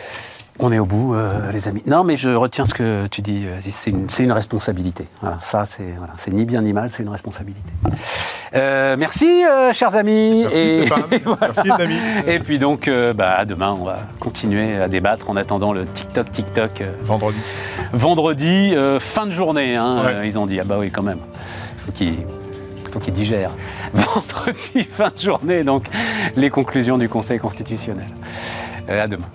On 0.58 0.70
est 0.70 0.78
au 0.78 0.84
bout, 0.86 1.14
euh, 1.14 1.50
les 1.50 1.66
amis. 1.66 1.82
Non, 1.86 2.04
mais 2.04 2.16
je 2.16 2.28
retiens 2.28 2.66
ce 2.66 2.74
que 2.74 3.06
tu 3.08 3.22
dis, 3.22 3.44
euh, 3.46 3.56
Aziz. 3.56 3.74
C'est 3.74 4.22
une, 4.22 4.32
responsabilité. 4.32 5.08
Voilà, 5.20 5.38
ça, 5.40 5.64
c'est 5.64 5.94
voilà, 5.96 6.12
ni 6.30 6.44
bien 6.44 6.62
ni 6.62 6.72
mal, 6.72 6.90
c'est 6.90 7.02
une 7.02 7.08
responsabilité. 7.08 7.72
Euh, 8.54 8.96
merci, 8.98 9.44
euh, 9.44 9.72
chers 9.72 9.96
amis. 9.96 10.42
Merci 10.42 10.58
Et- 10.58 10.86
Stéphane, 10.86 11.04
merci 11.40 11.60
les 11.64 11.70
amis. 11.84 11.98
Et 12.26 12.38
puis 12.38 12.58
donc, 12.58 12.88
bah, 13.16 13.34
à 13.38 13.44
demain, 13.44 13.76
on 13.80 13.84
va 13.84 14.00
continuer 14.20 14.76
à 14.80 14.88
débattre 14.88 15.30
en 15.30 15.36
attendant 15.36 15.72
le 15.72 15.86
TikTok, 15.86 16.30
TikTok. 16.30 16.82
Vendredi. 17.02 17.38
vendredi, 17.92 18.74
fin 19.00 19.26
de 19.26 19.32
journée. 19.32 19.76
hein, 19.76 20.02
Ouais. 20.04 20.26
ils 20.28 20.38
ont 20.38 20.46
dit, 20.46 20.60
ah 20.60 20.64
bah 20.64 20.76
oui, 20.78 20.90
quand 20.90 21.02
même. 21.02 21.20
Faut 21.86 21.92
qu'ils 21.92 22.16
faut 22.92 23.00
qu'ils 23.00 23.14
digèrent. 23.14 23.52
Vendredi, 23.94 24.84
fin 24.84 25.10
de 25.10 25.18
journée, 25.18 25.64
donc 25.64 25.86
les 26.36 26.50
conclusions 26.50 26.98
du 26.98 27.08
Conseil 27.08 27.38
constitutionnel. 27.38 28.08
Euh, 28.88 29.04
à 29.04 29.08
demain. 29.08 29.28